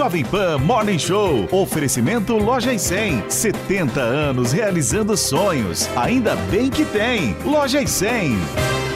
Jovem 0.00 0.24
Pan 0.24 0.58
Morning 0.58 0.98
Show. 0.98 1.46
Oferecimento 1.52 2.36
Loja 2.38 2.72
e 2.72 2.78
100. 2.78 3.28
70 3.28 4.00
anos 4.00 4.50
realizando 4.50 5.14
sonhos. 5.14 5.88
Ainda 5.94 6.34
bem 6.50 6.70
que 6.70 6.86
tem. 6.86 7.36
Loja 7.44 7.82
e 7.82 7.86
100. 7.86 8.89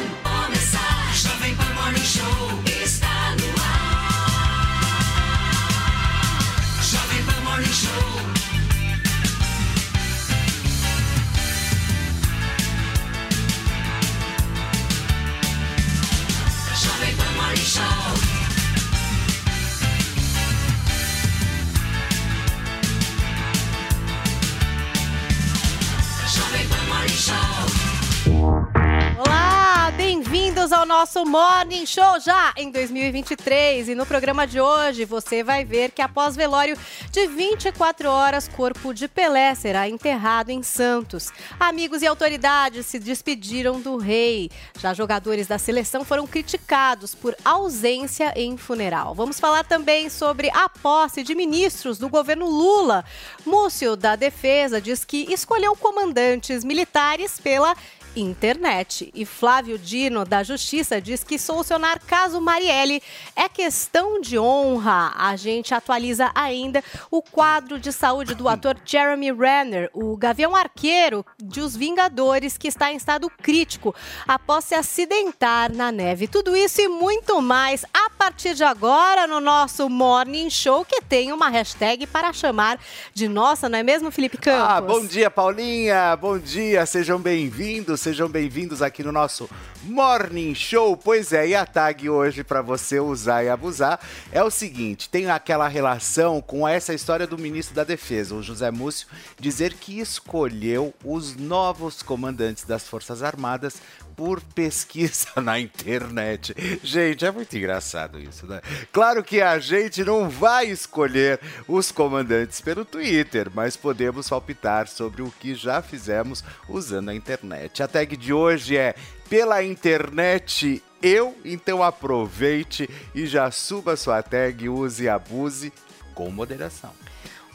Nosso 30.84 31.24
Morning 31.24 31.86
Show 31.86 32.20
já 32.20 32.52
em 32.56 32.70
2023. 32.70 33.88
E 33.88 33.94
no 33.94 34.04
programa 34.04 34.46
de 34.46 34.60
hoje 34.60 35.04
você 35.04 35.42
vai 35.42 35.64
ver 35.64 35.90
que 35.90 36.02
após 36.02 36.36
velório 36.36 36.76
de 37.10 37.26
24 37.26 38.08
horas, 38.08 38.48
corpo 38.48 38.92
de 38.92 39.08
Pelé 39.08 39.54
será 39.54 39.88
enterrado 39.88 40.50
em 40.50 40.62
Santos. 40.62 41.32
Amigos 41.58 42.02
e 42.02 42.06
autoridades 42.06 42.86
se 42.86 42.98
despediram 42.98 43.80
do 43.80 43.96
rei. 43.96 44.50
Já 44.78 44.92
jogadores 44.92 45.46
da 45.46 45.58
seleção 45.58 46.04
foram 46.04 46.26
criticados 46.26 47.14
por 47.14 47.34
ausência 47.44 48.32
em 48.36 48.56
funeral. 48.56 49.14
Vamos 49.14 49.40
falar 49.40 49.64
também 49.64 50.10
sobre 50.10 50.50
a 50.50 50.68
posse 50.68 51.22
de 51.22 51.34
ministros 51.34 51.98
do 51.98 52.08
governo 52.08 52.46
Lula. 52.46 53.04
Múcio 53.46 53.96
da 53.96 54.16
Defesa 54.16 54.80
diz 54.80 55.04
que 55.04 55.32
escolheu 55.32 55.74
comandantes 55.76 56.64
militares 56.64 57.40
pela 57.40 57.74
internet. 58.16 59.10
E 59.14 59.24
Flávio 59.24 59.78
Dino, 59.78 60.24
da 60.24 60.42
Justiça, 60.42 61.00
diz 61.00 61.24
que 61.24 61.38
solucionar 61.38 62.00
caso 62.06 62.40
Marielle 62.40 63.02
é 63.34 63.48
questão 63.48 64.20
de 64.20 64.38
honra. 64.38 65.12
A 65.16 65.36
gente 65.36 65.74
atualiza 65.74 66.30
ainda 66.34 66.82
o 67.10 67.22
quadro 67.22 67.78
de 67.78 67.92
saúde 67.92 68.34
do 68.34 68.48
ator 68.48 68.76
Jeremy 68.84 69.32
Renner, 69.32 69.90
o 69.92 70.16
gavião 70.16 70.54
arqueiro 70.54 71.24
de 71.42 71.60
Os 71.60 71.76
Vingadores, 71.76 72.56
que 72.56 72.68
está 72.68 72.92
em 72.92 72.96
estado 72.96 73.30
crítico 73.42 73.94
após 74.26 74.64
se 74.64 74.74
acidentar 74.74 75.72
na 75.72 75.90
neve. 75.90 76.28
Tudo 76.28 76.56
isso 76.56 76.80
e 76.80 76.88
muito 76.88 77.40
mais 77.40 77.84
a 77.92 78.10
partir 78.10 78.54
de 78.54 78.64
agora 78.64 79.26
no 79.26 79.40
nosso 79.40 79.88
Morning 79.88 80.50
Show, 80.50 80.84
que 80.84 81.00
tem 81.00 81.32
uma 81.32 81.48
hashtag 81.48 82.06
para 82.06 82.32
chamar 82.32 82.78
de 83.12 83.28
nossa, 83.28 83.68
não 83.68 83.78
é 83.78 83.82
mesmo, 83.82 84.10
Felipe 84.10 84.36
Campos? 84.36 84.68
Ah, 84.68 84.80
bom 84.80 85.04
dia, 85.04 85.30
Paulinha. 85.30 86.16
Bom 86.16 86.38
dia, 86.38 86.86
sejam 86.86 87.18
bem-vindos, 87.18 88.00
sejam 88.04 88.28
bem-vindos 88.28 88.82
aqui 88.82 89.02
no 89.02 89.10
nosso 89.10 89.48
Morning 89.84 90.54
Show. 90.54 90.94
Pois 90.94 91.32
é, 91.32 91.48
e 91.48 91.54
a 91.54 91.64
tag 91.64 92.06
hoje 92.06 92.44
para 92.44 92.60
você 92.60 93.00
usar 93.00 93.42
e 93.42 93.48
abusar 93.48 93.98
é 94.30 94.44
o 94.44 94.50
seguinte: 94.50 95.08
tem 95.08 95.30
aquela 95.30 95.66
relação 95.68 96.42
com 96.42 96.68
essa 96.68 96.92
história 96.92 97.26
do 97.26 97.38
ministro 97.38 97.74
da 97.74 97.82
Defesa, 97.82 98.34
o 98.34 98.42
José 98.42 98.70
Múcio, 98.70 99.08
dizer 99.40 99.72
que 99.72 100.00
escolheu 100.00 100.92
os 101.02 101.34
novos 101.34 102.02
comandantes 102.02 102.64
das 102.64 102.86
Forças 102.86 103.22
Armadas 103.22 103.80
por 104.16 104.40
pesquisa 104.40 105.28
na 105.42 105.58
internet. 105.58 106.54
Gente, 106.82 107.24
é 107.24 107.30
muito 107.30 107.56
engraçado 107.56 108.18
isso, 108.18 108.46
né? 108.46 108.60
Claro 108.92 109.22
que 109.22 109.40
a 109.40 109.58
gente 109.58 110.04
não 110.04 110.28
vai 110.28 110.66
escolher 110.66 111.40
os 111.66 111.90
comandantes 111.90 112.60
pelo 112.60 112.84
Twitter, 112.84 113.50
mas 113.54 113.76
podemos 113.76 114.28
palpitar 114.28 114.88
sobre 114.88 115.22
o 115.22 115.30
que 115.30 115.54
já 115.54 115.82
fizemos 115.82 116.44
usando 116.68 117.10
a 117.10 117.14
internet. 117.14 117.82
A 117.82 117.88
tag 117.88 118.16
de 118.16 118.32
hoje 118.32 118.76
é 118.76 118.94
pela 119.28 119.62
internet 119.62 120.82
eu, 121.02 121.36
então 121.44 121.82
aproveite 121.82 122.88
e 123.14 123.26
já 123.26 123.50
suba 123.50 123.96
sua 123.96 124.22
tag, 124.22 124.68
use 124.68 125.04
e 125.04 125.08
abuse 125.08 125.72
com 126.14 126.30
moderação. 126.30 126.90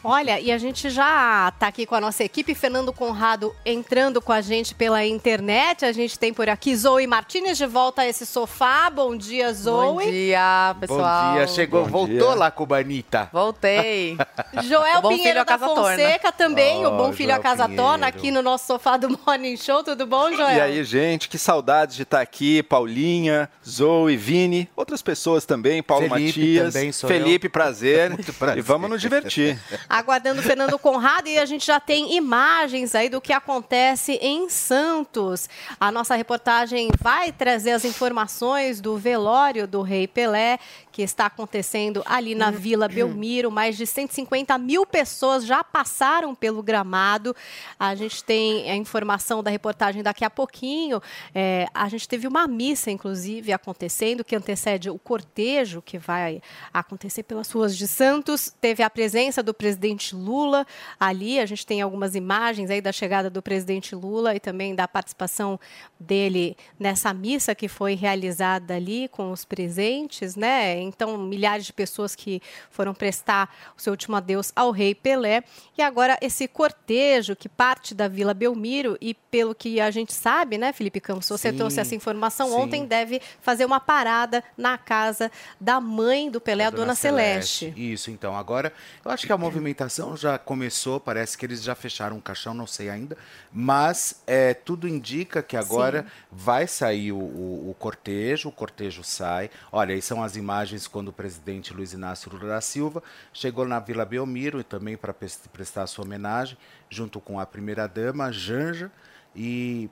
Olha, 0.04 0.40
e 0.40 0.50
a 0.50 0.58
gente 0.58 0.90
já 0.90 1.52
está 1.54 1.68
aqui 1.68 1.86
com 1.86 1.94
a 1.94 2.00
nossa 2.00 2.24
equipe, 2.24 2.56
Fernando 2.56 2.94
Conrado 2.94 3.54
entrando 3.66 4.22
com 4.22 4.32
a 4.32 4.40
gente 4.40 4.74
pela 4.74 5.06
internet. 5.06 5.84
A 5.84 5.92
gente 5.92 6.18
tem 6.18 6.34
por 6.34 6.48
aqui 6.48 6.74
Zoe 6.74 7.06
Martinez 7.06 7.58
de 7.58 7.66
volta 7.66 8.04
a 8.04 8.08
esse 8.08 8.26
sofá. 8.26 8.90
Bom 8.90 9.16
dia, 9.16 9.54
Zoe. 9.54 10.06
Bom 10.06 10.12
dia, 10.12 10.76
pessoal. 10.80 11.32
Bom 11.32 11.38
dia, 11.38 11.48
chegou, 11.48 11.84
Bom 11.84 11.90
voltou 11.90 12.30
dia. 12.30 12.36
lá, 12.36 12.50
Cubanita. 12.50 13.30
Voltei. 13.34 14.18
Joel 14.64 15.02
Pinheiro 15.02 15.44
da 15.44 15.58
Fonseca 15.58 16.32
também, 16.32 16.86
o 16.86 16.92
Bom 16.92 17.12
Filho 17.12 17.36
a 17.36 17.40
Casa 17.40 17.68
Torna, 17.68 18.08
aqui 18.08 18.32
no 18.32 18.42
nosso 18.42 18.68
sofá 18.68 18.96
do 18.96 19.10
Morning 19.26 19.58
Show. 19.58 19.84
Tudo 19.84 20.06
bom, 20.06 20.32
Joel? 20.32 20.58
E 20.58 20.62
aí, 20.62 20.84
gente, 20.86 21.28
que 21.28 21.38
saudades 21.38 21.98
de 21.98 22.04
estar 22.04 22.22
aqui. 22.22 22.64
Paulinha, 22.64 23.50
Zoe, 23.68 24.16
Vini, 24.16 24.70
outras 24.76 25.02
pessoas 25.02 25.46
também, 25.46 25.84
Paulo 25.84 26.08
Felipe 26.08 26.40
Matias, 26.40 26.74
também 26.74 26.92
sou 26.94 27.10
Felipe, 27.10 27.50
prazer. 27.50 28.16
prazer. 28.40 28.58
E 28.60 28.62
vamos 28.62 28.90
nos 28.90 29.02
divertir. 29.02 29.60
Aguardando 29.90 30.40
o 30.40 30.44
Fernando 30.44 30.78
Conrado 30.78 31.28
e 31.28 31.40
a 31.40 31.46
gente 31.48 31.66
já 31.66 31.80
tem 31.80 32.16
imagens 32.16 32.94
aí 32.94 33.10
do 33.10 33.20
que 33.20 33.34
acontece 33.34 34.20
em 34.22 34.48
Santos. 34.48 35.50
A 35.80 35.92
nossa 35.92 36.14
reportagem 36.14 36.90
vai 37.02 37.32
trazer 37.32 37.72
as 37.72 37.84
informações 37.84 38.80
do 38.80 38.96
velório 38.98 39.68
do 39.68 39.82
Rei 39.82 40.08
Pelé, 40.08 40.60
que 41.00 41.04
está 41.04 41.28
acontecendo 41.28 42.04
ali 42.06 42.36
na 42.36 42.52
Vila 42.52 42.86
Belmiro. 42.92 43.50
Mais 43.50 43.78
de 43.78 43.88
150 43.88 44.58
mil 44.58 44.86
pessoas 44.86 45.46
já 45.46 45.64
passaram 45.64 46.36
pelo 46.36 46.62
gramado. 46.62 47.34
A 47.80 47.96
gente 47.96 48.22
tem 48.22 48.70
a 48.70 48.76
informação 48.76 49.42
da 49.42 49.50
reportagem 49.50 50.04
daqui 50.04 50.26
a 50.26 50.30
pouquinho. 50.30 51.02
É, 51.34 51.68
a 51.74 51.88
gente 51.88 52.06
teve 52.06 52.28
uma 52.28 52.46
missa, 52.50 52.92
inclusive, 52.92 53.54
acontecendo, 53.54 54.26
que 54.26 54.36
antecede 54.36 54.90
o 54.90 55.00
cortejo 55.00 55.82
que 55.82 55.98
vai 55.98 56.42
acontecer 56.74 57.24
pelas 57.24 57.50
ruas 57.50 57.78
de 57.78 57.88
Santos. 57.88 58.54
Teve 58.60 58.84
a 58.84 58.90
presença 58.90 59.42
do 59.42 59.54
presidente 59.54 60.14
Lula 60.14 60.68
ali. 61.00 61.40
A 61.40 61.46
gente 61.46 61.66
tem 61.66 61.82
algumas 61.82 62.14
imagens 62.14 62.70
aí 62.70 62.82
da 62.82 62.92
chegada 62.92 63.30
do 63.30 63.42
presidente 63.42 63.96
Lula 63.96 64.36
e 64.36 64.40
também 64.42 64.76
da 64.76 64.86
participação 64.86 65.58
dele 65.98 66.58
nessa 66.78 67.14
missa 67.14 67.56
que 67.56 67.70
foi 67.70 67.94
realizada 67.94 68.76
ali 68.76 69.08
com 69.08 69.32
os 69.32 69.46
presentes, 69.46 70.36
né? 70.36 70.89
Então, 70.90 71.18
milhares 71.18 71.66
de 71.66 71.74
pessoas 71.74 72.16
que 72.16 72.42
foram 72.70 72.94
prestar 72.94 73.56
o 73.78 73.82
seu 73.82 73.92
último 73.92 74.16
adeus 74.16 74.52
ao 74.56 74.72
rei 74.72 74.94
Pelé. 74.94 75.44
E 75.78 75.82
agora 75.82 76.18
esse 76.22 76.48
cortejo 76.48 77.36
que 77.36 77.48
parte 77.48 77.94
da 77.96 78.08
Vila 78.08 78.34
Belmiro 78.34 78.98
e 79.00 79.14
pelo 79.14 79.54
que 79.56 79.80
a 79.80 79.90
gente 79.92 80.12
sabe, 80.14 80.58
né, 80.58 80.74
Felipe 80.74 81.00
Campos, 81.00 81.28
você 81.30 81.52
Sim, 81.52 81.58
trouxe 81.58 81.80
essa 81.80 81.96
informação 81.96 82.50
sim. 82.50 82.56
ontem, 82.56 82.86
deve 82.86 83.22
fazer 83.42 83.64
uma 83.66 83.80
parada 83.80 84.44
na 84.58 84.78
casa 84.78 85.32
da 85.60 85.80
mãe 85.80 86.30
do 86.30 86.42
Pelé, 86.42 86.66
a 86.66 86.70
dona, 86.70 86.96
Celeste. 86.96 87.74
Isso, 87.78 88.12
então. 88.12 88.36
Agora, 88.36 88.74
eu 89.06 89.12
acho 89.12 89.26
que 89.26 89.32
a 89.32 89.38
movimentação 89.38 90.18
já 90.18 90.38
começou, 90.38 91.00
parece 91.00 91.38
que 91.38 91.46
eles 91.46 91.62
já 91.64 91.76
fecharam 91.76 92.18
um 92.18 92.22
caixão, 92.22 92.54
não 92.54 92.66
sei 92.68 92.90
ainda, 92.90 93.16
mas 93.52 94.22
é, 94.26 94.54
tudo 94.54 94.88
indica 94.88 95.42
que 95.44 95.56
agora 95.58 96.06
vai 96.32 96.68
sair 96.68 97.12
o, 97.12 97.18
o- 97.18 97.70
o 97.70 97.76
cortejo, 97.78 98.50
o 98.50 98.52
cortejo 98.52 99.04
sai. 99.04 99.50
Olha, 99.72 99.94
aí 99.94 100.02
são 100.02 100.24
as 100.24 100.36
imagens 100.36 100.79
quando 100.88 101.10
o 101.10 101.14
presidente 101.14 101.74
Luiz 101.74 101.94
Inácio 101.94 102.32
Lula 102.32 102.48
da 102.48 102.62
Silva 102.62 103.02
chegou 103.34 103.68
na 103.68 103.80
Vila 103.80 104.06
Belmiro 104.06 104.60
e 104.60 104.64
também 104.64 104.98
para 104.98 105.14
prestar 105.14 105.88
sua 105.88 106.06
homenagem, 106.06 106.58
junto 106.90 107.20
com 107.20 107.40
a 107.40 107.46
primeira-dama, 107.46 108.32
Janja, 108.32 108.92
e 109.36 109.90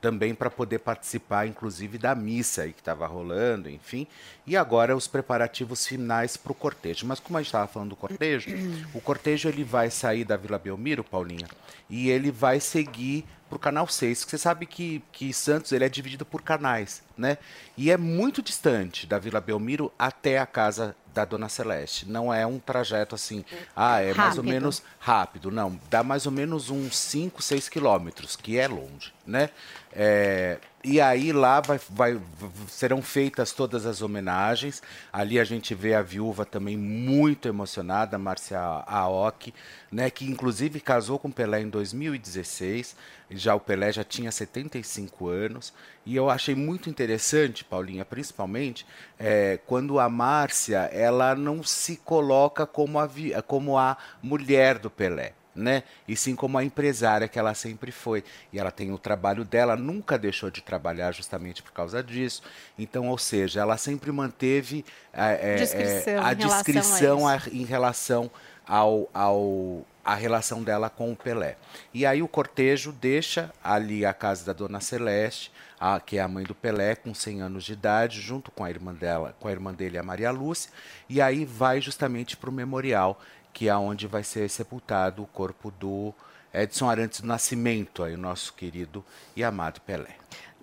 também 0.00 0.34
para 0.34 0.50
poder 0.50 0.78
participar, 0.78 1.46
inclusive, 1.46 1.98
da 1.98 2.14
missa 2.14 2.62
aí 2.62 2.72
que 2.72 2.80
estava 2.80 3.06
rolando, 3.06 3.68
enfim. 3.68 4.06
E 4.46 4.56
agora 4.56 4.96
os 4.96 5.06
preparativos 5.06 5.86
finais 5.86 6.36
para 6.36 6.52
o 6.52 6.54
cortejo. 6.54 7.06
Mas 7.06 7.20
como 7.20 7.36
a 7.36 7.40
gente 7.40 7.48
estava 7.48 7.66
falando 7.66 7.90
do 7.90 7.96
cortejo, 7.96 8.50
o 8.94 9.00
cortejo 9.00 9.48
ele 9.48 9.62
vai 9.62 9.90
sair 9.90 10.24
da 10.24 10.36
Vila 10.36 10.58
Belmiro, 10.58 11.04
Paulinha, 11.04 11.46
e 11.88 12.08
ele 12.08 12.30
vai 12.30 12.60
seguir 12.60 13.26
para 13.48 13.56
o 13.56 13.58
canal 13.58 13.86
6. 13.86 14.24
Você 14.26 14.38
sabe 14.38 14.64
que, 14.64 15.02
que 15.12 15.32
Santos 15.32 15.72
ele 15.72 15.84
é 15.84 15.88
dividido 15.88 16.24
por 16.24 16.40
canais, 16.40 17.02
né? 17.18 17.36
E 17.76 17.90
é 17.90 17.96
muito 17.96 18.40
distante 18.40 19.06
da 19.06 19.18
Vila 19.18 19.40
Belmiro 19.40 19.92
até 19.98 20.38
a 20.38 20.46
casa 20.46 20.94
da 21.12 21.24
Dona 21.24 21.48
Celeste. 21.48 22.08
Não 22.08 22.32
é 22.32 22.46
um 22.46 22.58
trajeto 22.60 23.16
assim, 23.16 23.44
ah, 23.74 24.00
é 24.00 24.14
mais 24.14 24.38
ou 24.38 24.44
Rápido. 24.44 24.44
menos 24.44 24.82
rápido. 25.00 25.50
Não, 25.50 25.78
dá 25.90 26.02
mais 26.04 26.26
ou 26.26 26.32
menos 26.32 26.70
uns 26.70 26.96
5, 26.96 27.42
6 27.42 27.68
quilômetros, 27.68 28.36
que 28.36 28.56
é 28.56 28.68
longe, 28.68 29.12
né? 29.30 29.50
É, 29.92 30.58
e 30.84 31.00
aí 31.00 31.32
lá 31.32 31.60
vai, 31.60 31.80
vai- 31.90 32.20
serão 32.68 33.02
feitas 33.02 33.52
todas 33.52 33.86
as 33.86 34.02
homenagens. 34.02 34.82
Ali 35.12 35.38
a 35.38 35.44
gente 35.44 35.74
vê 35.74 35.94
a 35.94 36.02
viúva 36.02 36.44
também 36.44 36.76
muito 36.76 37.48
emocionada, 37.48 38.18
Márcia 38.18 38.58
Aoki, 38.86 39.52
né, 39.90 40.10
que 40.10 40.24
inclusive 40.24 40.80
casou 40.80 41.18
com 41.18 41.30
Pelé 41.30 41.60
em 41.60 41.68
2016. 41.68 42.96
Já 43.30 43.54
o 43.54 43.60
Pelé 43.60 43.92
já 43.92 44.04
tinha 44.04 44.30
75 44.32 45.28
anos. 45.28 45.72
E 46.04 46.16
eu 46.16 46.30
achei 46.30 46.54
muito 46.54 46.88
interessante, 46.90 47.64
Paulinha, 47.64 48.04
principalmente, 48.04 48.86
é, 49.18 49.58
quando 49.66 49.98
a 49.98 50.08
Márcia 50.08 50.78
ela 50.92 51.34
não 51.34 51.62
se 51.62 51.96
coloca 51.98 52.66
como 52.66 52.98
a, 52.98 53.08
como 53.46 53.76
a 53.78 53.96
mulher 54.22 54.78
do 54.78 54.90
Pelé 54.90 55.34
né? 55.60 55.82
E 56.08 56.16
sim 56.16 56.34
como 56.34 56.58
a 56.58 56.64
empresária 56.64 57.28
que 57.28 57.38
ela 57.38 57.54
sempre 57.54 57.92
foi. 57.92 58.24
E 58.52 58.58
ela 58.58 58.70
tem 58.70 58.90
o 58.92 58.98
trabalho 58.98 59.44
dela, 59.44 59.76
nunca 59.76 60.18
deixou 60.18 60.50
de 60.50 60.60
trabalhar 60.62 61.12
justamente 61.12 61.62
por 61.62 61.72
causa 61.72 62.02
disso. 62.02 62.42
Então, 62.78 63.08
ou 63.08 63.18
seja, 63.18 63.60
ela 63.60 63.76
sempre 63.76 64.10
manteve 64.10 64.84
é, 65.12 65.22
é, 65.52 65.56
é, 65.82 66.00
a 66.18 66.28
a 66.28 66.34
discrição 66.62 67.28
a- 67.28 67.40
em 67.52 67.64
relação 67.64 68.30
ao, 68.66 69.08
ao 69.12 69.84
a 70.02 70.14
relação 70.14 70.62
dela 70.62 70.88
com 70.88 71.12
o 71.12 71.16
Pelé. 71.16 71.56
E 71.92 72.06
aí 72.06 72.22
o 72.22 72.26
cortejo 72.28 72.90
deixa 72.90 73.52
ali 73.62 74.04
a 74.06 74.14
casa 74.14 74.44
da 74.46 74.52
Dona 74.54 74.80
Celeste, 74.80 75.52
a- 75.78 76.00
que 76.00 76.16
é 76.16 76.22
a 76.22 76.26
mãe 76.28 76.42
do 76.44 76.54
Pelé, 76.54 76.94
com 76.96 77.12
100 77.14 77.42
anos 77.42 77.64
de 77.64 77.74
idade, 77.74 78.20
junto 78.20 78.50
com 78.50 78.64
a 78.64 78.70
irmã 78.70 78.94
dela, 78.94 79.36
com 79.38 79.46
a 79.46 79.50
irmã 79.52 79.74
dele, 79.74 79.98
a 79.98 80.02
Maria 80.02 80.30
Lúcia, 80.30 80.70
e 81.08 81.20
aí 81.20 81.44
vai 81.44 81.80
justamente 81.82 82.36
para 82.36 82.48
o 82.48 82.52
memorial, 82.52 83.20
que 83.52 83.68
é 83.68 83.76
onde 83.76 84.06
vai 84.06 84.22
ser 84.22 84.48
sepultado 84.48 85.22
o 85.22 85.26
corpo 85.26 85.70
do 85.70 86.14
Edson 86.52 86.88
Arantes 86.88 87.20
do 87.20 87.26
Nascimento, 87.26 88.02
aí, 88.02 88.14
o 88.14 88.18
nosso 88.18 88.52
querido 88.54 89.04
e 89.36 89.44
amado 89.44 89.80
Pelé. 89.80 90.16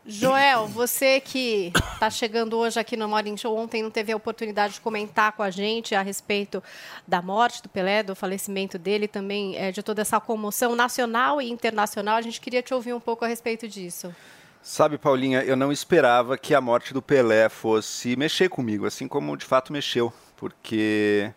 Joel, 0.10 0.68
você 0.68 1.20
que 1.20 1.74
está 1.94 2.10
chegando 2.10 2.58
hoje 2.58 2.80
aqui 2.80 2.96
no 2.96 3.10
Morning 3.10 3.36
Show, 3.36 3.58
ontem 3.58 3.84
não 3.84 3.92
teve 3.92 4.14
a 4.14 4.16
oportunidade 4.16 4.76
de 4.76 4.82
comentar 4.82 5.34
com 5.34 5.44
a 5.44 5.50
gente 5.50 5.94
a 5.94 6.02
respeito 6.02 6.64
da 7.06 7.22
morte 7.22 7.62
do 7.62 7.68
Pelé, 7.68 8.04
do 8.04 8.16
falecimento 8.16 8.80
dele, 8.80 9.06
também 9.06 9.58
é, 9.58 9.70
de 9.70 9.84
toda 9.84 10.02
essa 10.02 10.18
comoção 10.22 10.78
nacional 10.78 11.42
e 11.42 11.50
internacional. 11.50 12.16
A 12.16 12.22
gente 12.22 12.40
queria 12.40 12.64
te 12.64 12.74
ouvir 12.74 12.94
um 12.94 13.02
pouco 13.02 13.26
a 13.26 13.28
respeito 13.28 13.68
disso. 13.68 14.16
Sabe, 14.62 14.98
Paulinha, 14.98 15.44
eu 15.44 15.58
não 15.58 15.74
esperava 15.74 16.38
que 16.38 16.56
a 16.56 16.62
morte 16.62 16.94
do 16.94 17.02
Pelé 17.02 17.50
fosse 17.50 18.16
mexer 18.16 18.48
comigo, 18.48 18.86
assim 18.86 19.10
como 19.10 19.36
de 19.36 19.44
fato 19.44 19.74
mexeu, 19.74 20.14
porque, 20.38 21.34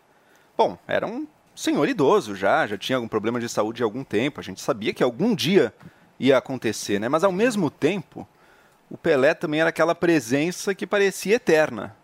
bom, 0.57 0.79
era 0.87 1.09
um 1.09 1.27
senhor 1.61 1.89
idoso 1.89 2.35
já, 2.35 2.67
já 2.67 2.79
tinha 2.79 2.97
algum 2.97 3.09
problema 3.09 3.39
de 3.39 3.49
saúde 3.49 3.83
há 3.83 3.87
algum 3.87 4.03
tempo, 4.03 4.41
a 4.41 4.43
gente 4.43 4.63
sabia 4.63 4.95
que 4.95 5.03
algum 5.03 5.35
dia 5.35 5.75
ia 6.19 6.39
acontecer, 6.39 6.99
né? 6.99 7.07
Mas 7.07 7.23
ao 7.23 7.31
mesmo 7.31 7.71
tempo, 7.71 8.27
o 8.89 8.97
Pelé 8.97 9.35
também 9.35 9.61
era 9.61 9.69
aquela 9.69 9.95
presença 9.95 10.75
que 10.75 10.87
parecia 10.87 11.35
eterna 11.37 11.95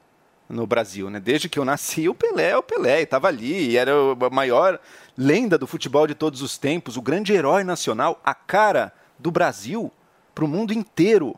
no 0.46 0.66
Brasil, 0.66 1.08
né? 1.08 1.18
Desde 1.18 1.48
que 1.48 1.58
eu 1.58 1.64
nasci, 1.64 2.06
o 2.06 2.14
Pelé 2.14 2.50
é 2.50 2.56
o 2.56 2.62
Pelé, 2.62 3.00
estava 3.00 3.28
ali, 3.28 3.70
e 3.70 3.76
era 3.78 3.92
a 3.92 4.30
maior 4.30 4.78
lenda 5.16 5.56
do 5.56 5.66
futebol 5.66 6.06
de 6.06 6.14
todos 6.14 6.42
os 6.42 6.58
tempos, 6.58 6.98
o 6.98 7.02
grande 7.02 7.32
herói 7.32 7.64
nacional, 7.64 8.20
a 8.22 8.34
cara 8.34 8.92
do 9.18 9.30
Brasil 9.30 9.90
para 10.34 10.44
o 10.44 10.48
mundo 10.48 10.74
inteiro. 10.74 11.34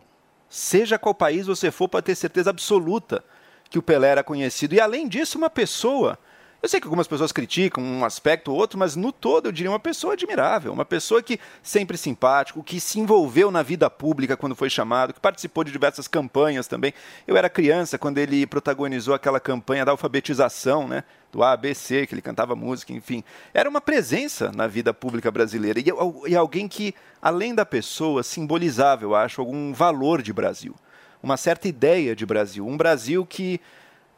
Seja 0.49 0.99
qual 0.99 1.15
país 1.15 1.47
você 1.47 1.71
for, 1.71 1.89
para 1.89 2.03
ter 2.03 2.17
certeza 2.17 2.51
absoluta 2.51 3.23
que 3.71 3.79
o 3.79 3.83
Pelé 3.83 4.09
era 4.09 4.25
conhecido. 4.25 4.75
E 4.75 4.81
além 4.81 5.07
disso, 5.07 5.39
uma 5.39 5.51
pessoa. 5.51 6.19
Eu 6.61 6.69
sei 6.69 6.81
que 6.81 6.87
algumas 6.89 7.07
pessoas 7.07 7.31
criticam 7.31 7.85
um 7.85 8.05
aspecto 8.05 8.51
ou 8.51 8.59
outro, 8.59 8.77
mas 8.77 8.97
no 8.97 9.13
todo 9.13 9.47
eu 9.47 9.53
diria 9.53 9.71
uma 9.71 9.79
pessoa 9.79 10.15
admirável, 10.15 10.73
uma 10.73 10.85
pessoa 10.85 11.23
que 11.23 11.39
sempre 11.63 11.97
simpático, 11.97 12.65
que 12.65 12.81
se 12.81 12.99
envolveu 12.99 13.49
na 13.53 13.63
vida 13.63 13.89
pública 13.89 14.37
quando 14.37 14.57
foi 14.57 14.69
chamado, 14.69 15.15
que 15.15 15.21
participou 15.21 15.63
de 15.63 15.71
diversas 15.71 16.09
campanhas 16.09 16.67
também. 16.67 16.93
Eu 17.29 17.37
era 17.37 17.49
criança 17.49 17.97
quando 17.97 18.19
ele 18.19 18.45
protagonizou 18.45 19.15
aquela 19.15 19.39
campanha 19.39 19.85
da 19.85 19.93
alfabetização, 19.93 20.89
né? 20.89 21.05
Do 21.31 21.45
ABC, 21.45 22.09
que 22.09 22.15
ele 22.15 22.23
cantava 22.23 22.57
música, 22.57 22.93
enfim. 22.93 23.23
Era 23.55 23.71
uma 23.71 23.81
presença 23.81 24.51
na 24.51 24.67
vida 24.67 24.93
pública 24.93 25.31
brasileira. 25.31 25.79
E, 25.79 25.85
e 26.27 26.35
alguém 26.35 26.67
que, 26.67 26.93
além 27.23 27.55
da 27.55 27.65
pessoa, 27.65 28.25
simbolizava, 28.25 29.05
eu 29.05 29.15
acho, 29.15 29.41
algum 29.41 29.73
valor 29.73 30.23
de 30.23 30.33
Brasil. 30.33 30.75
Uma 31.23 31.37
certa 31.37 31.69
ideia 31.69 32.17
de 32.17 32.27
Brasil. 32.27 32.67
Um 32.67 32.77
Brasil 32.77 33.25
que 33.25 33.61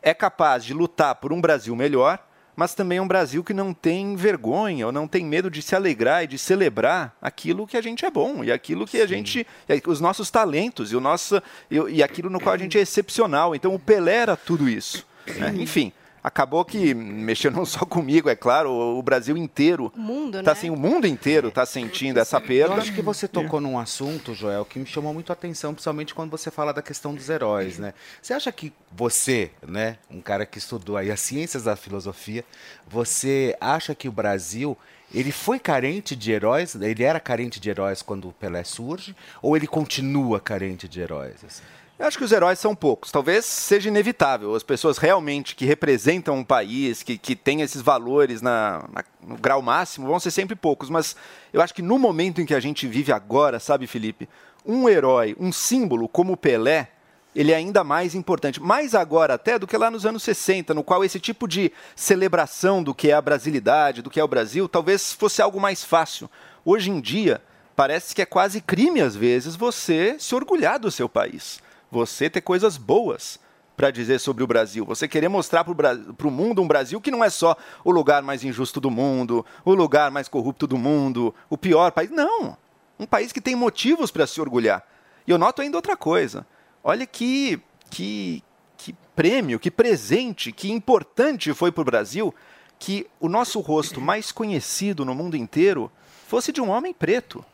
é 0.01 0.15
capaz 0.15 0.65
de 0.65 0.73
lutar 0.73 1.17
por 1.17 1.33
um 1.35 1.41
Brasil 1.41 1.77
melhor, 1.77 2.19
mas 2.61 2.75
também 2.75 2.99
é 2.99 3.01
um 3.01 3.09
Brasil 3.09 3.43
que 3.43 3.55
não 3.55 3.73
tem 3.73 4.15
vergonha 4.15 4.85
ou 4.85 4.93
não 4.93 5.09
tem 5.09 5.25
medo 5.25 5.51
de 5.51 5.62
se 5.62 5.75
alegrar 5.75 6.25
e 6.25 6.27
de 6.27 6.37
celebrar 6.37 7.17
aquilo 7.23 7.67
que 7.67 7.75
a 7.75 7.81
gente 7.81 8.05
é 8.05 8.11
bom 8.11 8.45
e 8.45 8.53
aquilo 8.53 8.87
que 8.87 9.01
a 9.01 9.07
gente. 9.07 9.47
os 9.87 9.99
nossos 9.99 10.31
talentos 10.31 10.93
e, 10.93 10.97
o 10.97 11.01
nosso, 11.01 11.43
e, 11.71 11.77
e 11.89 12.03
aquilo 12.03 12.29
no 12.29 12.39
qual 12.39 12.55
a 12.55 12.59
gente 12.59 12.77
é 12.77 12.83
excepcional. 12.83 13.55
Então 13.55 13.75
o 13.75 13.79
Pelé 13.79 14.17
era 14.17 14.37
tudo 14.37 14.69
isso. 14.69 15.07
né? 15.39 15.55
Enfim. 15.57 15.91
Acabou 16.23 16.65
que 16.65 16.95
mexeu 16.95 17.51
não 17.51 17.65
só 17.65 17.85
comigo, 17.85 18.29
é 18.29 18.37
claro, 18.37 18.71
o 18.71 18.91
o 19.01 19.03
Brasil 19.03 19.37
inteiro. 19.37 19.91
O 19.97 19.99
mundo, 19.99 20.39
tá 20.39 20.43
né? 20.43 20.51
assim, 20.51 20.69
o 20.69 20.77
mundo 20.77 21.07
inteiro 21.07 21.49
está 21.49 21.65
sentindo 21.65 22.21
essa 22.21 22.37
Eu 22.37 22.43
perda. 22.43 22.75
acho 22.75 22.93
que 22.93 23.01
você 23.01 23.27
tocou 23.27 23.61
num 23.61 23.79
assunto, 23.79 24.35
Joel, 24.35 24.65
que 24.65 24.79
me 24.79 24.85
chamou 24.87 25.15
muito 25.15 25.31
a 25.31 25.33
atenção, 25.33 25.73
principalmente 25.73 26.15
quando 26.15 26.31
você 26.31 26.51
fala 26.51 26.73
da 26.73 26.83
questão 26.83 27.15
dos 27.15 27.31
heróis, 27.31 27.79
né? 27.79 27.95
Você 28.21 28.35
acha 28.35 28.53
que 28.53 28.73
você, 28.93 29.51
né, 29.67 29.97
um 30.11 30.21
cara 30.21 30.45
que 30.45 30.59
estudou 30.59 30.97
aí 30.99 31.11
as 31.11 31.21
ciências 31.21 31.63
da 31.65 31.77
filosofia, 31.77 32.45
você 32.87 33.57
acha 33.61 33.95
que 33.95 34.09
o 34.09 34.13
Brasil 34.13 34.77
ele 35.13 35.33
foi 35.33 35.59
carente 35.59 36.15
de 36.15 36.31
heróis? 36.31 36.75
Ele 36.75 37.03
era 37.03 37.19
carente 37.19 37.59
de 37.59 37.71
heróis 37.71 38.03
quando 38.03 38.29
o 38.29 38.33
Pelé 38.33 38.63
surge? 38.63 39.17
Ou 39.41 39.57
ele 39.57 39.67
continua 39.67 40.39
carente 40.39 40.87
de 40.87 41.01
heróis? 41.01 41.37
assim? 41.47 41.63
Eu 42.00 42.06
acho 42.06 42.17
que 42.17 42.25
os 42.25 42.32
heróis 42.32 42.58
são 42.58 42.75
poucos. 42.75 43.12
Talvez 43.12 43.44
seja 43.44 43.88
inevitável. 43.91 44.55
As 44.55 44.62
pessoas 44.62 44.97
realmente 44.97 45.55
que 45.55 45.67
representam 45.67 46.35
um 46.35 46.43
país, 46.43 47.02
que, 47.02 47.19
que 47.19 47.37
têm 47.37 47.61
esses 47.61 47.82
valores 47.82 48.41
na, 48.41 48.88
na- 48.91 49.05
no 49.23 49.37
grau 49.37 49.61
máximo, 49.61 50.06
vão 50.06 50.19
ser 50.19 50.31
sempre 50.31 50.56
poucos. 50.56 50.88
Mas 50.88 51.14
eu 51.52 51.61
acho 51.61 51.75
que 51.75 51.82
no 51.82 51.99
momento 51.99 52.40
em 52.40 52.47
que 52.47 52.54
a 52.54 52.61
gente 52.61 52.87
vive 52.87 53.12
agora, 53.12 53.61
sabe, 53.61 53.87
Felipe? 53.87 54.26
Um 54.64 54.88
herói, 54.88 55.37
um 55.38 55.52
símbolo 55.52 56.09
como 56.09 56.33
o 56.33 56.37
Pelé, 56.38 56.88
ele 57.37 57.52
é 57.52 57.57
ainda 57.57 57.85
mais 57.85 58.14
importante. 58.14 58.62
Mais 58.62 58.95
agora 58.95 59.35
até 59.35 59.59
do 59.59 59.66
que 59.66 59.76
lá 59.76 59.90
nos 59.90 60.07
anos 60.07 60.23
60, 60.23 60.73
no 60.73 60.83
qual 60.83 61.04
esse 61.04 61.21
tipo 61.21 61.47
de 61.47 61.71
celebração 61.95 62.83
do 62.83 62.95
que 62.95 63.11
é 63.11 63.12
a 63.12 63.21
brasilidade, 63.21 64.00
do 64.00 64.09
que 64.09 64.19
é 64.19 64.25
o 64.25 64.28
Brasil, 64.28 64.66
talvez 64.71 65.12
fosse 65.12 65.42
algo 65.42 65.61
mais 65.61 65.85
fácil. 65.85 66.30
Hoje 66.64 66.90
em 66.90 66.99
dia, 66.99 67.42
parece 67.76 68.14
que 68.14 68.23
é 68.23 68.26
quase 68.26 68.62
crime, 68.62 69.02
às 69.02 69.14
vezes, 69.14 69.54
você 69.54 70.16
se 70.19 70.35
orgulhar 70.35 70.78
do 70.78 70.90
seu 70.90 71.07
país. 71.07 71.61
Você 71.90 72.30
ter 72.30 72.40
coisas 72.40 72.76
boas 72.76 73.38
para 73.76 73.90
dizer 73.90 74.18
sobre 74.18 74.44
o 74.44 74.47
Brasil. 74.47 74.85
Você 74.85 75.09
querer 75.09 75.28
mostrar 75.28 75.64
para 75.64 76.28
o 76.28 76.30
mundo 76.30 76.61
um 76.61 76.68
Brasil 76.68 77.00
que 77.00 77.11
não 77.11 77.25
é 77.25 77.30
só 77.30 77.56
o 77.82 77.90
lugar 77.90 78.23
mais 78.23 78.44
injusto 78.44 78.80
do 78.80 78.90
mundo, 78.90 79.44
o 79.64 79.75
lugar 79.75 80.11
mais 80.11 80.28
corrupto 80.28 80.66
do 80.66 80.76
mundo, 80.76 81.35
o 81.49 81.56
pior 81.56 81.90
país. 81.90 82.11
Não! 82.11 82.56
Um 82.99 83.06
país 83.06 83.32
que 83.32 83.40
tem 83.40 83.56
motivos 83.56 84.11
para 84.11 84.26
se 84.26 84.40
orgulhar. 84.40 84.87
E 85.26 85.30
eu 85.30 85.38
noto 85.38 85.62
ainda 85.62 85.78
outra 85.78 85.97
coisa. 85.97 86.47
Olha 86.85 87.06
que, 87.06 87.59
que, 87.88 88.44
que 88.76 88.94
prêmio, 89.16 89.59
que 89.59 89.70
presente, 89.70 90.52
que 90.52 90.70
importante 90.70 91.54
foi 91.54 91.73
para 91.73 91.82
o 91.82 91.85
Brasil 91.85 92.35
que 92.78 93.06
o 93.18 93.28
nosso 93.28 93.61
rosto 93.61 94.00
mais 94.00 94.32
conhecido 94.32 95.04
no 95.04 95.14
mundo 95.14 95.37
inteiro 95.37 95.90
fosse 96.26 96.50
de 96.52 96.61
um 96.61 96.70
homem 96.70 96.92
preto 96.94 97.44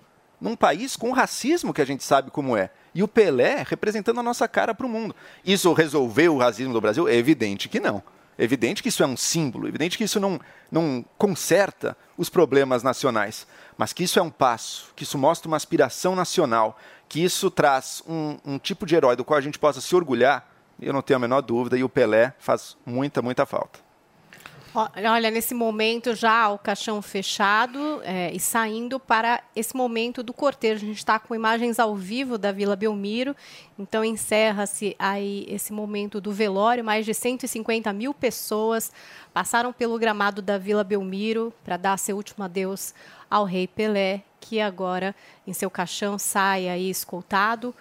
num 0.41 0.57
país 0.57 0.97
com 0.97 1.13
racismo 1.13 1.73
que 1.73 1.83
a 1.83 1.85
gente 1.85 2.05
sabe 2.05 2.31
como 2.31 2.57
é. 2.57 2.71
E 2.95 3.03
o 3.03 3.09
Pelé 3.09 3.65
representando 3.67 4.21
a 4.21 4.23
nossa 4.23 4.49
cara 4.49 4.75
para 4.75 4.87
o 4.87 4.89
mundo. 4.89 5.15
Isso 5.45 5.73
resolveu 5.73 6.35
o 6.35 6.39
racismo 6.39 6.73
do 6.73 6.81
Brasil? 6.81 7.09
É 7.09 7.15
evidente 7.15 7.69
que 7.69 7.81
não. 7.81 8.03
É 8.39 8.45
evidente 8.45 8.83
que 8.83 8.91
isso 8.91 9.03
é 9.03 9.07
um 9.07 9.17
símbolo, 9.17 9.67
é 9.67 9.69
evidente 9.69 9.97
que 9.97 10.05
isso 10.05 10.21
não, 10.21 10.39
não 10.71 11.05
conserta 11.17 11.97
os 12.19 12.29
problemas 12.29 12.83
nacionais. 12.83 13.47
Mas 13.79 13.93
que 13.93 14.05
isso 14.05 14.19
é 14.19 14.23
um 14.23 14.31
passo, 14.31 14.93
que 14.95 15.05
isso 15.05 15.17
mostra 15.17 15.49
uma 15.49 15.57
aspiração 15.57 16.15
nacional, 16.15 16.79
que 17.09 17.23
isso 17.23 17.51
traz 17.51 18.03
um, 18.07 18.39
um 18.45 18.59
tipo 18.59 18.85
de 18.85 18.95
herói 18.95 19.17
do 19.17 19.25
qual 19.25 19.39
a 19.39 19.43
gente 19.43 19.59
possa 19.59 19.81
se 19.81 19.95
orgulhar, 19.95 20.51
eu 20.81 20.93
não 20.93 21.01
tenho 21.01 21.17
a 21.17 21.21
menor 21.21 21.41
dúvida, 21.41 21.79
e 21.79 21.85
o 21.85 21.89
Pelé 21.89 22.35
faz 22.39 22.77
muita, 22.85 23.23
muita 23.23 23.47
falta. 23.47 23.86
Olha, 24.79 25.31
nesse 25.31 25.55
momento 25.55 26.15
já 26.15 26.51
o 26.51 26.59
caixão 26.59 27.01
fechado 27.01 28.03
é, 28.05 28.31
e 28.35 28.39
saindo 28.39 29.01
para 29.01 29.43
esse 29.55 29.75
momento 29.75 30.23
do 30.23 30.35
cortejo. 30.35 30.85
A 30.85 30.89
gente 30.89 30.99
está 30.99 31.19
com 31.19 31.35
imagens 31.35 31.79
ao 31.79 31.97
vivo 31.97 32.37
da 32.37 32.53
Vila 32.53 32.77
Belmiro, 32.77 33.35
então 33.79 34.05
encerra-se 34.05 34.95
aí 34.99 35.47
esse 35.49 35.73
momento 35.73 36.21
do 36.21 36.31
velório. 36.31 36.85
Mais 36.85 37.07
de 37.07 37.15
150 37.15 37.91
mil 37.95 38.13
pessoas 38.13 38.93
passaram 39.33 39.73
pelo 39.73 39.99
gramado 39.99 40.43
da 40.43 40.59
Vila 40.59 40.85
Belmiro 40.85 41.55
para 41.65 41.79
dar 41.79 41.99
seu 41.99 42.15
último 42.15 42.45
adeus 42.45 42.93
ao 43.31 43.45
rei 43.47 43.67
Pelé, 43.67 44.23
que 44.39 44.61
agora 44.61 45.17
em 45.47 45.55
seu 45.55 45.71
caixão 45.71 46.19
sai 46.19 46.69
aí 46.69 46.91
escoltado 46.91 47.75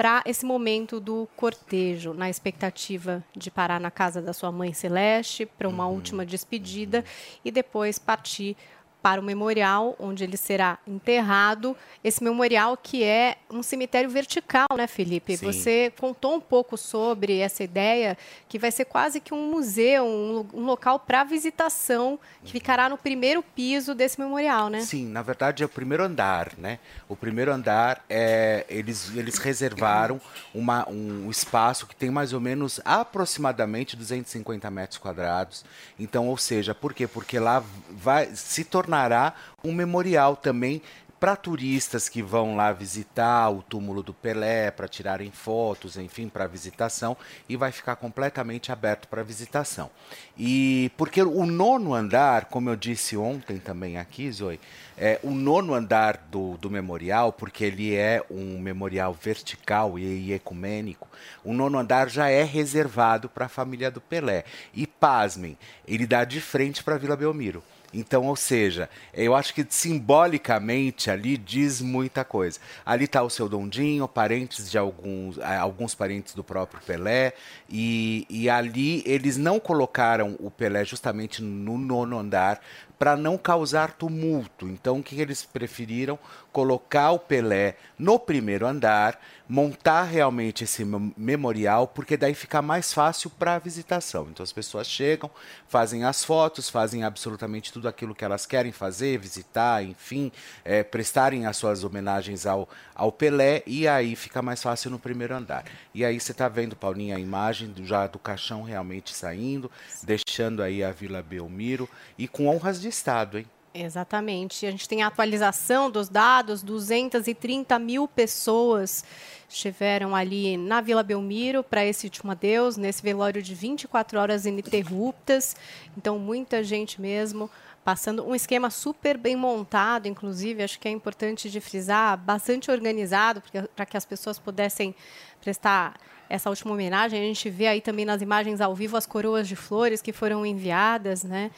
para 0.00 0.22
esse 0.24 0.46
momento 0.46 0.98
do 0.98 1.28
cortejo, 1.36 2.14
na 2.14 2.30
expectativa 2.30 3.22
de 3.36 3.50
parar 3.50 3.78
na 3.78 3.90
casa 3.90 4.22
da 4.22 4.32
sua 4.32 4.50
mãe 4.50 4.72
Celeste 4.72 5.44
para 5.44 5.68
uma 5.68 5.86
última 5.88 6.24
despedida 6.24 7.04
e 7.44 7.50
depois 7.50 7.98
partir 7.98 8.56
para 9.02 9.20
o 9.20 9.24
memorial 9.24 9.96
onde 9.98 10.24
ele 10.24 10.36
será 10.36 10.78
enterrado. 10.86 11.76
Esse 12.02 12.22
memorial 12.22 12.76
que 12.76 13.02
é 13.02 13.36
um 13.50 13.62
cemitério 13.62 14.10
vertical, 14.10 14.66
né, 14.76 14.86
Felipe? 14.86 15.36
Sim. 15.36 15.46
Você 15.46 15.92
contou 15.98 16.34
um 16.34 16.40
pouco 16.40 16.76
sobre 16.76 17.38
essa 17.38 17.62
ideia 17.62 18.16
que 18.48 18.58
vai 18.58 18.70
ser 18.70 18.84
quase 18.84 19.20
que 19.20 19.34
um 19.34 19.50
museu, 19.50 20.04
um, 20.04 20.46
um 20.54 20.64
local 20.64 20.98
para 20.98 21.24
visitação 21.24 22.18
que 22.44 22.52
ficará 22.52 22.88
no 22.88 22.96
primeiro 22.96 23.42
piso 23.42 23.94
desse 23.94 24.20
memorial, 24.20 24.68
né? 24.68 24.80
Sim, 24.80 25.06
na 25.06 25.22
verdade 25.22 25.62
é 25.62 25.66
o 25.66 25.68
primeiro 25.68 26.04
andar, 26.04 26.52
né? 26.56 26.78
O 27.08 27.16
primeiro 27.16 27.52
andar 27.52 28.04
é 28.08 28.64
eles 28.68 29.14
eles 29.16 29.38
reservaram 29.38 30.20
uma, 30.54 30.88
um 30.88 31.30
espaço 31.30 31.86
que 31.86 31.94
tem 31.94 32.10
mais 32.10 32.32
ou 32.32 32.40
menos 32.40 32.80
aproximadamente 32.84 33.96
250 33.96 34.70
metros 34.70 34.98
quadrados. 34.98 35.64
Então, 35.98 36.28
ou 36.28 36.36
seja, 36.36 36.74
por 36.74 36.92
quê? 36.94 37.06
Porque 37.06 37.38
lá 37.38 37.62
vai 37.90 38.34
se 38.34 38.64
tornará 38.90 39.34
um 39.62 39.72
memorial 39.72 40.34
também 40.34 40.82
para 41.20 41.36
turistas 41.36 42.08
que 42.08 42.22
vão 42.22 42.56
lá 42.56 42.72
visitar 42.72 43.50
o 43.50 43.62
túmulo 43.62 44.02
do 44.02 44.14
Pelé, 44.14 44.70
para 44.70 44.88
tirarem 44.88 45.30
fotos, 45.30 45.98
enfim, 45.98 46.30
para 46.30 46.46
visitação, 46.46 47.14
e 47.46 47.56
vai 47.56 47.70
ficar 47.70 47.96
completamente 47.96 48.72
aberto 48.72 49.06
para 49.06 49.22
visitação. 49.22 49.90
E 50.36 50.90
porque 50.96 51.20
o 51.20 51.44
nono 51.44 51.92
andar, 51.92 52.46
como 52.46 52.70
eu 52.70 52.76
disse 52.76 53.18
ontem 53.18 53.58
também 53.58 53.98
aqui, 53.98 54.32
Zoe, 54.32 54.58
é, 54.96 55.20
o 55.22 55.32
nono 55.32 55.74
andar 55.74 56.16
do, 56.30 56.56
do 56.56 56.70
memorial, 56.70 57.34
porque 57.34 57.64
ele 57.64 57.94
é 57.94 58.24
um 58.30 58.58
memorial 58.58 59.12
vertical 59.12 59.98
e, 59.98 60.28
e 60.28 60.32
ecumênico, 60.32 61.06
o 61.44 61.52
nono 61.52 61.78
andar 61.78 62.08
já 62.08 62.30
é 62.30 62.42
reservado 62.42 63.28
para 63.28 63.44
a 63.44 63.50
família 63.50 63.90
do 63.90 64.00
Pelé. 64.00 64.44
E 64.72 64.86
pasmem, 64.86 65.58
ele 65.86 66.06
dá 66.06 66.24
de 66.24 66.40
frente 66.40 66.82
para 66.82 66.94
a 66.94 66.98
Vila 66.98 67.14
Belmiro. 67.14 67.62
Então, 67.92 68.26
ou 68.26 68.36
seja, 68.36 68.88
eu 69.12 69.34
acho 69.34 69.52
que 69.52 69.66
simbolicamente 69.68 71.10
ali 71.10 71.36
diz 71.36 71.80
muita 71.80 72.24
coisa. 72.24 72.60
Ali 72.86 73.04
está 73.04 73.22
o 73.22 73.30
seu 73.30 73.48
Dondinho, 73.48 74.06
parentes 74.06 74.70
de 74.70 74.78
alguns, 74.78 75.38
ah, 75.40 75.58
alguns 75.58 75.94
parentes 75.94 76.34
do 76.34 76.44
próprio 76.44 76.80
Pelé, 76.82 77.32
e, 77.68 78.26
e 78.30 78.48
ali 78.48 79.02
eles 79.04 79.36
não 79.36 79.58
colocaram 79.58 80.36
o 80.38 80.50
Pelé 80.50 80.84
justamente 80.84 81.42
no 81.42 81.76
nono 81.76 82.18
andar 82.18 82.60
para 83.00 83.16
não 83.16 83.38
causar 83.38 83.92
tumulto. 83.92 84.68
Então, 84.68 84.98
o 84.98 85.02
que 85.02 85.18
eles 85.18 85.42
preferiram? 85.42 86.18
Colocar 86.52 87.12
o 87.12 87.18
Pelé 87.18 87.76
no 87.98 88.18
primeiro 88.18 88.66
andar, 88.66 89.18
montar 89.48 90.02
realmente 90.02 90.64
esse 90.64 90.84
mem- 90.84 91.14
memorial, 91.16 91.86
porque 91.88 92.14
daí 92.14 92.34
fica 92.34 92.60
mais 92.60 92.92
fácil 92.92 93.30
para 93.30 93.54
a 93.54 93.58
visitação. 93.58 94.28
Então, 94.30 94.44
as 94.44 94.52
pessoas 94.52 94.86
chegam, 94.86 95.30
fazem 95.66 96.04
as 96.04 96.22
fotos, 96.22 96.68
fazem 96.68 97.02
absolutamente 97.02 97.72
tudo 97.72 97.88
aquilo 97.88 98.14
que 98.14 98.24
elas 98.24 98.44
querem 98.44 98.70
fazer, 98.70 99.18
visitar, 99.18 99.82
enfim, 99.82 100.30
eh, 100.62 100.82
prestarem 100.82 101.46
as 101.46 101.56
suas 101.56 101.82
homenagens 101.84 102.44
ao, 102.44 102.68
ao 102.94 103.10
Pelé, 103.10 103.62
e 103.66 103.88
aí 103.88 104.14
fica 104.14 104.42
mais 104.42 104.62
fácil 104.62 104.90
no 104.90 104.98
primeiro 104.98 105.34
andar. 105.34 105.64
E 105.94 106.04
aí 106.04 106.20
você 106.20 106.32
está 106.32 106.48
vendo, 106.48 106.76
Paulinha, 106.76 107.16
a 107.16 107.20
imagem 107.20 107.68
do- 107.68 107.86
já 107.86 108.06
do 108.06 108.18
caixão 108.18 108.62
realmente 108.62 109.14
saindo, 109.14 109.70
deixando 110.02 110.62
aí 110.62 110.84
a 110.84 110.92
Vila 110.92 111.22
Belmiro, 111.22 111.88
e 112.18 112.28
com 112.28 112.46
honras 112.46 112.78
de 112.80 112.89
Estado, 112.90 113.38
hein? 113.38 113.46
Exatamente. 113.72 114.66
A 114.66 114.70
gente 114.70 114.88
tem 114.88 115.02
a 115.02 115.06
atualização 115.06 115.90
dos 115.90 116.08
dados: 116.08 116.62
230 116.62 117.78
mil 117.78 118.08
pessoas 118.08 119.04
estiveram 119.48 120.14
ali 120.14 120.56
na 120.56 120.80
Vila 120.80 121.02
Belmiro 121.02 121.62
para 121.62 121.84
esse 121.84 122.06
último 122.06 122.32
adeus, 122.32 122.76
nesse 122.76 123.02
velório 123.02 123.42
de 123.42 123.54
24 123.54 124.18
horas 124.18 124.44
ininterruptas. 124.44 125.56
Então, 125.96 126.18
muita 126.18 126.62
gente 126.62 127.00
mesmo 127.00 127.50
passando 127.84 128.26
um 128.26 128.34
esquema 128.34 128.70
super 128.70 129.16
bem 129.16 129.34
montado, 129.34 130.06
inclusive, 130.06 130.62
acho 130.62 130.78
que 130.78 130.86
é 130.86 130.90
importante 130.90 131.48
de 131.48 131.60
frisar, 131.60 132.16
bastante 132.18 132.70
organizado, 132.70 133.42
para 133.74 133.86
que 133.86 133.96
as 133.96 134.04
pessoas 134.04 134.38
pudessem 134.38 134.94
prestar 135.40 135.94
essa 136.28 136.50
última 136.50 136.72
homenagem. 136.72 137.20
A 137.20 137.24
gente 137.24 137.48
vê 137.50 137.66
aí 137.66 137.80
também 137.80 138.04
nas 138.04 138.22
imagens 138.22 138.60
ao 138.60 138.74
vivo 138.74 138.96
as 138.96 139.06
coroas 139.06 139.48
de 139.48 139.56
flores 139.56 140.02
que 140.02 140.12
foram 140.12 140.44
enviadas, 140.44 141.24
né? 141.24 141.50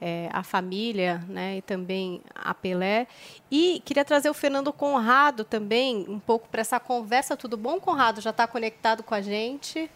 É, 0.00 0.28
a 0.32 0.42
família 0.42 1.22
né, 1.28 1.58
e 1.58 1.62
também 1.62 2.22
a 2.34 2.54
Pelé. 2.54 3.06
E 3.50 3.82
queria 3.84 4.04
trazer 4.04 4.30
o 4.30 4.34
Fernando 4.34 4.72
Conrado 4.72 5.44
também, 5.44 6.06
um 6.08 6.18
pouco 6.18 6.48
para 6.48 6.62
essa 6.62 6.80
conversa. 6.80 7.36
Tudo 7.36 7.56
bom, 7.56 7.78
Conrado? 7.78 8.20
Já 8.20 8.30
está 8.30 8.46
conectado 8.46 9.02
com 9.02 9.14
a 9.14 9.20
gente? 9.20 9.90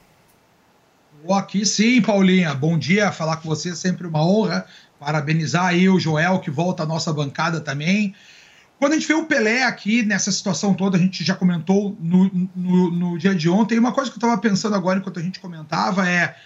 Tô 1.27 1.33
aqui 1.33 1.65
sim, 1.65 2.03
Paulinha. 2.03 2.53
Bom 2.55 2.77
dia, 2.77 3.11
falar 3.11 3.39
com 3.39 3.49
você 3.49 3.71
é 3.71 3.75
sempre 3.75 4.07
uma 4.07 4.25
honra. 4.25 4.67
Parabenizar 4.99 5.67
aí 5.67 5.89
o 5.89 5.99
Joel, 5.99 6.41
que 6.41 6.51
volta 6.51 6.83
à 6.83 6.87
nossa 6.87 7.13
bancada 7.13 7.61
também. 7.61 8.15
Quando 8.79 8.93
a 8.93 8.97
gente 8.97 9.09
vê 9.09 9.15
o 9.15 9.25
Pelé 9.25 9.63
aqui 9.63 10.03
nessa 10.03 10.31
situação 10.31 10.75
toda, 10.75 10.99
a 10.99 11.01
gente 11.01 11.25
já 11.25 11.35
comentou 11.35 11.97
no, 12.01 12.31
no, 12.55 12.91
no 12.91 13.19
dia 13.19 13.35
de 13.35 13.49
ontem. 13.49 13.79
Uma 13.79 13.93
coisa 13.93 14.11
que 14.11 14.17
eu 14.17 14.19
estava 14.19 14.39
pensando 14.39 14.75
agora 14.75 14.99
enquanto 14.99 15.21
a 15.21 15.23
gente 15.23 15.41
comentava 15.41 16.07
é 16.09 16.37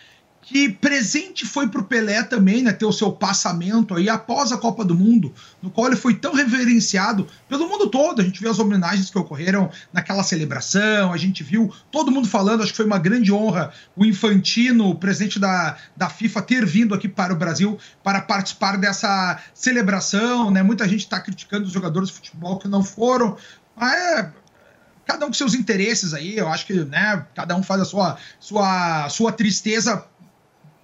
que 0.49 0.67
presente 0.71 1.45
foi 1.45 1.69
para 1.69 1.83
o 1.83 1.85
Pelé 1.85 2.23
também, 2.23 2.63
né, 2.63 2.73
ter 2.73 2.87
o 2.87 2.93
seu 2.93 3.13
passamento 3.13 3.95
aí 3.95 4.09
após 4.09 4.51
a 4.51 4.57
Copa 4.57 4.83
do 4.83 4.95
Mundo, 4.95 5.31
no 5.61 5.71
qual 5.71 5.89
ele 5.89 5.97
foi 5.97 6.15
tão 6.15 6.33
reverenciado 6.33 7.29
pelo 7.47 7.69
mundo 7.69 7.87
todo. 7.87 8.23
A 8.23 8.25
gente 8.25 8.41
viu 8.41 8.51
as 8.51 8.59
homenagens 8.59 9.11
que 9.11 9.19
ocorreram 9.19 9.71
naquela 9.93 10.23
celebração, 10.23 11.13
a 11.13 11.19
gente 11.19 11.45
viu 11.45 11.71
todo 11.93 12.11
mundo 12.11 12.27
falando, 12.27 12.63
acho 12.63 12.71
que 12.71 12.79
foi 12.79 12.87
uma 12.87 12.99
grande 12.99 13.31
honra 13.31 13.75
o 13.95 14.07
Infantino, 14.07 14.89
o 14.89 14.95
presidente 14.95 15.39
da, 15.39 15.77
da 15.95 16.09
FIFA, 16.09 16.41
ter 16.41 16.65
vindo 16.65 16.95
aqui 16.95 17.09
para 17.09 17.35
o 17.35 17.37
Brasil 17.37 17.79
para 18.03 18.23
participar 18.23 18.79
dessa 18.79 19.39
celebração, 19.53 20.51
né? 20.51 20.63
Muita 20.63 20.89
gente 20.89 21.01
está 21.01 21.21
criticando 21.21 21.67
os 21.67 21.73
jogadores 21.73 22.09
de 22.09 22.15
futebol 22.15 22.59
que 22.59 22.69
não 22.69 22.83
foram, 22.83 23.37
mas 23.77 23.93
é, 23.93 24.33
cada 25.05 25.27
um 25.27 25.29
com 25.29 25.35
seus 25.35 25.53
interesses 25.53 26.15
aí, 26.15 26.39
eu 26.39 26.49
acho 26.49 26.65
que 26.65 26.73
né, 26.73 27.27
cada 27.35 27.55
um 27.55 27.63
faz 27.63 27.83
a 27.83 27.85
sua, 27.85 28.17
sua, 28.41 29.11
sua 29.11 29.31
tristeza 29.31 30.07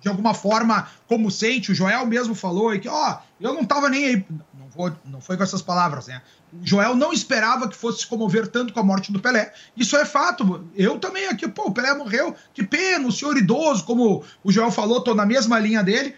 de 0.04 0.08
alguma 0.10 0.34
forma 0.34 0.86
como 1.08 1.30
sente. 1.30 1.72
O 1.72 1.74
Joel 1.74 2.06
mesmo 2.06 2.34
falou 2.34 2.68
aí 2.68 2.78
que, 2.78 2.88
ó, 2.88 3.18
eu 3.40 3.54
não 3.54 3.64
tava 3.64 3.88
nem 3.88 4.04
aí. 4.04 4.26
Não, 4.52 4.68
vou, 4.68 4.92
não 5.06 5.18
foi 5.18 5.36
com 5.38 5.42
essas 5.42 5.62
palavras, 5.62 6.08
né? 6.08 6.20
O 6.52 6.58
Joel 6.62 6.94
não 6.94 7.10
esperava 7.10 7.66
que 7.66 7.74
fosse 7.74 8.00
se 8.00 8.06
comover 8.06 8.46
tanto 8.46 8.74
com 8.74 8.80
a 8.80 8.84
morte 8.84 9.10
do 9.10 9.18
Pelé. 9.18 9.52
Isso 9.74 9.96
é 9.96 10.04
fato. 10.04 10.68
Eu 10.76 10.98
também 10.98 11.26
aqui, 11.26 11.48
pô, 11.48 11.68
o 11.68 11.72
Pelé 11.72 11.94
morreu, 11.94 12.36
que 12.52 12.62
pena, 12.62 13.08
o 13.08 13.12
senhor 13.12 13.36
idoso, 13.38 13.84
como 13.84 14.22
o 14.44 14.52
Joel 14.52 14.70
falou, 14.70 15.00
tô 15.00 15.14
na 15.14 15.24
mesma 15.24 15.58
linha 15.58 15.82
dele. 15.82 16.14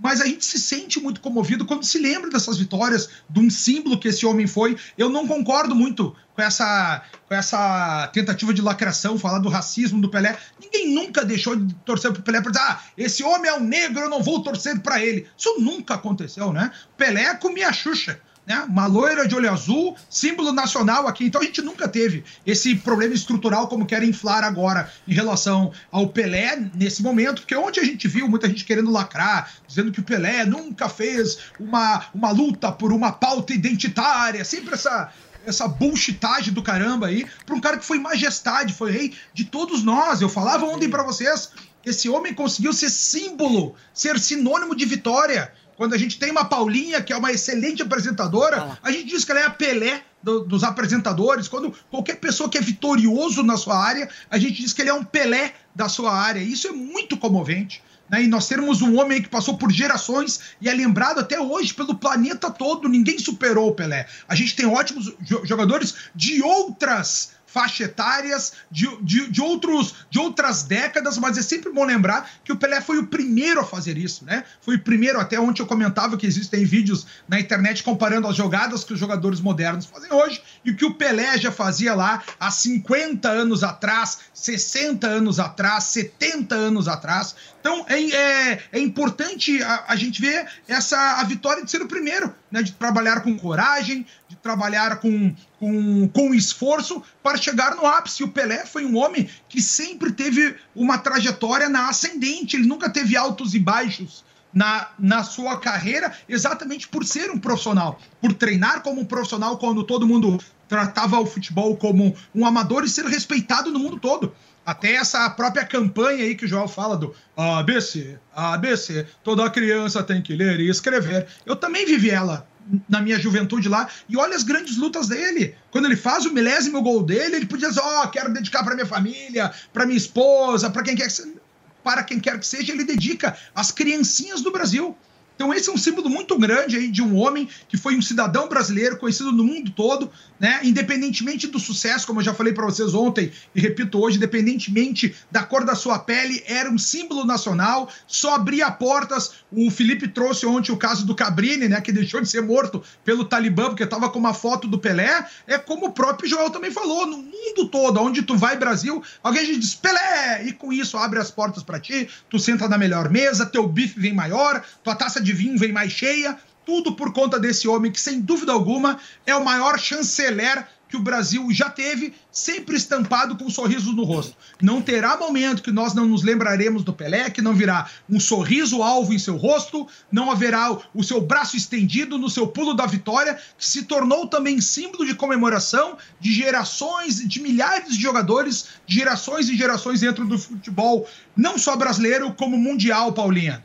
Mas 0.00 0.20
a 0.20 0.26
gente 0.26 0.44
se 0.44 0.58
sente 0.58 1.00
muito 1.00 1.20
comovido 1.20 1.64
quando 1.64 1.84
se 1.84 1.98
lembra 1.98 2.30
dessas 2.30 2.58
vitórias, 2.58 3.08
de 3.28 3.40
um 3.40 3.48
símbolo 3.48 3.98
que 3.98 4.08
esse 4.08 4.26
homem 4.26 4.46
foi. 4.46 4.76
Eu 4.98 5.08
não 5.08 5.26
concordo 5.26 5.74
muito 5.74 6.14
com 6.34 6.42
essa, 6.42 7.02
com 7.28 7.34
essa 7.34 8.08
tentativa 8.12 8.52
de 8.52 8.60
lacração, 8.60 9.18
falar 9.18 9.38
do 9.38 9.48
racismo 9.48 10.00
do 10.00 10.08
Pelé. 10.08 10.36
Ninguém 10.60 10.92
nunca 10.92 11.24
deixou 11.24 11.54
de 11.54 11.74
torcer 11.86 12.12
pro 12.12 12.22
Pelé 12.22 12.40
para 12.40 12.50
dizer, 12.50 12.64
ah, 12.64 12.80
esse 12.98 13.22
homem 13.22 13.50
é 13.50 13.54
um 13.54 13.64
negro, 13.64 14.00
eu 14.00 14.10
não 14.10 14.22
vou 14.22 14.42
torcer 14.42 14.80
para 14.80 15.02
ele. 15.02 15.26
Isso 15.36 15.60
nunca 15.60 15.94
aconteceu, 15.94 16.52
né? 16.52 16.72
Pelé 16.96 17.34
comia 17.36 17.72
Xuxa 17.72 18.20
né? 18.46 18.64
Uma 18.68 18.86
loira 18.86 19.26
de 19.26 19.34
olho 19.34 19.50
azul, 19.50 19.96
símbolo 20.08 20.52
nacional 20.52 21.06
aqui. 21.06 21.24
Então 21.24 21.40
a 21.40 21.44
gente 21.44 21.62
nunca 21.62 21.88
teve 21.88 22.24
esse 22.46 22.74
problema 22.76 23.14
estrutural 23.14 23.68
como 23.68 23.86
querem 23.86 24.10
inflar 24.10 24.44
agora 24.44 24.90
em 25.06 25.14
relação 25.14 25.72
ao 25.90 26.08
Pelé 26.08 26.70
nesse 26.74 27.02
momento, 27.02 27.42
porque 27.42 27.56
onde 27.56 27.80
a 27.80 27.84
gente 27.84 28.06
viu 28.08 28.28
muita 28.28 28.48
gente 28.48 28.64
querendo 28.64 28.90
lacrar, 28.90 29.50
dizendo 29.66 29.92
que 29.92 30.00
o 30.00 30.04
Pelé 30.04 30.44
nunca 30.44 30.88
fez 30.88 31.38
uma, 31.58 32.06
uma 32.14 32.30
luta 32.30 32.70
por 32.70 32.92
uma 32.92 33.12
pauta 33.12 33.52
identitária, 33.52 34.44
sempre 34.44 34.74
essa 34.74 35.12
essa 35.46 35.68
bullshitagem 35.68 36.54
do 36.54 36.62
caramba 36.62 37.08
aí, 37.08 37.26
para 37.44 37.54
um 37.54 37.60
cara 37.60 37.76
que 37.76 37.84
foi 37.84 37.98
majestade, 37.98 38.72
foi 38.72 38.90
rei 38.90 39.14
de 39.34 39.44
todos 39.44 39.82
nós. 39.82 40.22
Eu 40.22 40.28
falava 40.30 40.64
ontem 40.64 40.88
para 40.88 41.02
vocês, 41.02 41.50
esse 41.84 42.08
homem 42.08 42.32
conseguiu 42.32 42.72
ser 42.72 42.90
símbolo, 42.90 43.74
ser 43.92 44.18
sinônimo 44.18 44.74
de 44.74 44.84
vitória. 44.86 45.52
Quando 45.76 45.94
a 45.94 45.98
gente 45.98 46.18
tem 46.18 46.30
uma 46.30 46.44
Paulinha, 46.44 47.02
que 47.02 47.12
é 47.12 47.16
uma 47.16 47.32
excelente 47.32 47.82
apresentadora, 47.82 48.78
a 48.82 48.90
gente 48.92 49.06
diz 49.06 49.24
que 49.24 49.32
ela 49.32 49.40
é 49.40 49.46
a 49.46 49.50
Pelé 49.50 50.02
do- 50.22 50.44
dos 50.44 50.62
apresentadores. 50.64 51.48
Quando 51.48 51.72
qualquer 51.90 52.16
pessoa 52.16 52.48
que 52.48 52.56
é 52.56 52.60
vitorioso 52.60 53.42
na 53.42 53.56
sua 53.56 53.76
área, 53.76 54.08
a 54.30 54.38
gente 54.38 54.62
diz 54.62 54.72
que 54.72 54.82
ele 54.82 54.90
é 54.90 54.94
um 54.94 55.04
Pelé 55.04 55.52
da 55.74 55.88
sua 55.88 56.12
área. 56.14 56.40
Isso 56.40 56.68
é 56.68 56.72
muito 56.72 57.16
comovente. 57.16 57.82
né? 58.06 58.22
E 58.22 58.26
nós 58.28 58.46
termos 58.46 58.82
um 58.82 59.00
homem 59.00 59.22
que 59.22 59.30
passou 59.30 59.56
por 59.56 59.72
gerações 59.72 60.38
e 60.60 60.68
é 60.68 60.74
lembrado 60.74 61.20
até 61.20 61.40
hoje 61.40 61.72
pelo 61.72 61.94
planeta 61.94 62.50
todo. 62.50 62.86
Ninguém 62.86 63.18
superou 63.18 63.68
o 63.70 63.74
Pelé. 63.74 64.06
A 64.28 64.34
gente 64.34 64.54
tem 64.54 64.66
ótimos 64.66 65.10
jo- 65.22 65.40
jogadores 65.46 65.94
de 66.14 66.42
outras 66.42 67.30
faixa 67.54 67.84
etárias, 67.84 68.52
de, 68.68 68.88
de, 69.00 69.30
de, 69.30 69.40
outros, 69.40 69.94
de 70.10 70.18
outras 70.18 70.64
décadas, 70.64 71.16
mas 71.16 71.38
é 71.38 71.42
sempre 71.42 71.72
bom 71.72 71.84
lembrar 71.84 72.28
que 72.42 72.50
o 72.50 72.56
Pelé 72.56 72.80
foi 72.80 72.98
o 72.98 73.06
primeiro 73.06 73.60
a 73.60 73.64
fazer 73.64 73.96
isso, 73.96 74.24
né? 74.24 74.42
Foi 74.60 74.74
o 74.74 74.80
primeiro, 74.80 75.20
até 75.20 75.38
ontem 75.38 75.62
eu 75.62 75.66
comentava 75.66 76.16
que 76.16 76.26
existem 76.26 76.64
vídeos 76.64 77.06
na 77.28 77.38
internet 77.38 77.84
comparando 77.84 78.26
as 78.26 78.34
jogadas 78.34 78.82
que 78.82 78.92
os 78.92 78.98
jogadores 78.98 79.40
modernos 79.40 79.86
fazem 79.86 80.12
hoje 80.12 80.42
e 80.64 80.72
o 80.72 80.76
que 80.76 80.84
o 80.84 80.94
Pelé 80.94 81.38
já 81.38 81.52
fazia 81.52 81.94
lá 81.94 82.24
há 82.40 82.50
50 82.50 83.28
anos 83.28 83.62
atrás, 83.62 84.18
60 84.34 85.06
anos 85.06 85.38
atrás, 85.38 85.84
70 85.84 86.56
anos 86.56 86.88
atrás. 86.88 87.36
Então 87.60 87.86
é, 87.88 88.00
é, 88.02 88.62
é 88.72 88.78
importante 88.80 89.62
a, 89.62 89.84
a, 89.88 89.96
gente 89.96 90.20
ver 90.20 90.44
essa 90.66 91.20
a 91.20 91.24
vitória 91.24 91.64
de 91.64 91.70
ser 91.70 91.82
o 91.82 91.86
primeiro, 91.86 92.34
né? 92.54 92.62
De 92.62 92.70
trabalhar 92.70 93.20
com 93.22 93.36
coragem, 93.36 94.06
de 94.28 94.36
trabalhar 94.36 95.00
com, 95.00 95.34
com, 95.58 96.06
com 96.06 96.32
esforço 96.32 97.02
para 97.20 97.36
chegar 97.36 97.74
no 97.74 97.84
ápice. 97.84 98.22
O 98.22 98.28
Pelé 98.28 98.64
foi 98.64 98.86
um 98.86 98.96
homem 98.96 99.28
que 99.48 99.60
sempre 99.60 100.12
teve 100.12 100.54
uma 100.72 100.96
trajetória 100.98 101.68
na 101.68 101.88
ascendente, 101.88 102.54
ele 102.54 102.68
nunca 102.68 102.88
teve 102.88 103.16
altos 103.16 103.54
e 103.54 103.58
baixos. 103.58 104.24
Na, 104.54 104.90
na 104.96 105.24
sua 105.24 105.58
carreira, 105.58 106.16
exatamente 106.28 106.86
por 106.86 107.04
ser 107.04 107.28
um 107.28 107.40
profissional, 107.40 107.98
por 108.20 108.32
treinar 108.32 108.84
como 108.84 109.00
um 109.00 109.04
profissional 109.04 109.58
quando 109.58 109.82
todo 109.82 110.06
mundo 110.06 110.38
tratava 110.68 111.18
o 111.18 111.26
futebol 111.26 111.76
como 111.76 112.14
um 112.32 112.46
amador 112.46 112.84
e 112.84 112.88
ser 112.88 113.04
respeitado 113.06 113.72
no 113.72 113.80
mundo 113.80 113.98
todo. 113.98 114.32
Até 114.64 114.94
essa 114.94 115.28
própria 115.30 115.64
campanha 115.64 116.24
aí 116.24 116.34
que 116.34 116.46
o 116.46 116.48
Joel 116.48 116.68
fala 116.68 116.96
do 116.96 117.14
ABC, 117.36 118.18
ABC, 118.34 119.06
toda 119.22 119.50
criança 119.50 120.02
tem 120.02 120.22
que 120.22 120.34
ler 120.34 120.58
e 120.60 120.70
escrever. 120.70 121.26
Eu 121.44 121.54
também 121.56 121.84
vivi 121.84 122.10
ela 122.10 122.46
na 122.88 123.00
minha 123.00 123.18
juventude 123.18 123.68
lá, 123.68 123.88
e 124.08 124.16
olha 124.16 124.34
as 124.34 124.42
grandes 124.42 124.76
lutas 124.76 125.08
dele. 125.08 125.54
Quando 125.70 125.84
ele 125.84 125.96
faz 125.96 126.24
o 126.24 126.32
milésimo 126.32 126.80
gol 126.82 127.02
dele, 127.02 127.36
ele 127.36 127.46
podia 127.46 127.68
dizer: 127.68 127.82
Ó, 127.82 128.04
oh, 128.04 128.08
quero 128.08 128.32
dedicar 128.32 128.64
para 128.64 128.74
minha 128.74 128.86
família, 128.86 129.52
para 129.72 129.86
minha 129.86 129.98
esposa, 129.98 130.70
para 130.70 130.82
quem 130.82 130.96
quer 130.96 131.08
que. 131.08 131.34
Para 131.82 132.02
quem 132.02 132.18
quer 132.18 132.40
que 132.40 132.46
seja, 132.46 132.72
ele 132.72 132.84
dedica 132.84 133.36
às 133.54 133.70
criancinhas 133.70 134.40
do 134.40 134.50
Brasil. 134.50 134.96
Então 135.34 135.52
esse 135.52 135.68
é 135.68 135.72
um 135.72 135.76
símbolo 135.76 136.08
muito 136.08 136.38
grande 136.38 136.76
aí 136.76 136.88
de 136.88 137.02
um 137.02 137.16
homem 137.16 137.48
que 137.68 137.76
foi 137.76 137.96
um 137.96 138.02
cidadão 138.02 138.48
brasileiro 138.48 138.96
conhecido 138.96 139.32
no 139.32 139.44
mundo 139.44 139.70
todo, 139.70 140.10
né? 140.38 140.60
Independentemente 140.62 141.46
do 141.46 141.58
sucesso, 141.58 142.06
como 142.06 142.20
eu 142.20 142.24
já 142.24 142.32
falei 142.34 142.52
para 142.52 142.64
vocês 142.64 142.94
ontem 142.94 143.32
e 143.54 143.60
repito 143.60 143.98
hoje, 144.00 144.16
independentemente 144.16 145.14
da 145.30 145.42
cor 145.42 145.64
da 145.64 145.74
sua 145.74 145.98
pele, 145.98 146.42
era 146.46 146.70
um 146.70 146.78
símbolo 146.78 147.24
nacional, 147.24 147.88
só 148.06 148.34
abria 148.34 148.70
portas. 148.70 149.32
O 149.50 149.70
Felipe 149.70 150.08
trouxe 150.08 150.46
ontem 150.46 150.72
o 150.72 150.76
caso 150.76 151.06
do 151.06 151.14
Cabrini, 151.14 151.68
né, 151.68 151.80
que 151.80 151.92
deixou 151.92 152.20
de 152.20 152.28
ser 152.28 152.42
morto 152.42 152.82
pelo 153.04 153.24
Talibã 153.24 153.66
porque 153.66 153.84
estava 153.84 154.08
com 154.08 154.18
uma 154.18 154.34
foto 154.34 154.68
do 154.68 154.78
Pelé. 154.78 155.26
É 155.46 155.58
como 155.58 155.86
o 155.86 155.92
próprio 155.92 156.28
Joel 156.28 156.50
também 156.50 156.70
falou, 156.70 157.06
no 157.06 157.18
mundo 157.18 157.68
todo, 157.70 158.00
onde 158.00 158.22
tu 158.22 158.36
vai 158.36 158.56
Brasil, 158.56 159.02
alguém 159.22 159.46
já 159.46 159.58
diz 159.58 159.74
Pelé, 159.74 160.44
e 160.46 160.52
com 160.52 160.72
isso 160.72 160.96
abre 160.96 161.18
as 161.18 161.30
portas 161.30 161.62
para 161.62 161.80
ti, 161.80 162.08
tu 162.28 162.38
senta 162.38 162.68
na 162.68 162.78
melhor 162.78 163.10
mesa, 163.10 163.46
teu 163.46 163.66
bife 163.66 163.98
vem 163.98 164.12
maior, 164.12 164.64
tua 164.82 164.94
taça 164.94 165.23
de 165.24 165.32
vinho 165.32 165.58
vem 165.58 165.72
mais 165.72 165.90
cheia, 165.90 166.38
tudo 166.64 166.94
por 166.94 167.12
conta 167.12 167.38
desse 167.38 167.66
homem 167.68 167.90
que, 167.90 168.00
sem 168.00 168.20
dúvida 168.20 168.52
alguma, 168.52 168.98
é 169.26 169.34
o 169.34 169.44
maior 169.44 169.78
chanceler 169.78 170.66
que 170.94 170.96
o 170.96 171.02
Brasil 171.02 171.48
já 171.50 171.68
teve, 171.68 172.14
sempre 172.30 172.76
estampado 172.76 173.36
com 173.36 173.46
um 173.46 173.50
sorriso 173.50 173.92
no 173.92 174.04
rosto. 174.04 174.36
Não 174.62 174.80
terá 174.80 175.16
momento 175.16 175.60
que 175.60 175.72
nós 175.72 175.92
não 175.92 176.06
nos 176.06 176.22
lembraremos 176.22 176.84
do 176.84 176.92
Pelé, 176.92 177.30
que 177.30 177.42
não 177.42 177.52
virá 177.52 177.90
um 178.08 178.20
sorriso 178.20 178.80
alvo 178.80 179.12
em 179.12 179.18
seu 179.18 179.36
rosto, 179.36 179.88
não 180.12 180.30
haverá 180.30 180.78
o 180.94 181.02
seu 181.02 181.20
braço 181.20 181.56
estendido 181.56 182.16
no 182.16 182.30
seu 182.30 182.46
pulo 182.46 182.74
da 182.74 182.86
vitória, 182.86 183.36
que 183.58 183.66
se 183.66 183.82
tornou 183.86 184.28
também 184.28 184.60
símbolo 184.60 185.04
de 185.04 185.16
comemoração 185.16 185.98
de 186.20 186.32
gerações, 186.32 187.26
de 187.26 187.40
milhares 187.40 187.96
de 187.96 188.00
jogadores, 188.00 188.66
de 188.86 188.94
gerações 188.94 189.48
e 189.48 189.56
gerações 189.56 190.00
dentro 190.00 190.24
do 190.24 190.38
futebol, 190.38 191.08
não 191.36 191.58
só 191.58 191.76
brasileiro, 191.76 192.32
como 192.34 192.56
mundial, 192.56 193.12
Paulinha. 193.12 193.60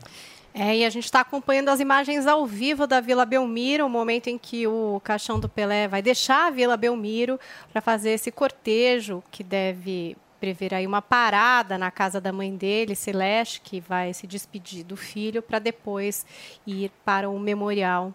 É, 0.52 0.76
e 0.76 0.84
a 0.84 0.90
gente 0.90 1.04
está 1.04 1.20
acompanhando 1.20 1.68
as 1.68 1.78
imagens 1.78 2.26
ao 2.26 2.44
vivo 2.44 2.86
da 2.86 3.00
Vila 3.00 3.24
Belmiro, 3.24 3.86
o 3.86 3.88
momento 3.88 4.26
em 4.26 4.36
que 4.36 4.66
o 4.66 5.00
caixão 5.04 5.38
do 5.38 5.48
Pelé 5.48 5.86
vai 5.86 6.02
deixar 6.02 6.48
a 6.48 6.50
Vila 6.50 6.76
Belmiro 6.76 7.38
para 7.72 7.80
fazer 7.80 8.10
esse 8.10 8.32
cortejo 8.32 9.22
que 9.30 9.44
deve 9.44 10.16
prever 10.40 10.74
aí 10.74 10.86
uma 10.86 11.02
parada 11.02 11.76
na 11.78 11.90
casa 11.90 12.20
da 12.20 12.32
mãe 12.32 12.56
dele, 12.56 12.96
Celeste, 12.96 13.60
que 13.60 13.78
vai 13.78 14.12
se 14.12 14.26
despedir 14.26 14.82
do 14.82 14.96
filho 14.96 15.42
para 15.42 15.58
depois 15.58 16.26
ir 16.66 16.90
para 17.04 17.28
o 17.28 17.38
memorial 17.38 18.12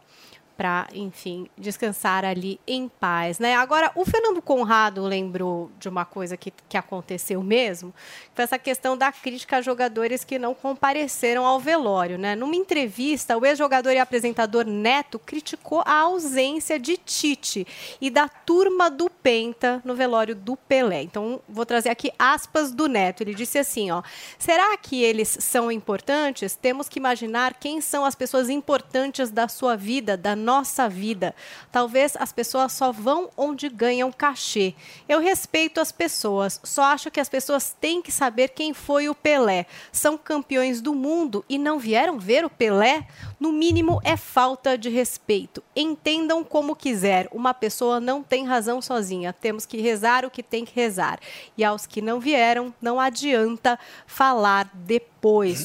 para, 0.57 0.87
enfim, 0.93 1.47
descansar 1.57 2.23
ali 2.23 2.59
em 2.65 2.87
paz, 2.87 3.39
né? 3.39 3.55
Agora, 3.55 3.91
o 3.95 4.05
Fernando 4.05 4.41
Conrado 4.41 5.03
lembrou 5.03 5.69
de 5.77 5.89
uma 5.89 6.05
coisa 6.05 6.37
que, 6.37 6.51
que 6.69 6.77
aconteceu 6.77 7.43
mesmo, 7.43 7.91
que 7.91 8.35
foi 8.35 8.43
essa 8.43 8.57
questão 8.57 8.97
da 8.97 9.11
crítica 9.11 9.57
a 9.57 9.61
jogadores 9.61 10.23
que 10.23 10.39
não 10.39 10.53
compareceram 10.53 11.45
ao 11.45 11.59
velório, 11.59 12.17
né? 12.17 12.35
Numa 12.35 12.55
entrevista, 12.55 13.37
o 13.37 13.45
ex-jogador 13.45 13.91
e 13.91 13.99
apresentador 13.99 14.65
Neto 14.65 15.19
criticou 15.19 15.83
a 15.85 15.99
ausência 15.99 16.79
de 16.79 16.95
Tite 16.97 17.67
e 17.99 18.09
da 18.09 18.29
turma 18.29 18.89
do 18.89 19.09
Penta 19.09 19.81
no 19.83 19.95
velório 19.95 20.35
do 20.35 20.55
Pelé. 20.55 21.01
Então, 21.01 21.41
vou 21.49 21.65
trazer 21.65 21.89
aqui 21.89 22.11
aspas 22.17 22.71
do 22.71 22.87
Neto. 22.87 23.21
Ele 23.21 23.33
disse 23.33 23.57
assim, 23.57 23.91
ó: 23.91 24.01
"Será 24.39 24.77
que 24.77 25.03
eles 25.03 25.37
são 25.41 25.71
importantes? 25.71 26.55
Temos 26.55 26.87
que 26.87 26.99
imaginar 26.99 27.55
quem 27.55 27.81
são 27.81 28.05
as 28.05 28.15
pessoas 28.15 28.49
importantes 28.49 29.29
da 29.29 29.47
sua 29.47 29.75
vida, 29.75 30.15
da 30.15 30.35
nossa 30.45 30.87
vida. 30.87 31.33
Talvez 31.71 32.15
as 32.15 32.31
pessoas 32.31 32.71
só 32.71 32.91
vão 32.91 33.29
onde 33.35 33.67
ganham 33.67 34.11
cachê. 34.11 34.75
Eu 35.09 35.19
respeito 35.19 35.81
as 35.81 35.91
pessoas, 35.91 36.61
só 36.63 36.83
acho 36.83 37.09
que 37.09 37.19
as 37.19 37.27
pessoas 37.27 37.75
têm 37.81 38.01
que 38.01 38.11
saber 38.11 38.49
quem 38.49 38.73
foi 38.73 39.09
o 39.09 39.15
Pelé. 39.15 39.65
São 39.91 40.17
campeões 40.17 40.81
do 40.81 40.93
mundo 40.93 41.43
e 41.49 41.57
não 41.57 41.79
vieram 41.79 42.19
ver 42.19 42.45
o 42.45 42.49
Pelé? 42.49 43.07
No 43.39 43.51
mínimo 43.51 43.99
é 44.03 44.15
falta 44.15 44.77
de 44.77 44.89
respeito. 44.89 45.63
Entendam 45.75 46.43
como 46.43 46.75
quiser. 46.75 47.27
Uma 47.31 47.53
pessoa 47.53 47.99
não 47.99 48.21
tem 48.21 48.45
razão 48.45 48.81
sozinha. 48.81 49.33
Temos 49.33 49.65
que 49.65 49.81
rezar 49.81 50.23
o 50.23 50.29
que 50.29 50.43
tem 50.43 50.63
que 50.63 50.75
rezar. 50.75 51.19
E 51.57 51.63
aos 51.63 51.85
que 51.85 52.01
não 52.01 52.19
vieram, 52.19 52.73
não 52.79 52.99
adianta 52.99 53.79
falar 54.05 54.69
depois. 54.73 55.14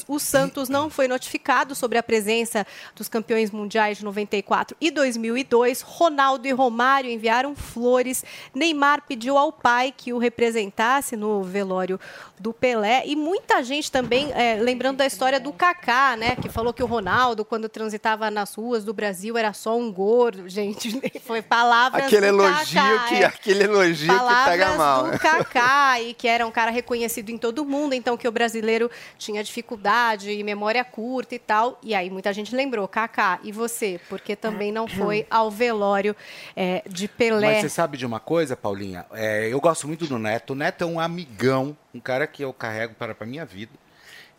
O 0.07 0.17
Santos 0.17 0.69
não 0.69 0.89
foi 0.89 1.07
notificado 1.07 1.75
sobre 1.75 1.97
a 1.97 2.03
presença 2.03 2.65
dos 2.95 3.07
campeões 3.07 3.51
mundiais 3.51 3.99
de 3.99 4.03
94 4.03 4.75
e 4.81 4.89
2002. 4.89 5.81
Ronaldo 5.81 6.47
e 6.47 6.51
Romário 6.51 7.11
enviaram 7.11 7.55
flores. 7.55 8.25
Neymar 8.55 9.03
pediu 9.07 9.37
ao 9.37 9.51
pai 9.51 9.93
que 9.95 10.13
o 10.13 10.17
representasse 10.17 11.15
no 11.15 11.43
velório 11.43 11.99
do 12.39 12.51
Pelé. 12.51 13.03
E 13.05 13.15
muita 13.15 13.63
gente 13.63 13.91
também, 13.91 14.31
é, 14.33 14.55
lembrando 14.55 14.97
da 14.97 15.05
história 15.05 15.39
do 15.39 15.53
Kaká, 15.53 16.17
né? 16.17 16.35
Que 16.35 16.49
falou 16.49 16.73
que 16.73 16.81
o 16.81 16.87
Ronaldo, 16.87 17.45
quando 17.45 17.69
transitava 17.69 18.31
nas 18.31 18.55
ruas 18.55 18.83
do 18.83 18.93
Brasil, 18.93 19.37
era 19.37 19.53
só 19.53 19.77
um 19.77 19.91
gordo. 19.91 20.49
Gente, 20.49 20.99
foi 21.21 21.41
palavras 21.43 22.05
aquele 22.05 22.27
elogio 22.27 22.81
Kaká, 22.81 23.07
que 23.07 23.15
é. 23.15 23.25
Aquele 23.25 23.63
elogio 23.65 24.11
que 24.11 24.45
pega 24.45 24.75
mal. 24.75 25.11
do 25.11 25.19
Kaká, 25.19 26.01
e 26.01 26.13
que 26.15 26.27
era 26.27 26.47
um 26.47 26.51
cara 26.51 26.71
reconhecido 26.71 27.29
em 27.29 27.37
todo 27.37 27.63
mundo, 27.63 27.93
então 27.93 28.17
que 28.17 28.27
o 28.27 28.31
brasileiro 28.31 28.89
tinha 29.17 29.43
dificuldade 29.51 30.31
e 30.31 30.43
memória 30.43 30.83
curta 30.83 31.35
e 31.35 31.39
tal. 31.39 31.77
E 31.83 31.93
aí 31.93 32.09
muita 32.09 32.31
gente 32.31 32.55
lembrou, 32.55 32.87
Kaká, 32.87 33.39
e 33.43 33.51
você? 33.51 33.99
Porque 34.07 34.35
também 34.35 34.71
não 34.71 34.87
foi 34.87 35.27
ao 35.29 35.51
velório 35.51 36.15
é, 36.55 36.81
de 36.87 37.07
Pelé. 37.07 37.55
Mas 37.55 37.61
você 37.61 37.69
sabe 37.69 37.97
de 37.97 38.05
uma 38.05 38.19
coisa, 38.19 38.55
Paulinha? 38.55 39.05
É, 39.11 39.49
eu 39.49 39.59
gosto 39.59 39.87
muito 39.87 40.07
do 40.07 40.17
Neto. 40.17 40.51
O 40.51 40.55
Neto 40.55 40.83
é 40.83 40.87
um 40.87 40.99
amigão, 40.99 41.77
um 41.93 41.99
cara 41.99 42.25
que 42.25 42.43
eu 42.43 42.53
carrego 42.53 42.95
para 42.95 43.15
a 43.19 43.25
minha 43.25 43.45
vida. 43.45 43.73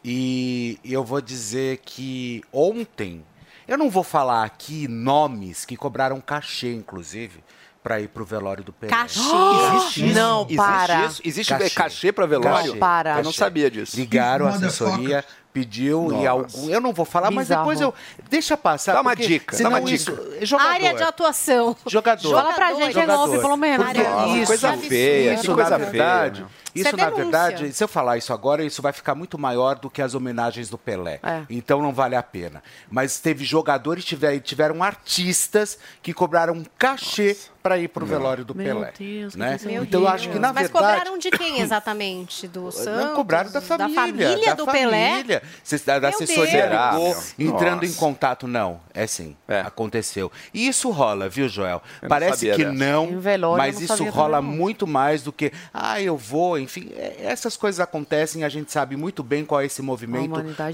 E 0.03 0.81
eu 0.83 1.05
vou 1.05 1.21
dizer 1.21 1.79
que 1.85 2.43
ontem, 2.53 3.25
eu 3.69 3.77
não 3.79 3.89
vou 3.89 4.03
falar 4.03 4.45
aqui 4.45 4.89
nomes 4.89 5.65
que 5.65 5.77
cobraram 5.77 6.21
cachê, 6.21 6.73
inclusive, 6.73 7.45
para 7.83 8.01
ir 8.01 8.09
pro 8.09 8.25
velório 8.25 8.63
do 8.63 8.73
Pelé. 8.73 8.91
Cachê. 8.93 9.19
Existe 9.77 10.07
isso? 10.07 10.15
Não, 10.15 10.43
Existe 10.43 10.57
para. 10.57 11.05
isso? 11.07 11.23
Existe 11.25 11.49
Cachê. 11.55 11.71
cachê, 11.71 12.13
para 12.13 12.27
velório? 12.27 12.67
Cachê. 12.69 12.79
Para. 12.79 13.19
Eu 13.19 13.25
não 13.25 13.33
sabia 13.33 13.71
disso. 13.71 13.97
Ligaram 13.97 14.47
a 14.47 14.51
assessoria, 14.51 15.25
pediu 15.53 16.09
e 16.13 16.25
Nossa. 16.25 16.29
algum. 16.31 16.71
Eu 16.71 16.81
não 16.81 16.93
vou 16.93 17.05
falar, 17.05 17.31
mas 17.31 17.49
Bizarro. 17.49 17.63
depois 17.63 17.81
eu. 17.81 17.93
Deixa 18.31 18.57
passar. 18.57 18.95
Dá 18.95 19.01
uma 19.01 19.15
dica, 19.17 19.57
dá 19.61 19.69
uma 19.69 19.81
dica. 19.81 19.95
isso- 19.97 20.19
é 20.41 20.47
jogador. 20.47 20.71
Área 20.71 20.95
de 20.95 21.03
atuação. 21.03 21.77
Jogador. 21.87 22.31
Fala 22.35 22.53
pra 22.53 22.73
gente 22.75 22.91
em 22.91 22.93
Jogador. 22.93 23.41
pelo 23.41 23.57
menos. 23.57 23.87
Área- 23.87 24.27
Isso, 24.37 24.47
coisa 24.47 24.77
feia, 24.77 25.35
que 25.35 25.41
Isso, 25.41 25.55
coisa 25.55 25.79
feia. 25.79 26.47
Meu. 26.75 26.81
Isso, 26.83 26.89
Isso 26.95 27.01
é 27.01 27.05
na 27.05 27.11
verdade, 27.11 27.73
se 27.73 27.85
eu 27.85 27.89
falar 27.89 28.17
isso 28.17 28.33
agora, 28.33 28.65
isso 28.65 28.81
vai 28.83 28.93
ficar 28.93 29.15
muito 29.15 29.39
maior 29.39 29.77
do 29.79 29.89
que 29.91 30.01
as 30.03 30.15
homenagens 30.15 30.69
do 30.69 30.79
Pelé. 30.79 31.21
É. 31.23 31.43
Então 31.51 31.83
não 31.83 31.93
vale 31.93 32.17
a 32.17 32.23
pena. 32.23 32.63
Mas 32.91 33.21
teve 33.21 33.45
jogadores, 33.45 34.05
tiver- 34.05 34.41
tiveram 34.41 34.83
artistas 34.83 35.79
que 36.03 36.13
cobraram 36.13 36.55
um 36.55 36.65
cachê 36.79 37.37
para 37.63 37.79
ir 37.79 37.87
pro 37.89 38.05
velório 38.05 38.45
do 38.45 38.55
Meu 38.57 38.75
Pelé. 38.77 38.93
Deus, 38.99 39.37
né? 39.37 39.51
coisa 39.59 39.71
Então 39.85 40.01
eu 40.01 40.09
acho 40.09 40.29
que 40.29 40.39
na 40.39 40.53
Mas 40.53 40.69
verdade 40.69 40.73
cobraram 40.73 41.19
de 41.19 41.31
quem 41.31 41.61
exatamente? 41.63 42.49
Do 42.49 42.73
Santos? 42.73 43.05
não 43.05 43.15
cobraram 43.15 43.53
da 43.53 43.61
família. 43.61 43.95
família 43.95 44.47
da 44.47 44.55
do 44.55 44.67
Pelé? 44.67 45.11
família. 45.11 45.43
Cê- 45.63 45.79
Da, 45.79 45.99
da 46.01 46.09
Meu 46.09 46.17
assessoria 46.17 46.67
Deus. 46.67 47.35
ligou, 47.39 47.55
entrando 47.55 47.83
Nossa. 47.83 47.87
em 47.87 47.95
contato. 47.95 48.49
Não, 48.49 48.81
é 48.93 49.07
sim. 49.07 49.37
É. 49.47 49.61
Aconteceu. 49.61 50.31
E 50.53 50.67
isso 50.67 50.91
rola, 50.91 51.29
viu, 51.29 51.49
Joel? 51.49 51.81
não 52.03 52.09
Parece 52.09 52.39
sabia 52.39 52.55
que 52.57 52.65
dessa. 52.65 52.77
não, 52.77 53.21
velório, 53.21 53.59
mas 53.59 53.75
eu 53.81 53.87
não 53.87 53.95
isso 53.95 54.05
rola 54.11 54.39
também, 54.39 54.51
não. 54.51 54.59
muito 54.59 54.87
mais 54.87 55.23
do 55.23 55.33
que, 55.33 55.53
ah, 55.73 56.01
eu 56.01 56.17
vou, 56.17 56.59
enfim. 56.63 56.91
é- 56.95 57.17
essas 57.25 57.57
coisas 57.57 57.81
acontecem, 57.81 58.45
a 58.45 58.49
gente 58.49 58.71
sabe 58.73 58.97
muito 58.97 59.23
bem 59.23 59.45
qual 59.45 59.61
é 59.61 59.67
esse 59.67 59.83
movimento 59.83 60.29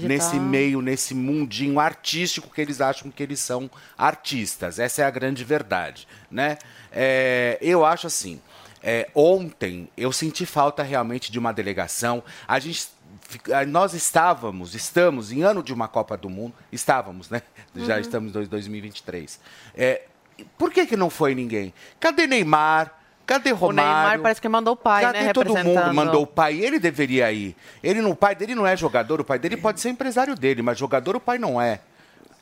nesse 0.07 0.31
tá- 0.31 0.41
meio, 0.41 0.81
nesse 0.81 1.13
mundinho 1.13 1.79
artístico 1.79 2.49
que 2.53 2.61
eles 2.61 2.79
acham 2.81 3.11
que 3.11 3.21
eles 3.23 3.39
são 3.39 3.69
artistas. 3.97 4.79
Essa 4.79 5.01
é 5.01 5.05
a 5.05 5.09
grande 5.09 5.43
verdade, 5.43 6.07
né? 6.29 6.57
É, 6.91 7.57
eu 7.61 7.85
acho 7.85 8.07
assim, 8.07 8.41
é, 8.81 9.09
ontem 9.13 9.89
eu 9.97 10.11
senti 10.11 10.45
falta 10.45 10.83
realmente 10.83 11.31
de 11.31 11.37
uma 11.39 11.51
delegação. 11.51 12.23
A 12.47 12.59
gente 12.59 12.87
nós 13.67 13.93
estávamos, 13.93 14.73
estamos 14.73 15.31
em 15.31 15.43
ano 15.43 15.61
de 15.61 15.73
uma 15.73 15.87
Copa 15.87 16.17
do 16.17 16.29
Mundo, 16.29 16.53
estávamos, 16.71 17.29
né? 17.29 17.41
Já 17.75 17.99
estamos 17.99 18.35
em 18.35 18.45
2023. 18.45 19.39
É, 19.75 20.03
por 20.57 20.71
que, 20.71 20.85
que 20.85 20.97
não 20.97 21.09
foi 21.09 21.35
ninguém? 21.35 21.73
Cadê 21.99 22.25
Neymar? 22.25 22.98
Cadê 23.29 23.51
O 23.51 23.55
Romário? 23.55 23.91
Neymar 23.91 24.19
parece 24.21 24.41
que 24.41 24.49
mandou 24.49 24.73
o 24.73 24.75
pai, 24.75 25.03
Cadê 25.03 25.19
né? 25.19 25.33
todo 25.33 25.53
representando. 25.53 25.85
mundo 25.85 25.93
mandou 25.93 26.23
o 26.23 26.27
pai? 26.27 26.59
Ele 26.59 26.79
deveria 26.79 27.31
ir. 27.31 27.55
Ele 27.83 28.01
não, 28.01 28.09
o 28.09 28.15
pai 28.15 28.33
dele 28.33 28.55
não 28.55 28.65
é 28.65 28.75
jogador, 28.75 29.21
o 29.21 29.23
pai 29.23 29.37
dele 29.37 29.55
pode 29.55 29.79
ser 29.79 29.89
empresário 29.89 30.35
dele, 30.35 30.63
mas 30.63 30.79
jogador 30.79 31.15
o 31.15 31.19
pai 31.19 31.37
não 31.37 31.61
é. 31.61 31.79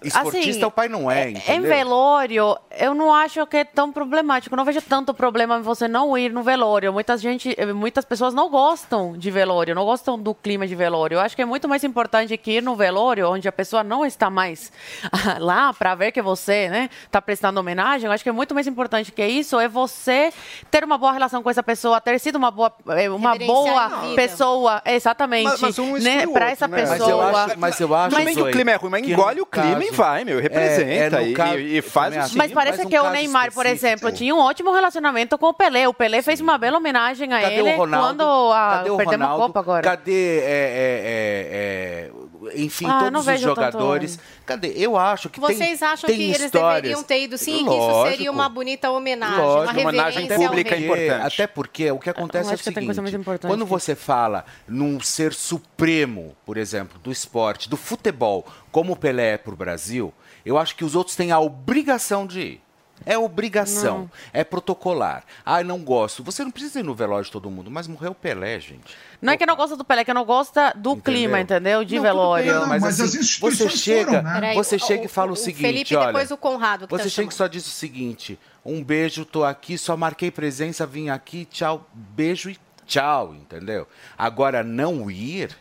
Esportista 0.04 0.50
Assim, 0.50 0.66
o 0.66 0.72
pai 0.72 0.88
não 0.88 1.10
é, 1.10 1.30
Em 1.30 1.38
entendeu? 1.38 1.70
velório, 1.70 2.58
eu 2.78 2.94
não 2.94 3.14
acho 3.14 3.46
que 3.48 3.58
é 3.58 3.64
tão 3.64 3.92
problemático. 3.92 4.54
Eu 4.54 4.58
não 4.58 4.64
vejo 4.66 4.80
tanto 4.82 5.12
problema 5.14 5.58
em 5.58 5.62
você 5.62 5.88
não 5.88 6.16
ir 6.18 6.32
no 6.32 6.44
velório. 6.44 6.94
Muita 6.94 7.18
gente, 7.18 7.56
muitas 7.74 8.06
pessoas 8.06 8.34
não 8.34 8.48
gostam 8.50 9.18
de 9.18 9.32
velório, 9.32 9.74
não 9.74 9.84
gostam 9.86 10.18
do 10.20 10.36
clima 10.36 10.68
de 10.68 10.76
velório. 10.76 11.16
Eu 11.16 11.20
acho 11.20 11.36
que 11.36 11.42
é 11.42 11.46
muito 11.46 11.68
mais 11.68 11.84
importante 11.84 12.38
que 12.38 12.52
ir 12.58 12.62
no 12.62 12.76
velório, 12.76 13.28
onde 13.30 13.48
a 13.48 13.52
pessoa 13.52 13.84
não 13.84 14.06
está 14.06 14.30
mais 14.30 14.72
lá 15.40 15.74
para 15.74 15.96
ver 15.96 16.12
que 16.12 16.22
você, 16.22 16.70
né, 16.70 16.90
está 17.04 17.20
prestando 17.22 17.60
homenagem. 17.60 18.06
Eu 18.08 18.12
acho 18.12 18.24
que 18.24 18.30
é 18.30 18.34
muito 18.34 18.54
mais 18.54 18.68
importante 18.68 19.12
que 19.12 19.26
isso 19.26 19.60
é 19.60 19.68
você 19.68 20.32
ter 20.70 20.84
uma 20.84 20.98
boa 20.98 21.12
relação 21.12 21.42
com 21.42 21.50
essa 21.50 21.64
pessoa, 21.64 22.00
ter 22.00 22.20
sido 22.20 22.36
uma 22.36 22.52
boa, 22.52 22.72
eh, 22.90 23.10
uma 23.10 23.36
boa 23.36 23.90
pessoa, 24.16 24.82
exatamente, 24.86 25.46
Mas- 25.50 25.62
mas 25.62 25.80
um 25.80 25.98
né, 25.98 26.26
o 26.28 26.34
para 26.34 26.52
essa 26.52 26.68
né? 26.68 26.78
pessoa. 26.82 26.98
Mas 27.00 27.10
eu 27.10 27.22
acho, 27.38 27.60
mas 27.60 27.80
eu 27.80 27.96
acho 27.96 28.16
bem 28.16 28.36
que 28.36 28.42
o 28.42 28.52
clima 28.52 28.72
é 28.72 28.76
ruim, 28.76 28.92
mas 28.92 29.08
engole 29.08 29.42
o 29.42 29.46
clima 29.46 29.87
e 29.88 29.91
vai, 29.91 30.23
meu, 30.26 30.39
representa 30.39 31.21
É, 31.21 31.23
é, 31.23 31.28
e- 31.30 31.34
caso- 31.34 31.58
e, 31.60 31.78
e 31.78 31.82
faz 31.82 32.06
também 32.08 32.19
o 32.19 32.23
acho. 32.23 32.32
sim. 32.34 32.38
Mas 32.38 32.52
parece 32.52 32.78
mas 32.78 32.86
um 32.86 32.89
que 32.89 32.97
o 33.00 33.02
caso 33.04 33.13
Neymar, 33.13 33.54
por 33.54 33.65
exemplo, 33.65 34.12
tinha 34.12 34.34
um 34.36 34.39
ótimo 34.39 34.71
relacionamento 34.73 35.38
com 35.38 35.47
o 35.47 35.54
Pelé. 35.54 35.88
O 35.88 35.93
Pelé 35.93 36.21
fez 36.21 36.39
uma 36.41 36.58
bela 36.58 36.78
homenagem 36.78 37.32
a 37.34 37.41
Cadê 37.41 37.56
ele 37.56 37.73
o 37.73 37.78
Ronaldo? 37.78 38.08
quando 38.17 38.52
a, 38.54 38.69
Cadê 38.78 38.89
o 38.89 38.97
perdemos 38.97 39.26
Ronaldo? 39.28 39.43
a 39.43 39.47
Copa 39.47 39.60
agora. 39.60 39.82
Cadê, 39.84 40.39
é, 40.39 40.43
é, 40.43 40.47
é, 40.47 42.10
é, 42.10 42.12
enfim, 42.56 42.86
Ah, 42.88 43.00
todos 43.12 43.28
os 43.28 43.40
jogadores? 43.40 44.20
Cadê? 44.46 44.74
Eu 44.76 44.98
acho 44.98 45.30
que 45.30 45.40
tem 45.40 45.56
Vocês 45.56 45.82
acham 45.82 46.08
tem 46.08 46.18
que 46.18 46.24
eles 46.26 46.42
histórias. 46.42 46.82
deveriam 46.82 47.04
ter 47.04 47.22
ido 47.24 47.38
sim, 47.38 47.58
que 47.58 47.62
isso 47.64 47.70
Lógico. 47.70 48.10
seria 48.16 48.32
uma 48.32 48.48
bonita 48.50 48.90
homenagem, 48.90 49.38
Lógico, 49.40 49.80
uma 49.80 49.90
homenagem 49.90 50.22
reverência 50.24 50.36
ao 50.36 50.50
pública 50.52 50.76
é 50.76 50.80
importante. 50.80 51.34
Até 51.34 51.48
porque 51.48 51.92
o 51.92 52.00
que 52.00 52.10
acontece 52.10 52.50
é 52.52 52.54
o 52.56 52.58
tem 52.58 52.74
seguinte, 52.94 53.20
quando 53.42 53.66
que 53.66 53.70
você 53.70 53.96
fala 53.96 54.46
num 54.68 55.00
ser 55.00 55.34
supremo, 55.34 56.36
por 56.46 56.58
exemplo, 56.58 57.00
do 57.00 57.12
esporte, 57.12 57.70
do 57.70 57.78
futebol, 57.78 58.46
como 58.72 58.94
o 58.94 58.96
Pelé 58.96 59.34
é 59.34 59.38
para 59.38 59.54
o 59.54 59.58
Brasil, 59.58 60.14
eu 60.46 60.58
acho 60.58 60.76
que 60.76 60.86
os 60.86 60.96
outros 60.96 61.16
têm 61.16 61.32
a 61.32 61.40
obrigação 61.40 62.26
de 62.26 62.40
ir. 62.40 62.67
É 63.06 63.18
obrigação, 63.18 64.10
é 64.34 64.44
protocolar. 64.44 65.24
Ah, 65.46 65.64
não 65.64 65.80
gosto. 65.80 66.24
Você 66.24 66.44
não 66.44 66.52
precisa 66.52 66.80
ir 66.80 66.84
no 66.84 66.94
velório 66.96 67.24
de 67.26 67.32
todo 67.32 67.50
mundo, 67.50 67.70
mas 67.72 67.88
morreu 67.88 68.12
o 68.12 68.16
Pelé, 68.16 68.60
gente. 68.60 68.96
Não 69.22 69.32
é 69.34 69.38
que 69.38 69.46
não 69.46 69.56
gosta 69.56 69.78
do 69.78 69.84
Pelé, 69.86 70.02
é 70.02 70.04
que 70.06 70.14
não 70.14 70.26
gosta 70.26 70.74
do 70.76 70.92
Entendeu? 70.94 71.04
clima, 71.04 71.40
entendeu? 71.40 71.86
De 71.86 71.96
Não, 71.96 72.02
velório. 72.04 72.46
bem, 72.52 72.54
Não, 72.54 72.68
mas, 72.68 72.82
mas 72.82 73.00
assim, 73.00 73.20
as 73.20 73.38
você 73.40 73.70
chega, 73.70 74.22
foram, 74.24 74.24
né? 74.42 74.54
Você 74.56 74.76
o- 74.76 74.80
chega 74.80 75.06
e 75.06 75.08
fala 75.08 75.30
o, 75.30 75.34
o 75.34 75.38
seguinte, 75.38 75.62
Felipe 75.62 75.96
olha, 75.96 76.08
depois 76.08 76.32
o 76.32 76.38
Conrado 76.38 76.88
que 76.88 76.92
você 76.92 77.04
tá 77.04 77.10
chega 77.10 77.30
e 77.30 77.34
só 77.34 77.48
diz 77.48 77.66
o 77.68 77.70
seguinte: 77.72 78.38
um 78.66 78.84
beijo, 78.84 79.24
tô 79.26 79.44
aqui, 79.46 79.78
só 79.78 79.96
marquei 79.96 80.30
presença, 80.32 80.86
vim 80.86 81.10
aqui, 81.10 81.46
tchau, 81.46 81.88
beijo 81.94 82.50
e 82.50 82.58
tchau, 82.86 83.34
entendeu? 83.36 83.88
Agora 84.18 84.64
não 84.64 85.10
ir, 85.10 85.56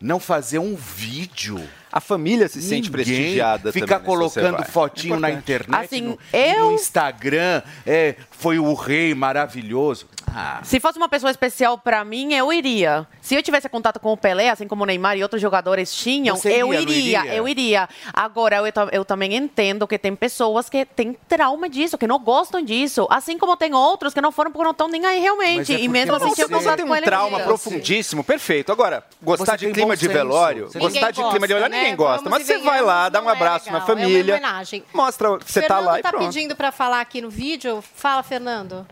não 0.00 0.20
fazer 0.20 0.58
um 0.58 0.74
vídeo. 0.76 1.66
A 1.96 2.00
família 2.00 2.46
se 2.46 2.60
sente 2.60 2.90
Ninguém 2.90 3.04
prestigiada 3.06 3.72
Ficar 3.72 3.86
também, 3.86 4.00
né, 4.02 4.04
colocando 4.06 4.62
fotinho 4.66 5.18
na 5.18 5.30
internet, 5.30 5.82
Assim, 5.82 6.02
no, 6.02 6.18
eu- 6.30 6.66
no 6.66 6.72
Instagram, 6.72 7.62
é, 7.86 8.16
foi 8.38 8.58
o 8.58 8.74
rei 8.74 9.14
maravilhoso. 9.14 10.06
Ah, 10.38 10.60
Se 10.62 10.78
fosse 10.80 10.98
uma 10.98 11.08
pessoa 11.08 11.30
especial 11.30 11.78
pra 11.78 12.04
mim, 12.04 12.34
eu 12.34 12.52
iria. 12.52 13.06
Se 13.22 13.34
eu 13.34 13.42
tivesse 13.42 13.68
contato 13.68 13.98
com 13.98 14.12
o 14.12 14.16
Pelé, 14.16 14.50
assim 14.50 14.68
como 14.68 14.82
o 14.82 14.86
Neymar 14.86 15.16
e 15.16 15.22
outros 15.22 15.40
jogadores 15.40 15.94
tinham, 15.94 16.36
Você 16.36 16.50
eu 16.50 16.74
iria, 16.74 16.82
iria, 16.82 17.20
iria? 17.20 17.34
eu 17.34 17.48
iria. 17.48 17.88
Agora, 18.12 18.56
eu, 18.56 18.64
eu 18.92 19.04
também 19.04 19.34
entendo 19.34 19.86
que 19.86 19.96
tem 19.98 20.14
pessoas 20.14 20.68
que 20.68 20.84
têm 20.84 21.16
trauma 21.28 21.68
disso, 21.70 21.96
que 21.96 22.06
não 22.06 22.18
gostam 22.18 22.60
disso. 22.60 23.06
Assim 23.08 23.38
como 23.38 23.56
tem 23.56 23.72
outros 23.72 24.12
que 24.12 24.20
não 24.20 24.30
foram 24.30 24.50
porque 24.50 24.64
não 24.64 24.72
estão 24.72 24.88
nem 24.88 25.06
aí 25.06 25.20
realmente. 25.20 25.74
é 25.74 25.80
e 25.80 25.88
mesmo 25.88 26.14
assim, 26.16 26.28
você- 26.28 26.34
tinham 26.46 26.60
Você, 26.60 26.76
tem 26.76 26.86
com 26.86 26.92
um 26.92 27.00
trauma 27.00 27.40
profundíssimo, 27.40 28.22
perfeito. 28.22 28.70
Agora, 28.72 29.04
gostar 29.22 29.58
Você 29.58 29.66
de 29.68 29.72
clima 29.72 29.96
de 29.96 30.08
velório, 30.08 30.66
Você 30.66 30.78
gostar 30.78 31.10
de 31.12 31.22
clima 31.22 31.46
de 31.46 31.54
velório, 31.54 31.60
gosta, 31.62 31.68
ninguém 31.76 31.90
né? 31.92 31.96
gosta. 31.96 32.24
Vamos 32.28 32.38
Mas 32.38 32.46
você 32.46 32.58
vai 32.58 32.82
lá, 32.82 33.08
dá 33.08 33.22
um 33.22 33.28
é 33.30 33.32
abraço 33.32 33.66
na 33.70 33.78
é 33.78 33.80
uma 33.80 33.86
família, 33.86 34.34
homenagem. 34.34 34.84
mostra 34.92 35.38
que 35.38 35.50
você 35.50 35.62
tá 35.62 35.78
lá 35.78 35.98
e 35.98 36.02
tá 36.02 36.10
pronto. 36.10 36.26
pedindo 36.26 36.54
pra 36.54 36.70
falar 36.70 37.00
aqui 37.00 37.20
no 37.22 37.30
vídeo. 37.30 37.82
Fala, 37.94 38.22
Fernando. 38.26 38.86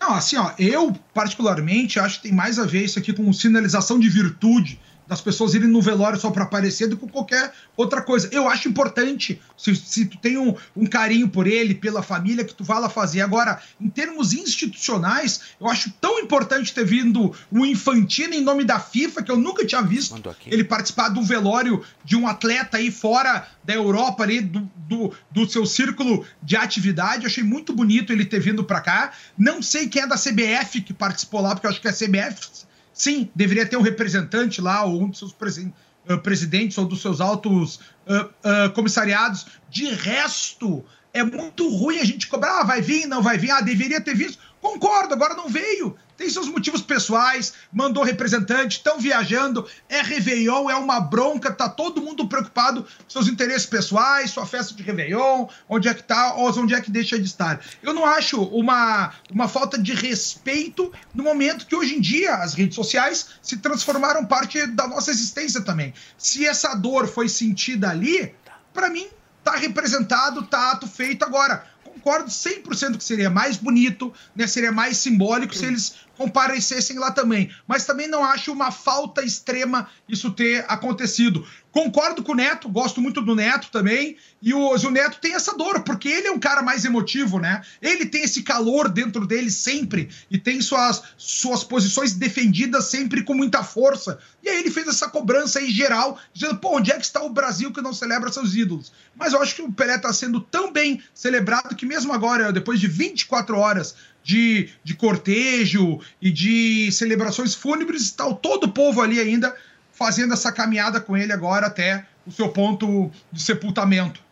Não, 0.00 0.14
assim, 0.14 0.36
ó, 0.36 0.52
eu 0.58 0.92
particularmente 1.12 1.98
acho 1.98 2.16
que 2.16 2.28
tem 2.28 2.32
mais 2.32 2.58
a 2.58 2.64
ver 2.64 2.84
isso 2.84 2.98
aqui 2.98 3.12
com 3.12 3.32
sinalização 3.32 3.98
de 3.98 4.08
virtude 4.08 4.80
das 5.08 5.22
pessoas 5.22 5.54
irem 5.54 5.68
no 5.68 5.80
velório 5.80 6.20
só 6.20 6.30
para 6.30 6.44
aparecer 6.44 6.86
do 6.86 6.96
que 6.96 7.08
qualquer 7.08 7.50
outra 7.74 8.02
coisa. 8.02 8.28
Eu 8.30 8.46
acho 8.46 8.68
importante, 8.68 9.40
se, 9.56 9.74
se 9.74 10.04
tu 10.04 10.18
tem 10.18 10.36
um, 10.36 10.54
um 10.76 10.86
carinho 10.86 11.28
por 11.28 11.46
ele, 11.46 11.74
pela 11.74 12.02
família, 12.02 12.44
que 12.44 12.54
tu 12.54 12.62
vá 12.62 12.78
lá 12.78 12.90
fazer. 12.90 13.22
Agora, 13.22 13.60
em 13.80 13.88
termos 13.88 14.34
institucionais, 14.34 15.40
eu 15.58 15.66
acho 15.66 15.90
tão 15.98 16.20
importante 16.20 16.74
ter 16.74 16.84
vindo 16.84 17.34
o 17.50 17.64
Infantino 17.64 18.34
em 18.34 18.42
nome 18.42 18.64
da 18.64 18.78
FIFA, 18.78 19.22
que 19.22 19.30
eu 19.30 19.38
nunca 19.38 19.64
tinha 19.64 19.80
visto 19.80 20.14
ele 20.46 20.62
participar 20.62 21.08
do 21.08 21.22
velório 21.22 21.82
de 22.04 22.14
um 22.14 22.26
atleta 22.26 22.76
aí 22.76 22.90
fora 22.90 23.48
da 23.64 23.72
Europa, 23.72 24.22
ali, 24.22 24.42
do, 24.42 24.70
do, 24.88 25.14
do 25.30 25.48
seu 25.48 25.64
círculo 25.64 26.24
de 26.42 26.54
atividade. 26.54 27.24
Eu 27.24 27.30
achei 27.30 27.42
muito 27.42 27.72
bonito 27.72 28.12
ele 28.12 28.26
ter 28.26 28.40
vindo 28.40 28.62
para 28.62 28.80
cá. 28.82 29.12
Não 29.38 29.62
sei 29.62 29.88
quem 29.88 30.02
é 30.02 30.06
da 30.06 30.16
CBF 30.16 30.82
que 30.82 30.92
participou 30.92 31.40
lá, 31.40 31.54
porque 31.54 31.66
eu 31.66 31.70
acho 31.70 31.80
que 31.80 31.88
a 31.88 31.92
CBF, 31.92 32.66
sim, 32.98 33.30
deveria 33.34 33.64
ter 33.64 33.76
um 33.76 33.82
representante 33.82 34.60
lá, 34.60 34.84
ou 34.84 35.02
um 35.02 35.08
dos 35.08 35.18
seus 35.20 35.32
presen- 35.32 35.72
ah, 36.08 36.18
presidentes, 36.18 36.76
ou 36.76 36.84
dos 36.84 37.00
seus 37.00 37.20
altos 37.20 37.80
ah, 38.06 38.28
ah, 38.42 38.68
comissariados. 38.70 39.46
De 39.70 39.86
resto, 39.86 40.84
é 41.14 41.22
muito 41.22 41.68
ruim 41.68 42.00
a 42.00 42.04
gente 42.04 42.26
cobrar, 42.26 42.60
ah, 42.60 42.64
vai 42.64 42.82
vir, 42.82 43.06
não 43.06 43.22
vai 43.22 43.38
vir, 43.38 43.52
ah, 43.52 43.60
deveria 43.60 44.00
ter 44.00 44.14
visto. 44.14 44.38
Concordo, 44.60 45.14
agora 45.14 45.34
não 45.34 45.48
veio. 45.48 45.96
Tem 46.18 46.28
seus 46.28 46.48
motivos 46.48 46.82
pessoais, 46.82 47.54
mandou 47.72 48.02
representante, 48.02 48.78
estão 48.78 48.98
viajando, 48.98 49.64
é 49.88 50.02
Réveillon, 50.02 50.68
é 50.68 50.74
uma 50.74 50.98
bronca, 50.98 51.52
tá 51.52 51.68
todo 51.68 52.02
mundo 52.02 52.26
preocupado 52.26 52.82
com 52.82 52.88
seus 53.08 53.28
interesses 53.28 53.64
pessoais, 53.64 54.32
sua 54.32 54.44
festa 54.44 54.74
de 54.74 54.82
Réveillon, 54.82 55.46
onde 55.68 55.86
é 55.86 55.94
que 55.94 56.02
tá, 56.02 56.34
onde 56.34 56.74
é 56.74 56.80
que 56.80 56.90
deixa 56.90 57.16
de 57.16 57.24
estar. 57.24 57.60
Eu 57.80 57.94
não 57.94 58.04
acho 58.04 58.42
uma, 58.42 59.12
uma 59.30 59.46
falta 59.46 59.78
de 59.78 59.94
respeito 59.94 60.92
no 61.14 61.22
momento 61.22 61.66
que 61.66 61.76
hoje 61.76 61.94
em 61.94 62.00
dia 62.00 62.34
as 62.34 62.52
redes 62.52 62.74
sociais 62.74 63.28
se 63.40 63.58
transformaram 63.58 64.26
parte 64.26 64.66
da 64.66 64.88
nossa 64.88 65.12
existência 65.12 65.60
também. 65.60 65.94
Se 66.18 66.44
essa 66.44 66.74
dor 66.74 67.06
foi 67.06 67.28
sentida 67.28 67.90
ali, 67.90 68.34
para 68.74 68.90
mim 68.90 69.06
tá 69.44 69.54
representado, 69.54 70.42
tá 70.46 70.72
ato 70.72 70.88
feito 70.88 71.24
agora. 71.24 71.64
Concordo 71.98 72.30
100% 72.30 72.96
que 72.96 73.04
seria 73.04 73.28
mais 73.28 73.56
bonito, 73.56 74.12
né? 74.34 74.46
Seria 74.46 74.72
mais 74.72 74.96
simbólico 74.98 75.54
se 75.54 75.66
eles 75.66 75.94
comparecessem 76.16 76.98
lá 76.98 77.10
também. 77.10 77.50
Mas 77.66 77.84
também 77.84 78.08
não 78.08 78.24
acho 78.24 78.52
uma 78.52 78.70
falta 78.70 79.22
extrema 79.22 79.88
isso 80.08 80.30
ter 80.30 80.64
acontecido. 80.68 81.46
Concordo 81.78 82.24
com 82.24 82.32
o 82.32 82.34
Neto, 82.34 82.68
gosto 82.68 83.00
muito 83.00 83.20
do 83.20 83.36
Neto 83.36 83.70
também. 83.70 84.16
E 84.42 84.52
o, 84.52 84.74
o 84.74 84.90
Neto 84.90 85.20
tem 85.20 85.34
essa 85.34 85.56
dor, 85.56 85.84
porque 85.84 86.08
ele 86.08 86.26
é 86.26 86.32
um 86.32 86.38
cara 86.40 86.60
mais 86.60 86.84
emotivo, 86.84 87.38
né? 87.38 87.62
Ele 87.80 88.04
tem 88.04 88.24
esse 88.24 88.42
calor 88.42 88.88
dentro 88.88 89.24
dele 89.24 89.48
sempre 89.48 90.08
e 90.28 90.36
tem 90.36 90.60
suas, 90.60 91.04
suas 91.16 91.62
posições 91.62 92.14
defendidas 92.14 92.86
sempre 92.86 93.22
com 93.22 93.32
muita 93.32 93.62
força. 93.62 94.18
E 94.42 94.48
aí 94.48 94.58
ele 94.58 94.72
fez 94.72 94.88
essa 94.88 95.08
cobrança 95.08 95.60
aí 95.60 95.70
geral, 95.70 96.18
dizendo, 96.34 96.58
pô, 96.58 96.78
onde 96.78 96.90
é 96.90 96.96
que 96.96 97.04
está 97.04 97.22
o 97.22 97.30
Brasil 97.30 97.72
que 97.72 97.80
não 97.80 97.92
celebra 97.92 98.32
seus 98.32 98.56
ídolos? 98.56 98.92
Mas 99.14 99.32
eu 99.32 99.40
acho 99.40 99.54
que 99.54 99.62
o 99.62 99.70
Pelé 99.70 99.94
está 99.94 100.12
sendo 100.12 100.40
tão 100.40 100.72
bem 100.72 101.00
celebrado 101.14 101.76
que 101.76 101.86
mesmo 101.86 102.12
agora, 102.12 102.52
depois 102.52 102.80
de 102.80 102.88
24 102.88 103.56
horas 103.56 103.94
de, 104.24 104.68
de 104.82 104.94
cortejo 104.94 106.00
e 106.20 106.32
de 106.32 106.90
celebrações 106.90 107.54
fúnebres, 107.54 108.02
está 108.02 108.24
todo 108.34 108.64
o 108.64 108.72
povo 108.72 109.00
ali 109.00 109.20
ainda 109.20 109.54
fazendo 109.98 110.32
essa 110.32 110.52
caminhada 110.52 111.00
com 111.00 111.16
ele 111.16 111.32
agora 111.32 111.66
até 111.66 112.06
o 112.24 112.30
seu 112.30 112.48
ponto 112.50 113.10
de 113.32 113.42
sepultamento. 113.42 114.22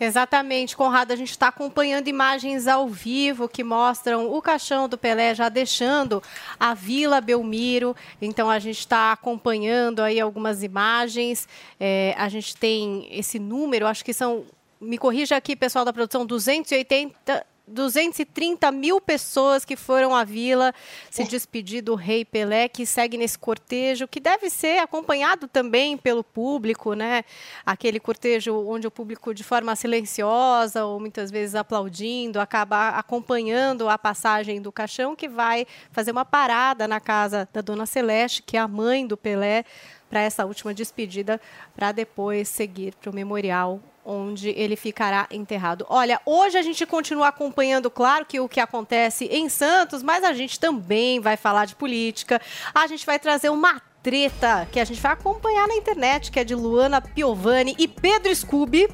Exatamente, 0.00 0.76
Conrado. 0.76 1.12
A 1.12 1.16
gente 1.16 1.30
está 1.30 1.48
acompanhando 1.48 2.06
imagens 2.06 2.68
ao 2.68 2.86
vivo 2.88 3.48
que 3.48 3.64
mostram 3.64 4.32
o 4.32 4.40
caixão 4.40 4.88
do 4.88 4.96
Pelé 4.96 5.34
já 5.34 5.48
deixando 5.48 6.22
a 6.60 6.72
Vila 6.72 7.20
Belmiro. 7.20 7.96
Então 8.22 8.48
a 8.48 8.60
gente 8.60 8.78
está 8.78 9.10
acompanhando 9.10 10.00
aí 10.00 10.20
algumas 10.20 10.62
imagens. 10.62 11.48
É, 11.80 12.14
a 12.16 12.28
gente 12.28 12.56
tem 12.56 13.08
esse 13.10 13.38
número, 13.40 13.86
acho 13.86 14.04
que 14.04 14.12
são. 14.12 14.44
Me 14.80 14.96
corrija 14.96 15.36
aqui, 15.36 15.56
pessoal 15.56 15.84
da 15.84 15.92
produção, 15.92 16.24
280. 16.24 17.44
230 17.68 18.70
mil 18.72 19.00
pessoas 19.00 19.64
que 19.64 19.76
foram 19.76 20.14
à 20.14 20.24
vila 20.24 20.74
se 21.10 21.24
despedir 21.24 21.82
do 21.82 21.94
Rei 21.94 22.24
Pelé, 22.24 22.68
que 22.68 22.84
segue 22.86 23.16
nesse 23.16 23.38
cortejo, 23.38 24.08
que 24.08 24.20
deve 24.20 24.50
ser 24.50 24.78
acompanhado 24.78 25.46
também 25.46 25.96
pelo 25.96 26.24
público, 26.24 26.94
né? 26.94 27.24
Aquele 27.64 28.00
cortejo 28.00 28.54
onde 28.68 28.86
o 28.86 28.90
público, 28.90 29.34
de 29.34 29.44
forma 29.44 29.74
silenciosa 29.76 30.84
ou 30.84 30.98
muitas 30.98 31.30
vezes 31.30 31.54
aplaudindo, 31.54 32.40
acaba 32.40 32.90
acompanhando 32.90 33.88
a 33.88 33.98
passagem 33.98 34.60
do 34.60 34.72
caixão, 34.72 35.14
que 35.14 35.28
vai 35.28 35.66
fazer 35.92 36.10
uma 36.10 36.24
parada 36.24 36.88
na 36.88 37.00
casa 37.00 37.48
da 37.52 37.60
Dona 37.60 37.86
Celeste, 37.86 38.42
que 38.42 38.56
é 38.56 38.60
a 38.60 38.68
mãe 38.68 39.06
do 39.06 39.16
Pelé, 39.16 39.64
para 40.08 40.20
essa 40.22 40.46
última 40.46 40.72
despedida, 40.72 41.40
para 41.74 41.92
depois 41.92 42.48
seguir 42.48 42.94
para 42.94 43.10
o 43.10 43.14
memorial 43.14 43.80
onde 44.08 44.48
ele 44.48 44.74
ficará 44.74 45.26
enterrado. 45.30 45.84
Olha, 45.86 46.18
hoje 46.24 46.56
a 46.56 46.62
gente 46.62 46.86
continua 46.86 47.28
acompanhando, 47.28 47.90
claro, 47.90 48.24
que 48.24 48.40
o 48.40 48.48
que 48.48 48.58
acontece 48.58 49.26
em 49.26 49.50
Santos, 49.50 50.02
mas 50.02 50.24
a 50.24 50.32
gente 50.32 50.58
também 50.58 51.20
vai 51.20 51.36
falar 51.36 51.66
de 51.66 51.74
política. 51.74 52.40
A 52.74 52.86
gente 52.86 53.04
vai 53.04 53.18
trazer 53.18 53.50
uma 53.50 53.80
treta 54.02 54.66
que 54.72 54.80
a 54.80 54.84
gente 54.84 55.00
vai 55.00 55.12
acompanhar 55.12 55.68
na 55.68 55.74
internet, 55.74 56.32
que 56.32 56.40
é 56.40 56.44
de 56.44 56.54
Luana 56.54 57.02
Piovani 57.02 57.74
e 57.78 57.86
Pedro 57.86 58.34
Scooby. 58.34 58.88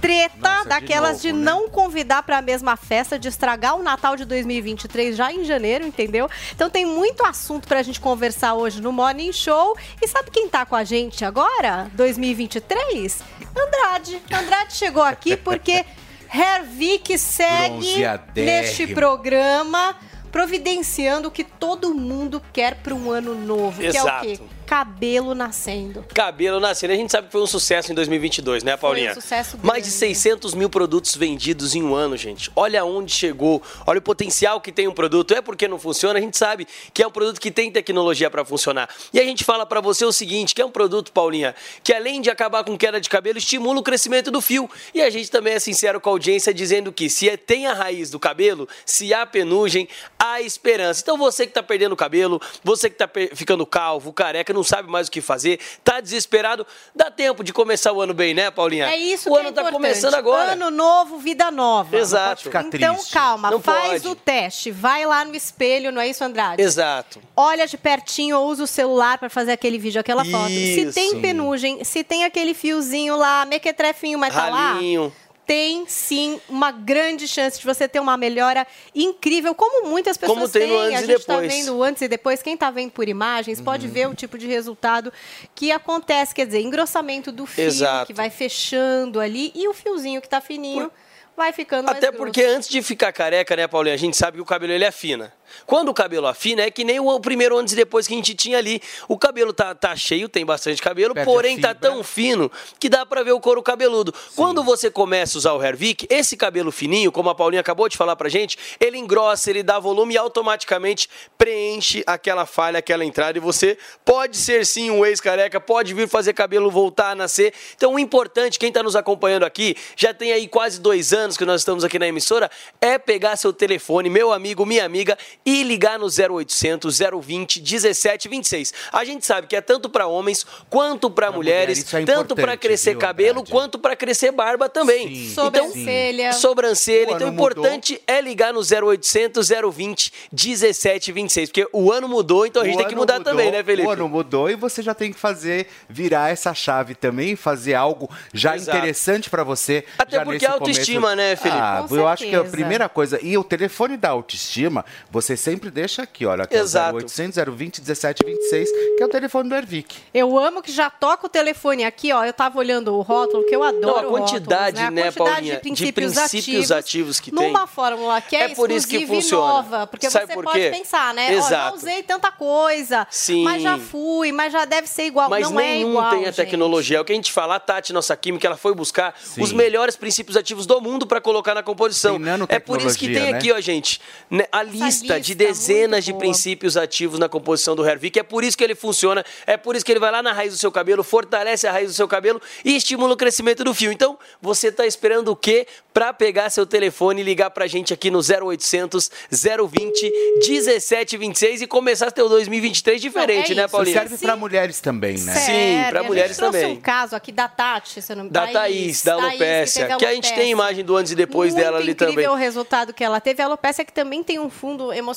Treta 0.00 0.36
Nossa, 0.38 0.62
de 0.62 0.68
daquelas 0.68 1.22
de, 1.22 1.32
novo, 1.32 1.44
né? 1.44 1.50
não 1.50 1.68
convidar 1.68 2.22
para 2.22 2.38
a 2.38 2.42
mesma 2.42 2.76
festa, 2.76 3.18
de 3.18 3.28
estragar 3.28 3.76
o 3.76 3.82
Natal 3.82 4.16
de 4.16 4.24
2023 4.24 5.16
já 5.16 5.32
em 5.32 5.44
janeiro, 5.44 5.86
entendeu? 5.86 6.28
Então 6.54 6.70
tem 6.70 6.86
muito 6.86 7.24
assunto 7.24 7.66
para 7.66 7.80
a 7.80 7.82
gente 7.82 8.00
conversar 8.00 8.54
hoje 8.54 8.80
no 8.80 8.92
Morning 8.92 9.32
Show. 9.32 9.76
E 10.00 10.06
sabe 10.06 10.30
quem 10.30 10.48
tá 10.48 10.64
com 10.64 10.76
a 10.76 10.84
gente 10.84 11.24
agora, 11.24 11.90
2023? 11.94 13.22
Andrade. 13.56 14.22
Andrade 14.30 14.74
chegou 14.74 15.02
aqui 15.02 15.36
porque 15.36 15.84
Hervik 16.32 17.18
segue 17.18 17.96
neste 18.34 18.86
programa 18.88 19.96
providenciando 20.30 21.28
o 21.28 21.30
que 21.30 21.42
todo 21.42 21.94
mundo 21.94 22.42
quer 22.52 22.76
para 22.76 22.94
um 22.94 23.10
ano 23.10 23.34
novo, 23.34 23.80
que 23.80 23.86
é 23.86 24.02
o 24.02 24.06
Exato. 24.06 24.26
quê? 24.26 24.38
Cabelo 24.68 25.34
nascendo. 25.34 26.04
Cabelo 26.14 26.60
nascendo. 26.60 26.92
A 26.92 26.96
gente 26.96 27.10
sabe 27.10 27.28
que 27.28 27.32
foi 27.32 27.40
um 27.40 27.46
sucesso 27.46 27.90
em 27.90 27.94
2022, 27.94 28.62
né, 28.62 28.76
Paulinha? 28.76 29.12
um 29.12 29.14
sucesso 29.14 29.56
Mais 29.62 29.82
de 29.84 29.88
grande. 29.88 30.14
600 30.14 30.52
mil 30.52 30.68
produtos 30.68 31.16
vendidos 31.16 31.74
em 31.74 31.82
um 31.82 31.94
ano, 31.94 32.18
gente. 32.18 32.50
Olha 32.54 32.84
onde 32.84 33.10
chegou. 33.10 33.62
Olha 33.86 33.98
o 33.98 34.02
potencial 34.02 34.60
que 34.60 34.70
tem 34.70 34.86
um 34.86 34.92
produto. 34.92 35.32
É 35.32 35.40
porque 35.40 35.66
não 35.66 35.78
funciona, 35.78 36.18
a 36.18 36.22
gente 36.22 36.36
sabe 36.36 36.68
que 36.92 37.02
é 37.02 37.06
um 37.06 37.10
produto 37.10 37.40
que 37.40 37.50
tem 37.50 37.72
tecnologia 37.72 38.30
para 38.30 38.44
funcionar. 38.44 38.90
E 39.10 39.18
a 39.18 39.24
gente 39.24 39.42
fala 39.42 39.64
para 39.64 39.80
você 39.80 40.04
o 40.04 40.12
seguinte, 40.12 40.54
que 40.54 40.60
é 40.60 40.66
um 40.66 40.70
produto, 40.70 41.12
Paulinha, 41.12 41.54
que 41.82 41.90
além 41.94 42.20
de 42.20 42.28
acabar 42.28 42.62
com 42.62 42.76
queda 42.76 43.00
de 43.00 43.08
cabelo, 43.08 43.38
estimula 43.38 43.80
o 43.80 43.82
crescimento 43.82 44.30
do 44.30 44.42
fio. 44.42 44.68
E 44.94 45.00
a 45.00 45.08
gente 45.08 45.30
também 45.30 45.54
é 45.54 45.58
sincero 45.58 45.98
com 45.98 46.10
a 46.10 46.12
audiência 46.12 46.52
dizendo 46.52 46.92
que 46.92 47.08
se 47.08 47.26
é- 47.26 47.38
tem 47.38 47.66
a 47.66 47.72
raiz 47.72 48.10
do 48.10 48.18
cabelo, 48.20 48.68
se 48.84 49.14
há 49.14 49.24
penugem, 49.24 49.88
há 50.18 50.40
esperança. 50.40 51.00
Então 51.02 51.16
você 51.16 51.46
que 51.46 51.52
tá 51.52 51.62
perdendo 51.62 51.92
o 51.92 51.96
cabelo, 51.96 52.40
você 52.64 52.90
que 52.90 52.96
tá 52.96 53.06
pe- 53.06 53.30
ficando 53.34 53.64
calvo, 53.64 54.12
careca, 54.12 54.52
não 54.52 54.64
sabe 54.64 54.90
mais 54.90 55.08
o 55.08 55.10
que 55.10 55.20
fazer, 55.20 55.60
tá 55.84 56.00
desesperado, 56.00 56.66
dá 56.94 57.10
tempo 57.10 57.44
de 57.44 57.52
começar 57.52 57.92
o 57.92 58.00
ano 58.00 58.12
bem, 58.14 58.34
né, 58.34 58.50
Paulinha? 58.50 58.86
É 58.90 58.96
isso 58.96 59.28
o 59.30 59.32
que 59.34 59.38
ano 59.40 59.48
é 59.48 59.52
tá 59.52 59.60
importante. 59.62 59.72
começando 59.82 60.14
agora. 60.14 60.52
Ano 60.52 60.70
novo, 60.70 61.18
vida 61.18 61.50
nova. 61.50 61.96
Exato. 61.96 62.42
ficar 62.44 62.64
Então, 62.64 62.96
calma, 63.12 63.50
Não 63.50 63.60
faz 63.60 64.02
pode. 64.02 64.08
o 64.08 64.14
teste. 64.14 64.70
Vai 64.70 65.06
lá 65.06 65.24
no 65.24 65.34
espelho, 65.34 65.92
não 65.92 66.00
é 66.00 66.08
isso, 66.08 66.22
Andrade? 66.24 66.60
Exato. 66.62 67.20
Olha 67.36 67.66
de 67.66 67.76
pertinho 67.78 68.38
ou 68.38 68.48
usa 68.48 68.64
o 68.64 68.66
celular 68.66 69.18
para 69.18 69.28
fazer 69.30 69.52
aquele 69.52 69.78
vídeo, 69.78 70.00
aquela 70.00 70.24
foto. 70.24 70.48
Se 70.48 70.90
tem 70.92 71.20
penugem, 71.20 71.84
se 71.84 72.02
tem 72.02 72.24
aquele 72.24 72.54
fiozinho 72.54 73.16
lá, 73.16 73.44
mequetrefinho, 73.46 74.18
mas 74.18 74.34
tá 74.34 74.48
lá, 74.48 74.72
Ralinho. 74.72 75.12
Tem 75.48 75.86
sim 75.88 76.38
uma 76.46 76.70
grande 76.70 77.26
chance 77.26 77.58
de 77.58 77.64
você 77.64 77.88
ter 77.88 77.98
uma 78.00 78.18
melhora 78.18 78.66
incrível, 78.94 79.54
como 79.54 79.88
muitas 79.88 80.18
pessoas 80.18 80.38
Como 80.38 80.46
tem 80.50 80.68
têm. 80.68 80.76
antes 80.78 80.98
A 81.02 81.06
gente 81.06 81.24
tá 81.24 81.40
depois. 81.40 81.54
vendo 81.54 81.82
antes 81.82 82.02
e 82.02 82.08
depois. 82.08 82.42
Quem 82.42 82.54
tá 82.54 82.70
vendo 82.70 82.90
por 82.90 83.08
imagens 83.08 83.58
pode 83.58 83.86
Uhum. 83.86 83.92
ver 83.94 84.08
o 84.10 84.14
tipo 84.14 84.36
de 84.36 84.46
resultado 84.46 85.10
que 85.54 85.72
acontece, 85.72 86.34
quer 86.34 86.44
dizer, 86.44 86.60
engrossamento 86.60 87.32
do 87.32 87.46
fio, 87.46 87.64
Exato. 87.64 88.06
que 88.08 88.12
vai 88.12 88.28
fechando 88.28 89.18
ali, 89.18 89.50
e 89.54 89.66
o 89.66 89.72
fiozinho 89.72 90.20
que 90.20 90.28
tá 90.28 90.38
fininho 90.42 90.92
vai 91.34 91.50
ficando 91.50 91.88
Até 91.88 92.08
grosso. 92.08 92.18
porque 92.18 92.42
antes 92.42 92.68
de 92.68 92.82
ficar 92.82 93.10
careca, 93.10 93.56
né, 93.56 93.66
Paulinha, 93.66 93.94
a 93.94 93.98
gente 93.98 94.18
sabe 94.18 94.36
que 94.36 94.42
o 94.42 94.44
cabelo 94.44 94.72
ele 94.74 94.84
afina. 94.84 95.32
Quando 95.66 95.88
o 95.88 95.94
cabelo 95.94 96.26
afina, 96.26 96.62
é 96.62 96.70
que 96.70 96.84
nem 96.84 97.00
o 97.00 97.20
primeiro 97.20 97.56
antes 97.56 97.72
e 97.74 97.76
depois 97.76 98.06
que 98.06 98.14
a 98.14 98.16
gente 98.16 98.34
tinha 98.34 98.58
ali. 98.58 98.80
O 99.06 99.18
cabelo 99.18 99.52
tá, 99.52 99.74
tá 99.74 99.94
cheio, 99.96 100.28
tem 100.28 100.44
bastante 100.44 100.80
cabelo, 100.80 101.14
Perde 101.14 101.30
porém 101.30 101.60
tá 101.60 101.74
tão 101.74 102.02
fino 102.02 102.50
que 102.78 102.88
dá 102.88 103.04
pra 103.04 103.22
ver 103.22 103.32
o 103.32 103.40
couro 103.40 103.62
cabeludo. 103.62 104.14
Quando 104.34 104.62
você 104.62 104.90
começa 104.90 105.36
a 105.36 105.38
usar 105.38 105.52
o 105.52 105.62
Hervik, 105.62 106.06
esse 106.10 106.36
cabelo 106.36 106.70
fininho, 106.72 107.12
como 107.12 107.30
a 107.30 107.34
Paulinha 107.34 107.60
acabou 107.60 107.88
de 107.88 107.96
falar 107.96 108.16
pra 108.16 108.28
gente, 108.28 108.58
ele 108.80 108.98
engrossa, 108.98 109.50
ele 109.50 109.62
dá 109.62 109.78
volume 109.78 110.14
e 110.14 110.18
automaticamente 110.18 111.08
preenche 111.36 112.02
aquela 112.06 112.46
falha, 112.46 112.78
aquela 112.78 113.04
entrada. 113.04 113.38
E 113.38 113.40
você 113.40 113.78
pode 114.04 114.36
ser 114.36 114.64
sim 114.66 114.90
um 114.90 115.04
ex-careca, 115.04 115.60
pode 115.60 115.94
vir 115.94 116.08
fazer 116.08 116.32
cabelo 116.32 116.70
voltar 116.70 117.10
a 117.10 117.14
nascer. 117.14 117.52
Então 117.76 117.94
o 117.94 117.98
importante, 117.98 118.58
quem 118.58 118.72
tá 118.72 118.82
nos 118.82 118.96
acompanhando 118.96 119.44
aqui, 119.44 119.76
já 119.96 120.12
tem 120.12 120.32
aí 120.32 120.46
quase 120.48 120.80
dois 120.80 121.12
anos 121.12 121.36
que 121.36 121.44
nós 121.44 121.60
estamos 121.60 121.84
aqui 121.84 121.98
na 121.98 122.08
emissora, 122.08 122.50
é 122.80 122.98
pegar 122.98 123.36
seu 123.36 123.52
telefone, 123.52 124.08
meu 124.10 124.32
amigo, 124.32 124.64
minha 124.64 124.84
amiga, 124.84 125.16
e 125.44 125.62
ligar 125.62 125.98
no 125.98 126.06
0800 126.06 126.98
020 127.22 127.60
1726. 127.60 128.72
A 128.92 129.04
gente 129.04 129.24
sabe 129.24 129.46
que 129.46 129.56
é 129.56 129.60
tanto 129.60 129.88
para 129.88 130.06
homens 130.06 130.46
quanto 130.68 131.10
para 131.10 131.30
mulheres, 131.32 131.84
mulher, 131.92 132.02
é 132.02 132.06
tanto 132.06 132.34
para 132.34 132.42
importante, 132.42 132.58
crescer 132.60 132.90
viu, 132.90 132.98
cabelo 133.00 133.30
Andrade? 133.40 133.50
quanto 133.50 133.78
para 133.78 133.96
crescer 133.96 134.30
barba 134.32 134.68
também. 134.68 135.08
Sim. 135.08 135.34
Sobrancelha. 135.34 136.32
Sobrancelha. 136.32 137.12
O 137.12 137.14
Então 137.16 137.28
o 137.28 137.30
ano 137.30 137.32
mudou. 137.32 137.64
importante 137.64 138.02
é 138.06 138.20
ligar 138.20 138.52
no 138.52 138.60
0800 138.60 139.48
020 139.72 140.12
1726, 140.32 141.48
porque 141.50 141.68
o 141.72 141.92
ano 141.92 142.08
mudou, 142.08 142.46
então 142.46 142.62
a 142.62 142.64
gente 142.64 142.74
O 142.74 142.78
tem 142.78 142.88
que 142.88 142.94
mudar 142.96 143.18
mudou, 143.18 143.32
também, 143.32 143.50
né, 143.50 143.62
Felipe? 143.62 143.86
O 143.88 143.90
ano 143.90 144.08
mudou 144.08 144.50
e 144.50 144.54
você 144.54 144.82
já 144.82 144.94
tem 144.94 145.12
que 145.12 145.18
fazer, 145.18 145.68
virar 145.88 146.30
essa 146.30 146.52
chave 146.54 146.94
também, 146.94 147.36
fazer 147.36 147.74
algo 147.74 148.10
já 148.32 148.54
Exato. 148.56 148.76
interessante 148.78 149.30
pra 149.30 149.42
você. 149.44 149.84
Até 149.98 150.16
já 150.16 150.24
porque 150.24 150.34
nesse 150.34 150.46
a 150.46 150.52
autoestima, 150.52 151.00
começo. 151.10 151.16
né, 151.16 151.36
Felipe? 151.36 151.58
Ah, 151.60 151.84
Com 151.88 151.96
eu 151.96 152.06
acho 152.08 152.24
que 152.24 152.28
a 152.30 152.32
certeza. 152.32 152.50
primeira 152.56 152.88
coisa, 152.88 153.18
e 153.22 153.36
o 153.38 153.44
telefone 153.44 153.96
da 153.96 154.10
autoestima, 154.10 154.84
você 155.10 155.36
sempre 155.38 155.70
deixa 155.70 156.02
aqui, 156.02 156.26
olha, 156.26 156.44
aqui 156.44 156.56
Exato. 156.56 156.90
é 156.90 156.92
o 156.92 157.04
0800 157.04 157.38
020 157.54 157.78
1726, 157.78 158.70
que 158.96 159.02
é 159.02 159.06
o 159.06 159.08
telefone 159.08 159.48
do 159.48 159.54
Ervic. 159.54 159.96
Eu 160.12 160.38
amo 160.38 160.60
que 160.62 160.70
já 160.72 160.90
toca 160.90 161.26
o 161.26 161.28
telefone 161.28 161.84
aqui, 161.84 162.12
ó. 162.12 162.24
Eu 162.24 162.32
tava 162.32 162.58
olhando 162.58 162.94
o 162.94 163.00
rótulo, 163.02 163.44
que 163.46 163.54
eu 163.54 163.62
adoro 163.62 163.80
Não, 163.80 163.90
a 163.90 164.00
rótulos, 164.02 164.30
quantidade, 164.30 164.80
né? 164.80 164.86
A 164.86 164.90
né, 164.90 165.02
quantidade 165.04 165.30
Paulinha, 165.30 165.52
de 165.54 165.56
de 165.58 165.62
princípios, 165.62 166.14
princípios 166.14 166.70
ativos, 166.70 166.72
ativos 166.72 167.20
que 167.20 167.30
tem. 167.30 167.46
numa 167.46 167.66
fórmula 167.66 168.20
que 168.20 168.36
é, 168.36 168.44
É 168.44 168.48
por 168.50 168.70
isso 168.70 168.86
que 168.88 169.06
funciona. 169.06 169.46
nova. 169.46 169.86
Porque 169.86 170.10
Sabe 170.10 170.26
você 170.26 170.34
por 170.34 170.44
pode 170.44 170.70
pensar, 170.70 171.14
né? 171.14 171.28
Ó, 171.28 171.32
já 171.32 171.38
Exato. 171.46 171.76
usei 171.76 172.02
tanta 172.02 172.30
coisa, 172.32 173.06
Sim. 173.10 173.44
mas 173.44 173.62
já 173.62 173.78
fui, 173.78 174.32
mas 174.32 174.52
já 174.52 174.64
deve 174.64 174.86
ser 174.88 175.04
igual. 175.04 175.28
Mas 175.30 175.48
não 175.50 175.60
é 175.60 175.74
nenhum 175.74 175.90
igual, 175.90 176.10
tem 176.10 176.22
a 176.22 176.24
gente. 176.26 176.36
tecnologia. 176.36 176.98
É 176.98 177.00
o 177.00 177.04
que 177.04 177.12
a 177.12 177.14
gente 177.14 177.32
fala, 177.32 177.56
a 177.56 177.60
Tati, 177.60 177.92
nossa 177.92 178.16
química, 178.16 178.46
ela 178.46 178.56
foi 178.56 178.74
buscar 178.74 179.14
os 179.38 179.52
melhores 179.52 179.96
princípios 179.96 180.36
ativos 180.36 180.66
do 180.66 180.80
mundo 180.80 181.06
para 181.06 181.20
colocar 181.20 181.54
na 181.54 181.62
composição. 181.62 182.18
É 182.48 182.58
por 182.58 182.80
isso 182.80 182.98
que 182.98 183.06
tem 183.06 183.32
né? 183.32 183.38
aqui, 183.38 183.52
ó, 183.52 183.60
gente, 183.60 184.00
né, 184.30 184.44
a 184.50 184.62
lista, 184.62 184.84
lista 184.84 185.17
de 185.18 185.34
dezenas 185.34 186.04
de 186.04 186.12
princípios 186.12 186.76
ativos 186.76 187.18
na 187.18 187.28
composição 187.28 187.74
do 187.74 187.86
Hervik. 187.86 188.18
É 188.18 188.22
por 188.22 188.44
isso 188.44 188.56
que 188.56 188.64
ele 188.64 188.74
funciona, 188.74 189.24
é 189.46 189.56
por 189.56 189.76
isso 189.76 189.84
que 189.84 189.92
ele 189.92 190.00
vai 190.00 190.10
lá 190.10 190.22
na 190.22 190.32
raiz 190.32 190.52
do 190.52 190.58
seu 190.58 190.70
cabelo, 190.72 191.02
fortalece 191.04 191.66
a 191.66 191.72
raiz 191.72 191.88
do 191.88 191.94
seu 191.94 192.08
cabelo 192.08 192.40
e 192.64 192.76
estimula 192.76 193.14
o 193.14 193.16
crescimento 193.16 193.64
do 193.64 193.74
fio. 193.74 193.92
Então, 193.92 194.18
você 194.40 194.68
está 194.68 194.86
esperando 194.86 195.28
o 195.28 195.36
quê 195.36 195.66
para 195.92 196.12
pegar 196.12 196.50
seu 196.50 196.64
telefone 196.64 197.20
e 197.20 197.24
ligar 197.24 197.50
pra 197.50 197.66
gente 197.66 197.92
aqui 197.92 198.10
no 198.10 198.20
0800 198.20 199.10
020 199.30 200.12
1726 200.46 201.62
e 201.62 201.66
começar 201.66 202.10
teu 202.10 202.28
2023 202.28 203.00
diferente, 203.00 203.48
Não, 203.48 203.52
é 203.52 203.56
né, 203.56 203.64
isso. 203.64 203.72
Paulinho? 203.72 203.98
Serve 203.98 204.18
pra 204.18 204.36
mulheres 204.36 204.80
também, 204.80 205.18
né? 205.18 205.34
Sim, 205.34 205.80
a 205.80 205.92
gente 205.92 206.06
mulheres 206.06 206.36
também. 206.36 206.66
um 206.72 206.76
caso 206.76 207.16
aqui 207.16 207.32
da 207.32 207.48
Tati, 207.48 208.00
se 208.00 208.12
eu 208.12 208.16
não 208.16 208.24
me 208.24 208.30
Da 208.30 208.46
Thaís, 208.46 209.02
da 209.02 209.14
alopécia, 209.14 209.96
que, 209.96 210.06
a 210.06 210.14
gente 210.14 210.32
tem 210.34 210.50
imagem 210.50 210.84
do 210.84 210.96
antes 210.96 211.12
e 211.12 211.14
depois 211.14 211.52
Muito 211.52 211.64
dela 211.64 211.78
ali 211.78 211.92
incrível 211.92 212.14
também. 212.14 212.28
o 212.28 212.34
resultado 212.34 212.92
que 212.92 213.02
ela 213.04 213.20
teve. 213.20 213.42
A 213.42 213.46
alopecia 213.46 213.84
que 213.84 213.92
também 213.92 214.22
tem 214.22 214.38
um 214.38 214.50
fundo 214.50 214.92
emocional, 214.92 215.07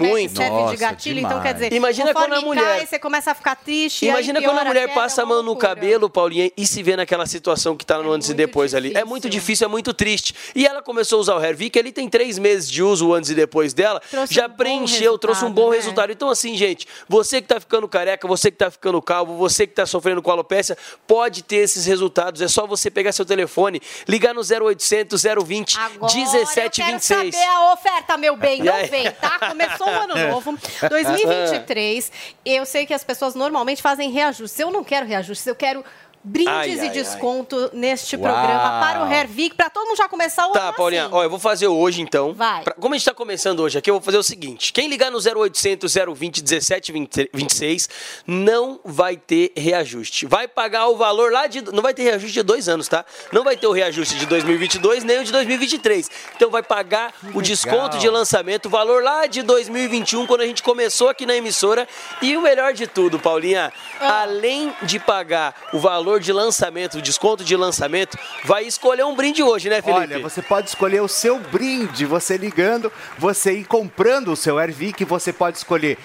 né? 0.00 0.08
Muito. 0.08 0.30
Que 0.30 0.36
serve 0.36 0.50
Nossa, 0.50 0.70
de 0.74 0.76
gatilho. 0.80 1.18
Então, 1.18 1.30
demais. 1.30 1.42
quer 1.44 1.54
dizer, 1.54 1.72
Imagina 1.72 2.12
quando 2.12 2.32
a 2.34 2.40
mulher- 2.40 2.64
cai, 2.78 2.86
você 2.86 2.98
começa 2.98 3.30
a 3.30 3.34
ficar 3.34 3.56
triste. 3.56 4.06
Imagina 4.06 4.38
aí 4.38 4.44
quando 4.44 4.58
a 4.58 4.64
mulher 4.64 4.88
queda, 4.88 5.00
passa 5.00 5.20
é 5.20 5.22
a 5.22 5.26
uma 5.26 5.34
mão 5.36 5.42
no 5.44 5.56
cabelo, 5.56 6.08
Paulinha, 6.10 6.50
e 6.56 6.66
se 6.66 6.82
vê 6.82 6.96
naquela 6.96 7.26
situação 7.26 7.76
que 7.76 7.84
tá 7.84 7.98
no 8.02 8.10
antes 8.10 8.28
e 8.28 8.34
depois 8.34 8.74
ali. 8.74 8.92
É 8.94 9.04
muito 9.04 9.28
difícil, 9.28 9.66
é 9.66 9.68
muito 9.68 9.92
triste. 9.94 10.34
E 10.54 10.66
ela 10.66 10.82
começou 10.82 11.18
a 11.18 11.20
usar 11.20 11.34
o 11.36 11.44
Hervik, 11.44 11.78
ele 11.78 11.92
tem 11.92 12.08
três 12.08 12.38
meses 12.38 12.70
de 12.70 12.82
uso, 12.82 13.08
o 13.08 13.14
antes 13.14 13.30
e 13.30 13.34
depois 13.34 13.72
dela, 13.72 14.00
Trouxe 14.10 14.34
já 14.34 14.46
um 14.46 14.50
preencheu, 14.50 15.18
trouxe 15.18 15.44
um 15.44 15.50
bom 15.50 15.70
resultado, 15.70 15.70
né? 15.70 15.76
resultado. 15.80 16.12
Então, 16.12 16.28
assim, 16.30 16.56
gente, 16.56 16.86
você 17.08 17.40
que 17.40 17.48
tá 17.48 17.58
ficando 17.60 17.88
careca, 17.88 18.26
você 18.28 18.50
que 18.50 18.56
tá 18.56 18.70
ficando 18.70 19.00
calvo, 19.00 19.36
você 19.36 19.66
que 19.66 19.74
tá 19.74 19.86
sofrendo 19.86 20.20
com 20.22 20.30
alopecia, 20.30 20.76
pode 21.06 21.42
ter 21.42 21.56
esses 21.56 21.86
resultados. 21.86 22.40
É 22.40 22.48
só 22.48 22.66
você 22.66 22.90
pegar 22.90 23.12
seu 23.12 23.24
telefone, 23.24 23.80
ligar 24.08 24.34
no 24.34 24.42
0800 24.42 25.22
020 25.44 25.78
Agora 25.78 26.12
1726. 26.14 27.10
Eu 27.10 27.30
quero 27.30 27.32
saber 27.32 27.46
a 27.46 27.72
oferta, 27.72 28.16
meu 28.16 28.36
bem. 28.36 28.62
Não 28.62 28.86
vem, 28.86 29.10
tá? 29.12 29.29
Começou 29.48 29.86
o 29.86 29.90
ano 29.90 30.14
novo. 30.28 30.58
2023. 30.88 32.12
Eu 32.44 32.66
sei 32.66 32.86
que 32.86 32.94
as 32.94 33.04
pessoas 33.04 33.34
normalmente 33.34 33.82
fazem 33.82 34.10
reajustes. 34.10 34.58
Eu 34.58 34.70
não 34.70 34.82
quero 34.82 35.06
reajustes, 35.06 35.46
eu 35.46 35.54
quero 35.54 35.84
brindes 36.22 36.52
Ai, 36.54 36.68
e 36.70 36.80
ai, 36.80 36.86
ai. 36.88 36.92
desconto 36.92 37.70
neste 37.72 38.16
Uau. 38.16 38.22
programa 38.24 38.80
para 38.80 39.04
o 39.04 39.10
Hervik, 39.12 39.54
para 39.56 39.70
todo 39.70 39.86
mundo 39.86 39.96
já 39.96 40.08
começar 40.08 40.46
o 40.48 40.52
Tá, 40.52 40.68
ano 40.68 40.72
Paulinha, 40.74 41.06
assim. 41.06 41.14
ó, 41.14 41.22
eu 41.22 41.30
vou 41.30 41.38
fazer 41.38 41.66
hoje 41.68 42.00
então. 42.02 42.34
Vai. 42.34 42.62
Pra- 42.62 42.74
como 42.74 42.94
a 42.94 42.98
gente 42.98 43.06
tá 43.06 43.14
começando 43.14 43.60
hoje 43.60 43.78
aqui, 43.78 43.90
eu 43.90 43.94
vou 43.94 44.02
fazer 44.02 44.18
o 44.18 44.22
seguinte: 44.22 44.72
quem 44.72 44.88
ligar 44.88 45.10
no 45.10 45.18
0800 45.18 45.94
020 46.14 46.40
1726 46.42 47.88
não 48.26 48.80
vai 48.84 49.16
ter 49.16 49.52
reajuste. 49.56 50.26
Vai 50.26 50.46
pagar 50.48 50.88
o 50.88 50.96
valor 50.96 51.32
lá 51.32 51.46
de. 51.46 51.60
Não 51.72 51.82
vai 51.82 51.94
ter 51.94 52.02
reajuste 52.02 52.32
de 52.34 52.42
dois 52.42 52.68
anos, 52.68 52.88
tá? 52.88 53.04
Não 53.32 53.44
vai 53.44 53.56
ter 53.56 53.66
o 53.66 53.72
reajuste 53.72 54.16
de 54.16 54.26
2022 54.26 55.04
nem 55.04 55.20
o 55.20 55.24
de 55.24 55.32
2023. 55.32 56.10
Então 56.36 56.50
vai 56.50 56.62
pagar 56.62 57.12
o 57.34 57.42
desconto 57.42 57.98
de 57.98 58.08
lançamento, 58.08 58.66
o 58.66 58.70
valor 58.70 59.02
lá 59.02 59.26
de 59.26 59.42
2021, 59.42 60.26
quando 60.26 60.40
a 60.42 60.46
gente 60.46 60.62
começou 60.62 61.08
aqui 61.08 61.26
na 61.26 61.34
emissora. 61.34 61.86
E 62.22 62.36
o 62.36 62.42
melhor 62.42 62.72
de 62.72 62.86
tudo, 62.86 63.18
Paulinha, 63.18 63.72
Ah. 64.00 64.22
além 64.22 64.72
de 64.82 64.98
pagar 64.98 65.54
o 65.72 65.78
valor 65.78 66.09
de 66.18 66.32
lançamento, 66.32 67.00
desconto 67.00 67.44
de 67.44 67.54
lançamento, 67.54 68.18
vai 68.44 68.64
escolher 68.64 69.04
um 69.04 69.14
brinde 69.14 69.42
hoje, 69.42 69.68
né, 69.68 69.82
Felipe? 69.82 70.00
Olha, 70.00 70.18
você 70.18 70.42
pode 70.42 70.68
escolher 70.68 71.00
o 71.00 71.08
seu 71.08 71.38
brinde, 71.38 72.04
você 72.04 72.36
ligando, 72.36 72.90
você 73.18 73.52
ir 73.52 73.64
comprando 73.64 74.32
o 74.32 74.36
seu 74.36 74.58
Airvic, 74.58 75.04
você 75.04 75.32
pode 75.32 75.58
escolher 75.58 75.98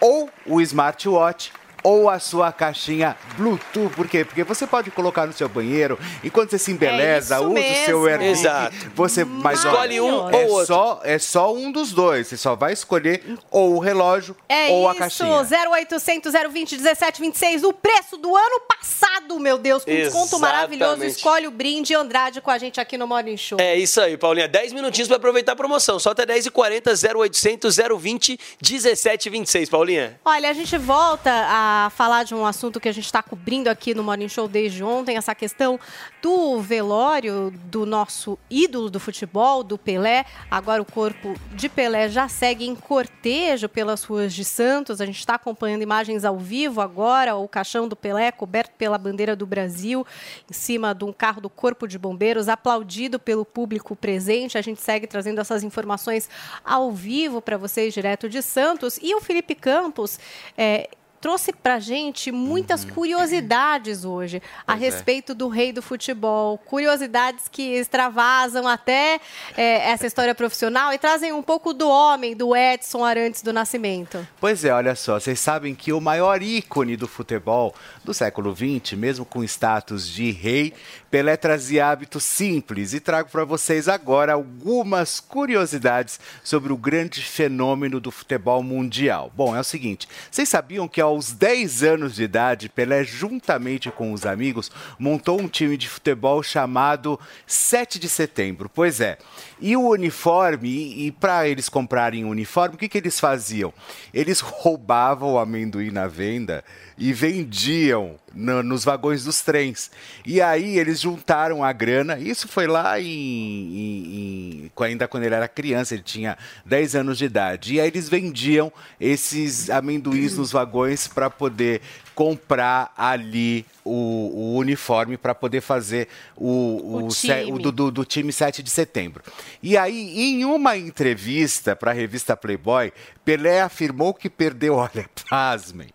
ou 0.00 0.30
o 0.46 0.60
smartwatch 0.60 1.52
ou 1.82 2.08
a 2.08 2.18
sua 2.18 2.52
caixinha 2.52 3.16
Bluetooth. 3.36 3.94
Por 3.94 4.06
quê? 4.08 4.24
Porque 4.24 4.44
você 4.44 4.66
pode 4.66 4.90
colocar 4.90 5.26
no 5.26 5.32
seu 5.32 5.48
banheiro, 5.48 5.98
enquanto 6.22 6.50
você 6.50 6.58
se 6.58 6.72
embeleza, 6.72 7.36
É 7.36 7.38
usa 7.40 7.48
o 7.48 7.84
seu 7.84 8.00
mesmo. 8.02 8.08
Airvic. 8.08 8.30
Exato. 8.30 8.76
Você, 8.94 9.24
mas 9.24 9.64
Escolhe 9.64 10.00
um 10.00 10.30
é 10.30 10.36
ou 10.36 10.50
outro. 10.50 10.66
Só, 10.66 11.00
é 11.04 11.18
só 11.18 11.54
um 11.54 11.70
dos 11.72 11.92
dois. 11.92 12.26
Você 12.26 12.36
só 12.36 12.54
vai 12.56 12.72
escolher 12.72 13.22
ou 13.50 13.76
o 13.76 13.78
relógio 13.78 14.36
É 14.48 14.68
ou 14.68 14.88
a 14.88 14.92
isso, 14.92 14.98
caixinha. 15.00 15.68
0800 15.70 16.32
020 16.32 16.72
1726, 16.78 17.64
o 17.64 17.72
preço 17.72 18.16
do 18.16 18.34
ano 18.36 18.60
passado, 18.68 19.38
meu 19.38 19.58
Deus, 19.58 19.84
com 19.84 19.90
desconto 19.90 20.36
Exatamente. 20.36 20.40
maravilhoso. 20.40 21.04
Escolhe 21.04 21.46
o 21.46 21.50
brinde 21.50 21.94
Andrade 21.94 22.40
com 22.40 22.50
a 22.50 22.58
gente 22.58 22.80
aqui 22.80 22.96
no 22.98 23.06
Morning 23.06 23.36
Show. 23.36 23.58
É 23.60 23.76
isso 23.76 24.00
aí, 24.00 24.16
Paulinha. 24.16 24.48
10 24.48 24.72
minutinhos 24.72 25.08
para 25.08 25.16
aproveitar 25.16 25.52
a 25.52 25.56
promoção. 25.56 25.98
Só 25.98 26.10
até 26.10 26.24
10h40, 26.26 27.16
0800 27.16 27.76
020 27.98 28.38
1726, 28.62 29.68
Paulinha. 29.68 30.18
Olha, 30.24 30.50
a 30.50 30.52
gente 30.52 30.76
volta 30.78 31.30
a 31.30 31.67
falar 31.92 32.24
de 32.24 32.34
um 32.34 32.46
assunto 32.46 32.80
que 32.80 32.88
a 32.88 32.92
gente 32.92 33.04
está 33.04 33.22
cobrindo 33.22 33.68
aqui 33.68 33.94
no 33.94 34.02
Morning 34.02 34.28
Show 34.28 34.48
desde 34.48 34.82
ontem, 34.82 35.16
essa 35.16 35.34
questão 35.34 35.78
do 36.22 36.60
velório 36.60 37.50
do 37.64 37.86
nosso 37.86 38.38
ídolo 38.50 38.90
do 38.90 39.00
futebol, 39.00 39.62
do 39.62 39.78
Pelé. 39.78 40.24
Agora 40.50 40.82
o 40.82 40.84
corpo 40.84 41.34
de 41.52 41.68
Pelé 41.68 42.08
já 42.08 42.28
segue 42.28 42.66
em 42.66 42.74
cortejo 42.74 43.68
pelas 43.68 44.04
ruas 44.04 44.32
de 44.32 44.44
Santos. 44.44 45.00
A 45.00 45.06
gente 45.06 45.18
está 45.18 45.34
acompanhando 45.34 45.82
imagens 45.82 46.24
ao 46.24 46.38
vivo 46.38 46.80
agora, 46.80 47.36
o 47.36 47.48
caixão 47.48 47.88
do 47.88 47.96
Pelé 47.96 48.30
coberto 48.32 48.72
pela 48.76 48.98
bandeira 48.98 49.34
do 49.34 49.46
Brasil, 49.46 50.06
em 50.50 50.54
cima 50.54 50.94
de 50.94 51.04
um 51.04 51.12
carro 51.12 51.40
do 51.40 51.50
Corpo 51.50 51.86
de 51.86 51.98
Bombeiros, 51.98 52.48
aplaudido 52.48 53.18
pelo 53.18 53.44
público 53.44 53.94
presente. 53.94 54.58
A 54.58 54.62
gente 54.62 54.80
segue 54.80 55.06
trazendo 55.06 55.40
essas 55.40 55.62
informações 55.62 56.28
ao 56.64 56.90
vivo 56.92 57.40
para 57.40 57.56
vocês, 57.56 57.94
direto 57.94 58.28
de 58.28 58.42
Santos. 58.42 58.98
E 59.02 59.14
o 59.14 59.20
Felipe 59.20 59.54
Campos. 59.54 60.18
é, 60.56 60.88
Trouxe 61.20 61.52
pra 61.52 61.80
gente 61.80 62.30
muitas 62.30 62.84
curiosidades 62.84 64.04
hoje 64.04 64.40
a 64.66 64.72
Pois 64.72 64.82
é. 64.82 64.84
respeito 64.84 65.34
do 65.34 65.48
rei 65.48 65.72
do 65.72 65.82
futebol. 65.82 66.58
Curiosidades 66.58 67.48
que 67.50 67.74
extravasam 67.74 68.68
até 68.68 69.20
é, 69.56 69.90
essa 69.90 70.06
história 70.06 70.34
profissional 70.34 70.92
e 70.92 70.98
trazem 70.98 71.32
um 71.32 71.42
pouco 71.42 71.72
do 71.72 71.88
homem, 71.88 72.36
do 72.36 72.54
Edson 72.54 73.04
Arantes 73.04 73.42
do 73.42 73.52
Nascimento. 73.52 74.26
Pois 74.40 74.64
é, 74.64 74.72
olha 74.72 74.94
só, 74.94 75.18
vocês 75.18 75.40
sabem 75.40 75.74
que 75.74 75.92
o 75.92 76.00
maior 76.00 76.40
ícone 76.40 76.96
do 76.96 77.08
futebol 77.08 77.74
do 78.04 78.14
século 78.14 78.54
XX, 78.54 78.92
mesmo 78.96 79.24
com 79.24 79.42
status 79.42 80.08
de 80.08 80.30
rei, 80.30 80.72
Pelé 81.10 81.36
trazia 81.38 81.88
hábitos 81.88 82.22
simples 82.22 82.92
e 82.92 83.00
trago 83.00 83.30
para 83.30 83.42
vocês 83.42 83.88
agora 83.88 84.34
algumas 84.34 85.20
curiosidades 85.20 86.20
sobre 86.44 86.70
o 86.70 86.76
grande 86.76 87.22
fenômeno 87.22 87.98
do 87.98 88.10
futebol 88.10 88.62
mundial. 88.62 89.32
Bom, 89.34 89.56
é 89.56 89.60
o 89.60 89.64
seguinte, 89.64 90.06
vocês 90.30 90.48
sabiam 90.48 90.86
que 90.86 91.00
aos 91.08 91.32
10 91.32 91.82
anos 91.82 92.14
de 92.14 92.22
idade, 92.22 92.68
Pelé, 92.68 93.02
juntamente 93.02 93.90
com 93.90 94.12
os 94.12 94.26
amigos, 94.26 94.70
montou 94.98 95.40
um 95.40 95.48
time 95.48 95.76
de 95.76 95.88
futebol 95.88 96.42
chamado 96.42 97.18
7 97.46 97.98
de 97.98 98.08
Setembro? 98.08 98.68
Pois 98.68 99.00
é, 99.00 99.18
e 99.60 99.74
o 99.74 99.88
uniforme, 99.88 100.68
e, 100.68 101.06
e 101.06 101.12
para 101.12 101.48
eles 101.48 101.68
comprarem 101.68 102.24
o 102.24 102.28
uniforme, 102.28 102.74
o 102.74 102.78
que, 102.78 102.88
que 102.88 102.98
eles 102.98 103.18
faziam? 103.18 103.72
Eles 104.12 104.40
roubavam 104.40 105.32
o 105.32 105.38
amendoim 105.38 105.90
na 105.90 106.06
venda 106.06 106.62
e 106.98 107.12
vendiam 107.12 108.16
no- 108.38 108.62
nos 108.62 108.84
vagões 108.84 109.24
dos 109.24 109.42
trens. 109.42 109.90
E 110.24 110.40
aí 110.40 110.78
eles 110.78 111.00
juntaram 111.00 111.62
a 111.64 111.72
grana, 111.72 112.18
isso 112.18 112.46
foi 112.48 112.66
lá 112.66 113.00
em, 113.00 113.04
em- 113.06 114.70
em- 114.76 114.84
ainda 114.84 115.08
quando 115.08 115.24
ele 115.24 115.34
era 115.34 115.48
criança, 115.48 115.94
ele 115.94 116.02
tinha 116.02 116.38
10 116.64 116.94
anos 116.94 117.18
de 117.18 117.24
idade. 117.24 117.74
E 117.74 117.80
aí 117.80 117.88
eles 117.88 118.08
vendiam 118.08 118.72
esses 119.00 119.68
amendoins 119.70 120.36
nos 120.36 120.52
vagões 120.52 121.06
para 121.08 121.28
poder 121.28 121.80
comprar 122.14 122.92
ali 122.96 123.64
o, 123.84 123.92
o 124.34 124.56
uniforme 124.58 125.16
para 125.16 125.34
poder 125.34 125.60
fazer 125.60 126.08
o, 126.36 126.48
O 126.48 127.04
o 127.06 127.08
time. 127.08 127.62
do, 127.62 127.70
do, 127.72 127.90
do 127.90 128.04
time 128.04 128.32
7 128.32 128.62
de 128.62 128.70
setembro. 128.70 129.22
E 129.62 129.76
aí, 129.76 130.18
em 130.18 130.44
uma 130.44 130.76
entrevista 130.76 131.76
para 131.76 131.92
a 131.92 131.94
revista 131.94 132.36
Playboy, 132.36 132.92
Pelé 133.24 133.60
afirmou 133.62 134.12
que 134.12 134.28
perdeu, 134.28 134.74
olha, 134.76 135.08
pasmem, 135.28 135.88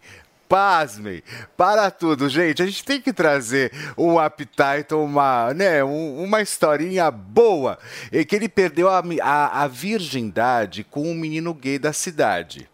pasmem, 0.53 1.23
para 1.57 1.89
tudo, 1.89 2.29
gente. 2.29 2.61
A 2.61 2.65
gente 2.67 2.85
tem 2.85 3.01
que 3.01 3.11
trazer 3.11 3.71
um 3.97 4.19
appetite, 4.19 4.93
uma, 4.93 5.51
né, 5.51 5.83
um- 5.83 6.23
uma 6.23 6.43
historinha 6.43 7.09
boa. 7.09 7.79
E 8.11 8.23
que 8.23 8.35
ele 8.35 8.47
perdeu 8.47 8.87
a, 8.87 9.01
a, 9.23 9.63
a 9.63 9.67
virgindade 9.67 10.83
com 10.83 11.09
um 11.09 11.15
menino 11.15 11.55
gay 11.55 11.79
da 11.79 11.91
cidade. 11.91 12.69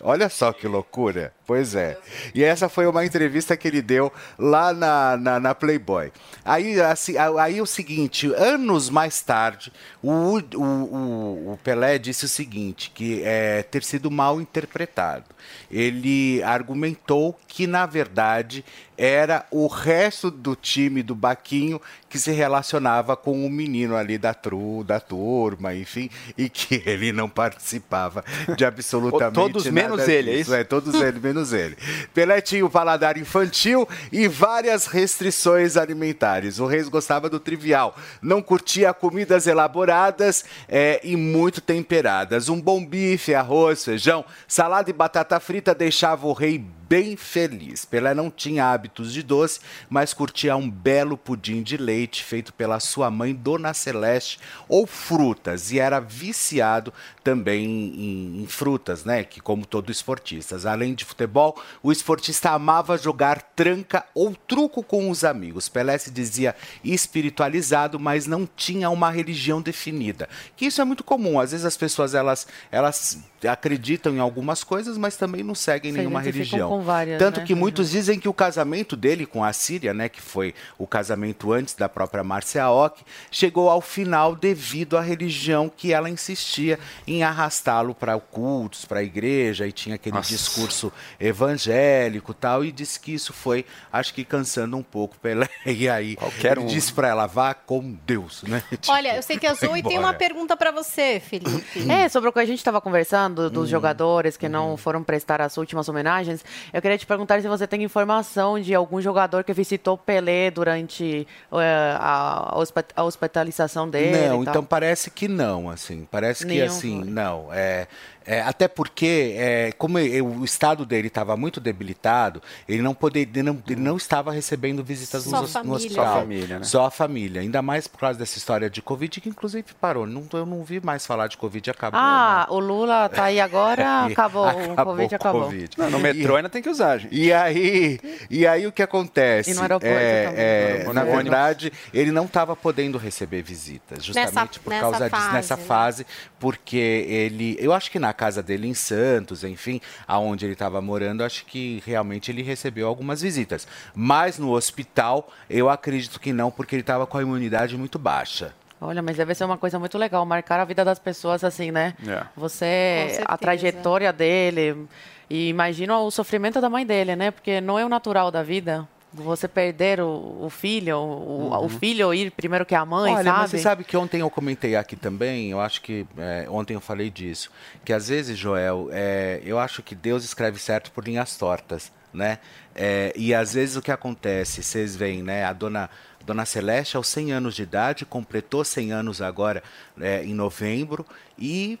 Olha 0.00 0.28
só 0.28 0.52
que 0.52 0.68
loucura. 0.68 1.32
Pois 1.46 1.74
é. 1.74 1.98
E 2.34 2.42
essa 2.42 2.70
foi 2.70 2.86
uma 2.86 3.04
entrevista 3.04 3.54
que 3.56 3.68
ele 3.68 3.82
deu 3.82 4.10
lá 4.38 4.72
na, 4.72 5.16
na, 5.16 5.40
na 5.40 5.54
Playboy. 5.54 6.10
Aí, 6.42 6.80
assim, 6.80 7.16
aí 7.18 7.60
o 7.60 7.66
seguinte, 7.66 8.32
anos 8.34 8.88
mais 8.88 9.20
tarde, 9.20 9.70
o, 10.02 10.38
o, 10.54 11.52
o, 11.52 11.58
Pelé 11.62 11.98
disse 11.98 12.24
o 12.24 12.28
seguinte, 12.28 12.90
que 12.94 13.22
é 13.22 13.62
ter 13.62 13.82
sido 13.82 14.10
mal 14.10 14.40
interpretado. 14.40 15.24
Ele 15.70 16.42
argumentou 16.42 17.38
que, 17.46 17.66
na 17.66 17.84
verdade, 17.84 18.64
era 18.96 19.44
o 19.50 19.66
resto 19.66 20.30
do 20.30 20.54
time 20.54 21.02
do 21.02 21.14
Baquinho 21.14 21.80
que 22.08 22.18
se 22.18 22.30
relacionava 22.30 23.16
com 23.16 23.44
o 23.44 23.50
menino 23.50 23.96
ali 23.96 24.16
da, 24.16 24.32
tru, 24.32 24.84
da 24.84 25.00
turma, 25.00 25.74
enfim, 25.74 26.08
e 26.38 26.48
que 26.48 26.82
ele 26.86 27.12
não 27.12 27.28
participava 27.28 28.24
de 28.56 28.64
absolutamente 28.66 29.34
Todos 29.34 29.64
nada 29.64 29.74
menos 29.74 30.08
ele, 30.08 30.30
é 30.30 30.36
disso. 30.36 30.50
isso? 30.50 30.54
É, 30.54 30.64
todos 30.64 30.94
eles, 30.94 31.20
menos 31.34 31.52
ele. 31.52 31.76
Pelé 32.14 32.40
tinha 32.40 32.64
o 32.64 32.70
paladar 32.70 33.18
infantil 33.18 33.88
e 34.12 34.28
várias 34.28 34.86
restrições 34.86 35.76
alimentares. 35.76 36.60
O 36.60 36.66
Reis 36.66 36.88
gostava 36.88 37.28
do 37.28 37.40
trivial, 37.40 37.96
não 38.22 38.40
curtia 38.40 38.94
comidas 38.94 39.48
elaboradas 39.48 40.44
é, 40.68 41.00
e 41.02 41.16
muito 41.16 41.60
temperadas. 41.60 42.48
Um 42.48 42.60
bom 42.60 42.84
bife, 42.84 43.34
arroz, 43.34 43.84
feijão, 43.84 44.24
salada 44.46 44.88
e 44.88 44.92
batata 44.92 45.40
frita 45.40 45.74
deixava 45.74 46.26
o 46.26 46.32
rei 46.32 46.64
bem 46.88 47.16
feliz. 47.16 47.84
Pelé 47.84 48.14
não 48.14 48.30
tinha 48.30 48.66
hábitos 48.66 49.12
de 49.12 49.22
doce, 49.22 49.60
mas 49.88 50.12
curtia 50.12 50.56
um 50.56 50.68
belo 50.68 51.16
pudim 51.16 51.62
de 51.62 51.76
leite 51.76 52.22
feito 52.22 52.52
pela 52.52 52.80
sua 52.80 53.10
mãe, 53.10 53.34
Dona 53.34 53.74
Celeste, 53.74 54.38
ou 54.68 54.86
frutas, 54.86 55.72
e 55.72 55.78
era 55.78 56.00
viciado 56.00 56.92
também 57.22 57.64
em, 57.64 58.42
em 58.42 58.46
frutas, 58.46 59.04
né? 59.04 59.24
Que 59.24 59.40
como 59.40 59.64
todo 59.64 59.90
esportista. 59.90 60.56
Além 60.68 60.94
de 60.94 61.04
futebol, 61.04 61.60
o 61.82 61.90
esportista 61.90 62.50
amava 62.50 62.98
jogar 62.98 63.40
tranca 63.54 64.04
ou 64.14 64.34
truco 64.34 64.82
com 64.82 65.10
os 65.10 65.24
amigos. 65.24 65.68
Pelé 65.68 65.96
se 65.98 66.10
dizia 66.10 66.54
espiritualizado, 66.84 67.98
mas 67.98 68.26
não 68.26 68.46
tinha 68.56 68.90
uma 68.90 69.10
religião 69.10 69.62
definida. 69.62 70.28
Que 70.56 70.66
isso 70.66 70.80
é 70.80 70.84
muito 70.84 71.02
comum. 71.02 71.40
Às 71.40 71.52
vezes 71.52 71.64
as 71.64 71.76
pessoas 71.76 72.14
elas, 72.14 72.46
elas 72.70 73.18
acreditam 73.48 74.14
em 74.14 74.18
algumas 74.18 74.62
coisas, 74.64 74.98
mas 74.98 75.16
também 75.16 75.42
não 75.42 75.54
seguem 75.54 75.92
Se 75.92 75.98
nenhuma 75.98 76.20
religião. 76.20 76.73
Com 76.78 76.82
várias, 76.82 77.18
Tanto 77.18 77.40
né? 77.40 77.46
que 77.46 77.54
muitos 77.54 77.90
dizem 77.90 78.18
que 78.18 78.28
o 78.28 78.32
casamento 78.34 78.96
dele 78.96 79.26
com 79.26 79.42
a 79.44 79.52
Síria, 79.52 79.92
né, 79.94 80.08
que 80.08 80.20
foi 80.20 80.54
o 80.78 80.86
casamento 80.86 81.52
antes 81.52 81.74
da 81.74 81.88
própria 81.88 82.24
Márcia 82.24 82.68
Ock, 82.68 83.02
chegou 83.30 83.68
ao 83.70 83.80
final 83.80 84.34
devido 84.34 84.96
à 84.96 85.00
religião 85.00 85.70
que 85.74 85.92
ela 85.92 86.10
insistia 86.10 86.78
em 87.06 87.22
arrastá-lo 87.22 87.94
para 87.94 88.18
cultos, 88.18 88.84
para 88.84 89.00
a 89.00 89.02
igreja, 89.02 89.66
e 89.66 89.72
tinha 89.72 89.94
aquele 89.96 90.16
Nossa. 90.16 90.28
discurso 90.28 90.92
evangélico 91.38 92.32
e 92.32 92.34
tal, 92.34 92.64
e 92.64 92.72
disse 92.72 92.98
que 92.98 93.12
isso 93.14 93.32
foi, 93.32 93.64
acho 93.92 94.14
que 94.14 94.24
cansando 94.24 94.76
um 94.76 94.82
pouco 94.82 95.16
Pelé. 95.18 95.48
E 95.66 95.88
aí 95.88 96.14
Qualquer 96.16 96.56
ele 96.56 96.66
um. 96.66 96.66
disse 96.66 96.92
para 96.92 97.08
ela, 97.08 97.26
vá 97.26 97.52
com 97.54 97.96
Deus, 98.06 98.42
né? 98.44 98.62
Olha, 98.88 99.16
eu 99.16 99.22
sei 99.22 99.38
que 99.38 99.46
a 99.46 99.54
Zoe 99.54 99.82
tem 99.82 99.98
uma 99.98 100.12
pergunta 100.14 100.56
pra 100.56 100.70
você, 100.70 101.20
Felipe. 101.20 101.90
É, 101.90 102.08
sobre 102.08 102.28
o 102.28 102.32
que 102.32 102.38
a 102.38 102.44
gente 102.44 102.58
estava 102.58 102.80
conversando, 102.80 103.50
dos 103.50 103.68
jogadores 103.68 104.36
que 104.36 104.46
Uhum. 104.46 104.52
não 104.52 104.76
foram 104.76 105.02
prestar 105.02 105.40
as 105.40 105.56
últimas 105.56 105.88
homenagens, 105.88 106.44
eu 106.72 106.82
queria 106.82 106.98
te 106.98 107.06
perguntar 107.06 107.40
se 107.40 107.48
você 107.48 107.66
tem 107.66 107.82
informação 107.82 108.60
de 108.60 108.74
algum 108.74 109.00
jogador 109.00 109.44
que 109.44 109.52
visitou 109.52 109.96
Pelé 109.96 110.50
durante 110.50 111.26
eh, 111.52 111.96
a, 111.98 112.54
a 112.96 113.02
hospitalização 113.04 113.88
dele. 113.88 114.28
Não, 114.28 114.42
então 114.42 114.64
parece 114.64 115.10
que 115.10 115.28
não, 115.28 115.68
assim. 115.68 116.06
Parece 116.10 116.44
que 116.44 116.52
Nenhum 116.52 116.66
assim, 116.66 117.00
foi. 117.02 117.10
não. 117.10 117.48
É, 117.52 117.86
é, 118.26 118.40
até 118.42 118.66
porque, 118.68 119.34
é, 119.36 119.72
como 119.78 119.98
e- 119.98 120.20
o 120.22 120.44
estado 120.44 120.84
dele 120.86 121.08
estava 121.08 121.36
muito 121.36 121.60
debilitado, 121.60 122.42
ele 122.68 122.82
não, 122.82 122.94
poder, 122.94 123.20
ele 123.20 123.42
não, 123.42 123.62
ele 123.68 123.80
não 123.80 123.96
estava 123.96 124.32
recebendo 124.32 124.82
visitas 124.82 125.24
Só 125.24 125.42
no, 125.42 125.48
família. 125.48 125.70
no 125.70 125.76
hospital. 125.76 126.04
Só 126.04 126.10
a 126.10 126.20
família, 126.20 126.58
né? 126.58 126.64
Só 126.64 126.84
a 126.86 126.90
família. 126.90 127.40
Ainda 127.40 127.60
mais 127.62 127.86
por 127.86 127.98
causa 128.00 128.18
dessa 128.18 128.38
história 128.38 128.70
de 128.70 128.80
Covid, 128.80 129.20
que 129.20 129.28
inclusive 129.28 129.64
parou. 129.80 130.06
Não, 130.06 130.26
eu 130.32 130.46
não 130.46 130.62
vi 130.64 130.80
mais 130.80 131.04
falar 131.06 131.26
de 131.28 131.36
Covid, 131.36 131.70
acabou. 131.70 132.00
Ah, 132.00 132.46
o 132.48 132.58
Lula 132.58 133.08
tá 133.08 133.24
aí 133.24 133.40
agora, 133.40 134.06
E 134.08 134.12
acabou, 134.12 134.46
o 134.48 134.74
Covid 134.76 135.14
acabou. 135.14 135.42
Covid. 135.44 135.70
Não, 135.76 135.90
no 135.90 135.98
metrô 136.00 136.36
ainda 136.36 136.48
tem 136.48 136.62
que 136.62 136.68
usar, 136.70 136.98
gente. 136.98 137.14
E 137.14 137.32
aí, 137.32 138.00
e 138.30 138.46
aí 138.46 138.66
o 138.66 138.72
que 138.72 138.82
acontece? 138.82 139.50
E 139.50 139.54
no 139.54 139.60
aeroporto 139.62 139.94
é, 139.94 140.24
também. 140.26 140.40
é, 140.40 140.84
No 140.86 140.92
na 140.94 141.04
verdade, 141.04 141.72
ele 141.92 142.10
não 142.10 142.24
estava 142.24 142.56
podendo 142.56 142.96
receber 142.96 143.42
visitas, 143.42 144.02
justamente 144.04 144.58
por 144.60 144.70
nessa 144.70 144.82
causa 144.90 145.10
disso, 145.10 145.32
nessa 145.32 145.56
né? 145.56 145.62
fase, 145.64 146.06
porque 146.38 146.76
ele, 146.76 147.56
eu 147.60 147.72
acho 147.72 147.90
que 147.90 147.98
na 147.98 148.13
casa 148.14 148.42
dele 148.42 148.66
em 148.66 148.74
Santos, 148.74 149.44
enfim, 149.44 149.80
aonde 150.08 150.46
ele 150.46 150.54
estava 150.54 150.80
morando, 150.80 151.22
acho 151.22 151.44
que 151.44 151.82
realmente 151.84 152.30
ele 152.30 152.42
recebeu 152.42 152.88
algumas 152.88 153.20
visitas. 153.20 153.68
Mas 153.94 154.38
no 154.38 154.52
hospital, 154.52 155.28
eu 155.50 155.68
acredito 155.68 156.18
que 156.18 156.32
não, 156.32 156.50
porque 156.50 156.74
ele 156.74 156.80
estava 156.80 157.06
com 157.06 157.18
a 157.18 157.22
imunidade 157.22 157.76
muito 157.76 157.98
baixa. 157.98 158.54
Olha, 158.80 159.02
mas 159.02 159.16
deve 159.16 159.34
ser 159.34 159.44
uma 159.44 159.56
coisa 159.56 159.78
muito 159.78 159.96
legal, 159.96 160.24
marcar 160.26 160.60
a 160.60 160.64
vida 160.64 160.84
das 160.84 160.98
pessoas 160.98 161.42
assim, 161.42 161.70
né? 161.70 161.94
É. 162.06 162.24
Você, 162.36 163.22
a 163.24 163.36
trajetória 163.38 164.12
dele, 164.12 164.86
e 165.28 165.48
imagina 165.48 165.98
o 165.98 166.10
sofrimento 166.10 166.60
da 166.60 166.68
mãe 166.68 166.84
dele, 166.84 167.16
né? 167.16 167.30
Porque 167.30 167.60
não 167.60 167.78
é 167.78 167.84
o 167.84 167.88
natural 167.88 168.30
da 168.30 168.42
vida. 168.42 168.86
Você 169.16 169.46
perder 169.46 170.00
o, 170.00 170.38
o 170.42 170.50
filho, 170.50 170.98
o, 170.98 171.64
o 171.64 171.68
filho 171.68 172.12
ir 172.12 172.30
primeiro 172.32 172.66
que 172.66 172.74
a 172.74 172.84
mãe, 172.84 173.12
Uhum. 173.12 173.18
Olha, 173.18 173.24
sabe? 173.24 173.38
mas 173.42 173.50
você 173.50 173.58
sabe 173.58 173.84
que 173.84 173.96
ontem 173.96 174.20
eu 174.20 174.28
comentei 174.30 174.74
aqui 174.74 174.96
também, 174.96 175.50
eu 175.50 175.60
acho 175.60 175.80
que 175.82 176.06
é, 176.18 176.46
ontem 176.50 176.74
eu 176.74 176.80
falei 176.80 177.10
disso, 177.10 177.50
que 177.84 177.92
às 177.92 178.08
vezes, 178.08 178.36
Joel, 178.36 178.88
é, 178.92 179.40
eu 179.44 179.58
acho 179.58 179.82
que 179.82 179.94
Deus 179.94 180.24
escreve 180.24 180.58
certo 180.58 180.90
por 180.90 181.04
linhas 181.04 181.36
tortas, 181.36 181.92
né? 182.12 182.38
É, 182.74 183.12
e 183.16 183.32
às 183.32 183.54
vezes 183.54 183.76
o 183.76 183.82
que 183.82 183.92
acontece, 183.92 184.62
vocês 184.62 184.96
veem, 184.96 185.22
né? 185.22 185.44
A 185.44 185.52
dona, 185.52 185.88
dona 186.24 186.44
Celeste, 186.44 186.96
aos 186.96 187.06
100 187.08 187.32
anos 187.32 187.54
de 187.54 187.62
idade, 187.62 188.04
completou 188.04 188.64
100 188.64 188.92
anos 188.92 189.22
agora 189.22 189.62
é, 190.00 190.24
em 190.24 190.34
novembro 190.34 191.06
e 191.38 191.78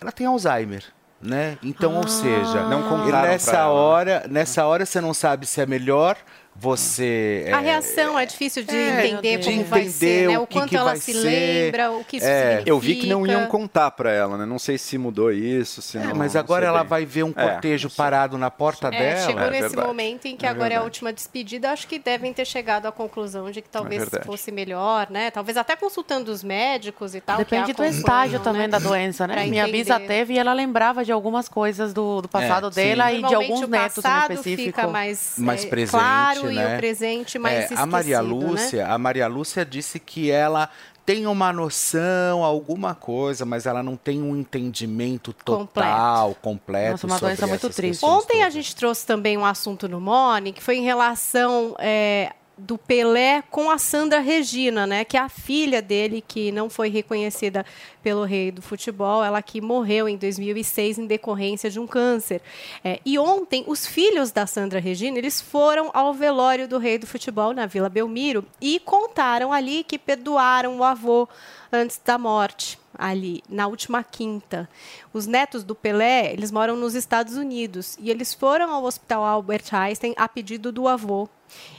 ela 0.00 0.12
tem 0.12 0.26
Alzheimer. 0.26 0.84
Né? 1.20 1.58
Então, 1.64 1.96
ou 1.96 2.06
seja, 2.06 2.68
Não 2.68 3.04
e 3.04 3.10
pra 3.10 3.22
nessa 3.22 3.56
ela, 3.56 3.64
né? 3.64 3.70
hora, 3.72 4.26
nessa 4.30 4.64
hora 4.64 4.86
você 4.86 5.00
não 5.00 5.12
sabe 5.12 5.46
se 5.46 5.60
é 5.60 5.66
melhor 5.66 6.16
você 6.60 7.44
A 7.52 7.60
é, 7.60 7.64
reação 7.64 8.18
é 8.18 8.26
difícil 8.26 8.64
de 8.64 8.74
é, 8.76 9.06
entender 9.06 9.38
de 9.38 9.48
como 9.50 9.64
vai 9.64 9.80
entender 9.80 9.92
ser, 9.92 10.28
né? 10.28 10.38
o 10.38 10.42
O 10.42 10.46
que 10.46 10.54
quanto 10.54 10.68
que 10.70 10.76
ela 10.76 10.90
vai 10.90 10.96
se 11.00 11.12
ser. 11.12 11.20
lembra, 11.20 11.92
o 11.92 12.04
que 12.04 12.16
isso 12.16 12.26
É, 12.26 12.40
significa. 12.42 12.70
Eu 12.70 12.78
vi 12.80 12.94
que 12.96 13.06
não 13.06 13.26
iam 13.26 13.46
contar 13.46 13.90
pra 13.92 14.10
ela, 14.10 14.36
né? 14.36 14.44
Não 14.44 14.58
sei 14.58 14.76
se 14.76 14.98
mudou 14.98 15.30
isso, 15.32 15.80
se 15.80 15.98
É, 15.98 16.02
não. 16.04 16.14
mas 16.16 16.34
agora 16.34 16.66
ela 16.66 16.80
bem. 16.80 16.88
vai 16.88 17.06
ver 17.06 17.22
um 17.22 17.32
É, 17.36 17.48
cortejo 17.48 17.88
parado 17.90 18.36
na 18.36 18.50
porta 18.50 18.88
É, 18.88 18.90
dela. 18.90 19.26
chegou 19.26 19.42
é 19.42 19.50
nesse 19.50 19.60
verdade. 19.68 19.86
momento 19.86 20.26
em 20.26 20.36
que 20.36 20.44
É 20.46 20.48
agora 20.48 20.74
é 20.74 20.76
a 20.78 20.82
última 20.82 21.12
despedida. 21.12 21.70
Acho 21.70 21.86
que 21.86 21.98
devem 21.98 22.32
ter 22.32 22.44
chegado 22.44 22.86
à 22.86 22.92
conclusão 22.92 23.50
de 23.50 23.62
que 23.62 23.68
talvez 23.68 24.08
fosse 24.24 24.50
melhor, 24.50 25.08
né? 25.10 25.30
Talvez 25.30 25.56
até 25.56 25.76
consultando 25.76 26.32
os 26.32 26.42
médicos 26.42 27.14
e 27.14 27.20
tal. 27.20 27.36
que 27.38 27.44
Depende 27.44 27.72
do 27.72 27.84
estágio 27.84 28.38
né? 28.38 28.44
também 28.44 28.68
da 28.68 28.78
doença, 28.78 29.26
né? 29.26 29.34
Pra 29.34 29.44
Minha 29.46 29.68
bisa 29.68 30.00
teve 30.00 30.34
e 30.34 30.38
ela 30.38 30.52
lembrava 30.52 31.04
de 31.04 31.12
algumas 31.12 31.48
coisas 31.48 31.92
do, 31.92 32.20
do 32.22 32.28
passado 32.28 32.66
É, 32.68 32.70
dela 32.70 33.12
e 33.12 33.22
de 33.22 33.34
alguns 33.34 33.68
netos 33.68 34.04
em 34.04 34.08
específico. 34.32 34.62
fica 34.64 34.86
mais, 34.88 35.34
Mais 35.38 35.64
presente, 35.64 35.90
claro 35.90 36.47
né? 36.54 36.72
e 36.72 36.74
o 36.74 36.78
presente 36.78 37.38
mais 37.38 37.54
É, 37.54 37.60
esquecido, 37.60 37.82
a 37.82 37.86
Maria 37.86 38.22
né? 38.22 38.28
Lúcia, 38.28 38.86
a 38.88 38.98
Maria 38.98 39.26
Lúcia 39.26 39.64
disse 39.64 39.98
que 39.98 40.30
ela 40.30 40.68
tem 41.06 41.26
uma 41.26 41.50
noção, 41.54 42.44
alguma 42.44 42.94
coisa, 42.94 43.46
mas 43.46 43.64
ela 43.64 43.82
não 43.82 43.96
tem 43.96 44.20
um 44.22 44.36
entendimento 44.36 45.32
total, 45.32 46.34
completo. 46.42 46.90
Nossa, 46.92 47.06
uma 47.06 47.14
sobre 47.18 47.28
doença 47.34 47.46
muito 47.46 47.70
triste. 47.70 48.04
Ontem 48.04 48.38
a 48.38 48.40
todas. 48.40 48.52
gente 48.52 48.76
trouxe 48.76 49.06
também 49.06 49.38
um 49.38 49.44
assunto 49.44 49.88
no 49.88 50.00
Morning, 50.02 50.52
que 50.52 50.62
foi 50.62 50.76
em 50.76 50.82
relação 50.84 51.74
é, 51.78 52.30
do 52.58 52.76
Pelé 52.76 53.42
com 53.50 53.70
a 53.70 53.78
Sandra 53.78 54.18
Regina, 54.18 54.86
né? 54.86 55.04
Que 55.04 55.16
é 55.16 55.20
a 55.20 55.28
filha 55.28 55.80
dele, 55.80 56.22
que 56.26 56.50
não 56.50 56.68
foi 56.68 56.88
reconhecida 56.88 57.64
pelo 58.02 58.24
rei 58.24 58.50
do 58.50 58.62
futebol, 58.62 59.24
ela 59.24 59.40
que 59.42 59.60
morreu 59.60 60.08
em 60.08 60.16
2006 60.16 60.98
em 60.98 61.06
decorrência 61.06 61.70
de 61.70 61.78
um 61.78 61.86
câncer. 61.86 62.40
É, 62.82 63.00
e 63.04 63.18
ontem, 63.18 63.64
os 63.66 63.86
filhos 63.86 64.30
da 64.30 64.46
Sandra 64.46 64.80
Regina, 64.80 65.18
eles 65.18 65.40
foram 65.40 65.90
ao 65.92 66.12
velório 66.12 66.66
do 66.66 66.78
rei 66.78 66.98
do 66.98 67.06
futebol 67.06 67.52
na 67.52 67.66
Vila 67.66 67.88
Belmiro 67.88 68.44
e 68.60 68.80
contaram 68.80 69.52
ali 69.52 69.84
que 69.84 69.98
perdoaram 69.98 70.78
o 70.78 70.84
avô 70.84 71.28
antes 71.72 72.00
da 72.04 72.18
morte 72.18 72.78
ali 72.98 73.42
na 73.48 73.66
última 73.66 74.02
quinta. 74.02 74.68
Os 75.12 75.26
netos 75.26 75.62
do 75.62 75.74
Pelé, 75.74 76.32
eles 76.32 76.50
moram 76.50 76.76
nos 76.76 76.94
Estados 76.94 77.36
Unidos 77.36 77.96
e 78.00 78.10
eles 78.10 78.34
foram 78.34 78.72
ao 78.72 78.84
Hospital 78.84 79.24
Albert 79.24 79.72
Einstein 79.72 80.14
a 80.16 80.28
pedido 80.28 80.72
do 80.72 80.88
avô. 80.88 81.28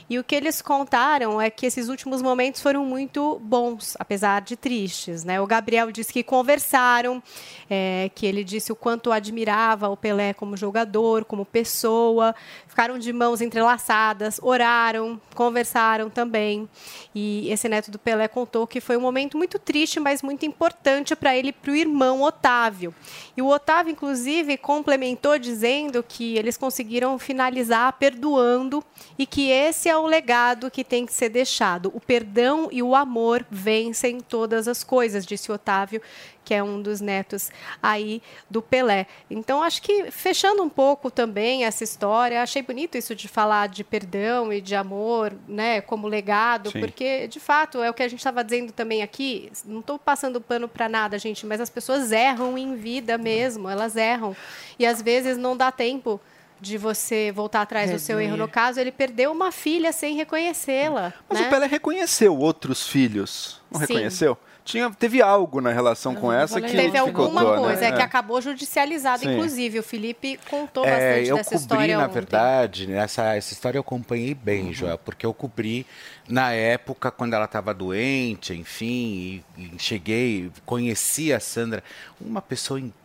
E 0.08 0.18
o 0.18 0.24
que 0.24 0.34
eles 0.34 0.60
contaram 0.60 1.40
é 1.40 1.50
que 1.50 1.66
esses 1.66 1.88
últimos 1.88 2.20
momentos 2.20 2.60
foram 2.60 2.84
muito 2.84 3.40
bons, 3.44 3.96
apesar 3.98 4.40
de 4.42 4.56
tristes. 4.56 5.24
Né? 5.24 5.40
O 5.40 5.46
Gabriel 5.46 5.92
disse 5.92 6.12
que 6.12 6.22
conversaram, 6.22 7.22
é, 7.68 8.10
que 8.14 8.26
ele 8.26 8.42
disse 8.42 8.72
o 8.72 8.76
quanto 8.76 9.12
admirava 9.12 9.88
o 9.88 9.96
Pelé 9.96 10.34
como 10.34 10.56
jogador, 10.56 11.24
como 11.24 11.44
pessoa, 11.44 12.34
ficaram 12.66 12.98
de 12.98 13.12
mãos 13.12 13.40
entrelaçadas, 13.40 14.40
oraram, 14.42 15.20
conversaram 15.34 16.10
também. 16.10 16.68
E 17.14 17.48
esse 17.50 17.68
neto 17.68 17.90
do 17.90 17.98
Pelé 17.98 18.26
contou 18.26 18.66
que 18.66 18.80
foi 18.80 18.96
um 18.96 19.00
momento 19.00 19.38
muito 19.38 19.58
triste, 19.58 20.00
mas 20.00 20.22
muito 20.22 20.44
importante 20.44 21.14
para 21.14 21.36
ele 21.36 21.48
e 21.48 21.52
para 21.52 21.70
o 21.70 21.76
irmão 21.76 22.22
Otávio. 22.22 22.94
E 23.36 23.42
o 23.42 23.46
Otávio, 23.46 23.92
inclusive, 23.92 24.56
complementou 24.56 25.38
dizendo 25.38 26.02
que 26.02 26.36
eles 26.36 26.56
conseguiram 26.56 27.18
finalizar 27.18 27.92
perdoando 27.92 28.82
e 29.18 29.26
que 29.26 29.50
esse 29.60 29.88
é 29.88 29.96
o 29.96 30.06
legado 30.06 30.70
que 30.70 30.82
tem 30.82 31.04
que 31.04 31.12
ser 31.12 31.28
deixado. 31.28 31.90
O 31.94 32.00
perdão 32.00 32.68
e 32.72 32.82
o 32.82 32.94
amor 32.94 33.44
vencem 33.50 34.20
todas 34.20 34.66
as 34.66 34.82
coisas, 34.82 35.26
disse 35.26 35.52
Otávio, 35.52 36.00
que 36.44 36.54
é 36.54 36.62
um 36.62 36.80
dos 36.80 37.00
netos 37.00 37.50
aí 37.82 38.22
do 38.48 38.60
Pelé. 38.60 39.06
Então, 39.30 39.62
acho 39.62 39.82
que 39.82 40.10
fechando 40.10 40.62
um 40.62 40.68
pouco 40.68 41.10
também 41.10 41.64
essa 41.64 41.84
história, 41.84 42.42
achei 42.42 42.62
bonito 42.62 42.96
isso 42.96 43.14
de 43.14 43.28
falar 43.28 43.68
de 43.68 43.84
perdão 43.84 44.52
e 44.52 44.60
de 44.60 44.74
amor, 44.74 45.32
né, 45.46 45.80
como 45.80 46.08
legado, 46.08 46.70
Sim. 46.70 46.80
porque 46.80 47.28
de 47.28 47.38
fato 47.38 47.82
é 47.82 47.90
o 47.90 47.94
que 47.94 48.02
a 48.02 48.08
gente 48.08 48.18
estava 48.18 48.42
dizendo 48.42 48.72
também 48.72 49.02
aqui. 49.02 49.52
Não 49.64 49.80
estou 49.80 49.98
passando 49.98 50.40
pano 50.40 50.66
para 50.66 50.88
nada, 50.88 51.18
gente, 51.18 51.46
mas 51.46 51.60
as 51.60 51.70
pessoas 51.70 52.10
erram 52.10 52.56
em 52.56 52.74
vida 52.74 53.16
mesmo, 53.18 53.68
elas 53.68 53.94
erram 53.94 54.34
e 54.78 54.86
às 54.86 55.00
vezes 55.00 55.36
não 55.36 55.56
dá 55.56 55.70
tempo 55.70 56.20
de 56.60 56.76
você 56.76 57.32
voltar 57.32 57.62
atrás 57.62 57.90
do 57.90 57.98
seu 57.98 58.20
erro. 58.20 58.36
No 58.36 58.48
caso, 58.48 58.78
ele 58.80 58.92
perdeu 58.92 59.32
uma 59.32 59.50
filha 59.50 59.92
sem 59.92 60.14
reconhecê-la. 60.14 61.12
Mas 61.28 61.40
né? 61.40 61.46
o 61.46 61.50
Pelé 61.50 61.66
reconheceu 61.66 62.36
outros 62.36 62.86
filhos. 62.86 63.60
Não 63.70 63.80
Sim. 63.80 63.86
reconheceu? 63.94 64.36
Tinha, 64.62 64.90
teve 64.90 65.22
algo 65.22 65.60
na 65.60 65.72
relação 65.72 66.14
com 66.14 66.30
essa 66.30 66.60
que 66.60 66.70
Teve 66.70 66.96
alguma 66.98 67.28
dificultou, 67.40 67.64
coisa, 67.64 67.80
né? 67.80 67.88
é 67.88 67.92
que 67.92 68.02
acabou 68.02 68.40
judicializado, 68.42 69.20
Sim. 69.22 69.32
inclusive. 69.32 69.78
O 69.78 69.82
Felipe 69.82 70.38
contou 70.50 70.84
É, 70.84 70.90
bastante 71.14 71.28
eu 71.30 71.36
dessa 71.36 71.50
cobri, 71.50 71.62
história 71.62 71.96
na 71.96 72.04
ontem. 72.04 72.12
verdade, 72.12 72.86
né, 72.86 72.98
essa, 72.98 73.34
essa 73.34 73.52
história 73.54 73.78
eu 73.78 73.80
acompanhei 73.80 74.34
bem, 74.34 74.66
Uhum. 74.66 74.72
Joel, 74.74 74.98
porque 74.98 75.24
eu 75.24 75.32
cobri 75.32 75.86
na 76.28 76.52
época 76.52 77.10
quando 77.10 77.32
ela 77.34 77.46
estava 77.46 77.72
doente, 77.72 78.52
enfim, 78.52 79.42
e, 79.56 79.62
e 79.62 79.78
cheguei, 79.78 80.52
conheci 80.66 81.32
a 81.32 81.40
Sandra, 81.40 81.82
uma 82.20 82.42
pessoa 82.42 82.78
incrível, 82.78 82.99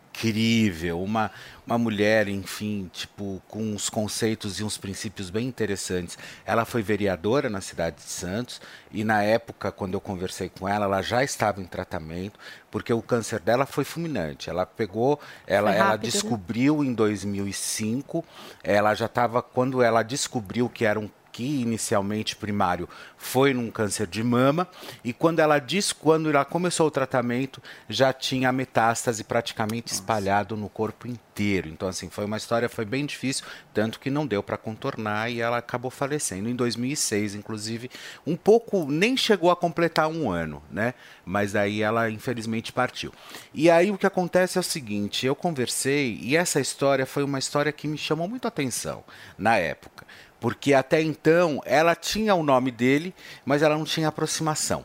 uma, 0.94 1.30
uma 1.66 1.78
mulher, 1.78 2.28
enfim, 2.28 2.90
tipo, 2.92 3.42
com 3.48 3.62
uns 3.62 3.90
conceitos 3.90 4.58
e 4.58 4.64
uns 4.64 4.78
princípios 4.78 5.30
bem 5.30 5.46
interessantes. 5.46 6.16
Ela 6.44 6.64
foi 6.64 6.82
vereadora 6.82 7.50
na 7.50 7.60
cidade 7.60 7.96
de 7.96 8.10
Santos 8.10 8.60
e 8.90 9.04
na 9.04 9.22
época, 9.22 9.70
quando 9.70 9.94
eu 9.94 10.00
conversei 10.00 10.48
com 10.48 10.68
ela, 10.68 10.86
ela 10.86 11.02
já 11.02 11.22
estava 11.22 11.60
em 11.60 11.66
tratamento, 11.66 12.38
porque 12.70 12.92
o 12.92 13.02
câncer 13.02 13.40
dela 13.40 13.66
foi 13.66 13.84
fulminante. 13.84 14.48
Ela 14.48 14.64
pegou, 14.64 15.20
ela, 15.46 15.70
Foi 15.70 15.78
ela 15.78 15.88
rápido, 15.90 16.06
né? 16.06 16.10
descobriu 16.10 16.84
em 16.84 16.94
2005, 16.94 18.24
ela 18.62 18.94
já 18.94 19.06
estava, 19.06 19.42
quando 19.42 19.82
ela 19.82 20.02
descobriu 20.02 20.68
que 20.68 20.84
era 20.84 20.98
um 20.98 21.10
que 21.36 21.44
inicialmente 21.44 22.34
primário 22.34 22.88
foi 23.18 23.52
num 23.52 23.70
câncer 23.70 24.06
de 24.06 24.24
mama 24.24 24.66
e 25.04 25.12
quando 25.12 25.40
ela 25.40 25.58
diz 25.58 25.92
quando 25.92 26.30
ela 26.30 26.46
começou 26.46 26.86
o 26.86 26.90
tratamento 26.90 27.62
já 27.90 28.10
tinha 28.10 28.50
metástase 28.50 29.22
praticamente 29.22 29.92
espalhado 29.92 30.56
no 30.56 30.70
corpo 30.70 31.06
inteiro. 31.06 31.68
Então 31.68 31.88
assim 31.90 32.08
foi 32.08 32.24
uma 32.24 32.38
história 32.38 32.70
foi 32.70 32.86
bem 32.86 33.04
difícil 33.04 33.44
tanto 33.74 34.00
que 34.00 34.08
não 34.08 34.26
deu 34.26 34.42
para 34.42 34.56
contornar 34.56 35.30
e 35.30 35.42
ela 35.42 35.58
acabou 35.58 35.90
falecendo 35.90 36.48
em 36.48 36.56
2006 36.56 37.34
inclusive 37.34 37.90
um 38.26 38.34
pouco 38.34 38.90
nem 38.90 39.14
chegou 39.14 39.50
a 39.50 39.56
completar 39.56 40.08
um 40.08 40.30
ano 40.30 40.62
né? 40.70 40.94
Mas 41.22 41.54
aí 41.54 41.82
ela 41.82 42.08
infelizmente 42.08 42.72
partiu. 42.72 43.12
E 43.52 43.68
aí 43.68 43.90
o 43.90 43.98
que 43.98 44.06
acontece 44.06 44.56
é 44.56 44.60
o 44.60 44.64
seguinte 44.64 45.26
eu 45.26 45.36
conversei 45.36 46.18
e 46.22 46.34
essa 46.34 46.60
história 46.60 47.04
foi 47.04 47.22
uma 47.22 47.38
história 47.38 47.72
que 47.72 47.86
me 47.86 47.98
chamou 47.98 48.26
muito 48.26 48.46
a 48.46 48.48
atenção 48.48 49.04
na 49.36 49.58
época 49.58 49.95
porque 50.40 50.74
até 50.74 51.00
então 51.02 51.60
ela 51.64 51.94
tinha 51.94 52.34
o 52.34 52.42
nome 52.42 52.70
dele, 52.70 53.14
mas 53.44 53.62
ela 53.62 53.76
não 53.76 53.84
tinha 53.84 54.08
aproximação. 54.08 54.84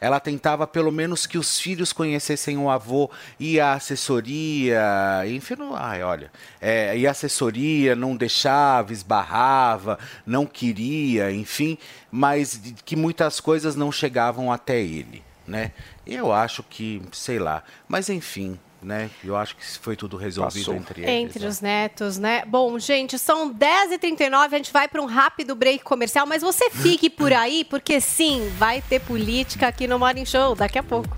Ela 0.00 0.20
tentava 0.20 0.66
pelo 0.66 0.90
menos 0.90 1.26
que 1.26 1.38
os 1.38 1.58
filhos 1.58 1.92
conhecessem 1.92 2.56
o 2.58 2.70
avô 2.70 3.10
e 3.38 3.60
a 3.60 3.74
assessoria, 3.74 4.80
enfim, 5.26 5.54
não, 5.56 5.74
ai, 5.74 6.02
olha, 6.02 6.30
é, 6.60 6.96
e 6.96 7.06
a 7.06 7.10
assessoria 7.10 7.94
não 7.94 8.16
deixava, 8.16 8.92
esbarrava, 8.92 9.98
não 10.26 10.46
queria, 10.46 11.30
enfim, 11.30 11.78
mas 12.10 12.60
que 12.84 12.96
muitas 12.96 13.40
coisas 13.40 13.76
não 13.76 13.92
chegavam 13.92 14.52
até 14.52 14.80
ele, 14.80 15.22
né? 15.46 15.72
Eu 16.06 16.32
acho 16.32 16.62
que, 16.62 17.02
sei 17.12 17.38
lá, 17.38 17.62
mas 17.86 18.08
enfim, 18.08 18.58
né? 18.82 19.10
Eu 19.24 19.36
acho 19.36 19.56
que 19.56 19.64
foi 19.78 19.96
tudo 19.96 20.16
resolvido 20.16 20.66
Passou. 20.66 20.74
entre 20.74 21.02
eles. 21.02 21.10
Entre 21.10 21.40
né? 21.40 21.48
os 21.48 21.60
netos, 21.60 22.18
né? 22.18 22.44
Bom, 22.46 22.78
gente, 22.78 23.18
são 23.18 23.52
10h39, 23.52 24.32
a 24.32 24.48
gente 24.48 24.72
vai 24.72 24.88
para 24.88 25.02
um 25.02 25.06
rápido 25.06 25.54
break 25.54 25.82
comercial, 25.84 26.26
mas 26.26 26.42
você 26.42 26.70
fique 26.70 27.10
por 27.10 27.32
aí, 27.32 27.64
porque 27.64 28.00
sim, 28.00 28.50
vai 28.56 28.80
ter 28.80 29.00
política 29.00 29.68
aqui 29.68 29.86
no 29.86 29.98
Morning 29.98 30.24
Show 30.24 30.54
daqui 30.54 30.78
a 30.78 30.82
pouco. 30.82 31.16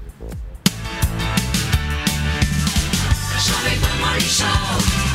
Jovem 3.39 3.81
Pan 3.81 4.07
Morning 4.07 4.21
Show. 4.21 5.10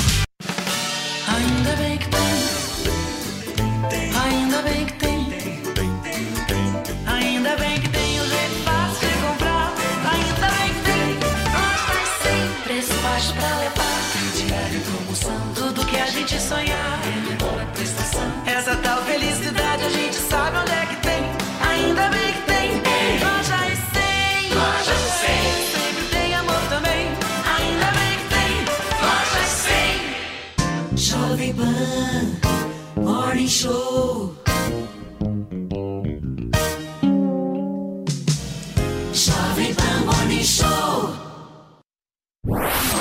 Morning 33.64 34.45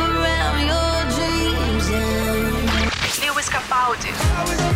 Around 0.00 0.60
your 0.66 1.04
dreams. 1.14 1.86
Lewis 3.20 3.48
Capaldi. 3.50 4.69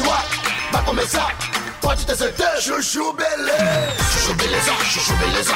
No 0.00 0.10
ar. 0.10 0.26
Vai 0.72 0.84
começar. 0.84 1.36
Pode 1.80 2.06
ter 2.06 2.16
certeza. 2.16 2.60
Chuchu 2.60 3.12
beleza. 3.12 3.96
Chuchu 4.12 4.34
beleza. 4.34 4.72
Chuchu 4.84 5.12
beleza. 5.16 5.52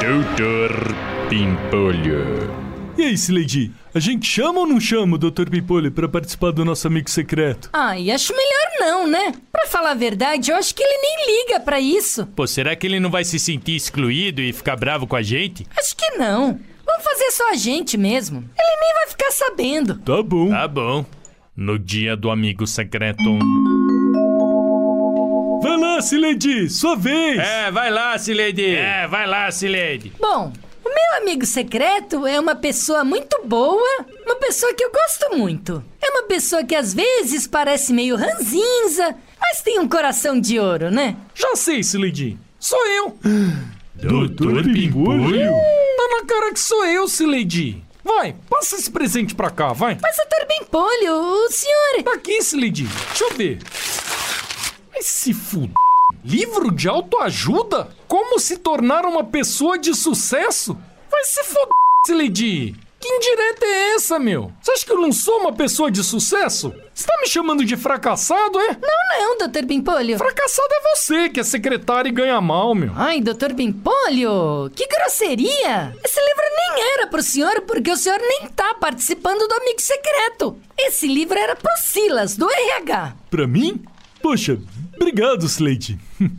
Doutor 0.00 0.94
Pimpolho. 1.28 2.54
E 2.98 3.02
aí, 3.02 3.18
Sileidi? 3.18 3.72
A 3.94 4.00
gente 4.00 4.26
chama 4.26 4.60
ou 4.60 4.66
não 4.66 4.80
chama 4.80 5.16
o 5.16 5.18
Dr. 5.18 5.50
Pimpolho 5.50 5.92
pra 5.92 6.08
participar 6.08 6.50
do 6.50 6.64
nosso 6.64 6.86
amigo 6.86 7.10
secreto? 7.10 7.68
Ai, 7.72 8.10
acho 8.10 8.32
melhor 8.34 8.68
não, 8.80 9.06
né? 9.06 9.34
Pra 9.52 9.66
falar 9.66 9.90
a 9.90 9.94
verdade, 9.94 10.50
eu 10.50 10.56
acho 10.56 10.74
que 10.74 10.82
ele 10.82 10.98
nem 11.02 11.44
liga 11.44 11.60
pra 11.60 11.78
isso. 11.78 12.26
Pô, 12.34 12.46
será 12.46 12.74
que 12.74 12.86
ele 12.86 12.98
não 12.98 13.10
vai 13.10 13.22
se 13.24 13.38
sentir 13.38 13.76
excluído 13.76 14.40
e 14.40 14.52
ficar 14.52 14.76
bravo 14.76 15.06
com 15.06 15.16
a 15.16 15.22
gente? 15.22 15.66
Acho 15.78 15.94
que 15.94 16.10
não. 16.12 16.58
Vamos 16.86 17.04
fazer 17.04 17.30
só 17.32 17.50
a 17.50 17.54
gente 17.54 17.98
mesmo. 17.98 18.38
Ele 18.38 18.80
nem 18.80 18.94
vai 18.94 19.06
ficar 19.08 19.30
sabendo. 19.30 19.98
Tá 19.98 20.22
bom. 20.22 20.48
Tá 20.48 20.68
bom. 20.68 21.04
No 21.56 21.78
dia 21.78 22.14
do 22.14 22.30
amigo 22.30 22.66
secreto. 22.66 23.22
Vai 25.62 25.76
lá, 25.78 26.02
Sileidi, 26.02 26.68
sua 26.68 26.94
vez! 26.96 27.38
É, 27.38 27.70
vai 27.70 27.90
lá, 27.90 28.18
Sileidi! 28.18 28.74
É, 28.74 29.06
vai 29.08 29.26
lá, 29.26 29.50
Sileidi! 29.50 30.12
Bom, 30.20 30.52
o 30.84 30.88
meu 30.88 31.22
amigo 31.22 31.46
secreto 31.46 32.26
é 32.26 32.38
uma 32.38 32.54
pessoa 32.54 33.04
muito 33.04 33.40
boa, 33.46 34.04
uma 34.26 34.36
pessoa 34.36 34.74
que 34.74 34.84
eu 34.84 34.92
gosto 34.92 35.36
muito. 35.38 35.82
É 36.02 36.10
uma 36.10 36.24
pessoa 36.24 36.62
que 36.62 36.74
às 36.74 36.92
vezes 36.92 37.46
parece 37.46 37.90
meio 37.94 38.16
ranzinza, 38.16 39.16
mas 39.40 39.62
tem 39.62 39.78
um 39.80 39.88
coração 39.88 40.38
de 40.38 40.58
ouro, 40.58 40.90
né? 40.90 41.16
Já 41.34 41.56
sei, 41.56 41.82
Sileidi. 41.82 42.36
Sou 42.60 42.86
eu. 42.86 43.18
Doutor 43.94 44.62
Pimpolho? 44.62 45.50
Tá 45.96 46.18
na 46.20 46.26
cara 46.26 46.52
que 46.52 46.60
sou 46.60 46.84
eu, 46.84 47.08
Sileidi. 47.08 47.82
Vai, 48.06 48.36
passa 48.48 48.76
esse 48.76 48.88
presente 48.88 49.34
pra 49.34 49.50
cá, 49.50 49.72
vai. 49.72 49.98
Mas, 50.00 50.16
doutor 50.16 50.46
Pimpolho, 50.46 51.12
o 51.12 51.50
senhor... 51.50 52.04
Tá 52.04 52.14
aqui, 52.14 52.40
Sileidi. 52.40 52.84
Deixa 52.84 53.24
eu 53.24 53.34
ver. 53.34 53.58
Vai 54.92 55.02
se 55.02 55.34
fuder. 55.34 55.74
Livro 56.24 56.70
de 56.70 56.88
autoajuda? 56.88 57.88
Como 58.06 58.38
se 58.38 58.58
tornar 58.58 59.04
uma 59.04 59.24
pessoa 59.24 59.76
de 59.76 59.92
sucesso? 59.92 60.78
Vai 61.10 61.24
se 61.24 61.42
fuder, 61.42 62.16
Lady. 62.16 62.76
Que 63.00 63.08
indireta 63.08 63.66
é 63.66 63.94
essa, 63.94 64.20
meu? 64.20 64.52
Você 64.62 64.70
acha 64.70 64.86
que 64.86 64.92
eu 64.92 65.00
não 65.00 65.10
sou 65.10 65.40
uma 65.40 65.52
pessoa 65.52 65.90
de 65.90 66.04
sucesso? 66.04 66.72
Você 66.96 67.06
tá 67.06 67.18
me 67.20 67.28
chamando 67.28 67.62
de 67.62 67.76
fracassado, 67.76 68.58
é? 68.58 68.68
Não, 68.80 69.18
não, 69.20 69.38
doutor 69.38 69.66
Pimpolho. 69.66 70.16
Fracassado 70.16 70.68
é 70.72 70.96
você, 70.96 71.28
que 71.28 71.38
é 71.38 71.44
secretário 71.44 72.08
e 72.08 72.12
ganha 72.12 72.40
mal, 72.40 72.74
meu. 72.74 72.90
Ai, 72.96 73.20
doutor 73.20 73.52
Pimpolho, 73.52 74.70
que 74.74 74.88
grosseria! 74.88 75.94
Esse 76.02 76.18
livro 76.18 76.44
nem 76.56 76.84
era 76.94 77.06
pro 77.06 77.22
senhor 77.22 77.60
porque 77.66 77.90
o 77.90 77.96
senhor 77.98 78.18
nem 78.18 78.48
tá 78.48 78.72
participando 78.80 79.46
do 79.46 79.54
Amigo 79.56 79.78
Secreto. 79.82 80.58
Esse 80.78 81.06
livro 81.06 81.38
era 81.38 81.54
pro 81.54 81.70
Silas, 81.76 82.34
do 82.34 82.48
RH. 82.50 83.14
Pra 83.28 83.46
mim? 83.46 83.84
Poxa, 84.22 84.58
obrigado, 84.94 85.44
Slade. 85.44 85.98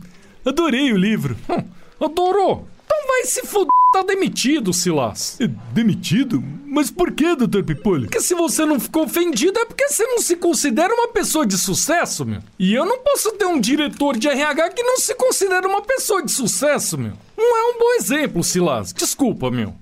Adorei 0.44 0.92
o 0.92 0.96
livro. 0.96 1.36
Hum, 1.48 1.62
Adorou? 2.04 2.66
Então 2.90 3.06
vai 3.06 3.24
se 3.24 3.42
fuder, 3.42 3.68
tá 3.92 4.02
demitido, 4.02 4.72
Silas. 4.72 5.38
Demitido? 5.72 6.42
Mas 6.66 6.90
por 6.90 7.12
que, 7.12 7.36
Dr. 7.36 7.62
Pipolho? 7.62 8.04
Porque 8.04 8.20
se 8.20 8.34
você 8.34 8.64
não 8.64 8.80
ficou 8.80 9.04
ofendido 9.04 9.58
é 9.60 9.66
porque 9.66 9.86
você 9.88 10.06
não 10.06 10.20
se 10.20 10.36
considera 10.36 10.94
uma 10.94 11.08
pessoa 11.08 11.46
de 11.46 11.58
sucesso, 11.58 12.24
meu. 12.24 12.40
E 12.58 12.74
eu 12.74 12.86
não 12.86 12.98
posso 13.00 13.32
ter 13.32 13.44
um 13.44 13.60
diretor 13.60 14.16
de 14.16 14.26
RH 14.28 14.70
que 14.70 14.82
não 14.82 14.96
se 14.96 15.14
considera 15.14 15.68
uma 15.68 15.82
pessoa 15.82 16.22
de 16.22 16.32
sucesso, 16.32 16.96
meu. 16.96 17.12
Não 17.36 17.56
é 17.58 17.74
um 17.74 17.78
bom 17.78 17.92
exemplo, 17.98 18.42
Silas. 18.42 18.92
Desculpa, 18.94 19.50
meu. 19.50 19.74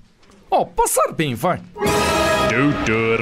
Ó, 0.51 0.65
passar 0.65 1.13
bem, 1.13 1.33
vai. 1.33 1.61
Doutor 2.49 3.19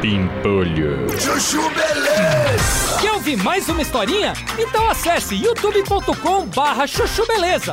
Pimpolho. 0.00 1.08
Chuchu 1.20 1.62
Beleza! 1.70 2.98
Quer 3.00 3.12
ouvir 3.12 3.36
mais 3.36 3.68
uma 3.68 3.82
historinha? 3.82 4.32
Então 4.58 4.88
acesse 4.88 5.34
youtube.com 5.34 6.46
barra 6.46 6.86
chuchu 6.86 7.26
beleza. 7.26 7.72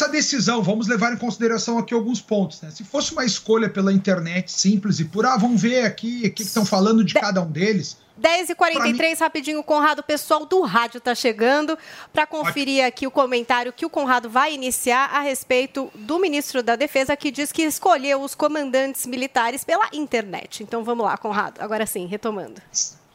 Essa 0.00 0.08
decisão, 0.08 0.62
vamos 0.62 0.88
levar 0.88 1.12
em 1.12 1.16
consideração 1.18 1.76
aqui 1.76 1.92
alguns 1.92 2.22
pontos. 2.22 2.62
Né? 2.62 2.70
Se 2.70 2.82
fosse 2.82 3.12
uma 3.12 3.22
escolha 3.22 3.68
pela 3.68 3.92
internet 3.92 4.50
simples 4.50 4.98
e 4.98 5.04
por, 5.04 5.26
ah, 5.26 5.36
vamos 5.36 5.60
ver 5.60 5.84
aqui 5.84 6.22
o 6.24 6.32
que 6.32 6.42
estão 6.42 6.64
falando 6.64 7.04
de 7.04 7.12
cada 7.12 7.42
um 7.42 7.50
deles. 7.50 7.98
10h43, 8.18 9.18
rapidinho, 9.18 9.60
o 9.60 9.62
Conrado, 9.62 9.98
o 9.98 10.02
pessoal 10.02 10.46
do 10.46 10.62
rádio 10.62 11.02
tá 11.02 11.14
chegando 11.14 11.76
para 12.14 12.26
conferir 12.26 12.82
aqui 12.82 13.06
o 13.06 13.10
comentário 13.10 13.74
que 13.74 13.84
o 13.84 13.90
Conrado 13.90 14.30
vai 14.30 14.54
iniciar 14.54 15.10
a 15.12 15.20
respeito 15.20 15.90
do 15.94 16.18
ministro 16.18 16.62
da 16.62 16.76
Defesa, 16.76 17.14
que 17.14 17.30
diz 17.30 17.52
que 17.52 17.60
escolheu 17.60 18.22
os 18.22 18.34
comandantes 18.34 19.04
militares 19.04 19.64
pela 19.64 19.86
internet. 19.92 20.62
Então 20.62 20.82
vamos 20.82 21.04
lá, 21.04 21.18
Conrado. 21.18 21.60
Agora 21.60 21.84
sim, 21.84 22.06
retomando. 22.06 22.54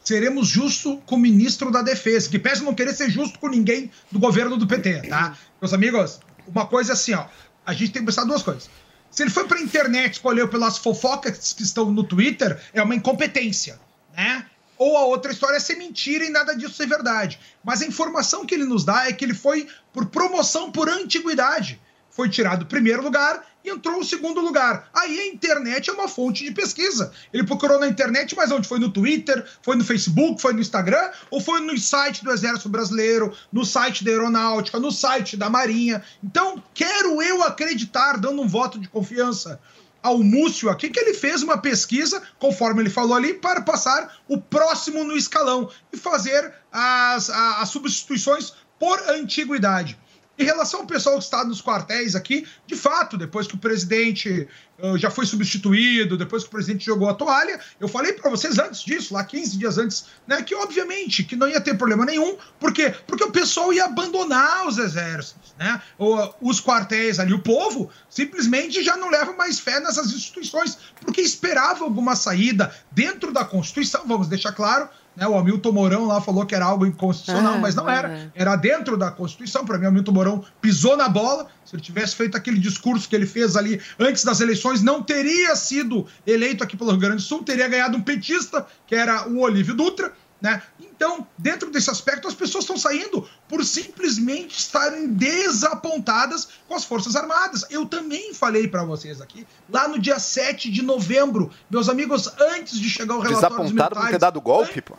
seremos 0.04 0.46
justos 0.46 0.98
com 1.04 1.16
o 1.16 1.18
ministro 1.18 1.72
da 1.72 1.82
Defesa, 1.82 2.30
que 2.30 2.38
pese 2.38 2.62
não 2.62 2.72
querer 2.72 2.94
ser 2.94 3.10
justo 3.10 3.40
com 3.40 3.48
ninguém 3.48 3.90
do 4.08 4.20
governo 4.20 4.56
do 4.56 4.68
PT, 4.68 5.08
tá? 5.08 5.36
Meus 5.60 5.72
amigos, 5.72 6.20
uma 6.46 6.66
coisa 6.66 6.92
assim, 6.92 7.14
ó, 7.14 7.26
a 7.64 7.72
gente 7.72 7.92
tem 7.92 8.02
que 8.02 8.06
pensar 8.06 8.24
duas 8.24 8.42
coisas. 8.42 8.70
Se 9.10 9.22
ele 9.22 9.30
foi 9.30 9.46
pra 9.46 9.60
internet, 9.60 10.14
escolheu 10.14 10.48
pelas 10.48 10.78
fofocas 10.78 11.52
que 11.52 11.62
estão 11.62 11.90
no 11.90 12.04
Twitter, 12.04 12.60
é 12.72 12.82
uma 12.82 12.94
incompetência, 12.94 13.80
né? 14.14 14.46
Ou 14.78 14.96
a 14.96 15.06
outra 15.06 15.32
história 15.32 15.56
é 15.56 15.60
ser 15.60 15.76
mentira 15.76 16.24
e 16.24 16.28
nada 16.28 16.54
disso 16.54 16.74
ser 16.74 16.86
verdade. 16.86 17.40
Mas 17.64 17.80
a 17.80 17.86
informação 17.86 18.44
que 18.44 18.54
ele 18.54 18.64
nos 18.64 18.84
dá 18.84 19.06
é 19.06 19.12
que 19.12 19.24
ele 19.24 19.32
foi 19.32 19.66
por 19.92 20.06
promoção 20.06 20.70
por 20.70 20.88
antiguidade. 20.88 21.80
Foi 22.16 22.30
tirado 22.30 22.60
do 22.60 22.66
primeiro 22.66 23.02
lugar 23.02 23.44
e 23.62 23.68
entrou 23.68 23.98
no 23.98 24.04
segundo 24.04 24.40
lugar. 24.40 24.88
Aí 24.94 25.20
a 25.20 25.26
internet 25.26 25.90
é 25.90 25.92
uma 25.92 26.08
fonte 26.08 26.44
de 26.44 26.50
pesquisa. 26.50 27.12
Ele 27.30 27.44
procurou 27.44 27.78
na 27.78 27.86
internet, 27.86 28.34
mas 28.34 28.50
onde? 28.50 28.66
Foi 28.66 28.78
no 28.78 28.90
Twitter, 28.90 29.44
foi 29.62 29.76
no 29.76 29.84
Facebook, 29.84 30.40
foi 30.40 30.54
no 30.54 30.60
Instagram, 30.60 31.10
ou 31.30 31.42
foi 31.42 31.60
no 31.60 31.76
site 31.78 32.24
do 32.24 32.32
Exército 32.32 32.70
Brasileiro, 32.70 33.36
no 33.52 33.66
site 33.66 34.02
da 34.02 34.10
Aeronáutica, 34.12 34.80
no 34.80 34.90
site 34.90 35.36
da 35.36 35.50
Marinha. 35.50 36.02
Então, 36.24 36.62
quero 36.72 37.20
eu 37.20 37.42
acreditar, 37.42 38.16
dando 38.16 38.40
um 38.40 38.48
voto 38.48 38.78
de 38.78 38.88
confiança 38.88 39.60
ao 40.02 40.18
Múcio 40.22 40.70
aqui, 40.70 40.88
que 40.88 41.00
ele 41.00 41.12
fez 41.12 41.42
uma 41.42 41.58
pesquisa, 41.58 42.22
conforme 42.38 42.80
ele 42.80 42.88
falou 42.90 43.14
ali, 43.14 43.34
para 43.34 43.60
passar 43.60 44.18
o 44.26 44.40
próximo 44.40 45.04
no 45.04 45.16
escalão 45.16 45.68
e 45.92 45.96
fazer 45.98 46.50
as, 46.72 47.28
a- 47.28 47.60
as 47.60 47.68
substituições 47.68 48.52
por 48.78 48.98
antiguidade. 49.10 49.98
Em 50.38 50.44
relação 50.44 50.80
ao 50.80 50.86
pessoal 50.86 51.16
que 51.18 51.24
está 51.24 51.44
nos 51.44 51.62
quartéis 51.62 52.14
aqui, 52.14 52.46
de 52.66 52.76
fato, 52.76 53.16
depois 53.16 53.46
que 53.46 53.54
o 53.54 53.58
presidente 53.58 54.46
eh, 54.78 54.98
já 54.98 55.10
foi 55.10 55.24
substituído, 55.24 56.16
depois 56.16 56.42
que 56.42 56.48
o 56.48 56.52
presidente 56.52 56.84
jogou 56.84 57.08
a 57.08 57.14
toalha, 57.14 57.58
eu 57.80 57.88
falei 57.88 58.12
para 58.12 58.30
vocês 58.30 58.58
antes 58.58 58.82
disso, 58.82 59.14
lá 59.14 59.24
15 59.24 59.56
dias 59.56 59.78
antes, 59.78 60.06
né, 60.26 60.42
que 60.42 60.54
obviamente 60.54 61.24
que 61.24 61.36
não 61.36 61.48
ia 61.48 61.60
ter 61.60 61.78
problema 61.78 62.04
nenhum, 62.04 62.36
por 62.60 62.72
quê? 62.72 62.94
Porque 63.06 63.24
o 63.24 63.30
pessoal 63.30 63.72
ia 63.72 63.86
abandonar 63.86 64.66
os 64.66 64.76
exércitos, 64.76 65.54
né? 65.58 65.80
O- 65.98 66.28
os 66.42 66.60
quartéis 66.60 67.18
ali, 67.18 67.32
o 67.32 67.38
povo 67.42 67.90
simplesmente 68.10 68.82
já 68.82 68.96
não 68.96 69.08
leva 69.08 69.32
mais 69.32 69.58
fé 69.58 69.80
nessas 69.80 70.12
instituições, 70.12 70.76
porque 71.00 71.20
esperava 71.22 71.84
alguma 71.84 72.14
saída 72.14 72.74
dentro 72.92 73.32
da 73.32 73.44
Constituição, 73.44 74.02
vamos 74.06 74.28
deixar 74.28 74.52
claro, 74.52 74.88
né? 75.16 75.26
O 75.26 75.36
Hamilton 75.36 75.72
Mourão 75.72 76.06
lá 76.06 76.20
falou 76.20 76.44
que 76.44 76.54
era 76.54 76.64
algo 76.64 76.84
inconstitucional, 76.84 77.54
Ah, 77.54 77.58
mas 77.58 77.74
não 77.74 77.88
era. 77.88 78.30
Era 78.34 78.54
dentro 78.56 78.96
da 78.96 79.10
Constituição. 79.10 79.64
Para 79.64 79.78
mim, 79.78 79.86
o 79.86 79.88
Hamilton 79.88 80.12
Mourão 80.12 80.44
pisou 80.60 80.96
na 80.96 81.08
bola. 81.08 81.46
Se 81.64 81.74
ele 81.74 81.82
tivesse 81.82 82.14
feito 82.14 82.36
aquele 82.36 82.58
discurso 82.58 83.08
que 83.08 83.16
ele 83.16 83.26
fez 83.26 83.56
ali 83.56 83.80
antes 83.98 84.22
das 84.24 84.40
eleições, 84.40 84.82
não 84.82 85.02
teria 85.02 85.56
sido 85.56 86.06
eleito 86.26 86.62
aqui 86.62 86.76
pelo 86.76 86.90
Rio 86.90 87.00
Grande 87.00 87.16
do 87.16 87.22
Sul, 87.22 87.42
teria 87.42 87.66
ganhado 87.66 87.96
um 87.96 88.00
petista, 88.02 88.66
que 88.86 88.94
era 88.94 89.26
o 89.28 89.40
Olívio 89.40 89.74
Dutra. 89.74 90.12
Né? 90.40 90.62
Então, 90.78 91.26
dentro 91.38 91.70
desse 91.70 91.90
aspecto, 91.90 92.28
as 92.28 92.34
pessoas 92.34 92.64
estão 92.64 92.76
saindo 92.76 93.26
por 93.48 93.64
simplesmente 93.64 94.58
estarem 94.58 95.08
desapontadas 95.08 96.48
com 96.68 96.74
as 96.74 96.84
Forças 96.84 97.16
Armadas. 97.16 97.64
Eu 97.70 97.86
também 97.86 98.34
falei 98.34 98.68
para 98.68 98.84
vocês 98.84 99.20
aqui, 99.20 99.46
lá 99.68 99.88
no 99.88 99.98
dia 99.98 100.18
7 100.18 100.70
de 100.70 100.82
novembro, 100.82 101.50
meus 101.70 101.88
amigos, 101.88 102.28
antes 102.38 102.78
de 102.78 102.88
chegar 102.90 103.16
o 103.16 103.20
relatório 103.20 103.56
dos 103.56 103.72
Desapontado 103.72 104.00
por 104.00 104.10
ter 104.10 104.18
dado 104.18 104.40
golpe, 104.40 104.82
pô. 104.82 104.94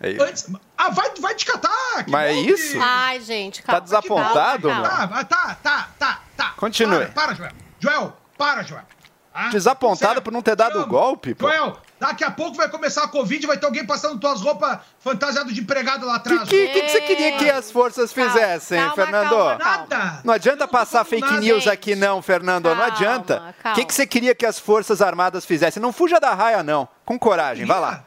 É 0.00 0.10
isso. 0.10 0.22
Antes, 0.22 0.46
ah, 0.76 0.90
vai, 0.90 1.10
vai 1.20 1.34
te 1.34 1.46
catar! 1.46 2.04
que 2.04 2.10
Mas 2.10 2.30
é 2.30 2.40
isso? 2.40 2.78
Ai, 2.80 3.20
gente, 3.20 3.60
Tá 3.62 3.66
calma. 3.66 3.80
desapontado, 3.82 4.68
calma, 4.68 4.80
meu? 4.80 4.90
calma. 4.90 5.24
Tá, 5.24 5.24
tá, 5.24 5.54
tá, 5.62 5.90
tá, 5.98 6.22
tá. 6.36 6.50
Continue. 6.56 7.06
Para, 7.06 7.26
para, 7.26 7.34
Joel. 7.34 7.52
Joel, 7.78 8.16
para, 8.36 8.62
Joel. 8.64 8.82
Ah, 9.34 9.48
Desapontado 9.48 10.06
sério. 10.08 10.22
por 10.22 10.32
não 10.32 10.42
ter 10.42 10.54
dado 10.54 10.78
amo. 10.78 10.86
golpe, 10.86 11.34
pô. 11.34 11.48
Joel, 11.48 11.76
daqui 11.98 12.22
a 12.22 12.30
pouco 12.30 12.56
vai 12.56 12.68
começar 12.68 13.04
a 13.04 13.08
Covid, 13.08 13.46
vai 13.46 13.56
ter 13.56 13.64
alguém 13.66 13.86
passando 13.86 14.18
tuas 14.20 14.40
roupas 14.42 14.78
fantasiado 15.00 15.52
de 15.52 15.60
empregado 15.60 16.04
lá 16.06 16.16
O 16.16 16.20
que, 16.20 16.28
atrás. 16.28 16.48
que, 16.48 16.68
que 16.68 16.82
que 16.82 16.88
você 16.90 17.00
queria 17.00 17.32
que 17.38 17.48
as 17.50 17.70
forças 17.70 18.12
fizessem, 18.12 18.78
calma, 18.78 18.94
Fernando? 18.94 19.30
calma, 19.30 19.58
Nada. 19.58 20.20
Não 20.24 20.34
adianta 20.34 20.68
passar 20.68 21.04
fake 21.04 21.22
nada, 21.26 21.40
news 21.40 21.64
gente. 21.64 21.72
aqui 21.72 21.94
não, 21.94 22.20
Fernando. 22.20 22.74
não 22.74 22.82
adianta. 22.84 23.54
O 23.64 23.72
que, 23.74 23.84
que 23.86 23.94
você 23.94 24.06
queria 24.06 24.34
que 24.34 24.44
as 24.44 24.58
Forças 24.58 25.00
Armadas 25.00 25.44
fizessem? 25.46 25.82
Não 25.82 25.92
fuja 25.92 26.20
da 26.20 26.34
raia, 26.34 26.62
não. 26.62 26.86
Com 27.04 27.18
coragem, 27.18 27.64
vai 27.64 27.80
lá. 27.80 28.04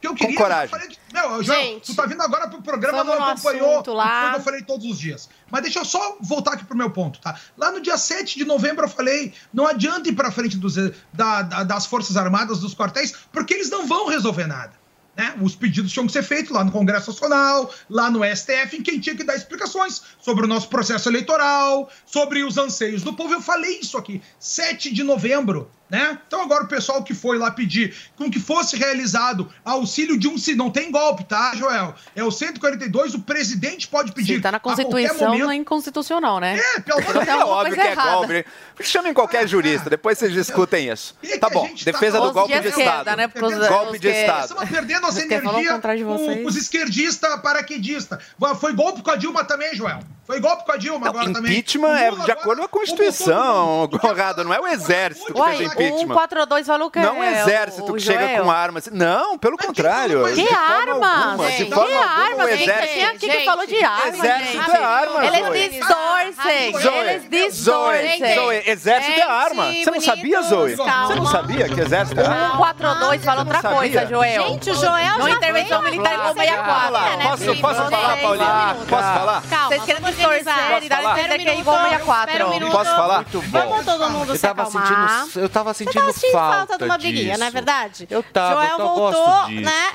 Que 0.00 0.06
eu 0.06 0.10
Com 0.10 0.16
queria, 0.18 0.36
coragem. 0.36 0.64
eu 0.64 0.70
falei 0.80 0.96
Meu, 1.12 1.42
Joel, 1.42 1.60
Gente, 1.62 1.86
tu 1.86 1.94
tá 1.94 2.04
vindo 2.06 2.20
agora 2.20 2.48
pro 2.48 2.60
programa, 2.60 3.02
vamos 3.02 3.18
não 3.18 3.28
acompanhou 3.28 3.82
lá. 3.94 4.28
o 4.28 4.32
que 4.34 4.38
eu 4.40 4.44
falei 4.44 4.62
todos 4.62 4.84
os 4.86 4.98
dias. 4.98 5.28
Mas 5.50 5.62
deixa 5.62 5.78
eu 5.78 5.84
só 5.86 6.18
voltar 6.20 6.52
aqui 6.52 6.64
pro 6.64 6.76
meu 6.76 6.90
ponto, 6.90 7.18
tá? 7.20 7.34
Lá 7.56 7.70
no 7.72 7.80
dia 7.80 7.96
7 7.96 8.36
de 8.36 8.44
novembro 8.44 8.84
eu 8.84 8.88
falei, 8.88 9.32
não 9.54 9.66
adianta 9.66 10.08
ir 10.08 10.12
pra 10.12 10.30
frente 10.30 10.56
dos, 10.58 10.74
da- 11.12 11.42
da- 11.42 11.62
das 11.64 11.86
Forças 11.86 12.16
Armadas, 12.16 12.60
dos 12.60 12.74
quartéis, 12.74 13.14
porque 13.32 13.54
eles 13.54 13.70
não 13.70 13.86
vão 13.86 14.06
resolver 14.08 14.46
nada. 14.46 14.72
Né? 15.16 15.34
Os 15.40 15.56
pedidos 15.56 15.90
tinham 15.92 16.06
que 16.06 16.12
ser 16.12 16.22
feitos 16.22 16.52
lá 16.52 16.62
no 16.62 16.70
Congresso 16.70 17.10
Nacional, 17.10 17.72
lá 17.88 18.10
no 18.10 18.22
STF, 18.22 18.76
em 18.76 18.82
quem 18.82 19.00
tinha 19.00 19.16
que 19.16 19.24
dar 19.24 19.34
explicações 19.34 20.02
sobre 20.20 20.44
o 20.44 20.46
nosso 20.46 20.68
processo 20.68 21.08
eleitoral, 21.08 21.88
sobre 22.04 22.44
os 22.44 22.58
anseios 22.58 23.00
do 23.02 23.14
povo. 23.14 23.32
Eu 23.32 23.40
falei 23.40 23.78
isso 23.80 23.96
aqui, 23.96 24.20
7 24.38 24.92
de 24.92 25.02
novembro. 25.02 25.70
Né? 25.88 26.18
Então 26.26 26.40
agora 26.42 26.64
o 26.64 26.66
pessoal 26.66 27.00
que 27.04 27.14
foi 27.14 27.38
lá 27.38 27.48
pedir 27.50 27.94
com 28.16 28.28
que 28.28 28.40
fosse 28.40 28.76
realizado 28.76 29.48
auxílio 29.64 30.18
de 30.18 30.26
um 30.26 30.36
se 30.36 30.52
não 30.56 30.68
tem 30.68 30.90
golpe, 30.90 31.22
tá, 31.22 31.52
Joel? 31.54 31.94
É 32.16 32.24
o 32.24 32.30
142, 32.32 33.14
o 33.14 33.20
presidente 33.20 33.86
pode 33.86 34.10
pedir. 34.10 34.34
Se 34.36 34.40
tá 34.40 34.50
na 34.50 34.56
a 34.56 34.60
Constituição, 34.60 35.38
não 35.38 35.48
é 35.48 35.54
inconstitucional, 35.54 36.40
né? 36.40 36.58
É, 36.76 36.80
pelo 36.80 36.98
amor 36.98 37.12
de 37.12 37.18
É 37.22 37.24
Deus. 37.26 37.38
alguma 37.38 37.56
óbvio 37.58 37.74
que 37.74 37.80
coisa 37.80 37.88
é 37.88 37.92
errada. 37.92 38.10
golpe. 38.16 38.46
Chamem 38.80 39.14
qualquer 39.14 39.46
jurista, 39.46 39.88
depois 39.88 40.18
vocês 40.18 40.32
discutem 40.32 40.88
isso. 40.90 41.14
Tá 41.38 41.46
a 41.46 41.50
bom, 41.50 41.66
gente 41.68 41.84
tá 41.84 41.92
defesa 41.92 42.12
do 42.16 42.18
falando 42.18 42.34
golpe 42.34 42.52
de 42.54 42.60
de 42.62 42.68
esquerda, 42.68 42.90
Estado. 42.98 43.16
né? 43.16 43.28
Porque 43.28 43.46
os- 43.54 43.68
Golpe 43.68 43.92
os 43.92 44.00
de 44.00 44.10
que- 44.10 44.20
Estado. 44.20 44.40
Estamos 44.42 44.68
perdendo 44.68 45.00
nossa 45.02 45.22
energia 45.22 45.80
com 45.80 46.46
os 46.46 46.56
esquerdistas 46.56 47.40
paraquedistas. 47.40 48.18
Foi 48.60 48.72
golpe 48.72 49.02
com 49.02 49.10
a 49.12 49.16
Dilma 49.16 49.44
também, 49.44 49.72
Joel. 49.76 50.00
Foi 50.26 50.40
golpe 50.40 50.64
com 50.64 50.72
a 50.72 50.76
Dilma 50.76 51.08
agora 51.08 51.32
também. 51.32 51.52
Impeachment 51.52 51.96
é 51.96 52.10
de 52.10 52.30
acordo 52.32 52.58
com 52.58 52.64
a 52.64 52.68
Constituição. 52.68 53.88
Conrado, 54.00 54.42
não 54.44 54.52
é 54.52 54.58
o 54.60 54.66
exército 54.66 55.32
que 55.32 55.38
Uai, 55.40 55.56
fez 55.58 55.72
impeachment. 55.84 55.98
142 56.14 56.66
falou 56.66 56.90
que 56.90 56.98
Não 56.98 57.18
um 57.18 57.22
é 57.24 57.40
exército 57.42 57.92
o 57.92 57.94
que 57.96 58.00
chega 58.02 58.40
com 58.42 58.50
armas. 58.50 58.88
Não, 58.92 59.38
pelo 59.38 59.56
contrário. 59.56 60.24
Que 60.34 60.46
forma 60.46 61.06
armas? 61.06 61.50
de 61.52 61.56
Gente, 61.58 61.74
forma 61.74 61.86
que 61.90 61.94
armas? 61.96 62.48
exército- 62.50 62.94
quem 62.94 63.04
aqui 63.04 63.28
que 63.28 63.44
falou 63.44 63.66
de 63.66 63.84
armas, 63.84 64.14
Exército 64.14 64.52
gente? 64.52 64.70
é 64.70 64.84
arma, 64.84 65.26
Eles 65.26 65.46
Zoe. 65.46 65.68
distorcem. 65.68 66.72
Zoe, 66.80 66.98
Eles 66.98 67.30
distorcem. 67.30 68.18
Zoe, 68.18 68.34
Zoe, 68.34 68.62
exército 68.66 69.20
é 69.20 69.22
arma. 69.30 69.72
Você 69.72 69.90
não 69.90 70.00
sabia, 70.00 70.42
Zoe? 70.42 70.76
calma. 70.76 71.06
Você 71.06 71.14
não 71.14 71.26
sabia 71.26 71.68
que 71.68 71.80
exército 71.80 72.20
é 72.20 72.26
arma? 72.26 72.50
142 72.56 73.24
fala 73.24 73.40
outra 73.40 73.62
coisa, 73.62 74.06
Joel. 74.06 74.42
Gente, 74.48 74.70
o 74.70 74.74
Joel 74.74 75.18
Não 75.18 75.28
já 75.28 75.34
intervenção 75.36 75.82
militar 75.82 76.12
em 76.12 76.16
aqui, 76.16 76.26
Bomba 76.28 76.34
você 76.34 76.46
64. 76.48 76.92
já- 76.96 77.16
né, 77.16 77.24
Posso, 77.26 77.54
falar, 77.56 78.14
um 78.14 78.20
Paulinha? 78.20 78.76
Posso 78.88 79.02
falar? 79.02 79.42
Calma, 79.48 79.68
Vocês 79.68 79.82
querem 79.84 80.02
distorcer 80.04 80.82
e 80.82 80.88
dar 80.88 81.04
a 81.04 81.08
um 81.14 81.18
entender 81.18 81.38
que 81.38 81.48
é 81.48 81.58
igual 81.58 81.76
64. 81.76 82.30
espera 82.30 82.46
um 82.46 82.50
minuto. 82.50 82.72
Posso 82.72 82.90
falar? 82.96 83.24
Vamos 83.32 83.84
todo 83.84 84.10
mundo 84.10 84.36
se 84.36 84.46
acalmar. 84.46 85.24
sentindo, 85.24 85.40
eu 85.44 85.48
tava 85.48 85.65
sentindo, 85.74 85.92
Você 85.92 86.00
tava 86.00 86.12
sentindo 86.12 86.32
falta 86.32 86.78
de 86.78 86.84
uma 86.84 86.98
briguinha, 86.98 87.38
não 87.38 87.46
é 87.46 87.50
verdade? 87.50 88.06
Eu 88.10 88.22
tava, 88.22 88.54
Joel 88.66 88.78
eu 88.78 88.78
voltou, 88.94 89.22
gosto 89.24 89.48
disso. 89.48 89.60
né? 89.62 89.92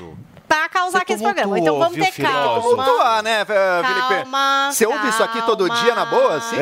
Pra 0.48 0.68
causar 0.68 0.98
Você 0.98 1.02
aqui 1.02 1.12
esse 1.14 1.22
programa. 1.22 1.58
Então 1.58 1.78
vamos 1.78 1.94
ter 1.98 2.12
calma. 2.22 2.60
filósofo? 2.60 2.76
Pontuar, 2.76 3.22
né, 3.22 3.44
Felipe? 3.44 4.22
Calma, 4.22 4.68
Você 4.72 4.86
ouve 4.86 5.08
isso 5.08 5.22
aqui 5.22 5.40
todo 5.42 5.66
calma. 5.66 5.82
dia 5.82 5.94
na 5.94 6.04
boa, 6.04 6.34
assim? 6.36 6.56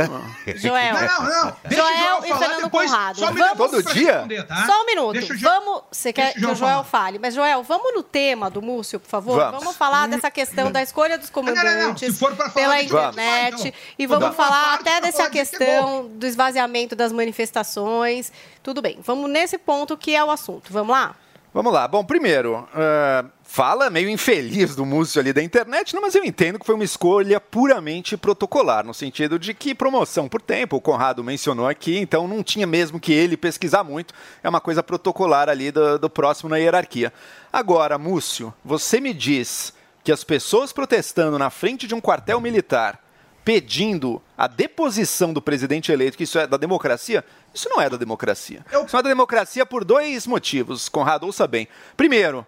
Joel. 0.57 0.95
Não, 0.95 1.01
não, 1.25 1.45
não. 1.47 1.57
Deixa 1.65 1.83
o 1.85 1.87
Joel 1.87 1.99
Joel 1.99 2.25
e 2.25 2.39
Fernando 2.39 2.63
depois 2.65 2.91
Conrado. 2.91 3.19
só 3.19 3.27
um 3.31 3.35
Vamos- 3.35 3.57
Todo 3.57 3.83
dia? 3.93 4.27
tá? 4.47 4.67
Só 4.67 4.83
um 4.83 4.87
minuto. 4.87 5.13
Deixa 5.15 5.33
o 5.33 5.37
Jo- 5.37 5.49
Vamos. 5.49 5.83
Você 5.91 6.13
quer 6.13 6.33
deixa 6.35 6.39
o 6.39 6.41
que 6.43 6.47
o 6.53 6.55
Joel 6.55 6.71
falar. 6.71 6.85
fale? 6.85 7.19
Mas, 7.19 7.35
Joel, 7.35 7.63
vamos 7.63 7.93
no 7.95 8.03
tema 8.03 8.49
do 8.49 8.63
Múcio, 8.63 9.01
por 9.01 9.09
favor? 9.09 9.51
Vamos. 9.51 9.77
falar 9.77 10.07
dessa 10.09 10.31
questão 10.31 10.71
da 10.71 10.83
escolha 10.83 11.17
dos 11.19 11.31
não, 11.31 11.43
não. 11.43 11.53
Comandantes 11.55 12.19
for 12.19 12.35
pra 12.37 12.51
falar, 12.51 12.55
pela 12.55 12.83
internet. 12.83 13.69
então. 13.69 13.73
E 13.99 14.07
vamos 14.07 14.23
Vamos. 14.23 14.37
falar 14.37 14.75
até 14.75 15.01
dessa 15.01 15.25
é 15.25 15.31
questão 15.31 16.07
do 16.07 16.27
esvaziamento 16.27 16.95
das 16.95 17.11
manifestações. 17.13 18.33
Tudo 18.63 18.81
bem. 18.83 18.99
Vamos 19.05 19.31
nesse 19.31 19.59
ponto 19.59 19.97
que 19.97 20.15
é 20.15 20.23
o 20.23 20.31
assunto. 20.31 20.73
Vamos 20.73 20.93
lá? 20.95 21.15
Vamos 21.53 21.73
lá. 21.73 21.89
Bom, 21.89 22.05
primeiro, 22.05 22.69
ah, 22.75 23.25
fala 23.53 23.91
meio 23.91 24.09
infeliz 24.09 24.77
do 24.77 24.87
Múcio 24.87 25.21
ali 25.21 25.33
da 25.33 25.43
internet, 25.43 25.93
não, 25.93 26.03
mas 26.03 26.15
eu 26.15 26.23
entendo 26.23 26.57
que 26.57 26.65
foi 26.65 26.77
uma 26.77 26.85
escolha 26.85 27.41
puramente 27.41 28.17
protocolar, 28.17 28.87
no 28.87 28.95
sentido 28.95 29.41
de 29.41 29.53
que 29.53 29.75
promoção 29.75 30.29
por 30.29 30.41
tempo, 30.41 30.77
o 30.77 30.81
Conrado 30.81 31.25
mencionou 31.25 31.67
aqui, 31.67 31.99
então 31.99 32.29
não 32.29 32.45
tinha 32.45 32.65
mesmo 32.65 33.01
que 33.01 33.13
ele 33.13 33.37
pesquisar 33.37 33.83
muito, 33.83 34.15
é 34.41 34.49
uma 34.49 34.61
coisa 34.61 34.85
protocolar 34.85 35.49
ali 35.49 35.73
do, 35.73 35.99
do 35.99 36.09
próximo 36.09 36.49
na 36.49 36.59
hierarquia. 36.59 37.13
Agora, 37.53 37.99
Múcio, 37.99 38.55
você 38.65 39.01
me 39.01 39.13
diz 39.13 39.73
que 40.05 40.13
as 40.13 40.23
pessoas 40.23 40.73
protestando 40.73 41.37
na 41.37 41.51
frente 41.51 41.89
de 41.89 41.95
um 41.95 42.01
quartel 42.01 42.41
militar 42.41 43.05
pedindo 43.45 44.23
a 44.39 44.47
deposição 44.47 45.33
do 45.33 45.43
presidente 45.43 45.91
eleito, 45.91 46.17
que 46.17 46.23
isso 46.23 46.39
é 46.39 46.47
da 46.47 46.57
democracia, 46.57 47.25
isso 47.53 47.69
não 47.69 47.81
é 47.81 47.91
da 47.91 47.97
democracia. 47.97 48.65
Isso 48.87 48.93
não 48.93 49.01
é 49.01 49.03
da 49.03 49.09
democracia 49.09 49.67
por 49.67 49.85
dois 49.85 50.25
motivos, 50.25 50.89
Conrado, 50.89 51.27
ouça 51.27 51.49
bem. 51.49 51.67
Primeiro, 51.97 52.47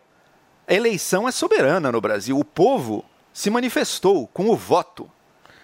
a 0.67 0.75
eleição 0.75 1.29
é 1.29 1.33
soberana 1.33 1.91
no 1.91 2.01
Brasil. 2.01 2.39
O 2.39 2.45
povo 2.45 3.05
se 3.33 3.51
manifestou 3.51 4.27
com 4.29 4.49
o 4.49 4.57
voto. 4.57 5.11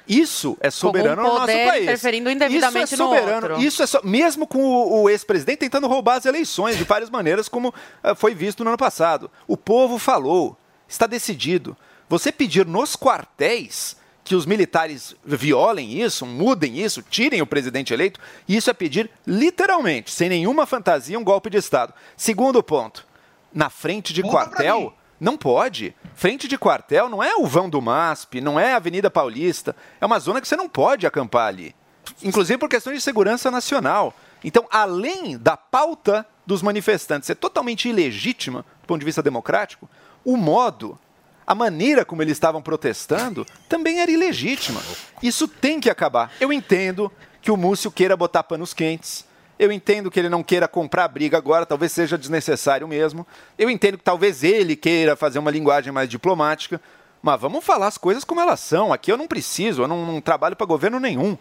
Isso 0.08 0.56
é 0.60 0.70
soberano 0.70 1.20
um 1.20 1.26
no 1.26 1.34
nosso 1.34 1.46
país. 1.46 1.82
interferindo 1.82 2.30
indevidamente 2.30 2.94
Isso 2.94 2.94
é 2.94 3.04
no 3.04 3.10
soberano. 3.10 3.48
outro. 3.48 3.62
Isso 3.62 3.82
é 3.82 3.86
so... 3.86 4.00
mesmo 4.02 4.46
com 4.46 4.58
o, 4.58 5.02
o 5.02 5.10
ex-presidente 5.10 5.58
tentando 5.58 5.86
roubar 5.86 6.16
as 6.16 6.24
eleições 6.24 6.78
de 6.78 6.84
várias 6.84 7.10
maneiras, 7.10 7.46
como 7.48 7.74
ah, 8.02 8.14
foi 8.14 8.34
visto 8.34 8.64
no 8.64 8.70
ano 8.70 8.78
passado. 8.78 9.30
O 9.46 9.56
povo 9.56 9.98
falou, 9.98 10.56
está 10.88 11.06
decidido. 11.06 11.76
Você 12.08 12.32
pedir 12.32 12.64
nos 12.64 12.96
quartéis 12.96 13.98
que 14.24 14.34
os 14.34 14.46
militares 14.46 15.14
violem 15.24 16.02
isso, 16.02 16.26
mudem 16.26 16.78
isso, 16.78 17.02
tirem 17.02 17.40
o 17.40 17.46
presidente 17.46 17.94
eleito, 17.94 18.20
isso 18.46 18.68
é 18.68 18.74
pedir 18.74 19.10
literalmente, 19.26 20.10
sem 20.10 20.28
nenhuma 20.28 20.66
fantasia, 20.66 21.18
um 21.18 21.24
golpe 21.24 21.48
de 21.48 21.56
Estado. 21.56 21.94
Segundo 22.14 22.62
ponto, 22.62 23.06
na 23.52 23.70
frente 23.70 24.12
de 24.12 24.22
pra 24.22 24.30
quartel, 24.30 24.94
não 25.20 25.36
pode. 25.36 25.94
Frente 26.14 26.46
de 26.46 26.56
quartel 26.56 27.08
não 27.08 27.22
é 27.22 27.34
o 27.36 27.46
vão 27.46 27.68
do 27.68 27.80
MASP, 27.80 28.40
não 28.40 28.58
é 28.58 28.72
a 28.72 28.76
Avenida 28.76 29.10
Paulista. 29.10 29.74
É 30.00 30.06
uma 30.06 30.18
zona 30.18 30.40
que 30.40 30.48
você 30.48 30.56
não 30.56 30.68
pode 30.68 31.06
acampar 31.06 31.48
ali. 31.48 31.74
Inclusive 32.22 32.58
por 32.58 32.68
questões 32.68 32.96
de 32.96 33.02
segurança 33.02 33.50
nacional. 33.50 34.14
Então, 34.42 34.66
além 34.70 35.36
da 35.36 35.56
pauta 35.56 36.26
dos 36.46 36.62
manifestantes 36.62 37.26
ser 37.26 37.34
totalmente 37.34 37.88
ilegítima 37.88 38.64
do 38.80 38.86
ponto 38.86 39.00
de 39.00 39.04
vista 39.04 39.22
democrático, 39.22 39.88
o 40.24 40.36
modo, 40.36 40.98
a 41.46 41.54
maneira 41.54 42.04
como 42.04 42.22
eles 42.22 42.32
estavam 42.32 42.62
protestando 42.62 43.46
também 43.68 44.00
era 44.00 44.10
ilegítima. 44.10 44.80
Isso 45.22 45.48
tem 45.48 45.80
que 45.80 45.90
acabar. 45.90 46.32
Eu 46.40 46.52
entendo 46.52 47.10
que 47.42 47.50
o 47.50 47.56
Múcio 47.56 47.90
queira 47.90 48.16
botar 48.16 48.42
panos 48.42 48.72
quentes. 48.72 49.27
Eu 49.58 49.72
entendo 49.72 50.10
que 50.10 50.18
ele 50.18 50.28
não 50.28 50.42
queira 50.42 50.68
comprar 50.68 51.08
briga 51.08 51.36
agora, 51.36 51.66
talvez 51.66 51.92
seja 51.92 52.16
desnecessário 52.16 52.86
mesmo. 52.86 53.26
Eu 53.58 53.68
entendo 53.68 53.98
que 53.98 54.04
talvez 54.04 54.44
ele 54.44 54.76
queira 54.76 55.16
fazer 55.16 55.38
uma 55.38 55.50
linguagem 55.50 55.92
mais 55.92 56.08
diplomática. 56.08 56.80
Mas 57.20 57.40
vamos 57.40 57.64
falar 57.64 57.88
as 57.88 57.98
coisas 57.98 58.22
como 58.22 58.40
elas 58.40 58.60
são. 58.60 58.92
Aqui 58.92 59.10
eu 59.10 59.16
não 59.16 59.26
preciso, 59.26 59.82
eu 59.82 59.88
não, 59.88 60.06
não 60.06 60.20
trabalho 60.20 60.54
para 60.54 60.66
governo 60.66 61.00
nenhum. 61.00 61.36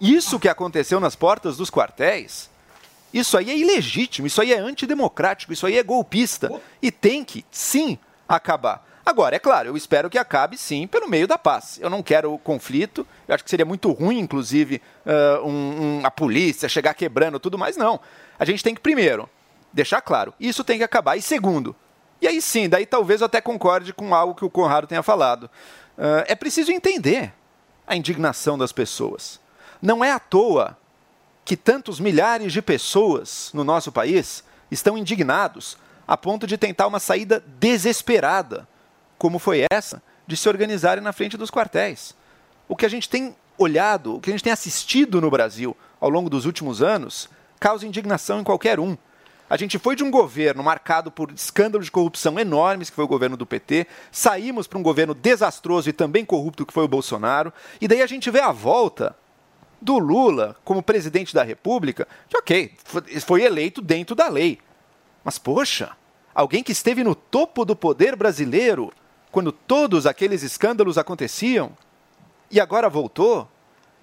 Isso 0.00 0.40
que 0.40 0.48
aconteceu 0.48 0.98
nas 0.98 1.14
portas 1.14 1.56
dos 1.56 1.70
quartéis, 1.70 2.50
isso 3.14 3.38
aí 3.38 3.50
é 3.50 3.56
ilegítimo, 3.56 4.26
isso 4.26 4.40
aí 4.40 4.52
é 4.52 4.58
antidemocrático, 4.58 5.52
isso 5.52 5.64
aí 5.64 5.78
é 5.78 5.82
golpista. 5.82 6.50
E 6.80 6.90
tem 6.90 7.22
que, 7.22 7.44
sim, 7.50 7.96
acabar. 8.28 8.84
Agora, 9.04 9.34
é 9.34 9.38
claro, 9.38 9.68
eu 9.68 9.76
espero 9.76 10.08
que 10.08 10.16
acabe 10.16 10.56
sim 10.56 10.86
pelo 10.86 11.08
meio 11.08 11.26
da 11.26 11.36
paz. 11.36 11.78
Eu 11.82 11.90
não 11.90 12.02
quero 12.02 12.32
o 12.32 12.38
conflito, 12.38 13.06
eu 13.26 13.34
acho 13.34 13.42
que 13.42 13.50
seria 13.50 13.66
muito 13.66 13.90
ruim, 13.90 14.18
inclusive, 14.20 14.80
ah, 15.04 15.40
um- 15.42 16.00
um- 16.00 16.06
a 16.06 16.10
polícia 16.10 16.68
chegar 16.68 16.94
quebrando 16.94 17.40
tudo 17.40 17.58
mais. 17.58 17.76
Não. 17.76 17.98
A 18.38 18.44
gente 18.44 18.62
tem 18.62 18.74
que, 18.74 18.80
primeiro, 18.80 19.28
deixar 19.72 20.00
claro, 20.00 20.32
isso 20.38 20.62
tem 20.62 20.78
que 20.78 20.84
acabar. 20.84 21.16
E 21.16 21.22
segundo, 21.22 21.74
e 22.20 22.28
aí 22.28 22.40
sim, 22.40 22.68
daí 22.68 22.86
talvez 22.86 23.20
eu 23.20 23.26
até 23.26 23.40
concorde 23.40 23.92
com 23.92 24.14
algo 24.14 24.34
que 24.36 24.44
o 24.44 24.50
Conrado 24.50 24.86
tenha 24.86 25.02
falado. 25.02 25.50
Ah, 25.98 26.24
é 26.28 26.34
preciso 26.36 26.70
entender 26.70 27.32
a 27.86 27.96
indignação 27.96 28.56
das 28.56 28.70
pessoas. 28.70 29.40
Não 29.80 30.04
é 30.04 30.12
à 30.12 30.20
toa 30.20 30.78
que 31.44 31.56
tantos 31.56 31.98
milhares 31.98 32.52
de 32.52 32.62
pessoas 32.62 33.50
no 33.52 33.64
nosso 33.64 33.90
país 33.90 34.44
estão 34.70 34.96
indignados 34.96 35.76
a 36.06 36.16
ponto 36.16 36.46
de 36.46 36.56
tentar 36.56 36.86
uma 36.86 37.00
saída 37.00 37.42
desesperada, 37.58 38.68
como 39.22 39.38
foi 39.38 39.64
essa, 39.70 40.02
de 40.26 40.36
se 40.36 40.48
organizarem 40.48 41.00
na 41.00 41.12
frente 41.12 41.36
dos 41.36 41.48
quartéis. 41.48 42.12
O 42.68 42.74
que 42.74 42.84
a 42.84 42.88
gente 42.88 43.08
tem 43.08 43.36
olhado, 43.56 44.16
o 44.16 44.20
que 44.20 44.28
a 44.28 44.32
gente 44.32 44.42
tem 44.42 44.52
assistido 44.52 45.20
no 45.20 45.30
Brasil 45.30 45.76
ao 46.00 46.10
longo 46.10 46.28
dos 46.28 46.44
últimos 46.44 46.82
anos, 46.82 47.30
causa 47.60 47.86
indignação 47.86 48.40
em 48.40 48.42
qualquer 48.42 48.80
um. 48.80 48.98
A 49.48 49.56
gente 49.56 49.78
foi 49.78 49.94
de 49.94 50.02
um 50.02 50.10
governo 50.10 50.60
marcado 50.60 51.08
por 51.08 51.30
escândalos 51.30 51.86
de 51.86 51.92
corrupção 51.92 52.36
enormes, 52.36 52.90
que 52.90 52.96
foi 52.96 53.04
o 53.04 53.08
governo 53.08 53.36
do 53.36 53.46
PT, 53.46 53.86
saímos 54.10 54.66
para 54.66 54.80
um 54.80 54.82
governo 54.82 55.14
desastroso 55.14 55.88
e 55.88 55.92
também 55.92 56.24
corrupto, 56.24 56.66
que 56.66 56.72
foi 56.72 56.82
o 56.82 56.88
Bolsonaro, 56.88 57.52
e 57.80 57.86
daí 57.86 58.02
a 58.02 58.08
gente 58.08 58.28
vê 58.28 58.40
a 58.40 58.50
volta 58.50 59.16
do 59.80 59.98
Lula 59.98 60.56
como 60.64 60.82
presidente 60.82 61.32
da 61.32 61.44
República, 61.44 62.08
que 62.28 62.36
ok, 62.36 62.74
foi 63.24 63.44
eleito 63.44 63.80
dentro 63.80 64.16
da 64.16 64.26
lei. 64.26 64.58
Mas, 65.22 65.38
poxa, 65.38 65.92
alguém 66.34 66.64
que 66.64 66.72
esteve 66.72 67.04
no 67.04 67.14
topo 67.14 67.64
do 67.64 67.76
poder 67.76 68.16
brasileiro 68.16 68.92
quando 69.32 69.50
todos 69.50 70.06
aqueles 70.06 70.42
escândalos 70.42 70.98
aconteciam 70.98 71.72
e 72.50 72.60
agora 72.60 72.88
voltou? 72.88 73.48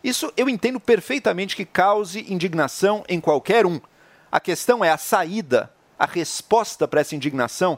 Isso 0.04 0.34
eu 0.36 0.50
entendo 0.50 0.80
perfeitamente 0.80 1.56
que 1.56 1.64
cause 1.64 2.26
indignação 2.28 3.04
em 3.08 3.22
qualquer 3.22 3.66
um. 3.66 3.80
A 4.32 4.40
questão 4.40 4.84
é 4.84 4.90
a 4.90 4.98
saída, 4.98 5.72
a 5.98 6.06
resposta 6.06 6.88
para 6.88 7.02
essa 7.02 7.16
indignação. 7.16 7.78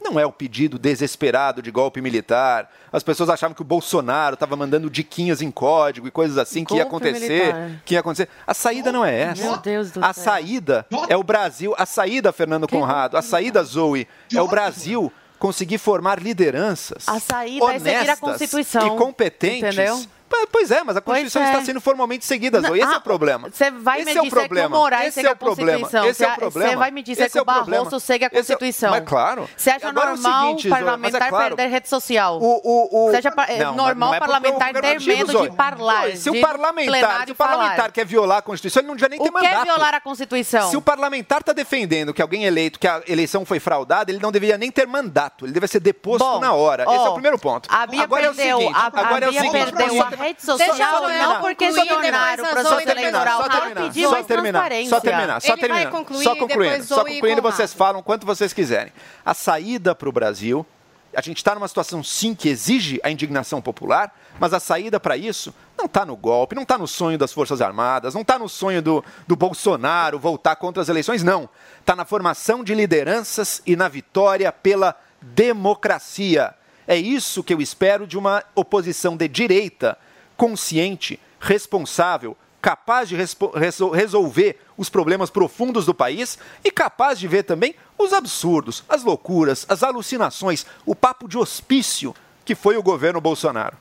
Não 0.00 0.20
é 0.20 0.24
o 0.24 0.32
pedido 0.32 0.78
desesperado 0.78 1.60
de 1.60 1.70
golpe 1.70 2.00
militar. 2.00 2.70
As 2.92 3.02
pessoas 3.02 3.28
achavam 3.28 3.54
que 3.54 3.62
o 3.62 3.64
Bolsonaro 3.64 4.34
estava 4.34 4.54
mandando 4.54 4.88
diquinhas 4.88 5.42
em 5.42 5.50
código 5.50 6.06
e 6.06 6.10
coisas 6.10 6.38
assim 6.38 6.64
que 6.64 6.74
ia 6.74 6.84
Golpe 6.84 7.08
acontecer, 7.08 7.54
militar. 7.54 7.82
que 7.84 7.94
ia 7.94 8.00
acontecer. 8.00 8.28
A 8.46 8.54
saída 8.54 8.92
não 8.92 9.04
é 9.04 9.18
essa. 9.20 9.42
Meu 9.42 9.56
Deus 9.56 9.90
do 9.90 10.04
a 10.04 10.12
céu. 10.12 10.24
saída 10.24 10.86
é 11.08 11.16
o 11.16 11.24
Brasil, 11.24 11.74
a 11.76 11.84
saída 11.84 12.32
Fernando 12.32 12.68
Conrado, 12.68 13.16
a 13.16 13.22
saída 13.22 13.62
Zoe, 13.64 14.06
é 14.32 14.40
o 14.40 14.46
Brasil 14.46 15.12
conseguir 15.38 15.78
formar 15.78 16.20
lideranças 16.20 17.08
A 17.08 17.20
saída 17.20 17.64
é 17.74 17.78
seguir 17.78 17.94
a 17.94 18.00
honestas 18.00 18.18
Constituição, 18.20 18.94
e 18.94 18.98
competentes. 18.98 19.58
entendeu? 19.58 20.02
Pois 20.50 20.70
é, 20.70 20.82
mas 20.82 20.96
a 20.96 21.00
Constituição 21.00 21.42
é. 21.42 21.46
está 21.52 21.64
sendo 21.64 21.80
formalmente 21.80 22.24
seguida, 22.24 22.60
Zoe. 22.60 22.80
Esse 22.80 22.90
é 22.92 22.94
Ah, 22.94 22.98
o 22.98 23.00
problema. 23.00 23.48
Você 23.50 23.70
vai 23.70 24.00
Esse 24.00 24.04
me 24.06 24.10
é 24.10 24.14
dizer 24.14 24.20
que 24.22 24.28
o 24.28 24.30
problema. 24.40 24.76
Moraes 24.76 25.06
Esse 25.08 25.14
segue 25.14 25.26
é 25.26 25.30
a 25.30 25.32
o 25.32 25.36
problema. 25.36 25.78
Constituição. 25.80 26.10
Esse 26.10 26.24
é 26.24 26.28
o 26.28 26.34
problema. 26.36 26.70
Você 26.70 26.76
vai 26.76 26.90
me 26.90 27.02
dizer 27.02 27.22
Esse 27.24 27.32
que 27.32 27.38
é 27.38 27.42
o 27.42 27.44
problema. 27.44 27.84
Barroso 27.84 28.00
segue 28.00 28.24
a 28.24 28.26
é 28.26 28.30
Constituição. 28.30 28.90
Mas 28.90 29.04
claro. 29.04 29.48
Você 29.56 29.70
acha 29.70 29.86
é 29.86 29.90
o 29.90 29.92
normal 29.92 30.44
seguinte, 30.46 30.66
o 30.66 30.70
Zoe, 30.70 30.72
é 30.72 30.84
parlamentar 30.84 31.28
claro. 31.28 31.56
perder 31.56 31.72
rede 31.72 31.88
social? 31.88 32.38
O, 32.40 32.60
o, 32.64 33.06
o... 33.06 33.10
Você 33.10 33.16
acha 33.18 33.34
é 33.48 33.64
Não, 33.64 33.74
normal 33.76 34.08
não 34.10 34.14
é 34.14 34.18
parlamentar 34.20 34.72
ter 34.72 34.82
medo 34.82 35.32
Zoe. 35.32 35.48
de? 35.48 35.56
Zoe, 35.56 36.16
Se 36.16 36.30
o 36.30 36.40
parlamentar, 36.40 37.26
se 37.26 37.32
o 37.32 37.34
parlamentar 37.34 37.76
falar? 37.76 37.90
quer 37.92 38.04
violar 38.06 38.38
a 38.38 38.42
Constituição, 38.42 38.80
ele 38.80 38.88
não 38.88 38.96
devia 38.96 39.08
nem 39.08 39.18
ter 39.20 39.28
O 39.28 39.32
que 39.32 39.38
é 39.38 39.42
mandato. 39.48 39.64
violar 39.64 39.94
a 39.94 40.00
Constituição? 40.00 40.70
Se 40.70 40.76
o 40.76 40.80
parlamentar 40.82 41.40
está 41.40 41.52
defendendo 41.52 42.12
que 42.12 42.22
alguém 42.22 42.44
eleito, 42.44 42.78
que 42.78 42.88
a 42.88 43.02
eleição 43.06 43.44
foi 43.44 43.60
fraudada, 43.60 44.10
ele 44.10 44.20
não 44.20 44.32
deveria 44.32 44.58
nem 44.58 44.70
ter 44.70 44.86
mandato. 44.86 45.44
Ele 45.44 45.52
deve 45.52 45.68
ser 45.68 45.80
deposto 45.80 46.40
na 46.40 46.52
hora. 46.52 46.84
Esse 46.84 46.94
é 47.06 47.08
o 47.08 47.12
primeiro 47.12 47.38
ponto. 47.38 47.68
a 47.70 47.86
Bia 47.86 48.02
agora 48.02 48.22
perdeu, 48.32 48.44
é 48.44 48.54
o 48.56 48.60
seguinte. 48.60 48.76
agora 48.76 49.26
é 49.26 49.28
o 49.28 49.32
seguinte. 49.32 50.15
Rede 50.16 50.42
social 50.44 51.08
não 51.08 51.40
porque 51.40 51.72
se 51.72 51.86
tornar 51.86 52.40
o 52.40 52.46
processo 52.46 52.90
eleitoral 52.90 53.42
só 53.42 53.48
terminar, 53.48 53.80
rapidinho, 53.80 54.08
só 54.10 54.22
terminar, 54.22 54.70
só 54.88 55.00
terminar, 55.00 55.40
só 55.40 55.56
terminar, 55.56 55.90
concluir, 55.90 56.24
só 56.24 56.36
concluindo, 56.36 56.84
só 56.84 57.04
concluindo, 57.04 57.42
vocês 57.42 57.72
falam 57.72 58.02
quanto 58.02 58.26
vocês 58.26 58.52
quiserem. 58.52 58.92
A 59.24 59.34
saída 59.34 59.94
para 59.94 60.08
o 60.08 60.12
Brasil, 60.12 60.66
a 61.14 61.20
gente 61.20 61.38
está 61.38 61.54
numa 61.54 61.68
situação 61.68 62.04
sim 62.04 62.34
que 62.34 62.48
exige 62.48 63.00
a 63.02 63.10
indignação 63.10 63.62
popular, 63.62 64.14
mas 64.38 64.52
a 64.52 64.60
saída 64.60 65.00
para 65.00 65.16
isso 65.16 65.54
não 65.76 65.86
está 65.86 66.04
no 66.04 66.16
golpe, 66.16 66.54
não 66.54 66.62
está 66.62 66.76
no 66.76 66.86
sonho 66.86 67.16
das 67.16 67.32
Forças 67.32 67.62
Armadas, 67.62 68.14
não 68.14 68.22
está 68.22 68.38
no 68.38 68.48
sonho 68.48 68.82
do, 68.82 69.04
do 69.26 69.34
Bolsonaro 69.34 70.18
voltar 70.18 70.56
contra 70.56 70.82
as 70.82 70.88
eleições, 70.88 71.22
não. 71.22 71.48
Está 71.80 71.96
na 71.96 72.04
formação 72.04 72.62
de 72.62 72.74
lideranças 72.74 73.62
e 73.64 73.76
na 73.76 73.88
vitória 73.88 74.52
pela 74.52 74.94
democracia. 75.22 76.54
É 76.86 76.96
isso 76.96 77.42
que 77.42 77.52
eu 77.52 77.60
espero 77.60 78.06
de 78.06 78.16
uma 78.16 78.44
oposição 78.54 79.16
de 79.16 79.26
direita, 79.26 79.98
consciente, 80.36 81.18
responsável, 81.40 82.36
capaz 82.60 83.08
de 83.08 83.14
respo- 83.16 83.50
resol- 83.56 83.90
resolver 83.90 84.58
os 84.76 84.88
problemas 84.88 85.30
profundos 85.30 85.86
do 85.86 85.94
país 85.94 86.38
e 86.64 86.70
capaz 86.70 87.18
de 87.18 87.28
ver 87.28 87.44
também 87.44 87.74
os 87.98 88.12
absurdos, 88.12 88.82
as 88.88 89.04
loucuras, 89.04 89.64
as 89.68 89.82
alucinações, 89.82 90.66
o 90.84 90.94
papo 90.94 91.28
de 91.28 91.38
hospício 91.38 92.14
que 92.44 92.54
foi 92.54 92.76
o 92.76 92.82
governo 92.82 93.20
Bolsonaro. 93.20 93.76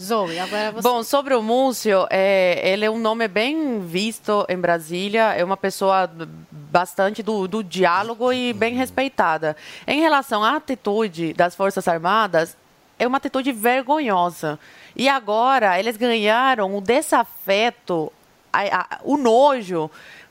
Zoe, 0.00 0.38
agora 0.38 0.70
você. 0.70 0.82
Bom, 0.88 1.02
sobre 1.02 1.34
o 1.34 1.42
Múcio, 1.42 2.06
é, 2.08 2.60
ele 2.72 2.84
é 2.84 2.90
um 2.90 3.00
nome 3.00 3.26
bem 3.26 3.80
visto 3.80 4.46
em 4.48 4.56
Brasília, 4.56 5.34
é 5.34 5.42
uma 5.42 5.56
pessoa 5.56 6.08
bastante 6.52 7.20
do, 7.20 7.48
do 7.48 7.64
diálogo 7.64 8.32
e 8.32 8.52
bem 8.52 8.74
respeitada. 8.74 9.56
Em 9.86 10.00
relação 10.00 10.44
à 10.44 10.54
atitude 10.54 11.32
das 11.32 11.56
Forças 11.56 11.88
Armadas, 11.88 12.56
é 12.96 13.08
uma 13.08 13.18
atitude 13.18 13.50
vergonhosa. 13.50 14.58
E 14.98 15.08
agora 15.08 15.78
eles 15.78 15.96
ganharam 15.96 16.76
o 16.76 16.80
desafeto, 16.80 18.12
a- 18.52 18.80
a- 18.80 18.98
o 19.04 19.16
nojo. 19.16 19.88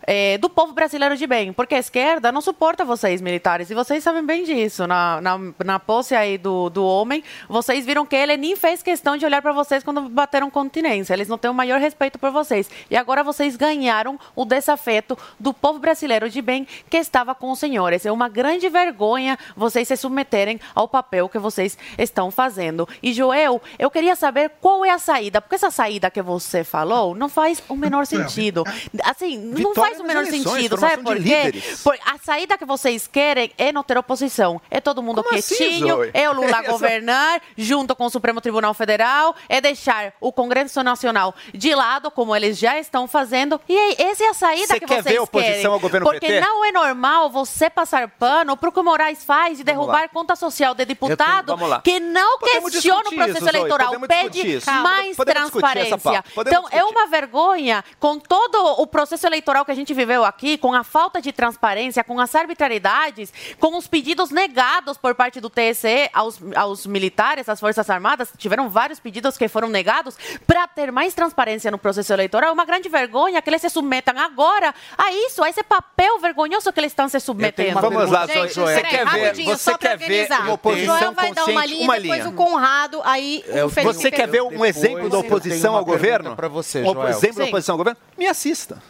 É, 0.09 0.37
do 0.37 0.49
povo 0.49 0.71
brasileiro 0.71 1.17
de 1.17 1.27
bem, 1.27 1.51
porque 1.51 1.75
a 1.75 1.79
esquerda 1.79 2.31
não 2.31 2.39
suporta 2.39 2.85
vocês, 2.85 3.19
militares, 3.19 3.69
e 3.69 3.75
vocês 3.75 4.01
sabem 4.01 4.25
bem 4.25 4.45
disso. 4.45 4.87
Na, 4.87 5.19
na, 5.19 5.37
na 5.65 5.79
posse 5.79 6.15
aí 6.15 6.37
do, 6.37 6.69
do 6.69 6.85
homem, 6.85 7.21
vocês 7.49 7.85
viram 7.85 8.05
que 8.05 8.15
ele 8.15 8.37
nem 8.37 8.55
fez 8.55 8.81
questão 8.81 9.17
de 9.17 9.25
olhar 9.25 9.41
para 9.41 9.51
vocês 9.51 9.83
quando 9.83 10.07
bateram 10.07 10.49
continência. 10.49 11.13
Eles 11.13 11.27
não 11.27 11.37
têm 11.37 11.51
o 11.51 11.53
maior 11.53 11.81
respeito 11.81 12.17
por 12.17 12.31
vocês. 12.31 12.69
E 12.89 12.95
agora 12.95 13.21
vocês 13.21 13.57
ganharam 13.57 14.17
o 14.33 14.45
desafeto 14.45 15.17
do 15.37 15.53
povo 15.53 15.77
brasileiro 15.77 16.29
de 16.29 16.41
bem 16.41 16.65
que 16.89 16.95
estava 16.95 17.35
com 17.35 17.51
os 17.51 17.59
senhores. 17.59 18.05
É 18.05 18.11
uma 18.11 18.29
grande 18.29 18.69
vergonha 18.69 19.37
vocês 19.57 19.89
se 19.89 19.97
submeterem 19.97 20.57
ao 20.73 20.87
papel 20.87 21.27
que 21.27 21.37
vocês 21.37 21.77
estão 21.97 22.31
fazendo. 22.31 22.87
E, 23.03 23.11
Joel, 23.11 23.61
eu 23.77 23.91
queria 23.91 24.15
saber 24.15 24.53
qual 24.61 24.85
é 24.85 24.89
a 24.89 24.99
saída, 24.99 25.41
porque 25.41 25.55
essa 25.55 25.69
saída 25.69 26.09
que 26.09 26.21
você 26.21 26.63
falou 26.63 27.13
não 27.13 27.27
faz 27.27 27.61
o 27.67 27.75
menor 27.75 28.05
sentido. 28.05 28.63
Assim, 29.03 29.37
não 29.37 29.55
Vitória 29.57 29.96
faz 29.97 29.99
o 29.99 30.03
menor 30.07 30.27
eleições, 30.27 30.53
sentido, 30.55 30.77
sabe 30.77 31.03
por 31.03 31.15
quê? 31.21 31.53
Por- 31.83 31.97
a 32.05 32.17
saída 32.23 32.57
que 32.57 32.65
vocês 32.65 33.07
querem 33.07 33.51
é 33.57 33.71
não 33.71 33.83
ter 33.83 33.97
oposição. 33.97 34.61
É 34.69 34.79
todo 34.79 35.01
mundo 35.03 35.23
Como 35.23 35.37
assim, 35.37 35.55
quietinho, 35.55 35.95
Zoe? 35.95 36.11
é 36.13 36.29
o 36.29 36.33
Lula 36.33 36.61
governar 36.67 37.41
junto 37.57 37.95
com 37.95 38.05
o 38.05 38.09
Supremo 38.09 38.39
Tribunal 38.41 38.73
Federal, 38.73 39.35
é 39.49 39.59
deixar 39.61 40.13
o 40.19 40.31
Congresso 40.31 40.81
Nacional 40.83 41.33
de 41.53 41.73
lado, 41.75 42.09
como 42.11 42.35
eles 42.35 42.57
já 42.57 42.77
estão 42.79 43.07
fazendo. 43.07 43.59
E 43.67 44.01
essa 44.01 44.23
é 44.23 44.27
a 44.29 44.33
saída 44.33 44.67
Você 44.67 44.79
que 44.79 44.85
quer 44.85 45.03
vocês 45.03 45.15
ver 45.15 45.19
oposição 45.19 45.53
querem. 45.53 45.65
ao 45.67 45.79
governo 45.79 46.05
Porque 46.05 46.27
PT? 46.27 46.39
não 46.41 46.65
é 46.65 46.71
normal 46.71 47.29
você 47.29 47.69
passar 47.69 48.07
pano 48.07 48.55
pro 48.57 48.71
que 48.71 48.79
o 48.79 48.83
Moraes 48.83 49.23
faz 49.23 49.57
de 49.57 49.63
derrubar 49.63 50.09
conta 50.09 50.35
social 50.35 50.73
de 50.73 50.85
deputado 50.85 51.55
lá. 51.67 51.81
que 51.81 51.99
não 51.99 52.39
Podemos 52.39 52.71
questiona 52.71 53.09
o 53.09 53.13
processo 53.15 53.37
isso, 53.37 53.49
eleitoral, 53.49 53.93
pede 54.07 54.59
mais 54.83 55.15
Podemos 55.17 55.49
transparência. 55.51 56.23
Então, 56.37 56.65
é 56.71 56.83
uma 56.83 57.07
vergonha 57.07 57.83
com 57.99 58.19
todo 58.19 58.81
o 58.81 58.87
processo 58.87 59.25
eleitoral 59.25 59.65
que 59.65 59.71
a 59.71 59.75
gente 59.75 59.86
viveu 59.93 60.23
aqui, 60.23 60.57
com 60.57 60.73
a 60.73 60.83
falta 60.83 61.21
de 61.21 61.31
transparência, 61.31 62.03
com 62.03 62.19
as 62.19 62.33
arbitrariedades, 62.35 63.33
com 63.59 63.77
os 63.77 63.87
pedidos 63.87 64.29
negados 64.31 64.97
por 64.97 65.15
parte 65.15 65.39
do 65.39 65.49
TSE 65.49 66.09
aos, 66.13 66.39
aos 66.55 66.85
militares, 66.85 67.47
às 67.49 67.59
Forças 67.59 67.89
Armadas. 67.89 68.29
Tiveram 68.37 68.69
vários 68.69 68.99
pedidos 68.99 69.37
que 69.37 69.47
foram 69.47 69.69
negados 69.69 70.17
para 70.45 70.67
ter 70.67 70.91
mais 70.91 71.13
transparência 71.13 71.71
no 71.71 71.77
processo 71.77 72.11
eleitoral. 72.13 72.49
É 72.49 72.53
uma 72.53 72.65
grande 72.65 72.89
vergonha 72.89 73.41
que 73.41 73.49
eles 73.49 73.61
se 73.61 73.69
submetam 73.69 74.17
agora 74.17 74.73
a 74.97 75.11
isso, 75.11 75.43
a 75.43 75.49
esse 75.49 75.63
papel 75.63 76.19
vergonhoso 76.19 76.71
que 76.73 76.79
eles 76.79 76.91
estão 76.91 77.07
se 77.09 77.19
submetendo. 77.19 77.79
Vamos 77.79 78.09
lá. 78.11 78.25
Gente, 78.27 78.53
Zoe. 78.53 78.73
Você 78.73 78.81
quer 78.81 79.05
ver, 79.05 79.05
rapidinho, 79.05 79.57
você 79.57 79.77
quer 79.77 79.97
ver 79.97 80.27
uma 80.31 80.49
O 80.49 80.53
oposição 80.53 80.99
Joel 80.99 81.11
vai 81.13 81.33
dar 81.33 81.45
uma 81.45 81.65
linha, 81.65 81.83
uma 81.83 81.99
depois 81.99 82.19
linha. 82.19 82.29
o 82.29 82.33
Conrado, 82.33 83.01
aí 83.03 83.43
o 83.65 83.69
Felipe 83.69 83.93
Você 83.93 84.11
quer 84.11 84.27
ver 84.27 84.41
um 84.41 84.65
exemplo 84.65 85.09
da 85.09 85.17
oposição 85.19 85.75
ao 85.75 85.85
governo? 85.85 86.35
pra 86.35 86.47
você, 86.47 86.81
um 86.81 86.93
Joel. 86.93 87.07
exemplo 87.09 87.37
da 87.39 87.45
oposição 87.45 87.73
ao 87.73 87.77
governo? 87.77 87.99
Me 88.17 88.27
assista. 88.27 88.81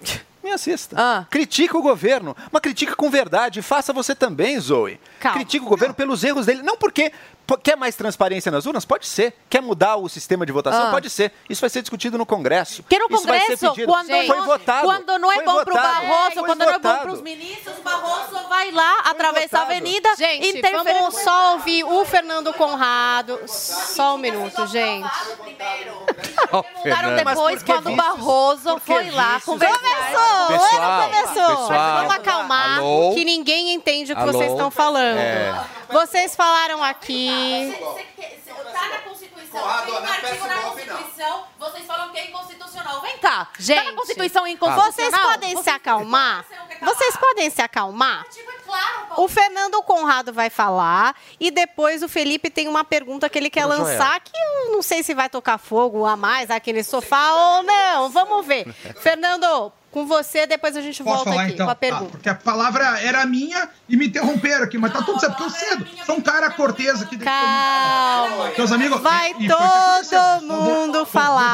Me 0.42 0.50
assista. 0.50 0.96
Ah. 0.98 1.26
Critica 1.30 1.76
o 1.76 1.82
governo, 1.82 2.36
mas 2.50 2.62
critica 2.62 2.96
com 2.96 3.10
verdade. 3.10 3.60
Faça 3.60 3.92
você 3.92 4.14
também, 4.14 4.58
Zoe. 4.58 4.98
Calma. 5.18 5.38
Critica 5.38 5.64
o 5.64 5.68
governo 5.68 5.94
pelos 5.94 6.24
erros 6.24 6.46
dele. 6.46 6.62
Não 6.62 6.76
porque 6.76 7.12
quer 7.58 7.76
mais 7.76 7.94
transparência 7.96 8.50
nas 8.50 8.66
urnas? 8.66 8.84
Pode 8.84 9.06
ser. 9.06 9.34
Quer 9.48 9.60
mudar 9.62 9.96
o 9.96 10.08
sistema 10.08 10.44
de 10.44 10.52
votação? 10.52 10.88
Ah. 10.88 10.90
Pode 10.90 11.08
ser. 11.10 11.32
Isso 11.48 11.60
vai 11.60 11.70
ser 11.70 11.80
discutido 11.82 12.16
no 12.18 12.26
Congresso. 12.26 12.82
Que 12.84 12.98
no 12.98 13.06
Isso 13.10 13.26
vai 13.26 13.40
ser 13.40 13.58
Congresso, 13.58 13.86
quando, 13.86 14.08
Foi 14.08 14.36
não, 14.36 14.44
votado. 14.44 14.86
quando 14.86 15.18
não 15.18 15.32
é 15.32 15.36
Foi 15.36 15.44
bom 15.44 15.52
para 15.64 15.72
o 15.72 15.76
votado. 15.76 16.06
Barroso, 16.06 16.34
Foi 16.34 16.42
quando 16.44 16.58
não 16.58 16.66
é 16.68 16.72
bom 16.72 16.78
votado. 16.78 17.02
para 17.02 17.12
os 17.12 17.22
ministros, 17.22 17.78
o 17.78 17.82
Barroso 17.82 18.48
vai 18.48 18.70
lá 18.70 19.00
atravessar 19.06 19.58
a 19.58 19.60
votado. 19.64 19.72
avenida, 19.72 20.16
Gente, 20.16 20.58
interferir 20.58 21.00
vamos 21.00 21.14
só 21.22 21.52
ouvir 21.54 21.84
o 21.84 22.04
Fernando 22.04 22.52
Conrado. 22.54 23.40
Só 23.46 24.14
um 24.14 24.18
minuto, 24.18 24.66
gente. 24.66 25.08
Fernando. 26.82 27.16
depois 27.24 27.62
quando 27.62 27.90
o? 27.92 27.96
Barroso 27.96 28.80
foi 28.80 29.10
lá 29.10 29.40
conversar. 29.40 29.78
Começou! 29.78 30.46
Pessoal, 30.48 31.02
começou! 31.02 31.56
pessoal. 31.56 31.96
Vamos 31.98 32.14
acalmar, 32.14 32.78
Alô? 32.78 33.14
que 33.14 33.24
ninguém 33.24 33.72
entende 33.72 34.12
o 34.12 34.16
que 34.16 34.22
Alô? 34.22 34.32
vocês 34.32 34.50
estão 34.50 34.70
falando. 34.70 35.18
É. 35.18 35.54
Vocês 35.92 36.36
falaram 36.36 36.82
aqui. 36.82 37.30
Tá 38.72 38.88
na 38.88 38.98
Constituição, 38.98 39.60
tem 39.84 39.92
um 39.92 39.96
artigo 39.96 40.46
na 40.46 40.62
Constituição, 40.62 41.46
vocês 41.60 41.84
falam 41.86 42.10
que 42.10 42.18
é 42.18 42.28
inconstitucional. 42.28 43.00
Vem 43.02 43.18
cá, 43.18 43.44
tá 43.44 43.50
Gente, 43.58 43.84
na 43.84 43.92
Constituição 43.92 44.46
inconstitucional? 44.46 44.92
Vocês 44.92 45.10
podem 45.22 45.62
se 45.62 45.70
acalmar? 45.70 46.44
Vocês 46.80 47.16
podem 47.16 47.50
se 47.50 47.60
acalmar? 47.62 48.24
Claro, 48.64 49.06
O 49.22 49.28
Fernando 49.28 49.82
Conrado 49.82 50.32
vai 50.32 50.48
falar 50.48 51.14
e 51.38 51.50
depois 51.50 52.02
o 52.02 52.08
Felipe 52.08 52.48
tem 52.50 52.68
uma 52.68 52.84
pergunta 52.84 53.28
que 53.28 53.36
ele 53.38 53.50
quer 53.50 53.66
lançar 53.66 54.20
que 54.20 54.30
eu 54.34 54.72
não 54.72 54.80
sei 54.82 55.02
se 55.02 55.12
vai 55.12 55.28
tocar 55.28 55.58
fogo 55.58 56.06
a 56.06 56.16
mais 56.16 56.50
aqui 56.50 56.72
nesse 56.72 56.90
sofá 56.90 57.32
ou 57.34 57.62
não. 57.64 58.08
Vamos 58.10 58.46
ver. 58.46 58.72
Fernando, 59.00 59.72
com 59.90 60.06
você, 60.06 60.46
depois 60.46 60.76
a 60.76 60.80
gente 60.80 61.02
Posso 61.02 61.16
volta 61.16 61.30
falar 61.32 61.42
aqui 61.42 61.54
então? 61.54 61.66
com 61.66 61.70
a 61.70 61.72
Ah, 61.72 61.76
pergunta. 61.76 62.10
porque 62.12 62.28
a 62.28 62.34
palavra 62.36 63.00
era 63.00 63.26
minha 63.26 63.68
e 63.88 63.96
me 63.96 64.06
interromperam 64.06 64.62
aqui, 64.64 64.78
mas 64.78 64.92
tá 64.92 65.02
tudo 65.02 65.18
certo, 65.18 65.36
porque 65.36 65.44
eu 65.44 65.50
cedo. 65.50 66.06
Sou 66.06 66.16
um 66.16 66.20
cara 66.20 66.48
cortês 66.50 67.02
aqui. 67.02 67.18
Calma. 67.18 68.52
Meus 68.56 68.70
amigos. 68.70 69.00
Vai 69.00 69.32
e- 69.36 69.46
e 69.46 69.48
foi 69.48 69.56
o 69.56 70.04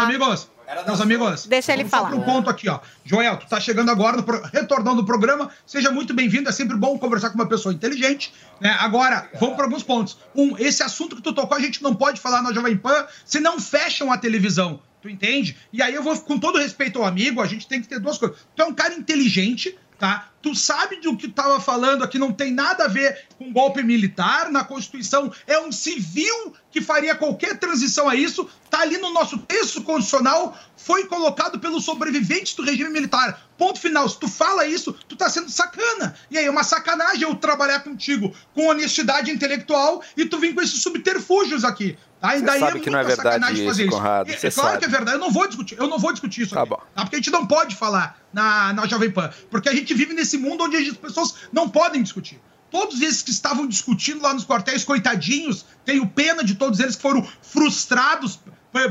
Meus 0.05 0.19
falar. 0.19 0.27
amigos. 0.27 0.51
Meus 0.85 1.01
amigos, 1.01 1.47
Deixa 1.47 1.73
ele 1.73 1.85
só 1.85 1.91
falar. 1.91 2.13
um 2.15 2.23
ponto 2.23 2.51
aqui, 2.51 2.69
ó. 2.69 2.81
Joel, 3.05 3.37
tu 3.37 3.47
tá 3.47 3.61
chegando 3.61 3.89
agora, 3.89 4.17
no 4.17 4.25
pro- 4.25 4.43
retornando 4.53 5.03
o 5.03 5.05
programa. 5.07 5.49
Seja 5.65 5.93
muito 5.93 6.13
bem-vindo. 6.13 6.49
É 6.49 6.53
sempre 6.53 6.77
bom 6.77 6.99
conversar 6.99 7.31
com 7.31 7.37
uma 7.37 7.47
pessoa 7.47 7.73
inteligente. 7.73 8.35
Né? 8.61 8.77
Agora, 8.81 9.31
vamos 9.39 9.55
para 9.55 9.65
alguns 9.67 9.85
pontos. 9.85 10.19
Um, 10.35 10.59
esse 10.59 10.83
assunto 10.83 11.15
que 11.15 11.23
tu 11.23 11.33
tocou, 11.33 11.57
a 11.57 11.61
gente 11.61 11.81
não 11.85 11.95
pode 11.95 12.21
falar 12.21 12.43
na 12.43 12.53
Jovem 12.53 12.77
Pan 12.77 13.07
se 13.25 13.39
não 13.39 13.61
fecham 13.61 14.11
a 14.13 14.19
televisão. 14.19 14.81
Tu 15.01 15.09
entende? 15.09 15.57
E 15.73 15.81
aí 15.81 15.95
eu 15.95 16.03
vou, 16.03 16.19
com 16.19 16.37
todo 16.37 16.59
respeito 16.59 16.99
ao 16.99 17.05
amigo, 17.05 17.41
a 17.41 17.47
gente 17.47 17.69
tem 17.69 17.81
que 17.81 17.87
ter 17.87 18.01
duas 18.01 18.19
coisas. 18.19 18.37
Tu 18.57 18.61
é 18.63 18.65
um 18.67 18.75
cara 18.75 18.93
inteligente, 18.93 19.79
tá? 19.99 20.31
Tu 20.43 20.55
sabe 20.55 20.97
do 20.97 21.17
que 21.17 21.27
tu 21.27 21.35
tava 21.35 21.59
falando 21.61 22.05
aqui, 22.05 22.19
não 22.19 22.33
tem 22.33 22.53
nada 22.53 22.85
a 22.85 22.89
ver 22.89 23.27
com 23.37 23.53
golpe 23.53 23.83
militar. 23.83 24.51
Na 24.51 24.63
Constituição 24.63 25.33
é 25.47 25.59
um 25.59 25.73
civil 25.73 26.55
que 26.71 26.81
faria 26.81 27.17
qualquer 27.17 27.59
transição 27.59 28.09
a 28.09 28.15
isso. 28.15 28.49
Tá 28.71 28.81
ali 28.81 28.99
no 28.99 29.13
nosso 29.13 29.39
texto 29.39 29.83
constitucional, 29.83 30.57
foi 30.77 31.07
colocado 31.07 31.59
pelos 31.59 31.85
sobreviventes 31.85 32.55
do 32.55 32.63
regime 32.63 32.91
militar. 32.91 33.43
Ponto 33.59 33.81
final. 33.81 34.09
Se 34.09 34.21
tu 34.21 34.29
fala 34.29 34.67
isso, 34.67 34.93
tu 35.09 35.17
tá 35.17 35.29
sendo 35.29 35.51
sacana. 35.51 36.15
E 36.31 36.39
aí 36.39 36.45
é 36.45 36.51
uma 36.51 36.63
sacanagem 36.63 37.23
eu 37.23 37.35
trabalhar 37.35 37.81
contigo 37.81 38.33
com 38.55 38.69
honestidade 38.69 39.31
intelectual 39.31 40.03
e 40.17 40.27
tu 40.27 40.39
vir 40.39 40.55
com 40.55 40.61
esses 40.61 40.81
subterfúgios 40.81 41.65
aqui. 41.65 41.99
Tá? 42.21 42.35
E 42.35 42.39
Você 42.41 42.45
daí 42.47 42.61
sabe 42.61 42.81
que 42.81 42.89
não 42.91 42.99
é 42.99 43.05
verdade 43.05 43.53
isso, 43.55 43.65
fazer 43.67 43.83
isso. 43.85 43.93
Conrado, 43.93 44.31
É- 44.31 44.33
é 44.35 44.37
claro 44.39 44.53
sabe. 44.53 44.79
que 44.79 44.85
é 44.85 44.89
verdade. 44.89 45.17
Eu 45.17 45.21
não 45.21 45.31
vou 45.31 45.47
discutir, 45.47 45.79
eu 45.79 45.87
não 45.87 45.99
vou 45.99 46.13
discutir 46.13 46.43
isso 46.43 46.55
Tá 46.55 46.61
aqui. 46.63 46.71
bom. 46.71 46.81
Tá? 46.95 47.03
Porque 47.03 47.17
a 47.17 47.19
gente 47.19 47.31
não 47.31 47.47
pode 47.47 47.77
falar 47.77 48.19
na, 48.33 48.73
na 48.73 48.87
Jovem 48.87 49.11
Pan. 49.11 49.31
Porque 49.51 49.69
a 49.69 49.75
gente 49.75 49.93
vive 49.95 50.15
nesse 50.15 50.39
mundo 50.39 50.65
onde 50.65 50.77
as 50.77 50.97
pessoas 50.97 51.35
não 51.53 51.69
podem 51.69 52.03
discutir. 52.03 52.41
Todos 52.71 53.01
esses 53.01 53.23
que 53.23 53.31
estavam 53.31 53.67
discutindo 53.67 54.23
lá 54.23 54.35
nos 54.35 54.45
quartéis, 54.45 54.83
coitadinhos, 54.83 55.65
tenho 55.85 56.07
pena 56.07 56.43
de 56.43 56.55
todos 56.57 56.81
eles 56.81 56.97
que 56.97 57.03
foram 57.03 57.27
frustrados 57.43 58.41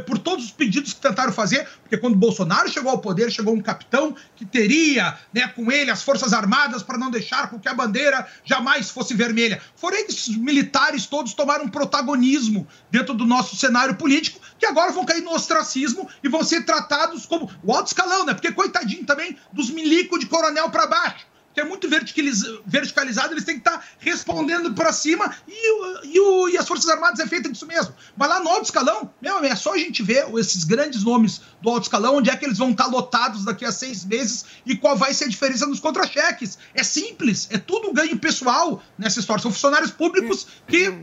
por 0.05 0.17
todos 0.17 0.45
os 0.45 0.51
pedidos 0.51 0.93
que 0.93 1.01
tentaram 1.01 1.31
fazer, 1.31 1.67
porque 1.81 1.97
quando 1.97 2.15
Bolsonaro 2.15 2.69
chegou 2.69 2.91
ao 2.91 2.99
poder, 2.99 3.31
chegou 3.31 3.53
um 3.53 3.61
capitão 3.61 4.15
que 4.35 4.45
teria 4.45 5.17
né, 5.33 5.47
com 5.47 5.71
ele 5.71 5.91
as 5.91 6.03
Forças 6.03 6.33
Armadas 6.33 6.83
para 6.83 6.97
não 6.97 7.11
deixar 7.11 7.49
com 7.49 7.59
que 7.59 7.69
a 7.69 7.73
bandeira 7.73 8.27
jamais 8.43 8.89
fosse 8.89 9.13
vermelha. 9.13 9.61
Foram 9.75 9.97
esses 9.97 10.35
militares 10.35 11.05
todos 11.05 11.33
tomaram 11.33 11.67
protagonismo 11.67 12.67
dentro 12.89 13.13
do 13.13 13.25
nosso 13.25 13.55
cenário 13.55 13.95
político, 13.95 14.39
que 14.57 14.65
agora 14.65 14.91
vão 14.91 15.05
cair 15.05 15.21
no 15.21 15.31
ostracismo 15.31 16.09
e 16.23 16.29
vão 16.29 16.43
ser 16.43 16.65
tratados 16.65 17.25
como 17.25 17.49
o 17.63 17.73
alto 17.73 17.87
escalão, 17.87 18.25
né? 18.25 18.33
Porque 18.33 18.51
coitadinho 18.51 19.05
também 19.05 19.37
dos 19.51 19.69
milico 19.69 20.19
de 20.19 20.25
coronel 20.25 20.69
para 20.69 20.87
baixo 20.87 21.34
que 21.55 21.61
é 21.61 21.63
muito 21.63 21.89
verticaliz- 21.89 22.43
verticalizado, 22.65 23.33
eles 23.33 23.45
têm 23.45 23.55
que 23.59 23.67
estar 23.67 23.81
respondendo 23.97 24.73
para 24.73 24.91
cima 24.91 25.33
e, 25.47 26.05
e, 26.05 26.19
o- 26.19 26.49
e 26.49 26.57
as 26.57 26.67
Forças 26.67 26.89
Armadas 26.89 27.19
é 27.21 27.25
feita 27.25 27.49
disso 27.49 27.65
mesmo. 27.65 27.95
Mas 28.17 28.29
lá 28.29 28.41
no 28.41 28.49
alto 28.49 28.65
escalão, 28.65 29.09
meu, 29.21 29.39
é 29.39 29.55
só 29.55 29.73
a 29.73 29.77
gente 29.77 30.03
ver 30.03 30.27
esses 30.37 30.65
grandes 30.65 31.03
nomes 31.03 31.41
do 31.61 31.69
alto 31.69 31.83
escalão, 31.83 32.17
onde 32.17 32.29
é 32.29 32.35
que 32.35 32.45
eles 32.45 32.57
vão 32.57 32.71
estar 32.71 32.87
lotados 32.87 33.45
daqui 33.45 33.63
a 33.63 33.71
seis 33.71 34.03
meses 34.03 34.43
e 34.65 34.75
qual 34.75 34.97
vai 34.97 35.13
ser 35.13 35.23
a 35.25 35.29
diferença 35.29 35.65
nos 35.65 35.79
contra-cheques. 35.79 36.57
É 36.73 36.83
simples, 36.83 37.47
é 37.49 37.57
tudo 37.57 37.93
ganho 37.93 38.19
pessoal 38.19 38.83
nessa 38.97 39.21
história. 39.21 39.41
São 39.41 39.51
funcionários 39.51 39.91
públicos 39.91 40.45
que 40.67 40.93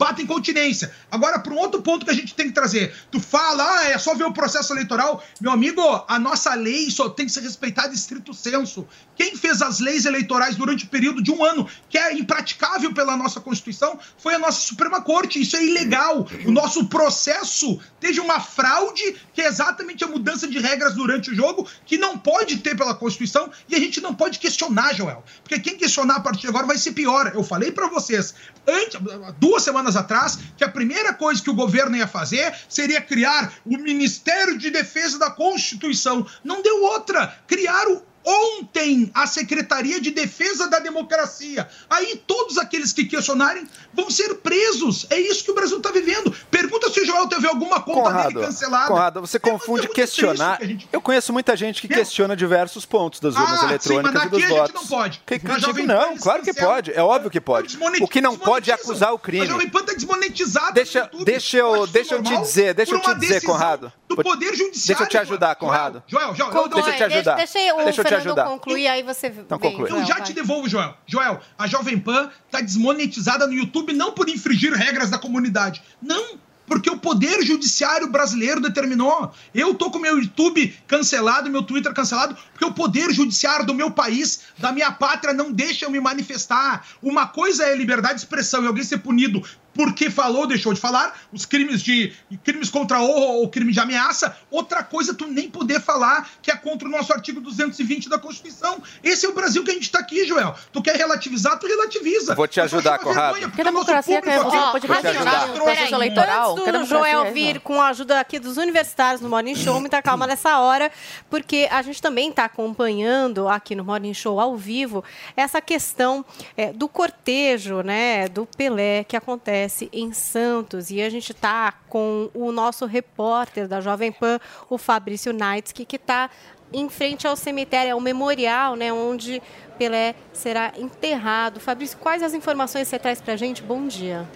batem 0.00 0.24
continência. 0.24 0.90
Agora, 1.10 1.38
para 1.38 1.52
um 1.52 1.58
outro 1.58 1.82
ponto 1.82 2.06
que 2.06 2.10
a 2.10 2.14
gente 2.14 2.34
tem 2.34 2.46
que 2.46 2.54
trazer. 2.54 2.94
Tu 3.12 3.20
fala, 3.20 3.62
ah, 3.62 3.90
é 3.90 3.98
só 3.98 4.14
ver 4.14 4.24
o 4.24 4.32
processo 4.32 4.72
eleitoral. 4.72 5.22
Meu 5.38 5.52
amigo, 5.52 5.82
a 6.08 6.18
nossa 6.18 6.54
lei 6.54 6.90
só 6.90 7.10
tem 7.10 7.26
que 7.26 7.32
ser 7.32 7.42
respeitada 7.42 7.92
estrito 7.92 8.32
senso. 8.32 8.88
Quem 9.14 9.36
fez 9.36 9.60
as 9.60 9.78
leis 9.78 10.06
eleitorais 10.06 10.56
durante 10.56 10.86
o 10.86 10.88
período 10.88 11.22
de 11.22 11.30
um 11.30 11.44
ano, 11.44 11.68
que 11.90 11.98
é 11.98 12.14
impraticável 12.14 12.94
pela 12.94 13.14
nossa 13.14 13.42
Constituição, 13.42 13.98
foi 14.16 14.34
a 14.34 14.38
nossa 14.38 14.62
Suprema 14.62 15.02
Corte. 15.02 15.42
Isso 15.42 15.54
é 15.54 15.62
ilegal. 15.62 16.26
O 16.46 16.50
nosso 16.50 16.86
processo 16.86 17.78
teve 18.00 18.20
uma 18.20 18.40
fraude, 18.40 19.16
que 19.34 19.42
é 19.42 19.46
exatamente 19.46 20.02
a 20.02 20.06
mudança 20.06 20.48
de 20.48 20.58
regras 20.58 20.94
durante 20.94 21.30
o 21.30 21.34
jogo, 21.34 21.68
que 21.84 21.98
não 21.98 22.16
pode 22.16 22.56
ter 22.58 22.74
pela 22.74 22.94
Constituição, 22.94 23.50
e 23.68 23.74
a 23.74 23.78
gente 23.78 24.00
não 24.00 24.14
pode 24.14 24.38
questionar, 24.38 24.94
Joel. 24.94 25.22
Porque 25.42 25.60
quem 25.60 25.76
questionar 25.76 26.16
a 26.16 26.20
partir 26.20 26.42
de 26.42 26.48
agora 26.48 26.66
vai 26.66 26.78
ser 26.78 26.92
pior. 26.92 27.32
Eu 27.34 27.44
falei 27.44 27.70
para 27.70 27.86
vocês, 27.88 28.34
antes, 28.66 28.98
duas 29.38 29.62
semanas 29.62 29.89
atrás, 29.96 30.38
que 30.56 30.64
a 30.64 30.68
primeira 30.68 31.12
coisa 31.12 31.42
que 31.42 31.50
o 31.50 31.54
governo 31.54 31.96
ia 31.96 32.06
fazer 32.06 32.54
seria 32.68 33.00
criar 33.00 33.52
o 33.64 33.76
Ministério 33.78 34.58
de 34.58 34.70
Defesa 34.70 35.18
da 35.18 35.30
Constituição. 35.30 36.26
Não 36.44 36.62
deu 36.62 36.82
outra. 36.84 37.38
Criaram 37.46 38.02
ontem 38.24 39.10
a 39.14 39.26
Secretaria 39.26 40.00
de 40.00 40.10
Defesa 40.10 40.68
da 40.68 40.78
Democracia. 40.78 41.68
Aí 41.88 42.22
todos 42.26 42.58
aqueles 42.58 42.92
que 42.92 43.04
questionarem 43.04 43.66
vão 43.92 44.10
ser 44.10 44.34
presos. 44.36 45.06
É 45.10 45.18
isso 45.18 45.44
que 45.44 45.50
o 45.50 45.54
Brasil 45.54 45.78
está 45.78 45.90
vivendo. 45.90 46.34
Pergunta 46.50 46.90
se 46.90 47.00
o 47.00 47.04
Joel 47.06 47.28
teve 47.28 47.46
alguma 47.46 47.80
conta 47.80 48.10
dele 48.10 48.24
Conrado, 48.34 48.40
cancelada. 48.40 48.86
Conrado, 48.88 49.20
você 49.20 49.38
confunde 49.38 49.88
questionar. 49.88 50.58
Eu 50.92 51.00
conheço 51.00 51.32
muita 51.32 51.56
gente 51.56 51.80
que 51.80 51.88
questiona 51.88 52.36
diversos 52.36 52.84
pontos 52.86 53.20
das 53.20 53.34
urnas 53.34 53.50
Ah, 53.52 53.58
sim, 53.58 53.66
eletrônicas 53.66 54.14
mas 54.14 54.24
e 54.24 54.28
dos 54.28 54.40
daqui 54.40 54.44
a 54.44 54.48
gente 54.48 54.72
votos. 54.72 54.74
não 54.74 54.98
pode. 54.98 55.22
Que 55.26 55.38
Pan 55.38 55.58
não, 55.86 56.10
eles 56.10 56.22
claro 56.22 56.42
que 56.42 56.52
pode. 56.54 56.92
É 56.92 57.02
óbvio 57.02 57.30
que 57.30 57.40
pode. 57.40 57.78
O 58.00 58.08
que 58.08 58.20
não 58.20 58.36
pode 58.36 58.70
é 58.70 58.74
acusar 58.74 59.12
o 59.12 59.16
A 59.16 59.18
crime. 59.18 59.46
Jovem 59.46 59.68
Pan 59.68 59.80
está 59.80 59.92
desmonetizada. 59.94 60.72
Deixa, 60.72 61.00
YouTube. 61.00 61.24
deixa 61.24 61.56
eu, 61.56 61.86
deixa 61.86 62.14
eu 62.14 62.22
te 62.22 62.36
dizer, 62.38 62.74
deixa 62.74 62.94
eu 62.94 63.00
te 63.00 63.14
dizer, 63.14 63.42
Conrado. 63.42 63.92
Do 64.08 64.16
Poder 64.16 64.54
Judiciário. 64.54 64.86
Deixa 64.86 65.02
eu 65.04 65.08
te 65.08 65.18
ajudar, 65.18 65.54
Conrado. 65.54 66.02
Joel, 66.06 66.34
Joel, 66.34 66.52
eu- 66.52 66.68
deixa 66.68 66.90
eu 66.90 66.96
te 66.96 67.02
ajudar. 67.04 67.36
Deixa 67.36 67.58
eu 67.60 67.76
te 68.10 68.26
ajudar. 68.26 68.44
concluir, 68.46 68.86
aí 68.88 69.02
você 69.02 69.28
Então 69.28 69.58
vem, 69.58 69.72
conclui. 69.72 69.90
Eu 69.90 70.04
já 70.04 70.14
vai. 70.14 70.22
te 70.22 70.32
devolvo, 70.32 70.68
Joel. 70.68 70.96
Joel, 71.06 71.40
a 71.58 71.66
Jovem 71.66 71.98
Pan 71.98 72.30
tá 72.50 72.60
desmonetizada 72.60 73.46
no 73.46 73.52
YouTube 73.52 73.92
não 73.92 74.12
por 74.12 74.28
infringir 74.28 74.72
regras 74.72 75.10
da 75.10 75.18
comunidade. 75.18 75.82
Não, 76.02 76.38
porque 76.70 76.88
o 76.88 76.96
Poder 76.96 77.42
Judiciário 77.42 78.06
brasileiro 78.06 78.60
determinou. 78.60 79.32
Eu 79.52 79.74
tô 79.74 79.90
com 79.90 79.98
meu 79.98 80.16
YouTube 80.16 80.72
cancelado, 80.86 81.50
meu 81.50 81.64
Twitter 81.64 81.92
cancelado, 81.92 82.36
porque 82.52 82.64
o 82.64 82.72
Poder 82.72 83.12
Judiciário 83.12 83.66
do 83.66 83.74
meu 83.74 83.90
país, 83.90 84.42
da 84.56 84.70
minha 84.70 84.92
pátria, 84.92 85.34
não 85.34 85.50
deixa 85.50 85.84
eu 85.84 85.90
me 85.90 85.98
manifestar. 85.98 86.86
Uma 87.02 87.26
coisa 87.26 87.64
é 87.64 87.74
liberdade 87.74 88.14
de 88.14 88.20
expressão 88.20 88.62
e 88.62 88.68
alguém 88.68 88.84
ser 88.84 88.98
punido 88.98 89.42
porque 89.74 90.10
falou, 90.10 90.46
deixou 90.46 90.72
de 90.72 90.80
falar, 90.80 91.18
os 91.32 91.46
crimes 91.46 91.82
de 91.82 92.12
crimes 92.44 92.70
contra 92.70 92.98
a 92.98 93.02
honra 93.02 93.32
ou 93.34 93.48
crime 93.48 93.72
de 93.72 93.80
ameaça. 93.80 94.36
Outra 94.50 94.82
coisa 94.82 95.12
é 95.12 95.14
tu 95.14 95.26
nem 95.26 95.48
poder 95.48 95.80
falar 95.80 96.28
que 96.42 96.50
é 96.50 96.56
contra 96.56 96.86
o 96.88 96.90
nosso 96.90 97.12
artigo 97.12 97.40
220 97.40 98.08
da 98.08 98.18
Constituição. 98.18 98.82
Esse 99.02 99.26
é 99.26 99.28
o 99.28 99.32
Brasil 99.32 99.62
que 99.64 99.70
a 99.70 99.74
gente 99.74 99.90
tá 99.90 100.00
aqui, 100.00 100.26
Joel. 100.26 100.54
Tu 100.72 100.82
quer 100.82 100.96
relativizar, 100.96 101.58
tu 101.58 101.66
relativiza. 101.66 102.34
Vou 102.34 102.48
te 102.48 102.60
ajudar, 102.60 102.98
Conrado. 102.98 103.38
Porque 103.40 103.62
nosso 103.62 103.64
democracia 103.64 104.20
público 104.20 104.50
que 104.50 104.56
aqui- 104.56 104.86
pode 104.86 105.06
ajudar. 105.06 105.50
o 105.50 105.52
processo 105.52 105.94
eleitoral. 105.94 106.50
Antes 106.52 106.64
que 106.64 106.72
do 106.72 106.84
Joel 106.84 107.24
é 107.26 107.30
vir 107.32 107.60
com 107.60 107.80
a 107.80 107.88
ajuda 107.88 108.20
aqui 108.20 108.38
dos 108.38 108.56
universitários 108.56 109.20
no 109.20 109.28
Morning 109.28 109.54
Show, 109.54 109.80
muita 109.80 110.02
calma 110.02 110.26
nessa 110.26 110.58
hora, 110.58 110.90
porque 111.28 111.68
a 111.70 111.80
gente 111.82 112.02
também 112.02 112.30
está 112.30 112.44
acompanhando 112.44 113.48
aqui 113.48 113.74
no 113.74 113.84
Morning 113.84 114.14
Show 114.14 114.40
ao 114.40 114.56
vivo 114.56 115.04
essa 115.36 115.60
questão 115.60 116.24
é, 116.56 116.72
do 116.72 116.88
cortejo, 116.88 117.82
né, 117.82 118.28
do 118.28 118.46
Pelé 118.46 119.04
que 119.04 119.16
acontece 119.16 119.59
em 119.92 120.12
Santos 120.12 120.90
e 120.90 121.00
a 121.02 121.08
gente 121.08 121.32
está 121.32 121.72
com 121.88 122.30
o 122.34 122.52
nosso 122.52 122.86
repórter 122.86 123.66
da 123.66 123.80
Jovem 123.80 124.12
Pan, 124.12 124.38
o 124.68 124.78
Fabrício 124.78 125.32
Naitsky, 125.32 125.84
que 125.84 125.96
está 125.96 126.30
em 126.72 126.88
frente 126.88 127.26
ao 127.26 127.36
cemitério, 127.36 127.90
é 127.90 127.94
o 127.94 128.00
memorial, 128.00 128.76
né, 128.76 128.92
onde 128.92 129.42
Pelé 129.78 130.14
será 130.32 130.72
enterrado. 130.76 131.58
Fabrício, 131.58 131.98
quais 131.98 132.22
as 132.22 132.34
informações 132.34 132.86
você 132.86 132.98
traz 132.98 133.20
para 133.20 133.34
a 133.34 133.36
gente? 133.36 133.62
Bom 133.62 133.86
dia. 133.86 134.28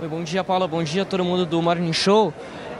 Oi, 0.00 0.08
bom 0.08 0.24
dia, 0.24 0.42
Paula. 0.42 0.66
Bom 0.66 0.82
dia 0.82 1.04
todo 1.04 1.24
mundo 1.24 1.46
do 1.46 1.62
Morning 1.62 1.92
Show. 1.92 2.34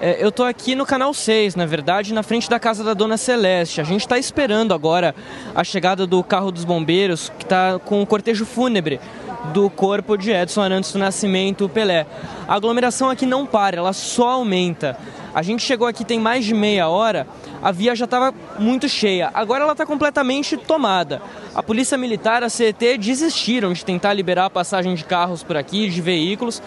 É, 0.05 0.17
eu 0.19 0.33
tô 0.33 0.43
aqui 0.43 0.75
no 0.75 0.85
canal 0.85 1.15
6, 1.15 1.55
na 1.55 1.65
verdade, 1.65 2.13
na 2.13 2.25
frente 2.25 2.51
da 2.51 2.59
casa 2.59 2.83
da 2.83 2.93
Dona 2.93 3.17
Celeste. 3.17 3.81
A 3.81 3.85
gente 3.85 4.01
está 4.01 4.19
esperando 4.19 4.75
agora 4.75 5.15
a 5.55 5.63
chegada 5.63 6.09
do 6.09 6.25
carro 6.25 6.51
dos 6.51 6.65
bombeiros, 6.65 7.31
que 7.39 7.45
está 7.45 7.79
com 7.79 8.03
o 8.03 8.07
cortejo 8.07 8.45
fúnebre 8.45 8.99
do 9.53 9.71
corpo 9.71 10.17
de 10.17 10.33
Edson 10.33 10.61
Arantes 10.61 10.93
do 10.93 10.99
Nascimento 10.99 11.69
Pelé. 11.69 12.05
A 12.49 12.57
aglomeração 12.57 13.11
aqui 13.11 13.25
não 13.25 13.47
para, 13.47 13.77
ela 13.77 13.93
só 13.93 14.31
aumenta. 14.31 14.99
A 15.33 15.41
gente 15.41 15.63
chegou 15.63 15.87
aqui 15.87 16.05
tem 16.05 16.19
mais 16.19 16.45
de 16.45 16.53
meia 16.53 16.89
hora, 16.89 17.25
a 17.63 17.71
via 17.71 17.95
já 17.95 18.05
estava 18.05 18.35
muito 18.59 18.89
cheia. 18.89 19.31
Agora 19.33 19.63
ela 19.63 19.73
está 19.73 19.87
completamente 19.87 20.57
tomada. 20.57 21.23
A 21.55 21.63
Polícia 21.63 21.97
Militar, 21.97 22.43
a 22.43 22.49
CET, 22.49 22.99
desistiram 22.99 23.73
de 23.73 23.85
tentar 23.85 24.13
liberar 24.15 24.47
a 24.47 24.51
passagem 24.51 24.97
de 24.97 25.05
carros 25.05 25.45
por 25.45 25.57
aqui, 25.57 25.89
de 25.89 26.01
veículos, 26.01 26.61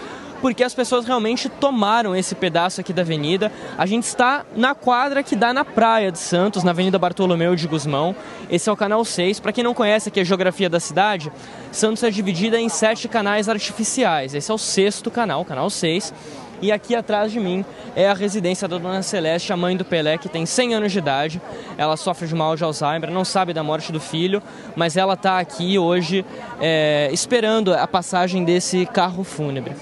porque 0.45 0.63
as 0.63 0.75
pessoas 0.75 1.07
realmente 1.07 1.49
tomaram 1.49 2.15
esse 2.15 2.35
pedaço 2.35 2.79
aqui 2.79 2.93
da 2.93 3.01
avenida. 3.01 3.51
A 3.75 3.87
gente 3.87 4.03
está 4.03 4.45
na 4.55 4.75
quadra 4.75 5.23
que 5.23 5.35
dá 5.35 5.51
na 5.51 5.65
Praia 5.65 6.11
de 6.11 6.19
Santos, 6.19 6.63
na 6.63 6.69
Avenida 6.69 6.99
Bartolomeu 6.99 7.55
de 7.55 7.67
Guzmão. 7.67 8.15
Esse 8.47 8.69
é 8.69 8.71
o 8.71 8.77
canal 8.77 9.03
6. 9.03 9.39
Para 9.39 9.51
quem 9.51 9.63
não 9.63 9.73
conhece 9.73 10.09
aqui 10.09 10.19
a 10.19 10.23
geografia 10.23 10.69
da 10.69 10.79
cidade, 10.79 11.31
Santos 11.71 12.03
é 12.03 12.11
dividida 12.11 12.59
em 12.59 12.69
sete 12.69 13.07
canais 13.07 13.49
artificiais. 13.49 14.35
Esse 14.35 14.51
é 14.51 14.53
o 14.53 14.57
sexto 14.59 15.09
canal, 15.09 15.43
canal 15.43 15.67
6. 15.67 16.13
E 16.61 16.71
aqui 16.71 16.95
atrás 16.95 17.31
de 17.31 17.39
mim 17.39 17.65
é 17.95 18.07
a 18.07 18.13
residência 18.13 18.67
da 18.67 18.77
Dona 18.77 19.01
Celeste, 19.01 19.51
a 19.51 19.57
mãe 19.57 19.75
do 19.75 19.83
Pelé, 19.83 20.15
que 20.19 20.29
tem 20.29 20.45
100 20.45 20.75
anos 20.75 20.91
de 20.91 20.99
idade. 20.99 21.41
Ela 21.75 21.97
sofre 21.97 22.27
de 22.27 22.35
mal 22.35 22.55
de 22.55 22.63
Alzheimer, 22.63 23.09
não 23.09 23.25
sabe 23.25 23.51
da 23.51 23.63
morte 23.63 23.91
do 23.91 23.99
filho, 23.99 24.43
mas 24.75 24.95
ela 24.95 25.15
está 25.15 25.39
aqui 25.39 25.79
hoje 25.79 26.23
é, 26.61 27.09
esperando 27.11 27.73
a 27.73 27.87
passagem 27.87 28.43
desse 28.43 28.85
carro 28.85 29.23
fúnebre. 29.23 29.73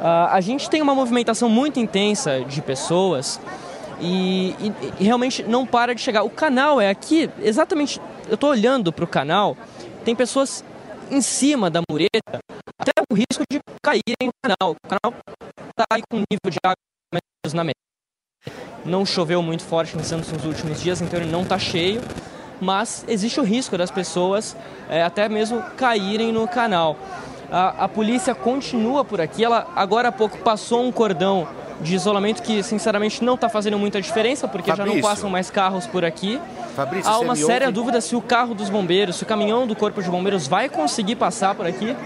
Ah, 0.00 0.28
a 0.32 0.40
gente 0.40 0.68
tem 0.68 0.82
uma 0.82 0.94
movimentação 0.94 1.48
muito 1.48 1.78
intensa 1.80 2.40
de 2.44 2.60
pessoas 2.62 3.40
e, 4.00 4.50
e- 4.60 4.72
e 5.00 5.04
realmente 5.04 5.42
não 5.42 5.64
para 5.66 5.94
de 5.94 6.00
chegar. 6.00 6.22
O 6.24 6.30
canal 6.30 6.80
é 6.80 6.88
aqui, 6.90 7.30
exatamente. 7.40 8.00
Eu 8.28 8.34
estou 8.34 8.50
olhando 8.50 8.92
para 8.92 9.04
o 9.04 9.08
canal, 9.08 9.56
tem 10.04 10.14
pessoas 10.14 10.64
em 11.10 11.20
cima 11.20 11.70
da 11.70 11.80
mureta, 11.90 12.38
até 12.80 12.92
o 13.10 13.14
risco 13.14 13.42
de 13.50 13.60
caírem 13.82 14.16
no 14.22 14.30
canal. 14.42 14.72
O 14.74 14.88
canal 14.88 15.20
está 15.68 15.84
aí 15.92 16.02
com 16.10 16.16
nível 16.18 16.50
de 16.50 16.58
água 16.64 16.74
na 17.54 17.64
metade. 17.64 17.74
Não 18.84 19.04
choveu 19.06 19.40
muito 19.42 19.62
forte 19.62 19.96
em 19.96 20.02
Santos 20.02 20.30
nos 20.32 20.44
últimos 20.44 20.82
dias, 20.82 21.00
então 21.00 21.18
ele 21.20 21.30
não 21.30 21.42
está 21.42 21.58
cheio. 21.58 22.00
Mas 22.60 23.04
existe 23.08 23.40
o 23.40 23.42
risco 23.42 23.76
das 23.76 23.90
pessoas 23.90 24.56
é, 24.88 25.02
até 25.02 25.28
mesmo 25.28 25.60
caírem 25.76 26.32
no 26.32 26.46
canal. 26.48 26.96
A, 27.50 27.84
a 27.84 27.88
polícia 27.88 28.34
continua 28.34 29.04
por 29.04 29.20
aqui. 29.20 29.44
Ela 29.44 29.66
agora 29.76 30.08
há 30.08 30.12
pouco 30.12 30.38
passou 30.38 30.82
um 30.82 30.90
cordão 30.92 31.46
de 31.80 31.94
isolamento 31.94 32.42
que 32.42 32.62
sinceramente 32.62 33.22
não 33.24 33.34
está 33.34 33.48
fazendo 33.48 33.78
muita 33.78 34.00
diferença 34.00 34.46
porque 34.46 34.70
já 34.70 34.76
não 34.78 34.86
Fabrício. 34.86 35.02
passam 35.10 35.30
mais 35.30 35.50
carros 35.50 35.86
por 35.86 36.04
aqui. 36.04 36.40
Fabrício, 36.74 37.10
Há 37.10 37.18
uma 37.18 37.36
séria 37.36 37.66
ouve? 37.66 37.74
dúvida 37.74 38.00
se 38.00 38.16
o 38.16 38.20
carro 38.20 38.54
dos 38.54 38.70
bombeiros, 38.70 39.16
se 39.16 39.22
o 39.22 39.26
caminhão 39.26 39.66
do 39.66 39.74
corpo 39.76 40.02
de 40.02 40.08
bombeiros 40.08 40.46
vai 40.46 40.68
conseguir 40.68 41.16
passar 41.16 41.54
por 41.54 41.66
aqui, 41.66 41.96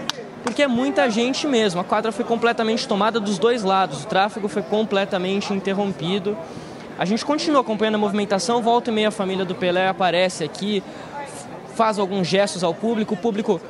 porque 0.43 0.63
é 0.63 0.67
muita 0.67 1.09
gente 1.09 1.47
mesmo. 1.47 1.81
A 1.81 1.83
quadra 1.83 2.11
foi 2.11 2.25
completamente 2.25 2.87
tomada 2.87 3.19
dos 3.19 3.37
dois 3.37 3.63
lados, 3.63 4.03
o 4.03 4.07
tráfego 4.07 4.47
foi 4.47 4.61
completamente 4.61 5.53
interrompido. 5.53 6.37
A 6.97 7.05
gente 7.05 7.23
continua 7.23 7.61
acompanhando 7.61 7.95
a 7.95 7.99
movimentação, 7.99 8.61
volta 8.61 8.89
e 8.89 8.93
meia 8.93 9.07
a 9.07 9.11
família 9.11 9.45
do 9.45 9.55
Pelé 9.55 9.87
aparece 9.87 10.43
aqui, 10.43 10.83
faz 11.75 11.97
alguns 11.97 12.27
gestos 12.27 12.63
ao 12.63 12.73
público, 12.73 13.13
o 13.13 13.17
público 13.17 13.61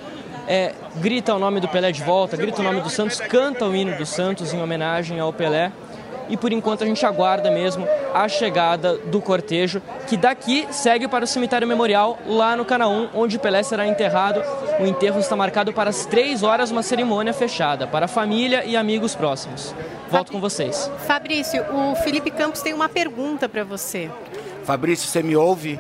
é, 0.50 0.74
grita 0.95 1.36
o 1.36 1.38
nome 1.38 1.60
do 1.60 1.68
Pelé 1.68 1.91
de 1.91 2.02
volta, 2.02 2.36
grita 2.36 2.60
o 2.60 2.64
nome 2.64 2.82
do 2.82 2.89
Santos, 2.89 3.20
canta 3.20 3.66
o 3.66 3.76
hino 3.76 3.95
do 3.95 4.06
Santos 4.06 4.52
em 4.52 4.60
homenagem 4.60 5.20
ao 5.20 5.32
Pelé. 5.32 5.72
E 6.28 6.36
por 6.38 6.52
enquanto 6.52 6.84
a 6.84 6.88
gente 6.88 7.04
aguarda 7.06 7.50
mesmo 7.50 7.88
a 8.14 8.28
chegada 8.28 8.97
do 8.97 9.22
cortejo, 9.22 9.82
que 10.08 10.18
daqui 10.18 10.68
segue 10.72 11.08
para 11.08 11.24
o 11.24 11.28
cemitério 11.28 11.68
memorial 11.68 12.18
lá 12.26 12.56
no 12.56 12.66
Canaã, 12.66 13.10
onde 13.14 13.38
Pelé 13.38 13.62
será 13.62 13.88
enterrado. 13.88 14.41
O 14.80 14.86
enterro 14.86 15.20
está 15.20 15.36
marcado 15.36 15.72
para 15.72 15.89
as 15.89 16.06
três 16.06 16.41
horas, 16.41 16.72
uma 16.72 16.84
cerimônia 16.84 17.34
fechada 17.34 17.86
para 17.86 18.06
a 18.06 18.08
família 18.08 18.64
e 18.66 18.76
amigos 18.76 19.16
próximos. 19.16 19.74
Volto 20.10 20.32
com 20.32 20.39
vocês. 20.39 20.89
Fabrício, 21.06 21.64
o 21.72 21.95
Felipe 21.95 22.32
Campos 22.32 22.62
tem 22.62 22.74
uma 22.74 22.89
pergunta 22.89 23.47
para 23.47 23.64
você. 23.64 24.10
Fabrício, 24.64 25.08
você 25.08 25.22
me 25.22 25.36
ouve? 25.36 25.80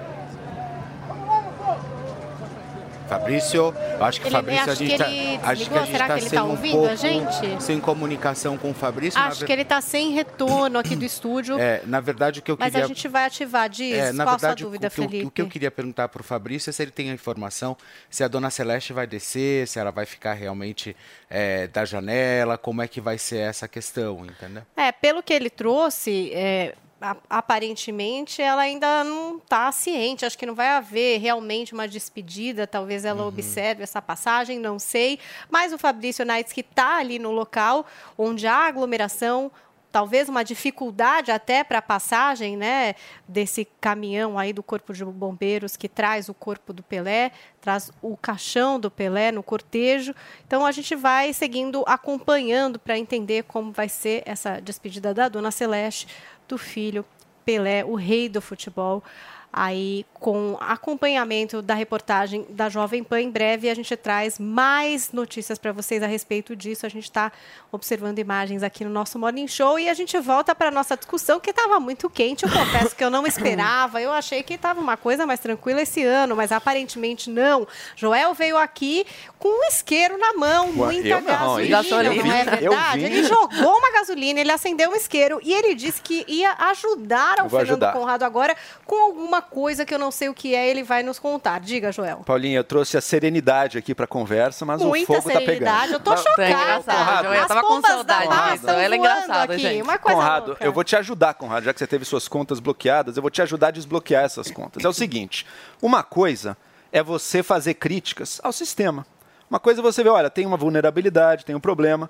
Fabrício, 3.09 3.73
eu 3.97 4.05
acho 4.05 4.21
que 4.21 4.27
Ele- 4.27 4.35
Fabrício 4.35 4.71
a 4.71 4.75
gente 4.75 4.97
tá, 4.97 5.09
ele 5.09 5.39
acho 5.43 5.69
que 5.69 5.77
a 5.77 5.79
gente 5.81 5.91
Será 5.91 6.07
tá 6.07 6.13
que 6.13 6.19
ele 6.21 6.29
tá 6.29 6.43
um 6.43 6.49
ouvindo 6.51 6.75
a 6.77 6.79
pouco 6.79 6.95
gente? 6.95 7.63
sem 7.63 7.79
comunicação 7.79 8.57
com 8.57 8.69
o 8.69 8.73
Fabrício. 8.73 9.19
Acho 9.19 9.45
que 9.45 9.51
ele 9.51 9.63
está 9.63 9.81
sem 9.81 10.11
retorno 10.11 10.77
aqui 10.77 10.95
do 10.95 11.03
estúdio. 11.03 11.59
É, 11.59 11.81
na 11.85 11.99
verdade 11.99 12.39
o 12.39 12.43
que 12.43 12.51
eu 12.51 12.57
Mas 12.59 12.71
queria 12.71 12.85
a 12.85 12.87
gente 12.87 13.07
vai 13.07 13.25
ativar. 13.25 13.67
Diz, 13.67 13.93
É, 13.97 14.11
na 14.11 14.23
qual 14.25 14.37
verdade, 14.37 14.53
a 14.53 14.57
sua 14.57 14.65
dúvida, 14.69 14.87
o, 14.87 14.91
que, 14.91 14.95
Felipe? 14.95 15.25
o 15.25 15.31
que 15.31 15.41
eu 15.41 15.47
queria 15.47 15.71
perguntar 15.71 16.07
para 16.09 16.21
o 16.21 16.23
Fabrício 16.23 16.69
é 16.69 16.73
se 16.73 16.81
ele 16.83 16.91
tem 16.91 17.09
a 17.09 17.13
informação 17.13 17.75
se 18.09 18.23
a 18.23 18.27
dona 18.27 18.49
Celeste 18.49 18.93
vai 18.93 19.07
descer, 19.07 19.67
se 19.67 19.79
ela 19.79 19.91
vai 19.91 20.05
ficar 20.05 20.33
realmente 20.33 20.95
é, 21.29 21.67
da 21.67 21.85
janela, 21.85 22.57
como 22.57 22.81
é 22.81 22.87
que 22.87 23.01
vai 23.01 23.17
ser 23.17 23.37
essa 23.39 23.67
questão, 23.67 24.25
entendeu? 24.25 24.63
É, 24.77 24.91
pelo 24.91 25.23
que 25.23 25.33
ele 25.33 25.49
trouxe, 25.49 26.31
é, 26.33 26.73
a- 26.73 26.88
aparentemente 27.29 28.41
ela 28.41 28.63
ainda 28.63 29.03
não 29.03 29.37
está 29.37 29.71
ciente. 29.71 30.25
Acho 30.25 30.37
que 30.37 30.45
não 30.45 30.55
vai 30.55 30.67
haver 30.67 31.19
realmente 31.19 31.73
uma 31.73 31.87
despedida. 31.87 32.67
Talvez 32.67 33.05
ela 33.05 33.25
observe 33.25 33.83
essa 33.83 34.01
passagem, 34.01 34.59
não 34.59 34.77
sei. 34.77 35.19
Mas 35.49 35.73
o 35.73 35.77
Fabrício 35.77 36.25
Naitz, 36.25 36.51
que 36.51 36.61
está 36.61 36.97
ali 36.97 37.19
no 37.19 37.31
local 37.31 37.85
onde 38.17 38.47
há 38.47 38.67
aglomeração, 38.67 39.51
talvez 39.91 40.29
uma 40.29 40.43
dificuldade 40.43 41.31
até 41.31 41.63
para 41.63 41.79
a 41.79 41.81
passagem 41.81 42.55
né, 42.55 42.95
desse 43.27 43.67
caminhão 43.81 44.37
aí 44.37 44.53
do 44.53 44.61
Corpo 44.61 44.93
de 44.93 45.03
Bombeiros 45.03 45.75
que 45.75 45.89
traz 45.89 46.29
o 46.29 46.33
corpo 46.33 46.71
do 46.71 46.83
Pelé, 46.83 47.31
traz 47.59 47.91
o 48.01 48.15
caixão 48.15 48.79
do 48.79 48.91
Pelé 48.91 49.31
no 49.31 49.41
cortejo. 49.41 50.13
Então 50.45 50.65
a 50.65 50.71
gente 50.71 50.95
vai 50.95 51.33
seguindo, 51.33 51.83
acompanhando 51.87 52.77
para 52.77 52.97
entender 52.97 53.43
como 53.43 53.71
vai 53.71 53.89
ser 53.89 54.23
essa 54.25 54.59
despedida 54.59 55.13
da 55.13 55.27
Dona 55.27 55.51
Celeste, 55.51 56.07
do 56.49 56.57
filho 56.57 57.05
Pelé, 57.45 57.85
o 57.85 57.95
rei 57.95 58.27
do 58.27 58.41
futebol. 58.41 59.03
Aí, 59.51 60.05
com 60.13 60.57
acompanhamento 60.59 61.61
da 61.61 61.73
reportagem 61.73 62.45
da 62.49 62.69
Jovem 62.69 63.03
Pan, 63.03 63.21
em 63.21 63.31
breve 63.31 63.69
a 63.69 63.73
gente 63.73 63.95
traz 63.97 64.37
mais 64.37 65.11
notícias 65.11 65.57
para 65.57 65.71
vocês 65.71 66.03
a 66.03 66.07
respeito 66.07 66.55
disso. 66.55 66.85
A 66.85 66.89
gente 66.89 67.05
está 67.05 67.31
observando 67.71 68.19
imagens 68.19 68.61
aqui 68.61 68.83
no 68.83 68.91
nosso 68.91 69.17
Morning 69.17 69.47
Show 69.47 69.79
e 69.79 69.89
a 69.89 69.93
gente 69.93 70.17
volta 70.19 70.53
para 70.53 70.67
a 70.67 70.71
nossa 70.71 70.95
discussão, 70.95 71.39
que 71.39 71.49
estava 71.49 71.79
muito 71.79 72.09
quente. 72.09 72.45
Eu 72.45 72.51
confesso 72.51 72.95
que 72.95 73.03
eu 73.03 73.09
não 73.09 73.25
esperava. 73.25 74.01
Eu 74.01 74.11
achei 74.11 74.43
que 74.43 74.53
estava 74.53 74.79
uma 74.79 74.95
coisa 74.95 75.25
mais 75.25 75.39
tranquila 75.39 75.81
esse 75.81 76.03
ano, 76.03 76.35
mas 76.35 76.51
aparentemente 76.51 77.29
não. 77.29 77.67
Joel 77.95 78.33
veio 78.33 78.57
aqui 78.57 79.05
com 79.39 79.47
um 79.47 79.67
isqueiro 79.67 80.17
na 80.17 80.33
mão, 80.33 80.67
Ué, 80.67 80.93
muita 80.93 81.07
eu 81.07 81.21
não, 81.21 81.67
gasolina, 81.67 82.13
hein? 82.13 82.23
não 82.23 82.33
é 82.33 82.41
Eu 82.61 82.71
verdade? 82.71 83.03
Ele 83.03 83.23
jogou 83.23 83.77
uma 83.77 83.91
gasolina, 83.91 84.39
ele 84.39 84.51
acendeu 84.51 84.91
um 84.91 84.95
isqueiro 84.95 85.39
e 85.43 85.53
ele 85.53 85.73
disse 85.73 86.01
que 86.01 86.23
ia 86.27 86.53
ajudar 86.69 87.39
ao 87.39 87.45
Eu 87.45 87.49
vou 87.49 87.59
Fernando 87.59 87.83
ajudar. 87.83 87.93
Conrado 87.93 88.23
agora 88.23 88.55
com 88.85 88.95
alguma 88.95 89.38
coisa 89.41 89.85
que 89.85 89.93
eu 89.93 89.99
não 89.99 90.11
sei 90.11 90.29
o 90.29 90.33
que 90.33 90.53
é, 90.55 90.67
ele 90.69 90.83
vai 90.83 91.03
nos 91.03 91.19
contar. 91.19 91.59
Diga, 91.59 91.91
Joel. 91.91 92.17
Paulinha, 92.25 92.57
eu 92.57 92.63
trouxe 92.63 92.97
a 92.97 93.01
serenidade 93.01 93.77
aqui 93.77 93.93
pra 93.95 94.05
conversa, 94.07 94.65
mas 94.65 94.81
Muita 94.81 95.03
o 95.03 95.15
fogo 95.21 95.29
tá 95.29 95.39
serenidade, 95.39 95.87
pegando. 95.87 95.93
eu 95.93 95.99
tô 95.99 96.17
chocada. 96.17 96.43
É 96.43 96.51
engraçado, 96.51 97.23
Joel, 97.23 97.33
eu 97.35 97.41
As 97.41 97.47
tava 97.47 97.61
com 97.61 97.81
saudade 97.81 98.27
disso. 98.53 98.69
Ele 98.69 98.79
é 98.79 98.87
voando 98.87 98.95
engraçado, 98.95 99.51
aqui, 99.51 99.61
gente. 99.61 99.81
Uma 99.81 99.97
coisa 99.97 100.17
Conrado, 100.17 100.47
louca. 100.47 100.65
eu 100.65 100.73
vou 100.73 100.83
te 100.83 100.95
ajudar, 100.95 101.33
Conrado, 101.33 101.63
já 101.63 101.73
que 101.73 101.79
você 101.79 101.87
teve 101.87 102.05
suas 102.05 102.27
contas 102.27 102.59
bloqueadas, 102.59 103.15
eu 103.17 103.21
vou 103.21 103.31
te 103.31 103.41
ajudar 103.41 103.67
a 103.67 103.71
desbloquear 103.71 104.23
essas 104.23 104.49
contas. 104.51 104.83
É 104.83 104.87
o 104.87 104.93
seguinte: 104.93 105.45
uma 105.81 106.03
coisa 106.03 106.57
é 106.91 107.03
você 107.03 107.43
fazer 107.43 107.75
críticas 107.75 108.39
ao 108.43 108.51
sistema. 108.51 109.05
Uma 109.49 109.59
coisa 109.59 109.81
é 109.81 109.83
você 109.83 110.03
ver, 110.03 110.09
olha, 110.09 110.29
tem 110.29 110.45
uma 110.45 110.57
vulnerabilidade, 110.57 111.43
tem 111.43 111.55
um 111.55 111.59
problema. 111.59 112.09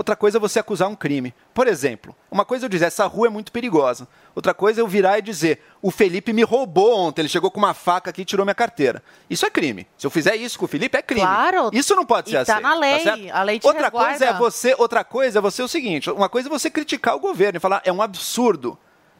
Outra 0.00 0.16
coisa 0.16 0.38
é 0.38 0.40
você 0.40 0.58
acusar 0.58 0.88
um 0.88 0.94
crime. 0.94 1.34
Por 1.52 1.68
exemplo, 1.68 2.16
uma 2.30 2.42
coisa 2.42 2.64
é 2.64 2.66
eu 2.66 2.70
dizer, 2.70 2.86
essa 2.86 3.04
rua 3.04 3.26
é 3.26 3.30
muito 3.30 3.52
perigosa. 3.52 4.08
Outra 4.34 4.54
coisa 4.54 4.80
é 4.80 4.82
eu 4.82 4.88
virar 4.88 5.18
e 5.18 5.22
dizer, 5.22 5.60
o 5.82 5.90
Felipe 5.90 6.32
me 6.32 6.42
roubou 6.42 6.98
ontem, 6.98 7.20
ele 7.20 7.28
chegou 7.28 7.50
com 7.50 7.58
uma 7.58 7.74
faca 7.74 8.08
aqui 8.08 8.22
e 8.22 8.24
tirou 8.24 8.46
minha 8.46 8.54
carteira. 8.54 9.02
Isso 9.28 9.44
é 9.44 9.50
crime. 9.50 9.86
Se 9.98 10.06
eu 10.06 10.10
fizer 10.10 10.36
isso 10.36 10.58
com 10.58 10.64
o 10.64 10.68
Felipe, 10.68 10.96
é 10.96 11.02
crime. 11.02 11.20
Claro. 11.20 11.68
Isso 11.74 11.94
não 11.94 12.06
pode 12.06 12.30
ser 12.30 12.36
tá 12.36 12.40
aceito. 12.54 12.62
na 12.62 12.74
lei, 12.76 13.00
certo? 13.00 13.30
a 13.30 13.42
lei 13.42 13.58
te 13.58 13.66
outra 13.66 13.90
coisa 13.90 14.24
é 14.24 14.32
você, 14.32 14.74
outra 14.78 15.04
coisa 15.04 15.38
é 15.38 15.42
você 15.42 15.62
o 15.62 15.68
seguinte, 15.68 16.10
uma 16.10 16.30
coisa 16.30 16.48
é 16.48 16.50
você 16.50 16.70
criticar 16.70 17.14
o 17.14 17.20
governo 17.20 17.58
e 17.58 17.60
falar, 17.60 17.82
é 17.84 17.92
um 17.92 18.00
absurdo, 18.00 18.78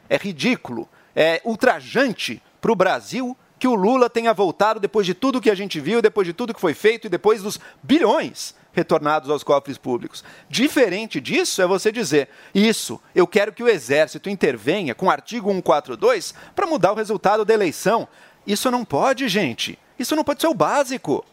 é 0.09 0.17
ridículo, 0.17 0.89
é 1.15 1.43
ultrajante 1.45 2.41
para 2.59 2.71
o 2.71 2.75
Brasil 2.75 3.37
que 3.59 3.67
o 3.67 3.75
Lula 3.75 4.09
tenha 4.09 4.33
voltado 4.33 4.79
depois 4.79 5.05
de 5.05 5.13
tudo 5.13 5.39
que 5.39 5.51
a 5.51 5.55
gente 5.55 5.79
viu, 5.79 6.01
depois 6.01 6.25
de 6.25 6.33
tudo 6.33 6.55
que 6.55 6.59
foi 6.59 6.73
feito 6.73 7.05
e 7.05 7.09
depois 7.09 7.43
dos 7.43 7.59
bilhões 7.83 8.59
retornados 8.73 9.29
aos 9.29 9.43
cofres 9.43 9.77
públicos. 9.77 10.23
Diferente 10.49 11.19
disso 11.19 11.61
é 11.61 11.67
você 11.67 11.91
dizer, 11.91 12.29
isso, 12.53 13.01
eu 13.13 13.27
quero 13.27 13.51
que 13.51 13.63
o 13.63 13.67
Exército 13.67 14.29
intervenha 14.29 14.95
com 14.95 15.07
o 15.07 15.11
artigo 15.11 15.49
142 15.49 16.33
para 16.55 16.67
mudar 16.67 16.91
o 16.91 16.95
resultado 16.95 17.43
da 17.43 17.53
eleição. 17.53 18.07
Isso 18.45 18.71
não 18.71 18.85
pode, 18.85 19.27
gente. 19.27 19.77
Isso 19.99 20.15
não 20.15 20.23
pode 20.23 20.41
ser 20.41 20.47
o 20.47 20.53
básico. 20.53 21.25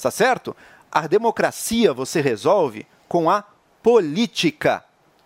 Tá 0.00 0.10
certo? 0.10 0.56
A 0.90 1.06
democracia 1.06 1.92
você 1.92 2.20
resolve 2.20 2.86
com 3.08 3.28
a 3.30 3.44
política, 3.82 4.84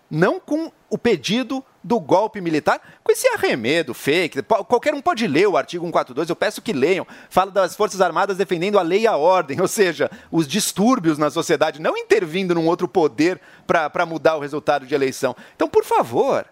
não 0.09 0.39
com 0.39 0.71
o 0.89 0.97
pedido 0.97 1.63
do 1.83 1.99
golpe 1.99 2.39
militar, 2.39 2.79
com 3.03 3.11
esse 3.11 3.27
arremedo 3.27 3.93
fake. 3.93 4.41
Qualquer 4.43 4.93
um 4.93 5.01
pode 5.01 5.25
ler 5.27 5.47
o 5.47 5.57
artigo 5.57 5.83
142, 5.85 6.29
eu 6.29 6.35
peço 6.35 6.61
que 6.61 6.73
leiam. 6.73 7.05
Fala 7.29 7.51
das 7.51 7.75
Forças 7.75 8.01
Armadas 8.01 8.37
defendendo 8.37 8.77
a 8.77 8.81
lei 8.81 9.01
e 9.01 9.07
a 9.07 9.17
ordem, 9.17 9.59
ou 9.59 9.67
seja, 9.67 10.09
os 10.31 10.47
distúrbios 10.47 11.17
na 11.17 11.29
sociedade, 11.29 11.81
não 11.81 11.97
intervindo 11.97 12.53
num 12.53 12.67
outro 12.67 12.87
poder 12.87 13.39
para 13.65 14.05
mudar 14.05 14.35
o 14.35 14.39
resultado 14.39 14.85
de 14.85 14.93
eleição. 14.93 15.35
Então, 15.55 15.67
por 15.67 15.83
favor, 15.83 16.45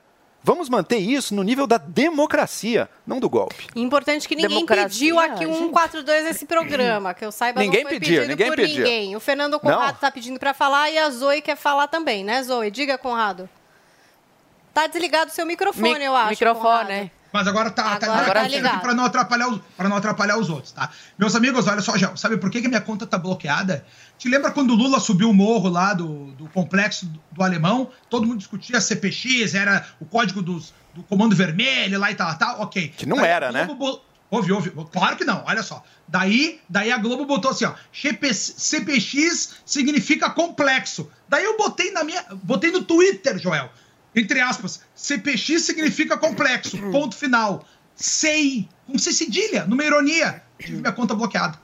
vamos 0.43 0.69
manter 0.69 0.97
isso 0.97 1.35
no 1.35 1.43
nível 1.43 1.67
da 1.67 1.77
democracia, 1.77 2.89
não 3.05 3.19
do 3.19 3.29
golpe. 3.29 3.67
Importante 3.75 4.27
que 4.27 4.35
ninguém 4.35 4.49
Democracia, 4.65 4.87
pediu 4.87 5.19
aqui 5.19 5.45
um 5.45 5.53
gente. 5.53 5.59
142 5.65 6.23
nesse 6.23 6.45
programa, 6.45 7.13
que 7.13 7.23
eu 7.25 7.31
saiba 7.31 7.59
Ninguém 7.59 7.83
não 7.83 7.89
foi 7.89 7.99
pediu, 7.99 8.21
pedido 8.21 8.29
ninguém 8.31 8.47
por 8.47 8.55
pediu. 8.55 8.83
ninguém. 8.83 9.15
O 9.15 9.19
Fernando 9.19 9.59
Conrado 9.59 9.95
está 9.95 10.09
pedindo 10.09 10.39
para 10.39 10.53
falar 10.53 10.89
e 10.89 10.97
a 10.97 11.09
Zoe 11.09 11.41
quer 11.41 11.55
falar 11.55 11.87
também, 11.87 12.23
né, 12.23 12.41
Zoe? 12.41 12.71
Diga, 12.71 12.97
Conrado. 12.97 13.49
Tá 14.81 14.87
desligado 14.87 15.31
o 15.31 15.33
seu 15.33 15.45
microfone, 15.45 15.99
Mi- 15.99 16.05
eu 16.05 16.15
acho. 16.15 16.29
microfone, 16.31 16.85
Conrado. 16.87 17.11
Mas 17.31 17.47
agora 17.47 17.69
tá, 17.69 17.95
tá 17.97 18.11
Agora 18.11 18.25
tá 18.41 18.47
ligado 18.47 18.51
ligado. 18.63 18.81
para 18.81 18.93
não 18.95 19.05
atrapalhar 19.05 19.47
os, 19.49 19.61
para 19.77 19.87
não 19.87 19.97
atrapalhar 19.97 20.37
os 20.37 20.49
outros, 20.49 20.71
tá? 20.71 20.89
Meus 21.17 21.35
amigos, 21.35 21.67
olha 21.67 21.79
só, 21.81 21.95
já, 21.95 22.15
sabe 22.15 22.37
por 22.37 22.49
que, 22.49 22.59
que 22.61 22.67
minha 22.67 22.81
conta 22.81 23.05
tá 23.05 23.17
bloqueada? 23.19 23.85
Te 24.17 24.27
lembra 24.27 24.49
quando 24.51 24.71
o 24.71 24.75
Lula 24.75 24.99
subiu 24.99 25.29
o 25.29 25.33
morro 25.33 25.69
lá 25.69 25.93
do, 25.93 26.31
do 26.31 26.47
complexo 26.49 27.05
do, 27.05 27.21
do 27.31 27.43
Alemão? 27.43 27.91
Todo 28.09 28.25
mundo 28.25 28.39
discutia 28.39 28.81
CPX, 28.81 29.53
era 29.53 29.85
o 29.99 30.05
código 30.05 30.41
dos, 30.41 30.73
do 30.95 31.03
Comando 31.03 31.35
Vermelho 31.35 31.99
lá 31.99 32.09
e 32.09 32.15
tal, 32.15 32.35
tal, 32.35 32.61
ok. 32.61 32.87
Que 32.97 33.05
não 33.05 33.17
Daí 33.17 33.27
era, 33.27 33.51
né? 33.51 33.65
Bo- 33.65 34.01
Houve, 34.31 34.51
houve. 34.51 34.71
Claro 34.91 35.15
que 35.15 35.25
não, 35.25 35.43
olha 35.47 35.63
só. 35.63 35.83
Daí, 36.07 36.59
daí 36.69 36.91
a 36.91 36.97
Globo 36.99 37.25
botou 37.25 37.49
assim, 37.49 37.65
ó. 37.65 37.73
CPX 37.91 39.55
significa 39.65 40.29
complexo. 40.29 41.09
Daí 41.27 41.43
eu 41.43 41.57
botei 41.57 41.91
na 41.91 42.03
minha. 42.03 42.23
Botei 42.43 42.71
no 42.71 42.83
Twitter, 42.83 43.37
Joel. 43.39 43.71
Entre 44.15 44.39
aspas, 44.39 44.81
CPX 44.95 45.61
significa 45.61 46.17
complexo. 46.17 46.77
Ponto 46.91 47.15
final. 47.15 47.65
Sei. 47.95 48.67
Com 48.87 48.97
C 48.97 49.11
cedilha, 49.13 49.65
numa 49.65 49.83
ironia. 49.83 50.41
Tive 50.59 50.77
minha 50.77 50.91
conta 50.91 51.13
bloqueada. 51.13 51.57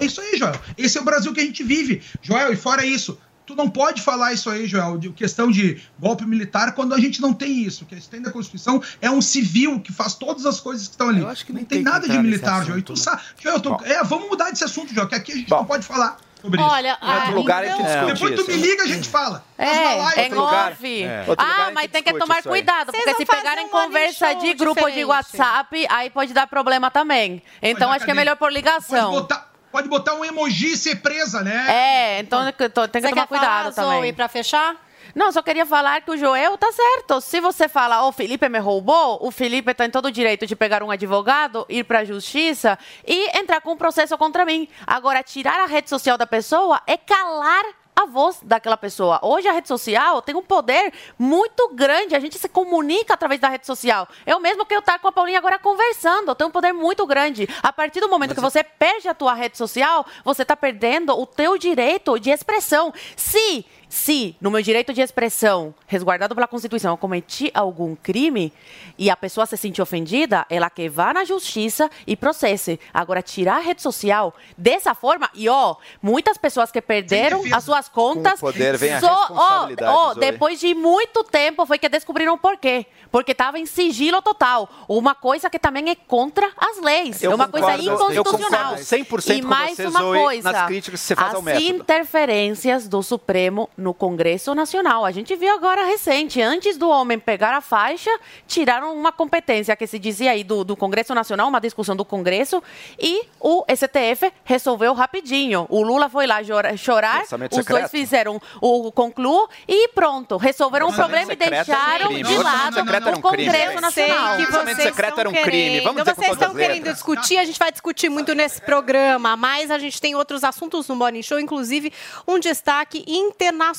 É 0.00 0.04
isso 0.06 0.20
aí, 0.20 0.36
Joel. 0.38 0.54
Esse 0.78 0.96
é 0.98 1.00
o 1.00 1.04
Brasil 1.04 1.32
que 1.32 1.40
a 1.40 1.44
gente 1.44 1.62
vive. 1.62 2.02
Joel, 2.22 2.52
e 2.52 2.56
fora 2.56 2.84
isso, 2.84 3.18
tu 3.44 3.54
não 3.54 3.68
pode 3.68 4.00
falar 4.00 4.32
isso 4.32 4.48
aí, 4.48 4.66
Joel, 4.66 4.96
de 4.98 5.10
questão 5.10 5.50
de 5.50 5.80
golpe 5.98 6.24
militar, 6.24 6.74
quando 6.74 6.94
a 6.94 6.98
gente 6.98 7.20
não 7.20 7.34
tem 7.34 7.62
isso. 7.64 7.84
O 7.84 7.86
que 7.86 7.94
tem 8.08 8.22
da 8.22 8.30
Constituição 8.30 8.82
é 9.00 9.10
um 9.10 9.20
civil 9.20 9.78
que 9.80 9.92
faz 9.92 10.14
todas 10.14 10.46
as 10.46 10.58
coisas 10.58 10.86
que 10.86 10.92
estão 10.94 11.10
ali. 11.10 11.20
não 11.20 11.34
tem, 11.34 11.54
tem 11.64 11.78
que 11.78 11.84
nada 11.84 12.08
de 12.08 12.18
militar, 12.18 12.64
Joel. 12.64 12.78
E 12.78 12.82
assunto, 12.82 12.84
tu 12.86 12.92
né? 12.94 12.98
sabe. 13.04 13.22
Joel, 13.40 13.54
eu 13.56 13.60
tô- 13.60 13.80
é, 13.84 14.02
vamos 14.04 14.28
mudar 14.28 14.50
desse 14.50 14.64
assunto, 14.64 14.92
Joel, 14.94 15.06
que 15.06 15.14
aqui 15.14 15.32
a 15.32 15.36
gente 15.36 15.48
Bom. 15.48 15.58
não 15.58 15.64
pode 15.66 15.86
falar 15.86 16.16
sobre 16.40 16.60
Olha, 16.60 16.98
isso. 17.00 17.10
Em 17.10 17.14
outro 17.14 17.30
ah, 17.30 17.34
lugar 17.34 17.62
a 17.62 17.66
gente 17.66 17.80
então- 17.80 18.06
discute 18.06 18.34
Depois 18.34 18.46
tu 18.46 18.50
me 18.52 18.56
liga, 18.56 18.82
a 18.82 18.86
gente 18.86 19.08
fala. 19.08 19.44
É, 19.58 20.20
é 20.20 20.28
em 20.28 20.34
off. 20.34 21.02
É. 21.04 21.24
Ah, 21.36 21.70
mas 21.74 21.90
tem 21.90 22.02
que 22.02 22.12
tomar 22.14 22.42
cuidado, 22.42 22.92
porque 22.92 23.14
se 23.14 23.26
pegarem 23.26 23.66
um 23.66 23.68
conversa 23.68 24.34
de 24.34 24.54
grupo 24.54 24.90
de. 24.90 25.04
WhatsApp, 25.04 25.86
aí 25.88 26.10
pode 26.10 26.32
dar 26.32 26.46
problema 26.46 26.90
também. 26.90 27.42
Então 27.60 27.90
acho 27.90 28.04
que 28.04 28.10
é 28.10 28.14
melhor 28.14 28.36
por 28.36 28.46
Pode 28.46 28.54
ligação. 28.54 29.10
botar, 29.12 29.50
pode 29.72 29.88
botar 29.88 30.14
um 30.14 30.24
emoji 30.24 30.72
e 30.72 30.76
ser 30.76 30.96
presa, 30.96 31.42
né? 31.42 31.66
É, 31.68 32.20
então 32.20 32.42
tem 32.44 32.52
que 32.52 32.68
Você 32.68 32.78
tomar 33.08 33.14
quer 33.22 33.26
cuidado 33.26 33.72
falar, 33.74 33.86
Zoe, 33.86 33.96
também. 33.96 34.14
para 34.14 34.28
fechar? 34.28 34.76
Não, 35.14 35.32
só 35.32 35.42
queria 35.42 35.66
falar 35.66 36.02
que 36.02 36.10
o 36.10 36.16
Joel 36.16 36.56
tá 36.56 36.70
certo. 36.72 37.20
Se 37.20 37.40
você 37.40 37.68
fala, 37.68 38.06
o 38.06 38.12
Felipe 38.12 38.48
me 38.48 38.58
roubou, 38.58 39.18
o 39.20 39.30
Felipe 39.30 39.74
tem 39.74 39.90
todo 39.90 40.06
o 40.06 40.12
direito 40.12 40.46
de 40.46 40.54
pegar 40.54 40.82
um 40.82 40.90
advogado, 40.90 41.66
ir 41.68 41.84
pra 41.84 42.04
justiça 42.04 42.78
e 43.06 43.36
entrar 43.38 43.60
com 43.60 43.72
um 43.72 43.76
processo 43.76 44.16
contra 44.16 44.44
mim. 44.44 44.68
Agora, 44.86 45.22
tirar 45.22 45.60
a 45.60 45.66
rede 45.66 45.88
social 45.88 46.16
da 46.16 46.26
pessoa 46.26 46.80
é 46.86 46.96
calar 46.96 47.64
a 48.00 48.06
voz 48.06 48.40
daquela 48.42 48.76
pessoa. 48.76 49.20
Hoje 49.22 49.46
a 49.46 49.52
rede 49.52 49.68
social 49.68 50.22
tem 50.22 50.34
um 50.34 50.42
poder 50.42 50.92
muito 51.18 51.68
grande. 51.74 52.14
A 52.14 52.20
gente 52.20 52.38
se 52.38 52.48
comunica 52.48 53.14
através 53.14 53.40
da 53.40 53.48
rede 53.48 53.66
social. 53.66 54.08
É 54.24 54.34
o 54.34 54.40
mesmo 54.40 54.64
que 54.64 54.74
eu 54.74 54.80
estar 54.80 54.98
com 54.98 55.08
a 55.08 55.12
Paulinha 55.12 55.38
agora 55.38 55.58
conversando. 55.58 56.34
Tem 56.34 56.46
um 56.46 56.50
poder 56.50 56.72
muito 56.72 57.06
grande. 57.06 57.48
A 57.62 57.72
partir 57.72 58.00
do 58.00 58.08
momento 58.08 58.34
que 58.34 58.40
você 58.40 58.62
perde 58.62 59.08
a 59.08 59.14
tua 59.14 59.34
rede 59.34 59.58
social, 59.58 60.06
você 60.24 60.42
está 60.42 60.56
perdendo 60.56 61.18
o 61.18 61.26
teu 61.26 61.58
direito 61.58 62.18
de 62.18 62.30
expressão. 62.30 62.92
Se 63.16 63.66
se 63.92 64.36
no 64.40 64.52
meu 64.52 64.62
direito 64.62 64.92
de 64.92 65.00
expressão, 65.00 65.74
resguardado 65.86 66.32
pela 66.32 66.46
Constituição, 66.46 66.92
eu 66.92 66.96
cometi 66.96 67.50
algum 67.52 67.96
crime 67.96 68.52
e 68.96 69.10
a 69.10 69.16
pessoa 69.16 69.44
se 69.46 69.56
sentir 69.56 69.82
ofendida, 69.82 70.46
ela 70.48 70.70
que 70.70 70.88
vá 70.88 71.12
na 71.12 71.24
justiça 71.24 71.90
e 72.06 72.14
processe. 72.16 72.78
Agora, 72.94 73.20
tirar 73.20 73.56
a 73.56 73.60
rede 73.60 73.82
social 73.82 74.32
dessa 74.56 74.94
forma, 74.94 75.28
e 75.34 75.48
ó, 75.48 75.74
muitas 76.00 76.38
pessoas 76.38 76.70
que 76.70 76.80
perderam 76.80 77.42
as 77.52 77.64
suas 77.64 77.88
contas. 77.88 78.38
Com 78.38 78.46
o 78.46 78.52
poder 78.52 78.76
vem 78.78 78.92
a 78.94 79.00
só- 79.00 79.08
ó, 79.08 79.26
responsabilidade, 79.26 79.92
ó, 79.92 80.14
depois 80.14 80.60
de 80.60 80.72
muito 80.72 81.24
tempo 81.24 81.66
foi 81.66 81.76
que 81.78 81.88
descobriram 81.88 82.38
por 82.38 82.56
quê. 82.58 82.86
Porque 83.10 83.32
estava 83.32 83.58
em 83.58 83.66
sigilo 83.66 84.22
total. 84.22 84.68
Uma 84.88 85.16
coisa 85.16 85.50
que 85.50 85.58
também 85.58 85.90
é 85.90 85.96
contra 85.96 86.48
as 86.56 86.80
leis. 86.80 87.20
Eu 87.24 87.32
é 87.32 87.34
uma 87.34 87.48
coisa 87.48 87.66
concordo, 87.66 87.88
eu 87.88 87.94
inconstitucional. 87.94 88.60
concordo 88.76 88.84
100% 88.84 89.36
e 89.36 89.42
com 89.42 89.48
mais 89.48 89.76
você, 89.76 89.86
uma 89.88 90.00
Zoe, 90.00 90.18
coisa. 90.20 90.52
nas 90.52 90.66
críticas 90.68 91.00
que 91.00 91.06
você 91.08 91.16
faz 91.16 91.28
as 91.30 91.34
ao 91.34 91.42
método. 91.42 91.64
interferências 91.64 92.86
do 92.86 93.02
Supremo 93.02 93.68
no 93.80 93.94
Congresso 93.94 94.54
Nacional. 94.54 95.04
A 95.04 95.10
gente 95.10 95.34
viu 95.34 95.52
agora 95.52 95.84
recente, 95.84 96.40
antes 96.40 96.76
do 96.76 96.88
homem 96.88 97.18
pegar 97.18 97.54
a 97.56 97.60
faixa, 97.60 98.10
tiraram 98.46 98.94
uma 98.94 99.10
competência 99.10 99.74
que 99.74 99.86
se 99.86 99.98
dizia 99.98 100.32
aí 100.32 100.44
do, 100.44 100.62
do 100.62 100.76
Congresso 100.76 101.14
Nacional, 101.14 101.48
uma 101.48 101.60
discussão 101.60 101.96
do 101.96 102.04
Congresso, 102.04 102.62
e 102.98 103.22
o 103.40 103.64
STF 103.74 104.30
resolveu 104.44 104.92
rapidinho. 104.92 105.66
O 105.68 105.82
Lula 105.82 106.08
foi 106.08 106.26
lá 106.26 106.40
chorar, 106.76 107.22
os 107.22 107.30
dois 107.30 107.54
secreto. 107.54 107.88
fizeram 107.88 108.40
o 108.60 108.92
concluo 108.92 109.48
e 109.66 109.88
pronto, 109.88 110.36
resolveram 110.36 110.88
o 110.88 110.92
problema 110.92 111.32
e 111.32 111.36
secreto 111.36 111.72
era 111.72 112.08
um 112.08 112.12
deixaram 112.12 112.22
de 112.22 112.38
lado 112.38 112.78
era 112.78 113.16
o 113.16 113.18
um 113.18 113.22
crime, 113.22 113.46
Congresso 113.46 113.72
gente. 113.72 113.80
Nacional. 113.80 114.36
que 114.36 114.42
Orçamento 114.42 114.76
vocês 114.76 114.88
secreto 114.88 115.08
estão 115.10 115.20
era 115.20 115.28
um 115.28 115.32
crime. 115.32 115.50
querendo. 115.50 115.84
Vamos 115.84 116.02
com 116.02 116.14
vocês 116.14 116.32
estão 116.32 116.54
querendo 116.54 116.76
letras. 116.76 116.94
discutir, 116.94 117.38
a 117.38 117.44
gente 117.44 117.58
vai 117.58 117.72
discutir 117.72 118.08
muito 118.08 118.34
nesse 118.34 118.60
programa, 118.60 119.36
mas 119.36 119.70
a 119.70 119.78
gente 119.78 120.00
tem 120.00 120.14
outros 120.14 120.44
assuntos 120.44 120.86
no 120.88 120.96
Morning 120.96 121.22
Show, 121.22 121.40
inclusive 121.40 121.92
um 122.26 122.38
destaque 122.38 123.04
internacional, 123.06 123.69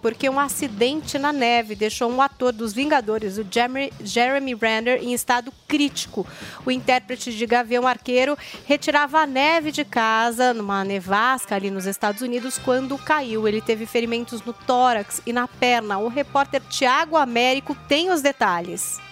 porque 0.00 0.28
um 0.28 0.38
acidente 0.38 1.18
na 1.18 1.32
neve 1.32 1.74
deixou 1.74 2.10
um 2.10 2.20
ator 2.20 2.52
dos 2.52 2.72
Vingadores, 2.72 3.38
o 3.38 3.46
Jeremy, 4.00 4.54
Renner, 4.54 5.02
em 5.02 5.12
estado 5.12 5.52
crítico. 5.66 6.26
O 6.64 6.70
intérprete 6.70 7.32
de 7.32 7.46
Gavião 7.46 7.86
Arqueiro 7.86 8.36
retirava 8.66 9.20
a 9.20 9.26
neve 9.26 9.72
de 9.72 9.84
casa 9.84 10.52
numa 10.52 10.84
nevasca 10.84 11.54
ali 11.54 11.70
nos 11.70 11.86
Estados 11.86 12.22
Unidos 12.22 12.58
quando 12.58 12.98
caiu. 12.98 13.46
Ele 13.46 13.60
teve 13.60 13.86
ferimentos 13.86 14.42
no 14.42 14.52
tórax 14.52 15.22
e 15.26 15.32
na 15.32 15.48
perna. 15.48 15.98
O 15.98 16.08
repórter 16.08 16.60
Tiago 16.68 17.16
Américo 17.16 17.76
tem 17.88 18.10
os 18.10 18.20
detalhes. 18.20 19.05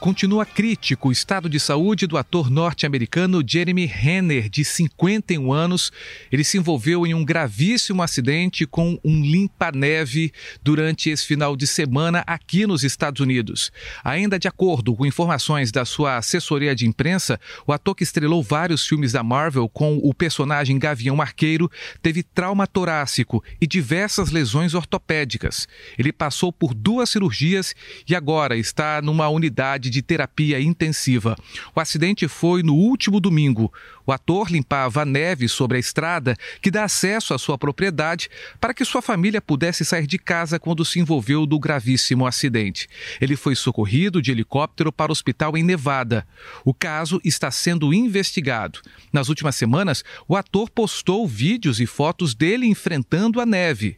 Continua 0.00 0.46
crítico 0.46 1.08
o 1.08 1.12
estado 1.12 1.48
de 1.48 1.58
saúde 1.58 2.06
do 2.06 2.16
ator 2.16 2.48
norte-americano 2.48 3.42
Jeremy 3.44 3.84
Renner, 3.84 4.48
de 4.48 4.64
51 4.64 5.52
anos. 5.52 5.90
Ele 6.30 6.44
se 6.44 6.56
envolveu 6.56 7.04
em 7.04 7.14
um 7.14 7.24
gravíssimo 7.24 8.00
acidente 8.00 8.64
com 8.64 8.96
um 9.04 9.20
limpa-neve 9.20 10.32
durante 10.62 11.10
esse 11.10 11.26
final 11.26 11.56
de 11.56 11.66
semana 11.66 12.22
aqui 12.28 12.64
nos 12.64 12.84
Estados 12.84 13.20
Unidos. 13.20 13.72
Ainda 14.04 14.38
de 14.38 14.46
acordo 14.46 14.94
com 14.94 15.04
informações 15.04 15.72
da 15.72 15.84
sua 15.84 16.16
assessoria 16.16 16.76
de 16.76 16.86
imprensa, 16.86 17.40
o 17.66 17.72
ator 17.72 17.96
que 17.96 18.04
estrelou 18.04 18.40
vários 18.40 18.86
filmes 18.86 19.10
da 19.10 19.24
Marvel 19.24 19.68
com 19.68 19.96
o 19.96 20.14
personagem 20.14 20.78
Gavião 20.78 21.20
Arqueiro 21.20 21.68
teve 22.00 22.22
trauma 22.22 22.68
torácico 22.68 23.42
e 23.60 23.66
diversas 23.66 24.30
lesões 24.30 24.74
ortopédicas. 24.74 25.66
Ele 25.98 26.12
passou 26.12 26.52
por 26.52 26.72
duas 26.72 27.10
cirurgias 27.10 27.74
e 28.08 28.14
agora 28.14 28.56
está 28.56 29.02
numa 29.02 29.28
unidade 29.28 29.87
de 29.88 30.02
terapia 30.02 30.60
intensiva. 30.60 31.36
O 31.74 31.80
acidente 31.80 32.28
foi 32.28 32.62
no 32.62 32.74
último 32.74 33.20
domingo. 33.20 33.72
O 34.06 34.12
ator 34.12 34.50
limpava 34.50 35.02
a 35.02 35.04
neve 35.04 35.48
sobre 35.48 35.76
a 35.76 35.80
estrada 35.80 36.36
que 36.62 36.70
dá 36.70 36.84
acesso 36.84 37.34
à 37.34 37.38
sua 37.38 37.58
propriedade 37.58 38.30
para 38.60 38.72
que 38.72 38.84
sua 38.84 39.02
família 39.02 39.40
pudesse 39.40 39.84
sair 39.84 40.06
de 40.06 40.18
casa 40.18 40.58
quando 40.58 40.84
se 40.84 40.98
envolveu 40.98 41.44
do 41.44 41.58
gravíssimo 41.58 42.26
acidente. 42.26 42.88
Ele 43.20 43.36
foi 43.36 43.54
socorrido 43.54 44.22
de 44.22 44.30
helicóptero 44.30 44.90
para 44.90 45.10
o 45.10 45.12
hospital 45.12 45.56
em 45.56 45.62
Nevada. 45.62 46.26
O 46.64 46.72
caso 46.72 47.20
está 47.24 47.50
sendo 47.50 47.92
investigado. 47.92 48.80
Nas 49.12 49.28
últimas 49.28 49.56
semanas, 49.56 50.02
o 50.26 50.36
ator 50.36 50.70
postou 50.70 51.26
vídeos 51.26 51.80
e 51.80 51.86
fotos 51.86 52.34
dele 52.34 52.66
enfrentando 52.66 53.40
a 53.40 53.46
neve. 53.46 53.96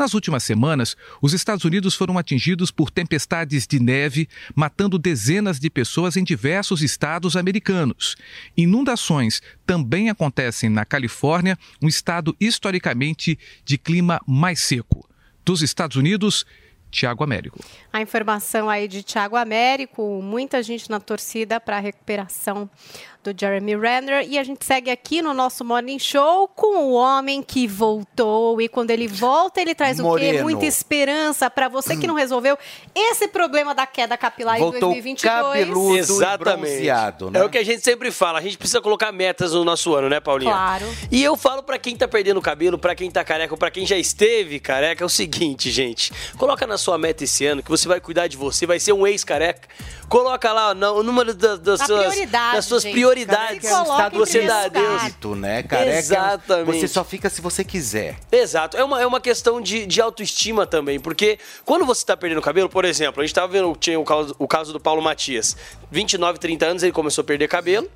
Nas 0.00 0.14
últimas 0.14 0.42
semanas, 0.44 0.96
os 1.20 1.34
Estados 1.34 1.62
Unidos 1.62 1.94
foram 1.94 2.16
atingidos 2.16 2.70
por 2.70 2.90
tempestades 2.90 3.66
de 3.66 3.78
neve, 3.78 4.30
matando 4.54 4.98
dezenas 4.98 5.60
de 5.60 5.68
pessoas 5.68 6.16
em 6.16 6.24
diversos 6.24 6.80
estados 6.80 7.36
americanos. 7.36 8.16
Inundações 8.56 9.42
também 9.66 10.08
acontecem 10.08 10.70
na 10.70 10.86
Califórnia, 10.86 11.58
um 11.82 11.86
estado 11.86 12.34
historicamente 12.40 13.38
de 13.62 13.76
clima 13.76 14.18
mais 14.26 14.60
seco. 14.60 15.06
Dos 15.44 15.60
Estados 15.60 15.98
Unidos, 15.98 16.46
Tiago 16.90 17.22
Américo. 17.22 17.60
A 17.92 18.00
informação 18.00 18.70
aí 18.70 18.88
de 18.88 19.02
Thiago 19.02 19.36
Américo, 19.36 20.22
muita 20.22 20.62
gente 20.62 20.88
na 20.88 20.98
torcida 20.98 21.60
para 21.60 21.76
a 21.76 21.80
recuperação 21.80 22.70
do 23.22 23.34
Jeremy 23.38 23.76
Renner. 23.76 24.26
E 24.28 24.38
a 24.38 24.44
gente 24.44 24.64
segue 24.64 24.90
aqui 24.90 25.20
no 25.20 25.34
nosso 25.34 25.64
Morning 25.64 25.98
Show 25.98 26.48
com 26.48 26.76
o 26.84 26.92
homem 26.92 27.42
que 27.42 27.66
voltou. 27.66 28.60
E 28.60 28.68
quando 28.68 28.90
ele 28.90 29.06
volta, 29.06 29.60
ele 29.60 29.74
traz 29.74 29.98
o 29.98 30.02
quê? 30.02 30.08
Moreno. 30.08 30.42
Muita 30.42 30.64
esperança 30.66 31.50
para 31.50 31.68
você 31.68 31.96
que 31.96 32.06
não 32.06 32.14
resolveu 32.14 32.58
esse 32.94 33.28
problema 33.28 33.74
da 33.74 33.86
queda 33.86 34.16
capilar 34.16 34.56
em 34.56 34.60
Voltou 34.60 34.80
2022. 34.92 35.68
Exatamente. 35.98 36.62
né? 37.30 37.40
É 37.40 37.44
o 37.44 37.48
que 37.50 37.58
a 37.58 37.64
gente 37.64 37.82
sempre 37.82 38.10
fala. 38.10 38.38
A 38.38 38.42
gente 38.42 38.56
precisa 38.56 38.80
colocar 38.80 39.12
metas 39.12 39.52
no 39.52 39.64
nosso 39.64 39.94
ano, 39.94 40.08
né, 40.08 40.18
Paulinha? 40.20 40.52
Claro. 40.52 40.86
E 41.10 41.22
eu 41.22 41.36
falo 41.36 41.62
pra 41.62 41.78
quem 41.78 41.96
tá 41.96 42.08
perdendo 42.08 42.40
cabelo, 42.40 42.78
pra 42.78 42.94
quem 42.94 43.10
tá 43.10 43.22
careca, 43.22 43.52
ou 43.54 43.58
pra 43.58 43.70
quem 43.70 43.84
já 43.86 43.96
esteve 43.96 44.58
careca, 44.58 45.04
é 45.04 45.06
o 45.06 45.08
seguinte, 45.10 45.70
gente. 45.70 46.12
Coloca 46.38 46.66
na 46.66 46.78
sua 46.78 46.96
meta 46.96 47.24
esse 47.24 47.44
ano 47.44 47.62
que 47.62 47.70
você 47.70 47.86
vai 47.86 48.00
cuidar 48.00 48.26
de 48.26 48.36
você, 48.36 48.66
vai 48.66 48.80
ser 48.80 48.92
um 48.92 49.06
ex-careca. 49.06 49.68
Coloca 50.08 50.52
lá 50.52 50.74
no- 50.74 50.94
o 50.94 51.02
número 51.02 51.32
da- 51.34 51.56
das, 51.56 51.80
suas, 51.82 52.06
prioridade, 52.08 52.56
das 52.56 52.64
suas 52.64 52.82
gente. 53.14 53.26
prioridades. 53.26 53.68
Se 53.68 53.74
coloca 53.74 54.10
que 54.10 54.18
você 54.18 54.42
dá 54.46 54.62
a 54.62 54.68
Deus. 54.68 55.02
Né? 55.38 55.62
Careca, 55.62 55.98
Exatamente. 55.98 56.80
Você 56.80 56.88
só 56.88 57.04
fica 57.04 57.28
se 57.28 57.40
você 57.40 57.64
quiser. 57.64 58.16
Exato, 58.30 58.76
é 58.76 58.84
uma, 58.84 59.00
é 59.00 59.06
uma 59.06 59.20
questão 59.20 59.60
de, 59.60 59.86
de 59.86 60.00
autoestima 60.00 60.66
também, 60.66 60.98
porque 60.98 61.38
quando 61.64 61.84
você 61.84 62.04
tá 62.04 62.16
perdendo 62.16 62.40
cabelo, 62.42 62.68
por 62.68 62.84
exemplo, 62.84 63.22
a 63.22 63.26
gente 63.26 63.34
tava 63.34 63.48
vendo 63.48 63.74
tinha 63.76 63.98
o, 63.98 64.04
caso, 64.04 64.34
o 64.38 64.48
caso 64.48 64.72
do 64.72 64.80
Paulo 64.80 65.02
Matias. 65.02 65.56
29, 65.90 66.38
30 66.38 66.66
anos 66.66 66.82
ele 66.82 66.92
começou 66.92 67.22
a 67.22 67.24
perder 67.24 67.48
cabelo. 67.48 67.90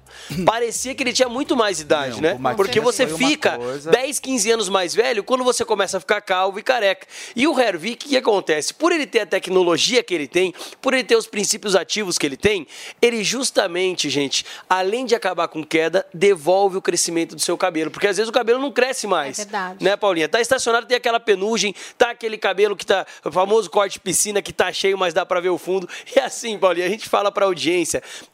Parecia 0.45 0.95
que 0.95 1.03
ele 1.03 1.13
tinha 1.13 1.29
muito 1.29 1.57
mais 1.57 1.81
idade, 1.81 2.21
né? 2.21 2.35
Matias 2.35 2.57
Porque 2.57 2.81
você 2.81 3.07
fica 3.07 3.57
coisa- 3.57 3.91
10, 3.91 4.19
15 4.19 4.51
anos 4.51 4.69
mais 4.69 4.95
velho 4.95 5.23
quando 5.23 5.45
você 5.45 5.65
começa 5.65 5.97
a 5.97 6.01
ficar 6.01 6.21
calvo 6.21 6.59
e 6.59 6.63
careca. 6.63 7.07
E 7.37 7.47
o 7.47 7.59
Hervik, 7.59 8.07
o 8.07 8.09
que 8.11 8.17
acontece? 8.17 8.75
Por 8.75 8.91
ele 8.93 9.07
ter 9.07 9.21
a 9.21 9.27
tecnologia 9.27 10.03
que 10.03 10.15
ele 10.15 10.27
tem, 10.27 10.53
por 10.81 10.95
ele 10.95 11.05
ter 11.05 11.17
os 11.17 11.27
princípios 11.27 11.75
ativos 11.77 12.19
que 12.19 12.27
ele 12.27 12.37
tem, 12.37 12.67
ele 13.01 13.23
justamente, 13.23 14.09
gente, 14.11 14.45
além 14.69 15.05
de 15.07 15.15
acabar 15.15 15.49
com 15.49 15.63
queda, 15.65 16.07
devolve 16.13 16.77
o 16.77 16.83
crescimento 16.83 17.35
do 17.35 17.41
seu 17.41 17.57
cabelo. 17.57 17.91
Porque 17.91 18.07
às 18.09 18.17
vezes 18.17 18.29
o 18.29 18.33
cabelo 18.33 18.61
não 18.61 18.73
cresce 18.73 19.07
mais. 19.07 19.39
É 19.39 19.43
verdade. 19.45 19.85
Né, 19.85 19.97
Paulinha? 19.97 20.29
Tá 20.29 20.41
estacionado, 20.41 20.87
tem 20.87 20.97
aquela 20.97 21.21
penugem, 21.21 21.75
tá 21.99 22.11
aquele 22.11 22.39
cabelo 22.39 22.75
que 22.77 22.87
tá, 22.87 23.07
o 23.25 23.31
famoso 23.31 23.71
corte 23.71 24.01
piscina 24.01 24.41
que 24.43 24.53
tá 24.53 24.73
cheio, 24.73 24.97
mas 24.99 25.13
dá 25.15 25.25
pra 25.27 25.41
ver 25.41 25.51
o 25.51 25.59
fundo. 25.59 25.89
E 26.15 26.21
assim, 26.21 26.59
Paulinha, 26.59 26.87
a 26.87 26.89
gente 26.89 27.09
fala 27.09 27.31
pra 27.31 27.45
audiência 27.47 27.84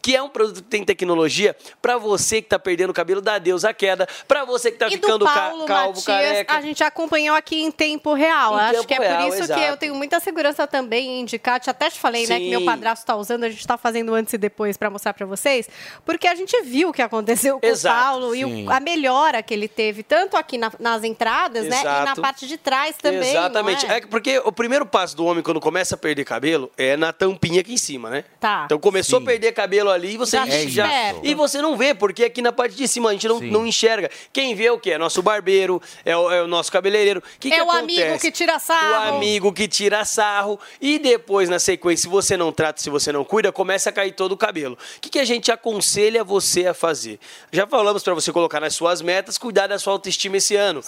que 0.02 0.14
é 0.14 0.22
um 0.22 0.28
produto 0.28 0.56
que 0.62 0.68
tem 0.68 0.84
tecnologia 0.84 1.56
pra 1.82 1.96
você 1.98 2.40
que 2.42 2.48
tá 2.48 2.58
perdendo 2.58 2.90
o 2.90 2.94
cabelo, 2.94 3.20
dá 3.20 3.34
adeus 3.34 3.64
à 3.64 3.72
queda, 3.74 4.06
pra 4.28 4.44
você 4.44 4.70
que 4.70 4.78
tá 4.78 4.86
E 4.86 4.90
do 4.90 4.94
ficando 4.96 5.24
ca- 5.24 5.32
Paulo 5.34 5.64
calvo, 5.66 5.88
Matias, 5.88 6.04
careca. 6.04 6.54
a 6.54 6.60
gente 6.60 6.82
acompanhou 6.84 7.36
aqui 7.36 7.62
em 7.62 7.70
tempo 7.70 8.14
real. 8.14 8.54
Em 8.56 8.60
Acho 8.60 8.72
tempo 8.74 8.86
que 8.86 8.94
é 8.94 8.96
por 8.96 9.06
real, 9.06 9.28
isso 9.28 9.36
que 9.38 9.42
exato. 9.44 9.60
eu 9.60 9.76
tenho 9.76 9.94
muita 9.94 10.20
segurança 10.20 10.66
também 10.66 11.20
indicar, 11.20 11.58
te- 11.60 11.70
até 11.70 11.90
te 11.90 11.98
falei, 11.98 12.26
né, 12.26 12.38
que 12.38 12.44
Sim. 12.44 12.50
meu 12.50 12.64
padrasto 12.64 13.04
tá 13.06 13.16
usando, 13.16 13.44
a 13.44 13.48
gente 13.50 13.66
tá 13.66 13.76
fazendo 13.76 14.14
antes 14.14 14.32
e 14.34 14.38
depois 14.38 14.76
pra 14.76 14.90
mostrar 14.90 15.14
pra 15.14 15.26
vocês, 15.26 15.68
porque 16.04 16.26
a 16.26 16.34
gente 16.34 16.60
viu 16.62 16.90
o 16.90 16.92
que 16.92 17.02
aconteceu 17.02 17.58
com 17.60 17.66
Exato. 17.66 17.96
o 17.96 18.02
Paulo 18.04 18.34
e 18.34 18.44
Sim. 18.44 18.66
o- 18.66 18.70
a 18.70 18.80
melhora 18.80 19.42
que 19.42 19.52
ele 19.54 19.68
teve, 19.68 20.02
tanto 20.02 20.36
aqui 20.36 20.58
na- 20.58 20.72
nas 20.78 21.04
entradas, 21.04 21.66
né, 21.66 21.80
e 21.80 21.84
na 21.84 22.02
Exato. 22.02 22.20
parte 22.22 22.46
de 22.46 22.56
trás 22.56 22.96
também. 22.96 23.30
Exatamente. 23.30 23.86
é? 23.86 23.96
É 23.96 24.00
que 24.00 24.06
porque 24.06 24.38
o 24.44 24.52
primeiro 24.52 24.84
passo 24.86 25.16
do 25.16 25.24
homem 25.24 25.42
quando 25.42 25.60
começa 25.60 25.94
a 25.94 25.98
perder 25.98 26.24
cabelo 26.24 26.70
é 26.76 26.96
na 26.96 27.12
tampinha 27.12 27.60
aqui 27.60 27.72
em 27.74 27.76
cima, 27.76 28.10
né? 28.10 28.24
Tá. 28.38 28.62
Então 28.66 28.78
começou 28.78 29.18
a 29.18 29.22
perder 29.22 29.39
cabelo 29.52 29.90
ali 29.90 30.14
e 30.14 30.16
você 30.16 30.36
Já 30.36 30.46
esperto. 30.46 31.20
e 31.24 31.34
você 31.34 31.60
não 31.62 31.76
vê 31.76 31.94
porque 31.94 32.24
aqui 32.24 32.40
na 32.42 32.52
parte 32.52 32.74
de 32.76 32.86
cima 32.88 33.10
a 33.10 33.12
gente 33.12 33.26
não, 33.28 33.40
não 33.40 33.66
enxerga. 33.66 34.10
Quem 34.32 34.54
vê 34.54 34.66
é 34.66 34.72
o 34.72 34.78
quê? 34.78 34.92
É 34.92 34.98
nosso 34.98 35.22
barbeiro, 35.22 35.80
é 36.04 36.16
o, 36.16 36.30
é 36.30 36.42
o 36.42 36.46
nosso 36.46 36.70
cabeleireiro. 36.72 37.20
O 37.20 37.38
que 37.38 37.48
é 37.52 37.56
que 37.56 37.60
o 37.62 37.70
acontece? 37.70 38.02
amigo 38.02 38.18
que 38.20 38.30
tira 38.30 38.56
O 38.56 38.60
sarro. 38.60 39.16
amigo 39.16 39.52
que 39.52 39.68
tira 39.68 40.04
sarro. 40.04 40.58
E 40.80 40.98
depois, 40.98 41.48
na 41.48 41.58
sequência, 41.58 42.02
se 42.02 42.08
você 42.08 42.36
não 42.36 42.52
trata, 42.52 42.80
se 42.82 42.90
você 42.90 43.12
não 43.12 43.24
cuida, 43.24 43.50
começa 43.52 43.90
a 43.90 43.92
cair 43.92 44.12
todo 44.12 44.32
o 44.32 44.36
cabelo. 44.36 44.76
O 44.96 45.00
que, 45.00 45.08
que 45.10 45.18
a 45.18 45.24
gente 45.24 45.50
aconselha 45.52 46.22
você 46.24 46.66
a 46.66 46.74
fazer? 46.74 47.18
Já 47.52 47.66
falamos 47.66 48.02
para 48.02 48.14
você 48.14 48.32
colocar 48.32 48.60
nas 48.60 48.74
suas 48.74 49.00
metas, 49.02 49.38
cuidar 49.38 49.66
da 49.66 49.78
sua 49.78 49.92
autoestima 49.92 50.36
esse 50.36 50.56
ano. 50.56 50.80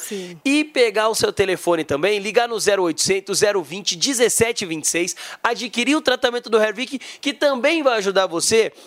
E 0.44 0.64
pegar 0.64 1.08
o 1.08 1.14
seu 1.14 1.32
telefone 1.32 1.84
também, 1.84 2.18
ligar 2.18 2.48
no 2.48 2.56
0800 2.56 3.40
020 3.64 3.96
1726, 3.96 5.16
adquirir 5.42 5.96
o 5.96 6.00
tratamento 6.00 6.48
do 6.50 6.60
Hervik, 6.60 6.98
que 7.20 7.32
também 7.32 7.82
vai 7.82 7.98
ajudar 7.98 8.26
você 8.26 8.41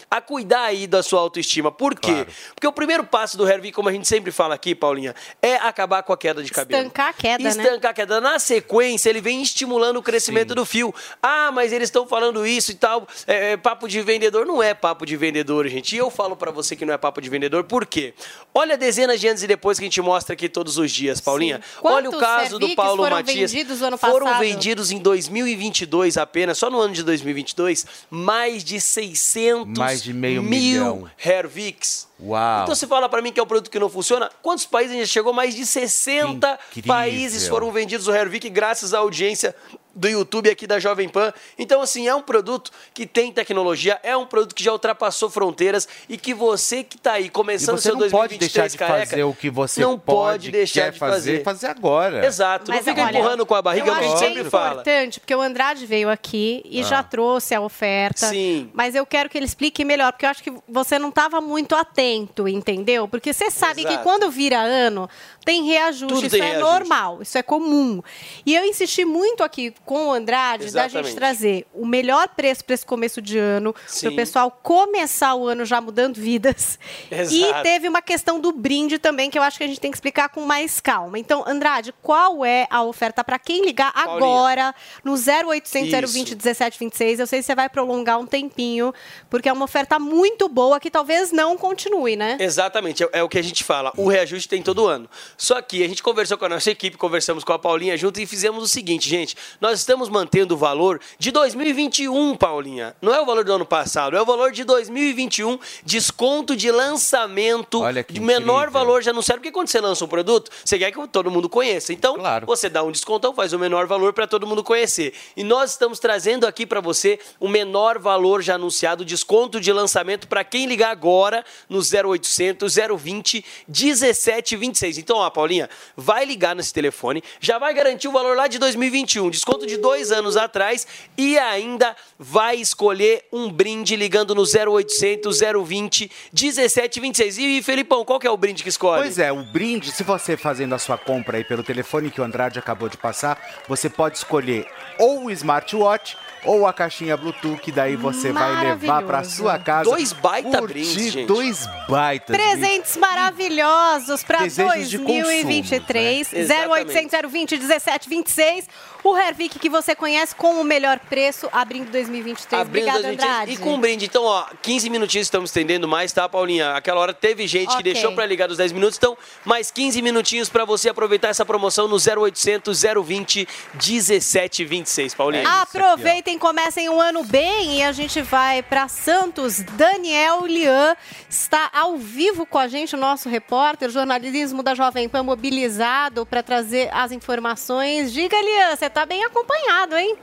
a 0.09 0.21
cuidar 0.21 0.63
aí 0.63 0.87
da 0.87 1.01
sua 1.03 1.19
autoestima. 1.19 1.71
Por 1.71 1.97
quê? 1.99 2.25
Porque 2.53 2.67
o 2.67 2.71
primeiro 2.71 3.03
passo 3.03 3.37
do 3.37 3.47
Hervik, 3.47 3.73
como 3.73 3.89
a 3.89 3.91
gente 3.91 4.07
sempre 4.07 4.31
fala 4.31 4.55
aqui, 4.55 4.75
Paulinha, 4.75 5.15
é 5.41 5.55
acabar 5.55 6.03
com 6.03 6.13
a 6.13 6.17
queda 6.17 6.43
de 6.43 6.51
cabelo. 6.51 6.81
Estancar 6.81 7.09
a 7.09 7.13
queda, 7.13 7.43
né? 7.43 7.49
Estancar 7.49 7.91
a 7.91 7.93
queda. 7.93 8.21
Na 8.21 8.39
sequência, 8.39 9.09
ele 9.09 9.21
vem 9.21 9.41
estimulando 9.41 9.97
o 9.97 10.03
crescimento 10.03 10.55
do 10.55 10.65
fio. 10.65 10.93
Ah, 11.21 11.51
mas 11.51 11.71
eles 11.71 11.87
estão 11.87 12.07
falando 12.07 12.45
isso 12.45 12.71
e 12.71 12.75
tal. 12.75 13.07
É, 13.27 13.51
é 13.53 13.57
papo 13.57 13.87
de 13.87 14.01
vendedor. 14.01 14.45
Não 14.45 14.61
é 14.61 14.73
papo 14.73 15.05
de 15.05 15.15
vendedor, 15.15 15.67
gente. 15.67 15.95
E 15.95 15.97
eu 15.97 16.09
falo 16.09 16.35
pra 16.35 16.51
você 16.51 16.75
que 16.75 16.85
não 16.85 16.93
é 16.93 16.97
papo 16.97 17.21
de 17.21 17.29
vendedor. 17.29 17.63
Por 17.63 17.85
quê? 17.85 18.13
Olha 18.53 18.77
dezenas 18.77 19.19
de 19.19 19.27
antes 19.27 19.43
e 19.43 19.47
depois 19.47 19.77
que 19.77 19.85
a 19.85 19.87
gente 19.87 20.01
mostra 20.01 20.33
aqui 20.33 20.47
todos 20.47 20.77
os 20.77 20.91
dias, 20.91 21.19
Paulinha. 21.19 21.61
Olha 21.83 22.09
o 22.09 22.17
caso 22.17 22.57
do 22.57 22.75
Paulo 22.75 23.03
foram 23.03 23.17
Matias. 23.17 23.51
vendidos 23.51 23.81
no 23.81 23.87
ano 23.87 23.97
foram 23.97 24.25
passado? 24.25 24.41
vendidos 24.41 24.91
em 24.91 24.99
2022 24.99 26.17
apenas, 26.17 26.57
só 26.57 26.69
no 26.69 26.79
ano 26.79 26.93
de 26.93 27.03
2022, 27.03 27.85
mais 28.09 28.63
de 28.63 28.79
600 28.79 29.44
Mais 29.77 30.01
de 30.01 30.13
meio 30.13 30.41
mil 30.41 30.49
milhão. 30.49 31.09
Hervix. 31.23 32.07
Uau. 32.19 32.63
Então 32.63 32.73
você 32.75 32.87
fala 32.87 33.09
pra 33.09 33.21
mim 33.21 33.31
que 33.31 33.39
é 33.39 33.43
um 33.43 33.47
produto 33.47 33.69
que 33.69 33.79
não 33.79 33.89
funciona? 33.89 34.29
Quantos 34.41 34.65
países 34.65 34.95
a 34.95 34.99
gente 34.99 35.09
chegou? 35.09 35.33
Mais 35.33 35.53
de 35.55 35.65
60 35.65 36.59
Que 36.71 36.79
incrível. 36.79 36.87
países 36.95 37.47
foram 37.47 37.71
vendidos 37.71 38.07
o 38.07 38.13
Hervik 38.13 38.49
graças 38.49 38.93
à 38.93 38.99
audiência 38.99 39.55
do 39.97 40.09
YouTube 40.09 40.49
aqui 40.49 40.67
da 40.67 40.77
Jovem 40.77 41.07
Pan. 41.07 41.33
Então, 41.57 41.81
assim, 41.81 42.05
é 42.05 42.13
um 42.13 42.21
produto 42.21 42.69
que 42.93 43.05
tem 43.05 43.31
tecnologia, 43.31 43.97
é 44.03 44.15
um 44.15 44.25
produto 44.25 44.53
que 44.53 44.61
já 44.61 44.73
ultrapassou 44.73 45.29
fronteiras 45.29 45.87
e 46.09 46.17
que 46.17 46.33
você 46.33 46.83
que 46.83 46.97
tá 46.97 47.13
aí 47.13 47.27
E 47.27 47.29
começando 47.29 47.77
você 47.77 47.83
seu 47.83 47.93
não 47.93 47.99
2023 47.99 48.11
pode 48.11 48.37
deixar 48.37 48.67
de 48.67 48.77
careca, 48.77 49.09
fazer 49.11 49.23
o 49.23 49.33
que 49.33 49.49
você 49.49 49.79
não 49.81 49.97
pode, 49.97 50.51
deixar 50.51 50.81
quer 50.85 50.91
de 50.91 50.99
fazer, 50.99 51.43
fazer 51.43 51.67
agora. 51.67 52.25
Exato, 52.25 52.65
Mas 52.71 52.85
não 52.85 52.93
fica 52.93 53.05
olha, 53.07 53.17
empurrando 53.17 53.45
com 53.45 53.55
a 53.55 53.61
barriga, 53.61 53.87
é 53.87 53.89
eu 53.89 53.93
o 53.93 53.97
que 53.99 54.03
a 54.03 54.07
gente 54.09 54.19
sempre 54.19 54.41
é 54.41 54.43
fala. 54.49 54.71
importante, 54.81 55.19
porque 55.21 55.33
o 55.33 55.39
Andrade 55.41 55.85
veio 55.85 56.09
aqui 56.09 56.61
e 56.65 56.81
Ah. 56.81 56.83
já 56.83 57.01
trouxe 57.03 57.55
a 57.55 57.61
oferta. 57.61 58.27
Sim. 58.27 58.69
Mas 58.73 58.95
eu 58.95 59.05
quero 59.05 59.29
que 59.29 59.37
ele 59.37 59.45
explique 59.45 59.85
melhor, 59.85 60.11
porque 60.11 60.25
eu 60.25 60.29
acho 60.29 60.43
que 60.43 60.51
você 60.67 60.99
não 60.99 61.07
estava 61.07 61.39
muito 61.39 61.73
atento, 61.73 62.04
entendeu? 62.47 63.07
Porque 63.07 63.33
você 63.33 63.49
sabe 63.49 63.83
que 63.83 63.89
Exato. 63.89 64.03
quando 64.03 64.29
vira 64.31 64.59
ano, 64.59 65.09
tem 65.45 65.63
reajuste. 65.63 66.07
Tudo 66.07 66.25
isso 66.25 66.29
tem 66.35 66.41
é 66.41 66.51
reajuste. 66.53 66.73
normal, 66.73 67.21
isso 67.21 67.37
é 67.37 67.43
comum. 67.43 68.01
E 68.45 68.55
eu 68.55 68.65
insisti 68.65 69.05
muito 69.05 69.43
aqui 69.43 69.73
com 69.85 70.07
o 70.07 70.11
Andrade 70.11 70.63
da 70.63 70.85
Exatamente. 70.85 71.07
gente 71.09 71.15
trazer 71.15 71.67
o 71.73 71.85
melhor 71.85 72.27
preço 72.29 72.65
para 72.65 72.73
esse 72.73 72.85
começo 72.85 73.21
de 73.21 73.37
ano, 73.37 73.73
para 73.73 74.09
o 74.09 74.15
pessoal 74.15 74.49
começar 74.49 75.35
o 75.35 75.47
ano 75.47 75.63
já 75.63 75.79
mudando 75.79 76.15
vidas. 76.15 76.79
E 77.35 77.43
Exato. 77.43 77.63
teve 77.63 77.87
uma 77.87 78.01
questão 78.01 78.39
do 78.39 78.51
brinde 78.51 78.97
também, 78.97 79.29
que 79.29 79.37
eu 79.37 79.43
acho 79.43 79.57
que 79.57 79.63
a 79.63 79.67
gente 79.67 79.79
tem 79.79 79.91
que 79.91 79.97
explicar 79.97 80.29
com 80.29 80.41
mais 80.41 80.79
calma. 80.79 81.19
Então, 81.19 81.43
Andrade, 81.45 81.93
qual 82.01 82.43
é 82.43 82.67
a 82.69 82.83
oferta 82.83 83.23
para 83.23 83.37
quem 83.37 83.63
ligar 83.63 83.93
Paulinha. 83.93 84.15
agora 84.15 84.75
no 85.03 85.13
0800 85.13 85.87
Isso. 85.87 86.13
020 86.13 86.29
1726? 86.35 87.19
Eu 87.19 87.27
sei 87.27 87.39
que 87.39 87.45
você 87.45 87.53
vai 87.53 87.69
prolongar 87.69 88.19
um 88.19 88.25
tempinho, 88.25 88.93
porque 89.29 89.47
é 89.47 89.53
uma 89.53 89.65
oferta 89.65 89.99
muito 89.99 90.49
boa 90.49 90.79
que 90.79 90.89
talvez 90.89 91.31
não 91.31 91.57
continue, 91.57 92.15
né? 92.15 92.37
Exatamente, 92.39 93.03
é, 93.03 93.09
é 93.13 93.23
o 93.23 93.29
que 93.29 93.37
a 93.37 93.43
gente 93.43 93.63
fala. 93.63 93.91
O 93.97 94.07
reajuste 94.07 94.49
tem 94.49 94.61
todo 94.61 94.87
ano. 94.87 95.09
Só 95.37 95.61
que 95.61 95.83
a 95.83 95.87
gente 95.87 96.01
conversou 96.01 96.37
com 96.37 96.45
a 96.45 96.49
nossa 96.49 96.71
equipe, 96.71 96.97
conversamos 96.97 97.43
com 97.43 97.53
a 97.53 97.59
Paulinha 97.59 97.97
junto 97.97 98.19
e 98.19 98.25
fizemos 98.25 98.63
o 98.63 98.67
seguinte, 98.67 99.09
gente. 99.09 99.35
Nós 99.59 99.79
estamos 99.79 100.09
mantendo 100.09 100.55
o 100.55 100.57
valor 100.57 100.99
de 101.19 101.31
2021, 101.31 102.35
Paulinha. 102.35 102.95
Não 103.01 103.13
é 103.13 103.21
o 103.21 103.25
valor 103.25 103.43
do 103.43 103.53
ano 103.53 103.65
passado, 103.65 104.15
é 104.15 104.21
o 104.21 104.25
valor 104.25 104.51
de 104.51 104.63
2021, 104.63 105.59
desconto 105.83 106.55
de 106.55 106.71
lançamento 106.71 107.81
Olha 107.81 108.03
que 108.03 108.13
de 108.13 108.19
menor 108.19 108.63
incrível. 108.63 108.71
valor 108.71 109.03
já 109.03 109.11
anunciado. 109.11 109.39
Porque 109.39 109.51
quando 109.51 109.67
você 109.67 109.79
lança 109.81 110.05
um 110.05 110.07
produto, 110.07 110.51
você 110.63 110.77
quer 110.77 110.91
que 110.91 111.07
todo 111.07 111.29
mundo 111.29 111.49
conheça. 111.49 111.93
Então, 111.93 112.15
você 112.45 112.69
dá 112.69 112.83
um 112.83 112.91
descontão, 112.91 113.33
faz 113.33 113.53
o 113.53 113.59
menor 113.59 113.85
valor 113.87 114.13
para 114.13 114.27
todo 114.27 114.47
mundo 114.47 114.63
conhecer. 114.63 115.13
E 115.35 115.43
nós 115.43 115.71
estamos 115.71 115.99
trazendo 115.99 116.47
aqui 116.47 116.65
para 116.65 116.81
você 116.81 117.19
o 117.39 117.47
menor 117.47 117.99
valor 117.99 118.41
já 118.41 118.55
anunciado, 118.55 119.03
desconto 119.05 119.59
de 119.59 119.71
lançamento 119.71 120.27
para 120.27 120.43
quem 120.43 120.65
ligar 120.65 120.91
agora 120.91 121.43
no 121.69 121.79
0800 121.79 122.75
020 122.97 123.45
1726. 123.67 124.97
Então, 124.97 125.17
ó, 125.17 125.24
Paulinha, 125.31 125.69
vai 125.95 126.25
ligar 126.25 126.55
nesse 126.55 126.73
telefone, 126.73 127.23
já 127.39 127.57
vai 127.57 127.73
garantir 127.73 128.07
o 128.07 128.11
valor 128.11 128.35
lá 128.35 128.47
de 128.47 128.57
2021, 128.59 129.29
desconto 129.29 129.65
de 129.65 129.77
dois 129.77 130.11
anos 130.11 130.37
atrás 130.37 130.87
e 131.17 131.37
ainda 131.37 131.95
vai 132.17 132.55
escolher 132.55 133.25
um 133.31 133.51
brinde 133.51 133.95
ligando 133.95 134.33
no 134.33 134.43
0800 134.43 135.39
020 135.65 136.11
1726. 136.31 137.37
E, 137.37 137.61
Felipão, 137.63 138.05
qual 138.05 138.19
que 138.19 138.27
é 138.27 138.31
o 138.31 138.37
brinde 138.37 138.63
que 138.63 138.69
escolhe? 138.69 139.01
Pois 139.01 139.19
é, 139.19 139.31
o 139.31 139.43
brinde, 139.43 139.91
se 139.91 140.03
você 140.03 140.37
fazendo 140.37 140.73
a 140.75 140.79
sua 140.79 140.97
compra 140.97 141.37
aí 141.37 141.43
pelo 141.43 141.63
telefone 141.63 142.11
que 142.11 142.21
o 142.21 142.23
Andrade 142.23 142.59
acabou 142.59 142.89
de 142.89 142.97
passar, 142.97 143.39
você 143.67 143.89
pode 143.89 144.17
escolher 144.17 144.67
ou 144.97 145.25
o 145.25 145.31
smartwatch 145.31 146.17
ou 146.45 146.65
a 146.67 146.73
caixinha 146.73 147.15
Bluetooth, 147.17 147.59
que 147.61 147.71
daí 147.71 147.95
você 147.95 148.31
vai 148.31 148.63
levar 148.63 149.03
pra 149.03 149.23
sua 149.23 149.57
casa. 149.59 149.89
Dois 149.89 150.13
baita 150.13 150.61
brindes, 150.61 151.11
gente. 151.11 151.25
Dois 151.27 151.67
baitas. 151.87 152.35
Presentes 152.35 152.97
maravilhosos 152.97 154.23
para 154.23 154.39
Desejos 154.39 154.89
de 154.89 154.97
2023. 154.99 156.27
consumo, 156.29 156.47
né? 156.47 156.67
0800 156.67 157.31
020 157.31 157.57
1726. 157.57 158.67
O 159.03 159.15
Hervik 159.15 159.59
que 159.59 159.69
você 159.69 159.93
conhece 159.93 160.33
com 160.35 160.59
o 160.59 160.63
melhor 160.63 160.97
preço, 160.97 161.47
abrindo 161.51 161.91
2023. 161.91 162.59
Abrindo 162.61 162.85
Obrigada, 162.87 163.01
2023. 163.03 163.29
Andrade. 163.35 163.51
E 163.53 163.57
com 163.57 163.75
um 163.75 163.79
brinde. 163.79 164.05
Então, 164.05 164.23
ó, 164.23 164.45
15 164.63 164.89
minutinhos 164.89 165.27
estamos 165.27 165.51
estendendo 165.51 165.87
mais, 165.87 166.11
tá, 166.11 166.27
Paulinha? 166.27 166.71
Aquela 166.71 166.99
hora 167.01 167.13
teve 167.13 167.45
gente 167.47 167.67
que 167.67 167.73
Ok. 167.81 167.83
deixou 167.93 168.13
pra 168.13 168.25
ligar 168.25 168.47
dos 168.47 168.57
10 168.57 168.71
minutos. 168.71 168.97
Então, 168.97 169.15
mais 169.43 169.69
15 169.69 170.01
minutinhos 170.01 170.49
pra 170.49 170.65
você 170.65 170.89
aproveitar 170.89 171.27
essa 171.27 171.45
promoção 171.45 171.87
no 171.87 171.97
0800 171.99 172.81
020 173.05 173.47
1726, 173.75 175.13
Paulinha. 175.13 175.47
Aproveitem, 175.61 176.34
comecem 176.37 176.89
o 176.89 176.99
ano 176.99 177.23
bem 177.23 177.79
e 177.79 177.83
a 177.83 177.91
gente 177.91 178.21
vai 178.21 178.61
para 178.61 178.87
Santos. 178.87 179.61
Daniel 179.61 180.45
Lian 180.45 180.95
está 181.29 181.69
ao 181.73 181.97
vivo 181.97 182.45
com 182.45 182.57
a 182.57 182.67
gente, 182.67 182.95
o 182.95 182.99
nosso 182.99 183.29
repórter, 183.29 183.89
jornalismo 183.89 184.61
da 184.63 184.73
Jovem 184.73 185.09
Pan 185.09 185.23
mobilizado 185.23 186.25
para 186.25 186.43
trazer 186.43 186.89
as 186.93 187.11
informações. 187.11 188.11
Diga, 188.11 188.35
Lian, 188.39 188.75
você 188.75 188.85
está 188.85 189.05
bem 189.05 189.23
acompanhado, 189.23 189.95
hein? 189.95 190.15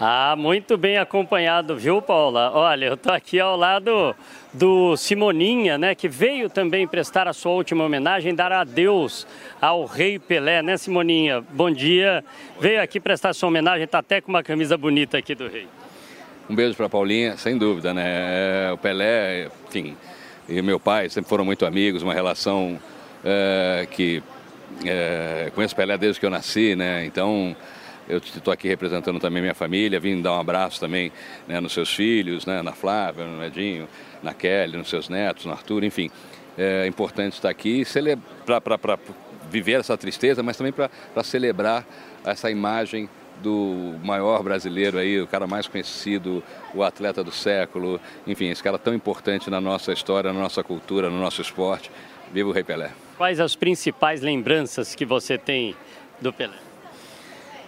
Ah, 0.00 0.34
muito 0.36 0.76
bem 0.76 0.98
acompanhado, 0.98 1.76
viu, 1.76 2.02
Paula? 2.02 2.50
Olha, 2.52 2.86
eu 2.86 2.96
tô 2.96 3.12
aqui 3.12 3.38
ao 3.38 3.56
lado 3.56 4.16
do 4.52 4.96
Simoninha, 4.96 5.78
né, 5.78 5.94
que 5.94 6.08
veio 6.08 6.50
também 6.50 6.86
prestar 6.86 7.26
a 7.26 7.32
sua 7.32 7.52
última 7.52 7.84
homenagem, 7.84 8.34
dar 8.34 8.52
adeus 8.52 9.26
ao 9.60 9.86
Rei 9.86 10.18
Pelé, 10.18 10.62
né, 10.62 10.76
Simoninha? 10.76 11.42
Bom 11.52 11.70
dia. 11.70 12.22
Veio 12.60 12.82
aqui 12.82 13.00
prestar 13.00 13.32
sua 13.32 13.48
homenagem, 13.48 13.86
tá 13.86 13.98
até 13.98 14.20
com 14.20 14.28
uma 14.28 14.42
camisa 14.42 14.76
bonita 14.76 15.16
aqui 15.16 15.34
do 15.34 15.48
Rei. 15.48 15.66
Um 16.50 16.54
beijo 16.54 16.76
para 16.76 16.88
Paulinha, 16.88 17.36
sem 17.36 17.56
dúvida, 17.56 17.94
né? 17.94 18.04
É, 18.06 18.72
O 18.72 18.76
Pelé, 18.76 19.48
enfim, 19.68 19.96
e 20.48 20.60
meu 20.60 20.78
pai 20.78 21.08
sempre 21.08 21.28
foram 21.28 21.44
muito 21.44 21.64
amigos, 21.64 22.02
uma 22.02 22.12
relação 22.12 22.78
é, 23.24 23.86
que 23.90 24.22
é, 24.84 25.50
conheço 25.54 25.72
o 25.72 25.76
Pelé 25.76 25.96
desde 25.96 26.20
que 26.20 26.26
eu 26.26 26.30
nasci, 26.30 26.76
né? 26.76 27.06
Então 27.06 27.56
eu 28.08 28.18
estou 28.18 28.52
aqui 28.52 28.68
representando 28.68 29.18
também 29.18 29.40
minha 29.40 29.54
família, 29.54 29.98
vim 30.00 30.20
dar 30.20 30.32
um 30.32 30.40
abraço 30.40 30.80
também 30.80 31.12
né, 31.46 31.60
nos 31.60 31.72
seus 31.72 31.94
filhos, 31.94 32.44
né, 32.44 32.60
na 32.60 32.72
Flávia, 32.72 33.24
no 33.24 33.42
Edinho, 33.44 33.88
na 34.22 34.32
Kelly, 34.32 34.76
nos 34.76 34.88
seus 34.88 35.08
netos, 35.08 35.44
no 35.44 35.52
Arthur, 35.52 35.84
enfim. 35.84 36.10
É 36.56 36.86
importante 36.86 37.34
estar 37.34 37.48
aqui 37.48 37.82
para 38.44 38.98
viver 39.50 39.80
essa 39.80 39.96
tristeza, 39.96 40.42
mas 40.42 40.56
também 40.56 40.72
para 40.72 40.90
celebrar 41.24 41.84
essa 42.24 42.50
imagem 42.50 43.08
do 43.42 43.96
maior 44.04 44.42
brasileiro 44.42 44.98
aí, 44.98 45.20
o 45.20 45.26
cara 45.26 45.46
mais 45.46 45.66
conhecido, 45.66 46.42
o 46.74 46.82
atleta 46.82 47.24
do 47.24 47.32
século, 47.32 48.00
enfim, 48.26 48.50
esse 48.50 48.62
cara 48.62 48.78
tão 48.78 48.94
importante 48.94 49.50
na 49.50 49.60
nossa 49.60 49.92
história, 49.92 50.32
na 50.32 50.38
nossa 50.38 50.62
cultura, 50.62 51.10
no 51.10 51.18
nosso 51.18 51.42
esporte. 51.42 51.90
Viva 52.32 52.48
o 52.48 52.52
Rei 52.52 52.62
Pelé. 52.62 52.90
Quais 53.18 53.40
as 53.40 53.56
principais 53.56 54.20
lembranças 54.20 54.94
que 54.94 55.04
você 55.04 55.36
tem 55.36 55.74
do 56.20 56.32
Pelé? 56.32 56.56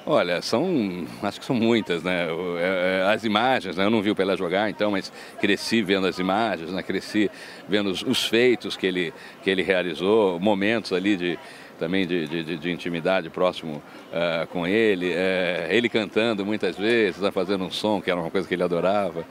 Olha, 0.06 0.42
são, 0.42 1.06
acho 1.22 1.40
que 1.40 1.46
são 1.46 1.56
muitas, 1.56 2.02
né? 2.02 2.26
É, 2.58 3.00
é, 3.08 3.12
As 3.14 3.24
imagens, 3.24 3.76
né? 3.76 3.84
Eu 3.86 3.90
não 3.90 4.02
vi 4.02 4.10
o 4.10 4.14
Pelé 4.14 4.36
jogar, 4.36 4.68
então, 4.68 4.90
mas 4.90 5.10
cresci 5.40 5.80
vendo 5.80 6.06
as 6.06 6.18
imagens, 6.18 6.70
né? 6.70 6.82
Cresci 6.82 7.30
vendo 7.66 7.88
os, 7.90 8.02
os 8.02 8.22
feitos 8.26 8.76
que 8.76 8.86
ele, 8.86 9.14
que 9.42 9.48
ele 9.48 9.62
realizou, 9.62 10.38
momentos 10.38 10.92
ali 10.92 11.16
de 11.16 11.38
também 11.78 12.06
de, 12.06 12.28
de, 12.28 12.44
de- 12.44 12.56
de 12.56 12.70
intimidade 12.70 13.28
próximo 13.30 13.82
eh, 14.12 14.46
com 14.52 14.64
ele, 14.64 15.10
eh, 15.12 15.66
ele 15.70 15.88
cantando 15.88 16.46
muitas 16.46 16.76
vezes, 16.76 17.20
né? 17.20 17.32
fazendo 17.32 17.64
um 17.64 17.70
som 17.70 18.00
que 18.00 18.08
era 18.08 18.20
uma 18.20 18.30
coisa 18.30 18.46
que 18.46 18.54
ele 18.54 18.62
adorava. 18.62 19.24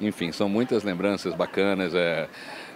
Enfim, 0.00 0.32
são 0.32 0.48
muitas 0.48 0.82
lembranças 0.82 1.34
bacanas. 1.34 1.94
eh, 1.94 2.26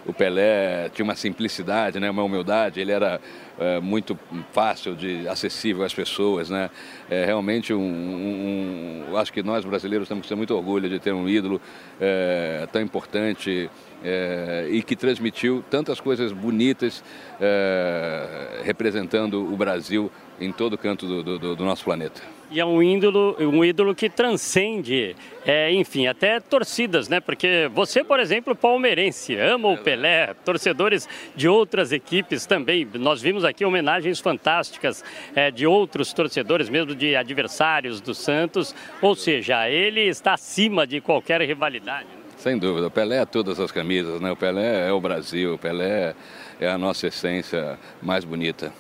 o 0.07 0.13
Pelé 0.13 0.89
tinha 0.91 1.05
uma 1.05 1.15
simplicidade, 1.15 1.99
né, 1.99 2.11
uma 2.11 2.23
humildade, 2.23 2.81
ele 2.81 2.93
era 2.93 3.21
eh, 3.59 3.81
muito 3.81 4.19
fácil 4.53 4.95
de 4.95 5.27
acessível 5.29 5.85
às 5.85 5.95
pessoas, 5.95 6.51
né? 6.51 6.71
É 7.09 7.25
realmente 7.25 7.73
um, 7.73 7.79
um- 7.81 9.05
um- 9.13 9.17
acho 9.17 9.33
que 9.33 9.43
nós 9.43 9.65
brasileiros 9.65 10.09
temos 10.09 10.23
que 10.23 10.29
ter 10.29 10.35
muito 10.35 10.55
orgulho 10.55 10.89
de 10.89 10.99
ter 10.99 11.13
um 11.13 11.29
ídolo 11.29 11.61
eh, 12.01 12.67
tão 12.73 12.83
importante 12.83 13.71
eh, 14.05 14.69
e 14.71 14.83
que 14.83 14.95
transmitiu 14.95 15.65
tantas 15.71 15.99
coisas 16.01 16.31
bonitas 16.33 17.03
eh, 17.41 18.61
representando 18.65 19.43
o 19.53 19.57
Brasil 19.57 20.11
em 20.41 20.53
todo 20.53 20.77
canto 20.77 21.07
do- 21.07 21.23
do- 21.23 21.39
do- 21.39 21.57
do 21.57 21.65
nosso 21.65 21.85
planeta. 21.85 22.21
E 22.51 22.61
é 22.61 22.65
um 22.65 22.83
ídolo, 22.83 23.37
um 23.41 23.65
ídolo 23.65 23.95
que 23.95 24.09
transcende, 24.09 25.17
é, 25.47 25.73
enfim, 25.73 26.07
até 26.07 26.39
torcidas, 26.39 27.09
né? 27.09 27.19
Porque 27.19 27.69
você, 27.73 28.05
por 28.05 28.21
exemplo, 28.21 28.55
palmeirense, 28.55 29.35
ama 29.37 29.69
o 29.69 29.79
Pelé, 29.79 30.35
torcedores 30.45 31.09
de 31.35 31.49
outras 31.49 31.91
equipes 31.91 32.47
também. 32.47 32.87
Nós 32.95 33.21
vimos 33.23 33.45
aqui 33.45 33.65
homenagens 33.65 34.21
fantásticas 34.21 35.03
é, 35.35 35.51
de 35.51 35.67
outros 35.67 36.13
torcedores, 36.13 36.69
mesmo 36.69 36.95
de 36.95 37.17
adversários 37.17 38.01
do 38.01 38.15
Santos. 38.15 38.75
Ou 39.01 39.15
seja, 39.17 39.69
ele 39.69 40.03
está 40.03 40.35
acima 40.35 40.87
de 40.87 41.01
qualquer 41.01 41.41
rivalidade. 41.41 42.07
Sem 42.45 42.59
dúvida, 42.59 42.89
o 42.89 42.91
Pelé 42.91 43.23
é 43.23 43.25
todas 43.25 43.59
as 43.59 43.73
camisas, 43.73 44.21
né? 44.21 44.31
O 44.31 44.37
Pelé 44.37 44.87
é 44.87 44.93
o 44.93 45.01
Brasil, 45.01 45.55
o 45.55 45.59
Pelé 45.59 46.15
é 46.61 46.69
a 46.69 46.77
nossa 46.77 47.07
essência 47.07 47.79
mais 48.03 48.23
bonita. 48.23 48.71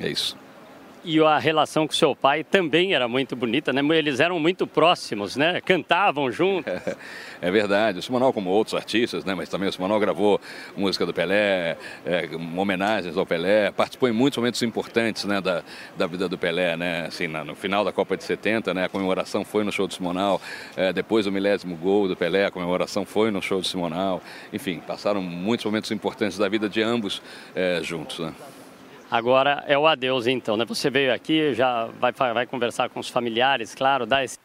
É 0.00 0.08
isso. 0.08 0.36
E 1.04 1.20
a 1.20 1.36
relação 1.38 1.86
com 1.86 1.92
seu 1.92 2.14
pai 2.14 2.44
também 2.44 2.94
era 2.94 3.08
muito 3.08 3.34
bonita, 3.34 3.72
né? 3.72 3.82
Eles 3.96 4.20
eram 4.20 4.38
muito 4.38 4.68
próximos, 4.68 5.34
né? 5.36 5.60
Cantavam 5.60 6.30
juntos. 6.30 6.72
É 7.44 7.50
verdade. 7.50 7.98
O 7.98 8.02
Simonal, 8.02 8.32
como 8.32 8.50
outros 8.50 8.72
artistas, 8.72 9.24
né? 9.24 9.34
mas 9.34 9.48
também 9.48 9.68
o 9.68 9.72
Simonal 9.72 9.98
gravou 9.98 10.40
música 10.76 11.04
do 11.04 11.12
Pelé, 11.12 11.76
é, 12.06 12.28
homenagens 12.56 13.16
ao 13.16 13.26
Pelé, 13.26 13.72
participou 13.72 14.08
em 14.08 14.12
muitos 14.12 14.36
momentos 14.38 14.62
importantes 14.62 15.24
né? 15.24 15.40
da, 15.40 15.64
da 15.96 16.06
vida 16.06 16.28
do 16.28 16.38
Pelé. 16.38 16.76
Né? 16.76 17.06
Assim, 17.08 17.26
na- 17.26 17.44
no 17.44 17.56
final 17.56 17.84
da 17.84 17.90
Copa 17.90 18.16
de 18.16 18.22
70, 18.22 18.72
né? 18.72 18.84
a 18.84 18.88
comemoração 18.88 19.44
foi 19.44 19.64
no 19.64 19.72
show 19.72 19.88
do 19.88 19.92
Simonal, 19.94 20.40
é, 20.76 20.92
depois 20.92 21.24
do 21.24 21.32
milésimo 21.32 21.74
gol 21.74 22.06
do 22.06 22.14
Pelé, 22.14 22.46
a 22.46 22.50
comemoração 22.52 23.04
foi 23.04 23.32
no 23.32 23.42
show 23.42 23.60
do 23.60 23.66
Simonal. 23.66 24.22
Enfim, 24.52 24.78
passaram 24.78 25.20
muitos 25.20 25.66
momentos 25.66 25.90
importantes 25.90 26.38
da 26.38 26.48
vida 26.48 26.68
de 26.68 26.80
ambos 26.80 27.20
é, 27.56 27.80
juntos. 27.82 28.20
Né? 28.20 28.32
Agora 29.12 29.62
é 29.66 29.76
o 29.76 29.86
adeus, 29.86 30.26
então, 30.26 30.56
né? 30.56 30.64
Você 30.64 30.88
veio 30.88 31.12
aqui, 31.12 31.52
já 31.52 31.84
vai, 32.00 32.12
vai 32.12 32.46
conversar 32.46 32.88
com 32.88 32.98
os 32.98 33.10
familiares, 33.10 33.74
claro, 33.74 34.06
dar 34.06 34.24
esse 34.24 34.38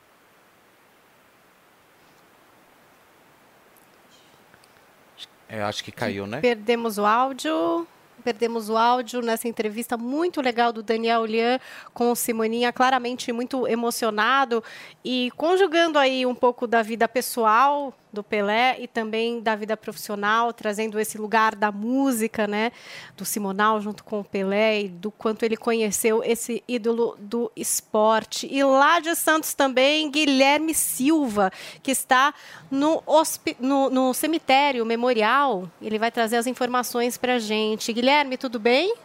É, 5.47 5.63
acho 5.63 5.81
que 5.81 5.89
caiu, 5.89 6.27
né? 6.27 6.41
Perdemos 6.41 6.97
o 6.97 7.05
áudio. 7.05 7.87
Perdemos 8.25 8.69
o 8.69 8.75
áudio 8.75 9.21
nessa 9.21 9.47
entrevista 9.47 9.95
muito 9.95 10.41
legal 10.41 10.73
do 10.73 10.83
Daniel 10.83 11.23
Lian 11.23 11.61
com 11.93 12.11
o 12.11 12.15
Simoninha, 12.15 12.73
claramente 12.73 13.31
muito 13.31 13.65
emocionado 13.65 14.61
e 15.01 15.31
conjugando 15.37 15.97
aí 15.97 16.25
um 16.25 16.35
pouco 16.35 16.67
da 16.67 16.81
vida 16.81 17.07
pessoal 17.07 17.93
do 18.11 18.23
Pelé 18.23 18.77
e 18.79 18.87
também 18.87 19.41
da 19.41 19.55
vida 19.55 19.75
profissional, 19.75 20.53
trazendo 20.53 20.99
esse 20.99 21.17
lugar 21.17 21.55
da 21.55 21.71
música, 21.71 22.47
né, 22.47 22.71
do 23.15 23.25
Simonal 23.25 23.81
junto 23.81 24.03
com 24.03 24.21
o 24.21 24.23
Pelé 24.23 24.81
e 24.81 24.87
do 24.89 25.11
quanto 25.11 25.43
ele 25.43 25.57
conheceu 25.57 26.23
esse 26.23 26.63
ídolo 26.67 27.17
do 27.19 27.51
esporte. 27.55 28.47
E 28.51 28.63
lá 28.63 28.99
de 28.99 29.13
Santos 29.15 29.53
também, 29.53 30.09
Guilherme 30.09 30.73
Silva, 30.73 31.51
que 31.83 31.91
está 31.91 32.33
no, 32.71 33.03
hospi- 33.05 33.57
no, 33.59 33.89
no 33.89 34.13
cemitério 34.13 34.85
memorial. 34.85 35.69
Ele 35.81 35.99
vai 35.99 36.11
trazer 36.11 36.37
as 36.37 36.47
informações 36.47 37.17
para 37.17 37.35
a 37.35 37.39
gente. 37.39 37.91
Guilherme, 37.93 38.37
tudo 38.37 38.59
bem? 38.59 38.95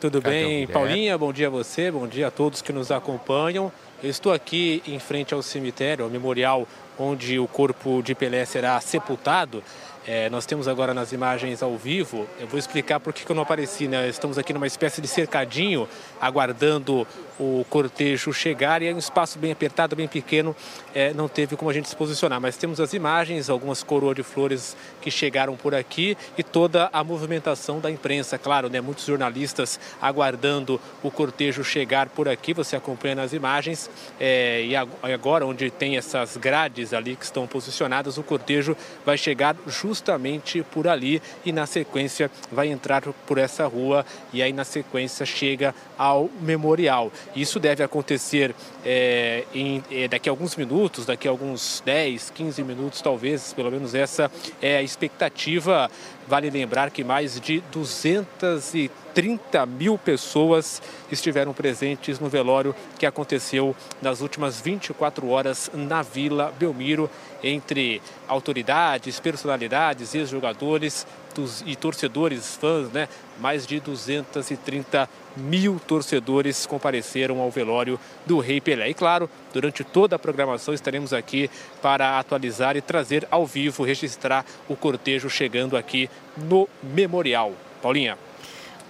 Tudo 0.00 0.20
bem? 0.20 0.66
Paulinha? 0.68 1.18
Bom 1.18 1.32
dia 1.32 1.48
a 1.48 1.50
você, 1.50 1.90
bom 1.90 2.06
dia 2.06 2.28
a 2.28 2.30
todos 2.30 2.62
que 2.62 2.72
nos 2.72 2.92
acompanham. 2.92 3.72
Eu 4.00 4.10
estou 4.10 4.32
aqui 4.32 4.80
em 4.86 5.00
frente 5.00 5.34
ao 5.34 5.42
cemitério, 5.42 6.04
ao 6.04 6.10
memorial 6.10 6.68
onde 6.96 7.36
o 7.36 7.48
corpo 7.48 8.00
de 8.00 8.14
Pelé 8.14 8.44
será 8.44 8.80
sepultado. 8.80 9.60
É, 10.06 10.30
nós 10.30 10.46
temos 10.46 10.68
agora 10.68 10.94
nas 10.94 11.10
imagens 11.10 11.64
ao 11.64 11.76
vivo. 11.76 12.24
Eu 12.38 12.46
vou 12.46 12.60
explicar 12.60 13.00
por 13.00 13.12
que 13.12 13.28
eu 13.28 13.34
não 13.34 13.42
apareci. 13.42 13.88
Né? 13.88 14.08
Estamos 14.08 14.38
aqui 14.38 14.52
numa 14.52 14.68
espécie 14.68 15.00
de 15.00 15.08
cercadinho, 15.08 15.88
aguardando 16.20 17.04
o 17.38 17.64
cortejo 17.70 18.32
chegar. 18.32 18.82
E 18.82 18.88
é 18.88 18.94
um 18.94 18.98
espaço 18.98 19.38
bem 19.38 19.52
apertado, 19.52 19.94
bem 19.94 20.08
pequeno. 20.08 20.54
É, 20.94 21.12
não 21.14 21.28
teve 21.28 21.56
como 21.56 21.70
a 21.70 21.74
gente 21.74 21.88
se 21.88 21.96
posicionar. 21.96 22.40
Mas 22.40 22.56
temos 22.56 22.80
as 22.80 22.92
imagens, 22.92 23.48
algumas 23.48 23.82
coroas 23.82 24.16
de 24.16 24.22
flores 24.22 24.76
que 25.00 25.10
chegaram 25.10 25.56
por 25.56 25.74
aqui 25.74 26.16
e 26.36 26.42
toda 26.42 26.88
a 26.92 27.04
movimentação 27.04 27.80
da 27.80 27.90
imprensa. 27.90 28.38
Claro, 28.38 28.68
né? 28.68 28.80
muitos 28.80 29.04
jornalistas 29.04 29.78
aguardando 30.00 30.80
o 31.02 31.10
cortejo 31.10 31.62
chegar 31.62 32.08
por 32.08 32.28
aqui. 32.28 32.52
Você 32.52 32.76
acompanha 32.76 33.14
nas 33.14 33.32
imagens. 33.32 33.90
É, 34.18 34.64
e 34.64 34.74
ag- 34.74 34.90
agora, 35.02 35.46
onde 35.46 35.70
tem 35.70 35.96
essas 35.96 36.36
grades 36.36 36.92
ali 36.92 37.14
que 37.16 37.24
estão 37.24 37.46
posicionadas, 37.46 38.18
o 38.18 38.22
cortejo 38.22 38.76
vai 39.04 39.16
chegar 39.16 39.56
justamente 39.66 40.62
por 40.62 40.88
ali 40.88 41.22
e 41.44 41.52
na 41.52 41.66
sequência 41.66 42.30
vai 42.50 42.68
entrar 42.68 43.02
por 43.26 43.38
essa 43.38 43.66
rua 43.66 44.04
e 44.32 44.42
aí 44.42 44.52
na 44.52 44.64
sequência 44.64 45.24
chega 45.24 45.74
ao 45.96 46.28
memorial. 46.40 47.12
Isso 47.34 47.58
deve 47.60 47.82
acontecer 47.82 48.54
é, 48.90 49.44
em- 49.54 49.82
é, 49.90 50.08
daqui 50.08 50.30
a 50.30 50.32
alguns 50.32 50.56
minutos, 50.56 51.04
daqui 51.04 51.28
a 51.28 51.30
alguns 51.30 51.82
10, 51.84 52.30
15 52.30 52.62
minutos 52.64 53.02
talvez, 53.02 53.52
pelo 53.52 53.70
menos 53.70 53.94
essa 53.94 54.30
é 54.62 54.78
a 54.78 54.82
expectativa. 54.82 55.90
Vale 56.26 56.48
lembrar 56.48 56.90
que 56.90 57.04
mais 57.04 57.38
de 57.40 57.60
230 57.72 59.66
mil 59.66 59.98
pessoas 59.98 60.80
estiveram 61.10 61.52
presentes 61.52 62.18
no 62.20 62.28
velório 62.28 62.74
que 62.98 63.04
aconteceu 63.06 63.74
nas 64.00 64.20
últimas 64.20 64.60
24 64.60 65.28
horas 65.28 65.70
na 65.74 66.02
Vila 66.02 66.52
Belmiro, 66.58 67.10
entre 67.42 68.00
autoridades, 68.26 69.20
personalidades, 69.20 70.14
ex-jogadores 70.14 71.06
e 71.64 71.76
torcedores, 71.76 72.56
fãs, 72.56 72.90
né? 72.90 73.08
Mais 73.40 73.64
de 73.64 73.78
230 73.78 75.08
mil 75.36 75.80
torcedores 75.86 76.66
compareceram 76.66 77.40
ao 77.40 77.48
velório 77.50 77.98
do 78.26 78.40
Rei 78.40 78.60
Pelé. 78.60 78.77
E 78.86 78.92
claro, 78.92 79.30
durante 79.52 79.82
toda 79.82 80.16
a 80.16 80.18
programação 80.18 80.74
estaremos 80.74 81.12
aqui 81.12 81.50
para 81.80 82.18
atualizar 82.18 82.76
e 82.76 82.82
trazer 82.82 83.26
ao 83.30 83.46
vivo, 83.46 83.82
registrar 83.82 84.44
o 84.68 84.76
cortejo 84.76 85.30
chegando 85.30 85.76
aqui 85.76 86.10
no 86.36 86.68
Memorial. 86.82 87.52
Paulinha. 87.80 88.18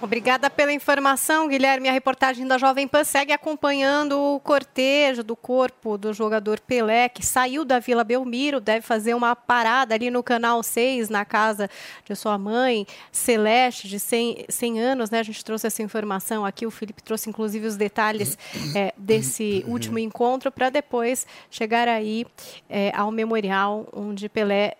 Obrigada 0.01 0.49
pela 0.49 0.71
informação, 0.71 1.49
Guilherme. 1.49 1.89
A 1.89 1.91
reportagem 1.91 2.47
da 2.47 2.57
Jovem 2.57 2.87
Pan 2.87 3.03
segue 3.03 3.33
acompanhando 3.33 4.17
o 4.17 4.39
cortejo 4.39 5.21
do 5.23 5.35
corpo 5.35 5.97
do 5.97 6.13
jogador 6.13 6.61
Pelé, 6.61 7.09
que 7.09 7.25
saiu 7.25 7.65
da 7.65 7.79
Vila 7.79 8.05
Belmiro, 8.05 8.61
deve 8.61 8.81
fazer 8.81 9.13
uma 9.13 9.35
parada 9.35 9.93
ali 9.93 10.09
no 10.09 10.23
Canal 10.23 10.63
6, 10.63 11.09
na 11.09 11.25
casa 11.25 11.69
de 12.05 12.15
sua 12.15 12.37
mãe, 12.37 12.87
Celeste, 13.11 13.89
de 13.89 13.99
100, 13.99 14.45
100 14.47 14.79
anos. 14.79 15.09
Né? 15.09 15.19
A 15.19 15.23
gente 15.23 15.43
trouxe 15.43 15.67
essa 15.67 15.83
informação 15.83 16.45
aqui, 16.45 16.65
o 16.65 16.71
Felipe 16.71 17.03
trouxe 17.03 17.29
inclusive 17.29 17.67
os 17.67 17.75
detalhes 17.75 18.37
eh, 18.73 18.93
desse 18.97 19.65
último 19.67 19.99
encontro, 19.99 20.49
para 20.49 20.69
depois 20.69 21.27
chegar 21.51 21.89
aí 21.89 22.25
eh, 22.69 22.93
ao 22.95 23.11
memorial 23.11 23.85
onde 23.91 24.29
Pelé 24.29 24.75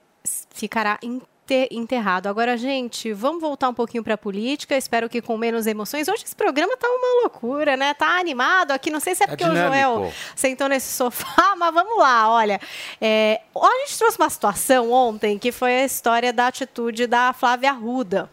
ficará 0.50 0.98
em 1.04 1.22
ter 1.50 1.68
enterrado. 1.72 2.28
Agora, 2.28 2.56
gente, 2.56 3.12
vamos 3.12 3.42
voltar 3.42 3.70
um 3.70 3.74
pouquinho 3.74 4.04
para 4.04 4.14
a 4.14 4.18
política. 4.18 4.78
Espero 4.78 5.10
que 5.10 5.20
com 5.20 5.36
menos 5.36 5.66
emoções. 5.66 6.08
Hoje 6.08 6.24
esse 6.24 6.36
programa 6.36 6.78
tá 6.78 6.88
uma 6.88 7.22
loucura, 7.22 7.76
né? 7.76 7.92
Tá 7.96 8.20
animado 8.20 8.70
aqui. 8.70 8.92
Não 8.92 9.00
sei 9.00 9.16
se 9.16 9.24
é 9.24 9.26
Tá 9.26 9.32
porque 9.32 9.44
o 9.44 9.48
dinâmico. 9.48 9.74
Joel 9.74 10.14
sentou 10.36 10.70
nesse 10.70 10.94
sofá, 10.94 11.56
mas 11.58 11.74
vamos 11.74 11.98
lá. 11.98 12.30
Olha, 12.30 12.62
é, 13.02 13.42
a 13.56 13.80
gente 13.80 13.98
trouxe 13.98 14.20
uma 14.20 14.30
situação 14.30 14.92
ontem 14.92 15.40
que 15.40 15.52
foi 15.52 15.82
a 15.82 15.86
história 15.86 16.32
da 16.32 16.46
atitude 16.46 17.08
da 17.08 17.34
Flávia 17.34 17.72
Arruda 17.72 18.30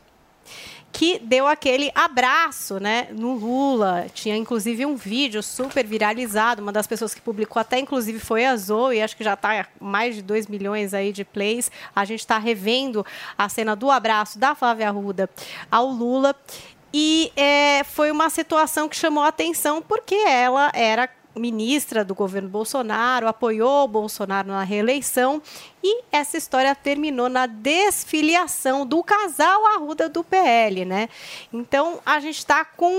que 0.96 1.18
deu 1.18 1.46
aquele 1.46 1.92
abraço, 1.94 2.80
né, 2.80 3.08
no 3.10 3.34
Lula. 3.34 4.06
Tinha 4.14 4.34
inclusive 4.34 4.86
um 4.86 4.96
vídeo 4.96 5.42
super 5.42 5.86
viralizado, 5.86 6.62
uma 6.62 6.72
das 6.72 6.86
pessoas 6.86 7.12
que 7.12 7.20
publicou 7.20 7.60
até 7.60 7.78
inclusive 7.78 8.18
foi 8.18 8.46
a 8.46 8.56
Zoe, 8.56 9.02
acho 9.02 9.14
que 9.14 9.22
já 9.22 9.34
está 9.34 9.66
mais 9.78 10.14
de 10.14 10.22
2 10.22 10.46
milhões 10.46 10.94
aí 10.94 11.12
de 11.12 11.22
plays. 11.22 11.70
A 11.94 12.06
gente 12.06 12.20
está 12.20 12.38
revendo 12.38 13.04
a 13.36 13.46
cena 13.46 13.76
do 13.76 13.90
abraço 13.90 14.38
da 14.38 14.54
Flávia 14.54 14.88
Arruda 14.88 15.28
ao 15.70 15.88
Lula. 15.88 16.34
E 16.94 17.30
é, 17.36 17.84
foi 17.84 18.10
uma 18.10 18.30
situação 18.30 18.88
que 18.88 18.96
chamou 18.96 19.22
a 19.22 19.28
atenção 19.28 19.82
porque 19.82 20.14
ela 20.14 20.72
era 20.72 21.10
ministra 21.36 22.04
do 22.04 22.14
governo 22.14 22.48
Bolsonaro, 22.48 23.28
apoiou 23.28 23.84
o 23.84 23.88
Bolsonaro 23.88 24.48
na 24.48 24.62
reeleição 24.62 25.42
e 25.82 26.02
essa 26.10 26.36
história 26.36 26.74
terminou 26.74 27.28
na 27.28 27.46
desfiliação 27.46 28.86
do 28.86 29.02
casal 29.02 29.66
Arruda 29.66 30.08
do 30.08 30.24
PL, 30.24 30.84
né? 30.84 31.08
Então 31.52 32.00
a 32.04 32.18
gente 32.20 32.38
está 32.38 32.64
com 32.64 32.92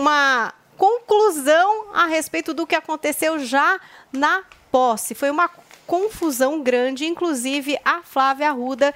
uma 0.00 0.52
conclusão 0.76 1.86
a 1.92 2.06
respeito 2.06 2.52
do 2.52 2.66
que 2.66 2.74
aconteceu 2.74 3.38
já 3.38 3.80
na 4.12 4.42
posse. 4.70 5.14
Foi 5.14 5.30
uma 5.30 5.50
confusão 5.86 6.62
grande, 6.62 7.06
inclusive 7.06 7.78
a 7.84 8.02
Flávia 8.02 8.50
Arruda 8.50 8.94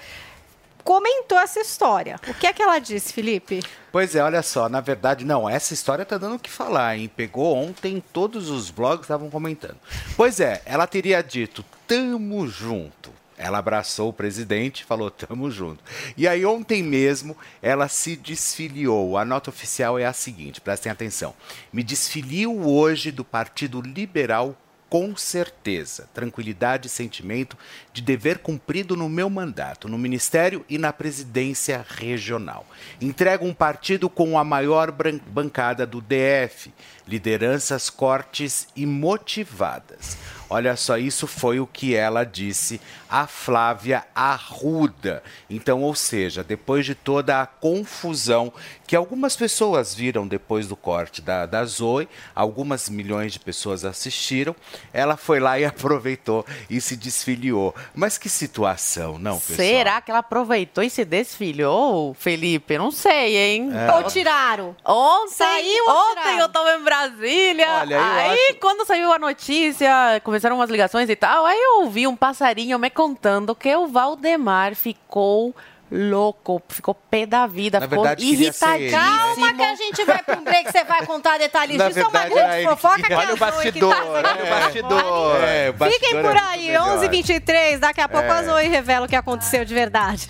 comentou 0.85 1.39
essa 1.39 1.61
história. 1.61 2.19
O 2.29 2.35
que 2.35 2.47
é 2.47 2.53
que 2.53 2.63
ela 2.63 2.79
disse, 2.79 3.13
Felipe? 3.13 3.63
Pois 3.91 4.15
é, 4.15 4.23
olha 4.23 4.43
só, 4.43 4.69
na 4.69 4.81
verdade, 4.81 5.25
não, 5.25 5.49
essa 5.49 5.75
história 5.75 6.05
tá 6.05 6.17
dando 6.17 6.37
o 6.37 6.39
que 6.39 6.51
falar, 6.51 6.97
hein? 6.97 7.11
Pegou 7.15 7.57
ontem, 7.57 8.03
todos 8.13 8.49
os 8.49 8.71
blogs 8.71 9.05
estavam 9.05 9.29
comentando. 9.29 9.77
Pois 10.17 10.41
é, 10.41 10.63
ela 10.65 10.87
teria 10.87 11.23
dito, 11.23 11.65
tamo 11.87 12.47
junto. 12.49 13.13
Ela 13.37 13.59
abraçou 13.59 14.11
o 14.11 14.13
presidente 14.13 14.85
falou, 14.85 15.11
tamo 15.11 15.51
junto. 15.51 15.83
E 16.17 16.29
aí, 16.29 16.47
ontem 16.47 16.83
mesmo, 16.83 17.37
ela 17.61 17.89
se 17.89 18.15
desfiliou. 18.15 19.19
A 19.19 19.25
nota 19.25 19.51
oficial 19.51 19.99
é 19.99 20.07
a 20.07 20.13
seguinte, 20.13 20.61
prestem 20.61 20.93
atenção. 20.93 21.35
Me 21.73 21.83
desfilio 21.83 22.67
hoje 22.67 23.11
do 23.11 23.25
Partido 23.25 23.81
Liberal 23.81 24.57
com 24.93 25.17
certeza, 25.17 26.07
tranquilidade 26.13 26.87
e 26.87 26.91
sentimento 26.91 27.57
de 27.95 28.03
dever 28.03 28.41
cumprido 28.41 28.95
no 28.95 29.09
meu 29.09 29.31
mandato, 29.31 29.89
no 29.89 29.97
Ministério 29.97 30.67
e 30.69 30.77
na 30.77 30.93
presidência 30.93 31.83
regional. 31.89 32.67
Entrego 33.01 33.47
um 33.47 33.55
partido 33.55 34.11
com 34.11 34.39
a 34.39 34.45
maior 34.45 34.93
bancada 34.93 35.87
do 35.87 36.03
DF, 36.03 36.75
lideranças 37.09 37.89
cortes 37.89 38.69
e 38.77 38.85
motivadas. 38.85 40.19
Olha 40.53 40.77
só, 40.77 40.99
isso 40.99 41.27
foi 41.27 41.59
o 41.61 41.67
que 41.67 41.95
ela 41.95 42.25
disse 42.25 42.79
a 43.09 43.27
Flávia 43.27 44.05
Arruda. 44.15 45.23
Então, 45.49 45.83
ou 45.83 45.95
seja, 45.95 46.45
depois 46.45 46.85
de 46.85 46.95
toda 46.95 47.41
a 47.41 47.47
confusão 47.47 48.53
que 48.87 48.95
algumas 48.97 49.35
pessoas 49.35 49.95
viram 49.95 50.27
depois 50.29 50.67
do 50.69 50.77
corte 50.77 51.23
da, 51.23 51.47
da 51.47 51.65
Zoe, 51.65 52.07
algumas 52.35 52.91
milhões 52.91 53.33
de 53.33 53.39
pessoas 53.41 53.85
assistiram, 53.87 54.55
ela 54.93 55.17
foi 55.17 55.41
lá 55.41 55.59
e 55.59 55.65
aproveitou 55.67 56.45
e 56.69 56.81
se 56.81 56.97
desfiliou. 56.97 57.75
Mas 57.95 58.19
que 58.19 58.29
situação, 58.29 59.19
não, 59.19 59.39
pessoal? 59.39 59.57
Será 59.57 60.01
que 60.03 60.11
ela 60.11 60.21
aproveitou 60.21 60.85
e 60.85 60.91
se 60.91 61.05
desfilhou, 61.07 62.13
Felipe? 62.15 62.77
Não 62.77 62.91
sei, 62.91 63.37
hein? 63.37 63.71
É. 63.75 63.93
Ou 63.95 64.03
tiraram? 64.05 64.77
Ontem, 64.85 65.35
Saiu 65.35 65.85
ontem 65.89 66.21
tiraram? 66.23 66.41
eu 66.41 66.49
tava 66.51 66.75
em 66.75 66.83
Brasília. 66.85 67.69
Olha, 67.81 67.95
eu 67.95 68.03
aí, 68.03 68.39
acho- 68.51 68.55
quando 68.61 68.87
saiu 68.87 69.11
a 69.13 69.19
notícia, 69.19 70.21
começaram 70.43 70.57
umas 70.57 70.71
ligações 70.71 71.09
e 71.09 71.15
tal, 71.15 71.47
aí 71.47 71.57
eu 71.57 71.83
ouvi 71.85 72.05
um 72.07 72.17
passarinho 72.17 72.77
me 72.77 72.91
contando 72.91 73.55
que 73.55 73.73
o 73.77 73.87
Valdemar 73.87 74.75
ficou 74.75 75.55
louco, 75.89 76.61
ficou 76.69 76.95
pé 76.95 77.25
da 77.27 77.47
vida, 77.47 77.79
Na 77.79 77.87
ficou 77.89 78.03
verdade, 78.03 78.25
né? 78.37 78.91
Calma 78.91 79.55
que 79.55 79.63
a 79.63 79.75
gente 79.77 80.05
vai 80.05 80.21
para 80.21 80.41
um 80.41 80.43
break, 80.43 80.73
você 80.73 80.83
vai 80.83 81.07
contar 81.07 81.39
detalhes 81.39 81.77
Na 81.77 81.87
disso. 81.87 82.01
É 82.01 82.07
uma 82.07 82.25
grande 82.25 82.65
fofoca 82.65 83.03
que 83.05 83.15
Olha 83.15 83.27
o 83.27 83.29
Zoe 83.29 83.35
que 83.37 83.39
bastidor, 83.39 83.95
tá- 83.95 84.05
olha 84.05 84.45
o 84.45 84.49
bastidor. 84.49 85.45
É, 85.45 85.71
o 85.71 85.73
bastidor 85.75 86.01
Fiquem 86.01 86.19
é 86.19 86.23
por 86.23 86.33
muito 86.35 86.45
aí, 86.45 86.67
melhor. 86.67 86.99
11h23, 86.99 87.79
daqui 87.79 88.01
a 88.01 88.09
pouco 88.09 88.27
É. 88.27 88.31
a 88.31 88.43
Zoe 88.43 88.67
revela 88.69 89.07
o 89.07 89.09
que 89.09 89.15
aconteceu 89.17 89.65
de 89.65 89.73
verdade. 89.75 90.29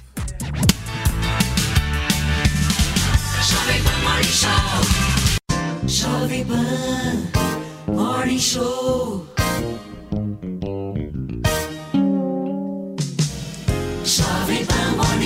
Jovem 3.48 3.82
Pan 3.82 3.98
Morning 4.02 4.24
Show. 4.24 5.88
Jovem 5.88 6.44
Pan 6.44 7.92
Morning 7.94 8.38
Show. 8.38 9.31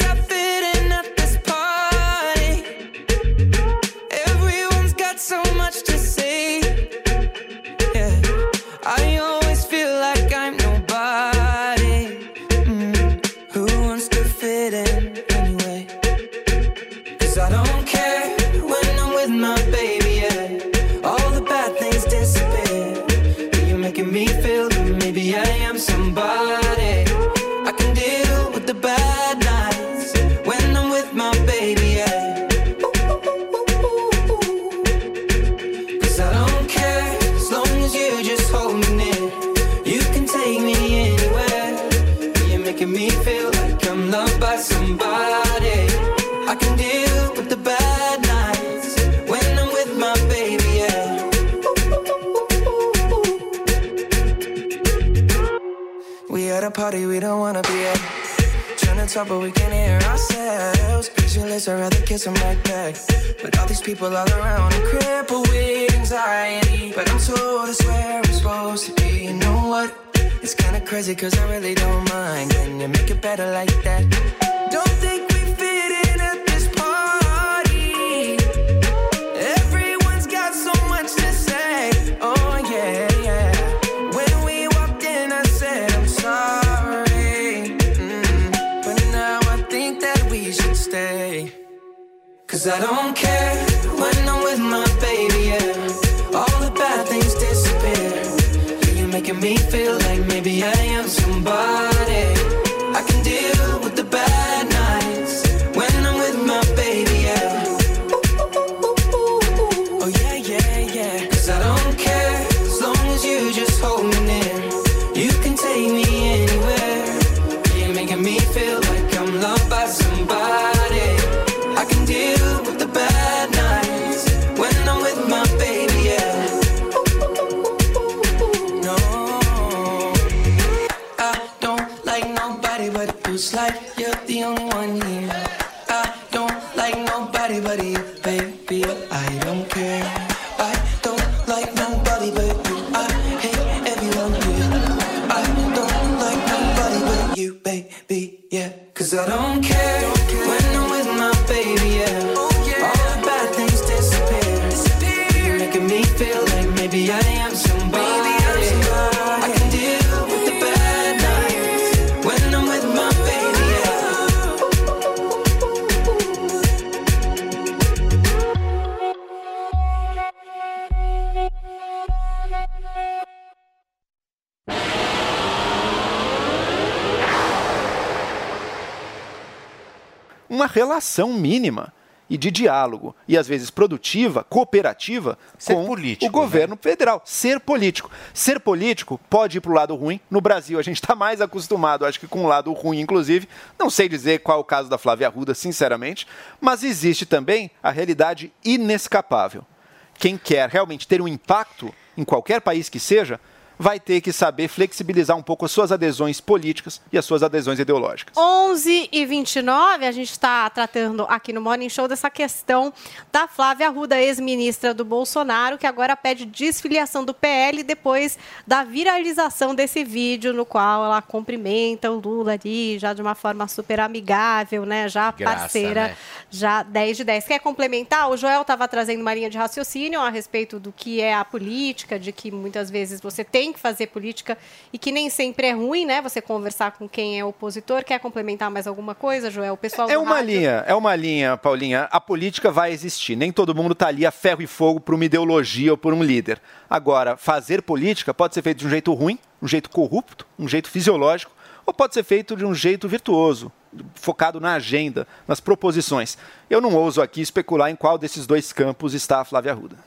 mínima 181.33 181.93
e 182.31 182.37
de 182.37 182.49
diálogo 182.49 183.13
e 183.27 183.37
às 183.37 183.45
vezes 183.45 183.69
produtiva, 183.69 184.41
cooperativa 184.41 185.37
Ser 185.57 185.75
com 185.75 185.85
político, 185.85 186.25
o 186.25 186.31
governo 186.31 186.77
federal. 186.81 187.21
Ser 187.25 187.59
político. 187.59 188.09
Ser 188.33 188.61
político 188.61 189.19
pode 189.29 189.57
ir 189.57 189.61
para 189.61 189.71
o 189.71 189.75
lado 189.75 189.93
ruim. 189.95 190.17
No 190.29 190.39
Brasil 190.39 190.79
a 190.79 190.81
gente 190.81 190.95
está 190.95 191.13
mais 191.13 191.41
acostumado, 191.41 192.05
acho 192.05 192.17
que 192.17 192.27
com 192.27 192.45
o 192.45 192.47
lado 192.47 192.71
ruim, 192.71 193.01
inclusive. 193.01 193.49
Não 193.77 193.89
sei 193.89 194.07
dizer 194.07 194.39
qual 194.39 194.59
é 194.59 194.61
o 194.61 194.63
caso 194.63 194.89
da 194.89 194.97
Flávia 194.97 195.27
Arruda, 195.27 195.53
sinceramente, 195.53 196.25
mas 196.61 196.83
existe 196.83 197.25
também 197.25 197.69
a 197.83 197.91
realidade 197.91 198.53
inescapável. 198.63 199.65
Quem 200.13 200.37
quer 200.37 200.69
realmente 200.69 201.05
ter 201.09 201.21
um 201.21 201.27
impacto 201.27 201.93
em 202.17 202.23
qualquer 202.23 202.61
país 202.61 202.87
que 202.87 202.99
seja, 202.99 203.41
vai 203.81 203.99
ter 203.99 204.21
que 204.21 204.31
saber 204.31 204.67
flexibilizar 204.67 205.35
um 205.35 205.41
pouco 205.41 205.65
as 205.65 205.71
suas 205.71 205.91
adesões 205.91 206.39
políticas 206.39 207.01
e 207.11 207.17
as 207.17 207.25
suas 207.25 207.41
adesões 207.41 207.79
ideológicas. 207.79 208.37
11 208.37 209.09
e 209.11 209.25
29, 209.25 210.05
a 210.05 210.11
gente 210.11 210.29
está 210.29 210.69
tratando 210.69 211.25
aqui 211.27 211.51
no 211.51 211.59
Morning 211.59 211.89
Show 211.89 212.07
dessa 212.07 212.29
questão 212.29 212.93
da 213.31 213.47
Flávia 213.47 213.87
Arruda, 213.87 214.21
ex-ministra 214.21 214.93
do 214.93 215.03
Bolsonaro, 215.03 215.79
que 215.79 215.87
agora 215.87 216.15
pede 216.15 216.45
desfiliação 216.45 217.25
do 217.25 217.33
PL 217.33 217.81
depois 217.81 218.37
da 218.67 218.83
viralização 218.83 219.73
desse 219.73 220.03
vídeo 220.03 220.53
no 220.53 220.63
qual 220.63 221.03
ela 221.03 221.19
cumprimenta 221.19 222.11
o 222.11 222.19
Lula 222.19 222.53
ali, 222.53 222.99
já 222.99 223.13
de 223.13 223.21
uma 223.23 223.33
forma 223.33 223.67
super 223.67 223.99
amigável, 223.99 224.85
né? 224.85 225.09
Já 225.09 225.31
Graça, 225.31 225.57
parceira, 225.57 226.09
né? 226.09 226.17
já 226.51 226.83
10 226.83 227.17
de 227.17 227.23
10. 227.23 227.45
Quer 227.45 227.59
complementar? 227.59 228.29
O 228.29 228.37
Joel 228.37 228.61
estava 228.61 228.87
trazendo 228.87 229.21
uma 229.21 229.33
linha 229.33 229.49
de 229.49 229.57
raciocínio 229.57 230.21
a 230.21 230.29
respeito 230.29 230.79
do 230.79 230.91
que 230.91 231.19
é 231.19 231.33
a 231.33 231.43
política, 231.43 232.19
de 232.19 232.31
que 232.31 232.51
muitas 232.51 232.91
vezes 232.91 233.19
você 233.19 233.43
tem 233.43 233.70
que 233.73 233.79
fazer 233.79 234.07
política 234.07 234.57
e 234.91 234.97
que 234.97 235.11
nem 235.11 235.29
sempre 235.29 235.67
é 235.67 235.71
ruim, 235.71 236.05
né? 236.05 236.21
Você 236.21 236.41
conversar 236.41 236.91
com 236.91 237.07
quem 237.07 237.39
é 237.39 237.45
opositor. 237.45 238.03
Quer 238.03 238.19
complementar 238.19 238.69
mais 238.69 238.87
alguma 238.87 239.13
coisa, 239.15 239.49
Joel? 239.51 239.73
O 239.73 239.77
pessoal 239.77 240.09
É 240.09 240.17
uma 240.17 240.35
rádio- 240.35 240.45
linha, 240.55 240.83
é 240.87 240.95
uma 240.95 241.15
linha, 241.15 241.57
Paulinha. 241.57 242.07
A 242.11 242.19
política 242.19 242.71
vai 242.71 242.91
existir. 242.91 243.35
Nem 243.35 243.51
todo 243.51 243.73
mundo 243.75 243.93
está 243.93 244.07
ali 244.07 244.25
a 244.25 244.31
ferro 244.31 244.61
e 244.61 244.67
fogo 244.67 244.99
por 244.99 245.15
uma 245.15 245.25
ideologia 245.25 245.91
ou 245.91 245.97
por 245.97 246.13
um 246.13 246.23
líder. 246.23 246.61
Agora, 246.89 247.37
fazer 247.37 247.81
política 247.81 248.33
pode 248.33 248.53
ser 248.53 248.61
feito 248.61 248.79
de 248.79 248.87
um 248.87 248.89
jeito 248.89 249.13
ruim, 249.13 249.37
um 249.61 249.67
jeito 249.67 249.89
corrupto, 249.89 250.45
um 250.59 250.67
jeito 250.67 250.89
fisiológico, 250.89 251.51
ou 251.85 251.93
pode 251.93 252.13
ser 252.13 252.23
feito 252.23 252.55
de 252.55 252.63
um 252.65 252.73
jeito 252.75 253.07
virtuoso, 253.07 253.71
focado 254.15 254.59
na 254.59 254.75
agenda, 254.75 255.27
nas 255.47 255.59
proposições. 255.59 256.37
Eu 256.69 256.79
não 256.79 256.93
ouso 256.95 257.21
aqui 257.21 257.41
especular 257.41 257.89
em 257.89 257.95
qual 257.95 258.17
desses 258.17 258.45
dois 258.45 258.71
campos 258.71 259.13
está 259.13 259.41
a 259.41 259.45
Flávia 259.45 259.71
Arruda. 259.71 259.97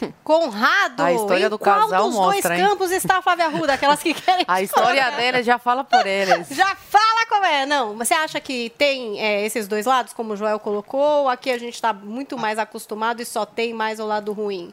Conrado, 0.24 1.02
A 1.02 1.12
história 1.12 1.46
em 1.46 1.48
do 1.48 1.58
qual 1.58 1.80
casal 1.80 2.04
dos 2.04 2.14
mostra, 2.14 2.48
dois 2.50 2.60
hein? 2.60 2.68
campos 2.68 2.90
está 2.90 3.18
a 3.18 3.22
Flávia 3.22 3.46
Arruda? 3.46 3.74
Aquelas 3.74 4.02
que 4.02 4.14
querem... 4.14 4.44
A 4.46 4.62
história 4.62 5.10
dele 5.12 5.42
já 5.42 5.58
fala 5.58 5.84
por 5.84 6.06
eles. 6.06 6.48
Já 6.60 6.74
fala 6.74 7.26
como 7.28 7.44
é. 7.44 7.64
Não, 7.64 7.96
você 7.96 8.12
acha 8.12 8.40
que 8.40 8.70
tem 8.76 9.20
é, 9.20 9.44
esses 9.46 9.66
dois 9.66 9.86
lados, 9.86 10.12
como 10.12 10.32
o 10.32 10.36
Joel 10.36 10.58
colocou? 10.58 11.22
Ou 11.22 11.28
aqui 11.28 11.50
a 11.50 11.58
gente 11.58 11.74
está 11.74 11.92
muito 11.92 12.36
mais 12.36 12.58
acostumado 12.58 13.22
e 13.22 13.24
só 13.24 13.46
tem 13.46 13.72
mais 13.72 13.98
o 14.00 14.06
lado 14.06 14.32
ruim? 14.32 14.72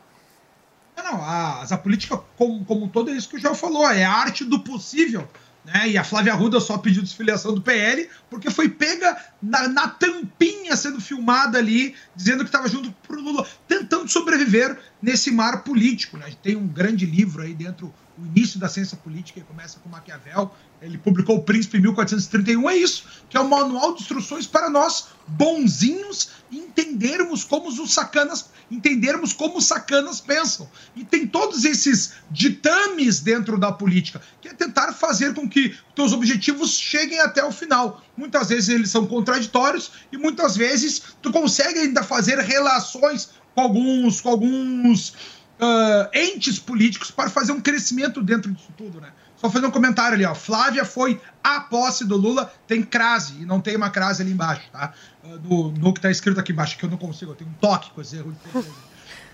Não, 0.95 1.24
a, 1.24 1.64
a 1.70 1.78
política 1.78 2.18
como, 2.38 2.66
como 2.66 2.86
um 2.86 2.90
todo 2.90 3.12
é 3.12 3.14
isso 3.14 3.30
que 3.30 3.38
o 3.38 3.40
João 3.40 3.56
falou, 3.56 3.90
é 3.90 4.04
a 4.04 4.12
arte 4.12 4.44
do 4.44 4.60
possível. 4.60 5.28
Né? 5.68 5.89
E 5.89 5.98
a 5.98 6.03
Flávia 6.03 6.31
Arruda 6.31 6.61
só 6.61 6.77
pediu 6.77 7.03
desfiliação 7.03 7.53
do 7.53 7.61
PL 7.61 8.10
porque 8.30 8.49
foi 8.49 8.69
pega 8.69 9.22
na, 9.41 9.68
na 9.68 9.88
tampinha 9.89 10.77
sendo 10.77 11.02
filmada 11.02 11.57
ali, 11.57 11.94
dizendo 12.15 12.45
que 12.45 12.49
estava 12.49 12.69
junto 12.69 12.89
pro 13.06 13.19
Lula, 13.19 13.45
tentando 13.68 14.07
sobreviver 14.07 14.80
nesse 15.02 15.30
mar 15.30 15.64
político. 15.64 16.15
Né? 16.18 16.31
Tem 16.41 16.56
um 16.56 16.68
grande 16.68 17.06
livro 17.06 17.44
aí 17.44 17.53
dentro, 17.53 17.94
o 18.18 18.26
início 18.26 18.57
da 18.57 18.69
ciência 18.69 18.95
política, 18.95 19.41
que 19.41 19.45
começa 19.45 19.77
com 19.80 19.89
Maquiavel. 19.89 20.56
Ele 20.82 20.98
publicou 20.98 21.38
O 21.38 21.44
Príncipe 21.44 21.78
em 21.78 21.82
1431. 21.82 22.70
É 22.70 22.78
isso, 22.78 23.06
que 23.30 23.38
é 23.38 23.41
um 23.41 23.48
manual 23.48 23.95
de 23.95 24.02
instruções 24.02 24.45
para 24.45 24.70
nós, 24.70 25.08
bonzinhos, 25.28 26.30
entendermos 26.52 27.44
como 27.44 27.68
os 27.68 27.94
sacanas, 27.94 28.49
entendermos 28.70 29.34
como 29.34 29.58
os 29.58 29.66
sacanas 29.66 30.22
pensam. 30.22 30.70
E 30.95 31.04
tem 31.04 31.26
todos 31.26 31.66
esses 31.66 32.14
ditames 32.30 33.20
dentro 33.20 33.58
da 33.58 33.72
política, 33.72 34.22
que 34.40 34.49
é 34.49 34.54
tentar 34.54 34.94
fazer 34.94 35.34
com 35.34 35.49
que 35.49 35.76
teus 35.95 36.14
objetivos 36.14 36.78
cheguem 36.78 37.20
até 37.20 37.44
o 37.44 37.52
final. 37.52 38.04
Muitas 38.16 38.49
vezes 38.49 38.70
eles 38.70 38.91
são 38.91 39.08
contraditórios 39.08 39.91
e 40.12 40.18
muitas 40.18 40.56
vezes 40.56 41.02
tu 41.22 41.32
consegue 41.32 41.80
ainda 41.80 42.04
fazer 42.04 42.38
relações 42.40 43.30
com 43.56 43.62
alguns, 43.62 44.22
com 44.22 44.30
alguns 44.30 45.14
ah, 45.60 46.10
entes 46.14 46.60
políticos 46.60 47.10
para 47.10 47.30
fazer 47.30 47.52
um 47.52 47.60
crescimento 47.60 48.22
dentro 48.22 48.52
disso 48.52 48.72
tudo, 48.78 49.02
né? 49.02 49.12
Só 49.38 49.50
fazer 49.50 49.66
um 49.68 49.72
comentário 49.72 50.16
ali, 50.16 50.26
ó. 50.26 50.34
Flávia 50.34 50.84
foi 50.84 51.22
a 51.44 51.62
posse 51.62 52.06
do 52.06 52.18
Lula, 52.18 52.52
tem 52.68 52.82
crase, 52.82 53.42
e 53.42 53.46
não 53.46 53.62
tem 53.62 53.76
uma 53.76 53.90
crase 53.90 54.24
ali 54.24 54.32
embaixo, 54.32 54.64
tá? 54.72 54.94
Ah, 55.24 55.38
No, 55.44 55.72
no 55.72 55.94
que 55.94 56.02
tá 56.02 56.10
escrito 56.10 56.40
aqui 56.40 56.52
embaixo, 56.52 56.78
que 56.78 56.84
eu 56.84 56.90
não 56.90 56.98
consigo, 56.98 57.32
eu 57.32 57.36
tenho 57.36 57.50
um 57.50 57.54
toque 57.54 57.92
com 57.92 58.02
esse 58.02 58.18
erro. 58.18 58.36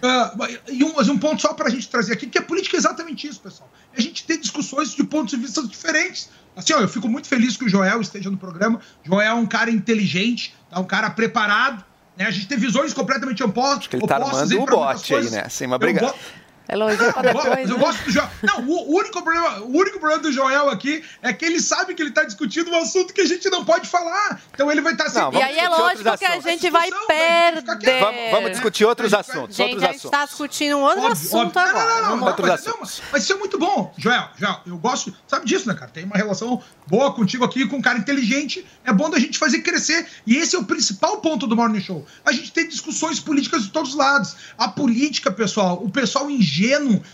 Ah, 0.05 0.33
e 0.67 0.83
um, 0.83 0.93
mas 0.97 1.07
um 1.07 1.17
ponto 1.17 1.41
só 1.41 1.53
para 1.53 1.67
a 1.67 1.69
gente 1.69 1.87
trazer 1.87 2.11
aqui, 2.11 2.27
que 2.27 2.37
a 2.37 2.41
política 2.41 2.75
é 2.75 2.79
exatamente 2.79 3.25
isso, 3.25 3.39
pessoal. 3.39 3.71
É 3.95 3.99
a 3.99 4.01
gente 4.01 4.25
ter 4.25 4.37
discussões 4.37 4.93
de 4.93 5.01
pontos 5.01 5.31
de 5.31 5.37
vista 5.37 5.65
diferentes. 5.65 6.29
Assim, 6.57 6.73
ó, 6.73 6.81
eu 6.81 6.89
fico 6.89 7.07
muito 7.07 7.25
feliz 7.25 7.55
que 7.55 7.63
o 7.63 7.69
Joel 7.69 8.01
esteja 8.01 8.29
no 8.29 8.35
programa. 8.35 8.81
Joel 9.01 9.21
é 9.21 9.33
um 9.33 9.45
cara 9.45 9.71
inteligente, 9.71 10.53
tá? 10.69 10.77
um 10.77 10.83
cara 10.83 11.09
preparado. 11.09 11.85
Né? 12.17 12.25
A 12.25 12.31
gente 12.31 12.47
tem 12.47 12.57
visões 12.57 12.93
completamente 12.93 13.41
opostas. 13.43 13.87
que 13.87 13.95
ele 13.95 14.05
tá 14.05 14.17
opostas 14.17 14.51
armando 14.51 14.61
o 14.61 14.75
bote 14.75 15.15
aí, 15.15 15.29
né? 15.29 15.47
Sim, 15.47 15.67
mas 15.67 15.77
obrigado. 15.77 16.13
Elogia 16.69 17.11
pra 17.13 17.21
Eu 17.29 17.33
depois. 17.33 17.45
gosto- 17.45 17.59
eu 17.59 17.77
né? 17.77 17.83
gosto 17.83 18.03
do 18.05 18.11
Joel. 18.11 18.29
Não, 18.41 18.59
o 18.67 18.95
único, 18.97 19.21
problema, 19.21 19.59
o 19.59 19.77
único 19.77 19.99
problema 19.99 20.21
do 20.23 20.31
Joel 20.31 20.69
aqui 20.69 21.03
é 21.21 21.33
que 21.33 21.43
ele 21.45 21.59
sabe 21.59 21.93
que 21.93 22.01
ele 22.01 22.11
tá 22.11 22.23
discutindo 22.23 22.71
um 22.71 22.77
assunto 22.81 23.13
que 23.13 23.21
a 23.21 23.25
gente 23.25 23.49
não 23.49 23.65
pode 23.65 23.87
falar. 23.89 24.41
Então 24.53 24.71
ele 24.71 24.81
vai 24.81 24.93
estar 24.93 25.09
Não, 25.13 25.33
E 25.33 25.41
aí 25.41 25.59
é 25.59 25.67
lógico 25.69 26.17
que 26.17 26.25
a 26.25 26.39
gente 26.39 26.69
vai 26.69 26.89
perder. 27.07 27.99
Vamos, 27.99 28.31
vamos 28.31 28.51
discutir 28.51 28.85
outros 28.85 29.13
assuntos. 29.13 29.55
Gente, 29.55 29.71
outros 29.73 29.83
a 29.83 29.87
gente 29.87 29.97
assuntos. 29.97 30.11
tá 30.19 30.25
discutindo 30.25 30.77
um 30.77 30.81
outro 30.81 30.99
Óbvio, 31.03 31.11
assunto 31.11 31.57
óbvio. 31.57 31.61
agora. 31.61 31.83
Não, 31.83 32.01
não, 32.01 32.01
não, 32.09 32.15
não, 32.17 32.23
lá. 32.23 32.29
Outros 32.31 32.49
mas, 32.49 32.65
não, 32.65 32.73
assuntos. 32.73 33.01
mas 33.11 33.23
isso 33.23 33.33
é 33.33 33.35
muito 33.35 33.59
bom. 33.59 33.93
Joel, 33.97 34.29
Joel, 34.37 34.59
eu 34.65 34.77
gosto, 34.77 35.13
sabe 35.27 35.45
disso, 35.45 35.67
né, 35.67 35.73
cara? 35.75 35.91
Tem 35.91 36.05
uma 36.05 36.15
relação 36.15 36.61
boa 36.87 37.13
contigo 37.13 37.43
aqui, 37.43 37.67
com 37.67 37.77
um 37.77 37.81
cara 37.81 37.97
inteligente. 37.99 38.65
É 38.85 38.93
bom 38.93 39.09
da 39.09 39.19
gente 39.19 39.37
fazer 39.37 39.59
crescer. 39.59 40.07
E 40.25 40.37
esse 40.37 40.55
é 40.55 40.59
o 40.59 40.63
principal 40.63 41.17
ponto 41.17 41.45
do 41.45 41.55
Morning 41.55 41.81
Show. 41.81 42.05
A 42.25 42.31
gente 42.31 42.51
tem 42.53 42.67
discussões 42.67 43.19
políticas 43.19 43.63
de 43.63 43.69
todos 43.69 43.91
os 43.91 43.95
lados. 43.95 44.35
A 44.57 44.67
política, 44.69 45.29
pessoal, 45.31 45.81
o 45.83 45.89
pessoal 45.89 46.29
ingênuo 46.29 46.52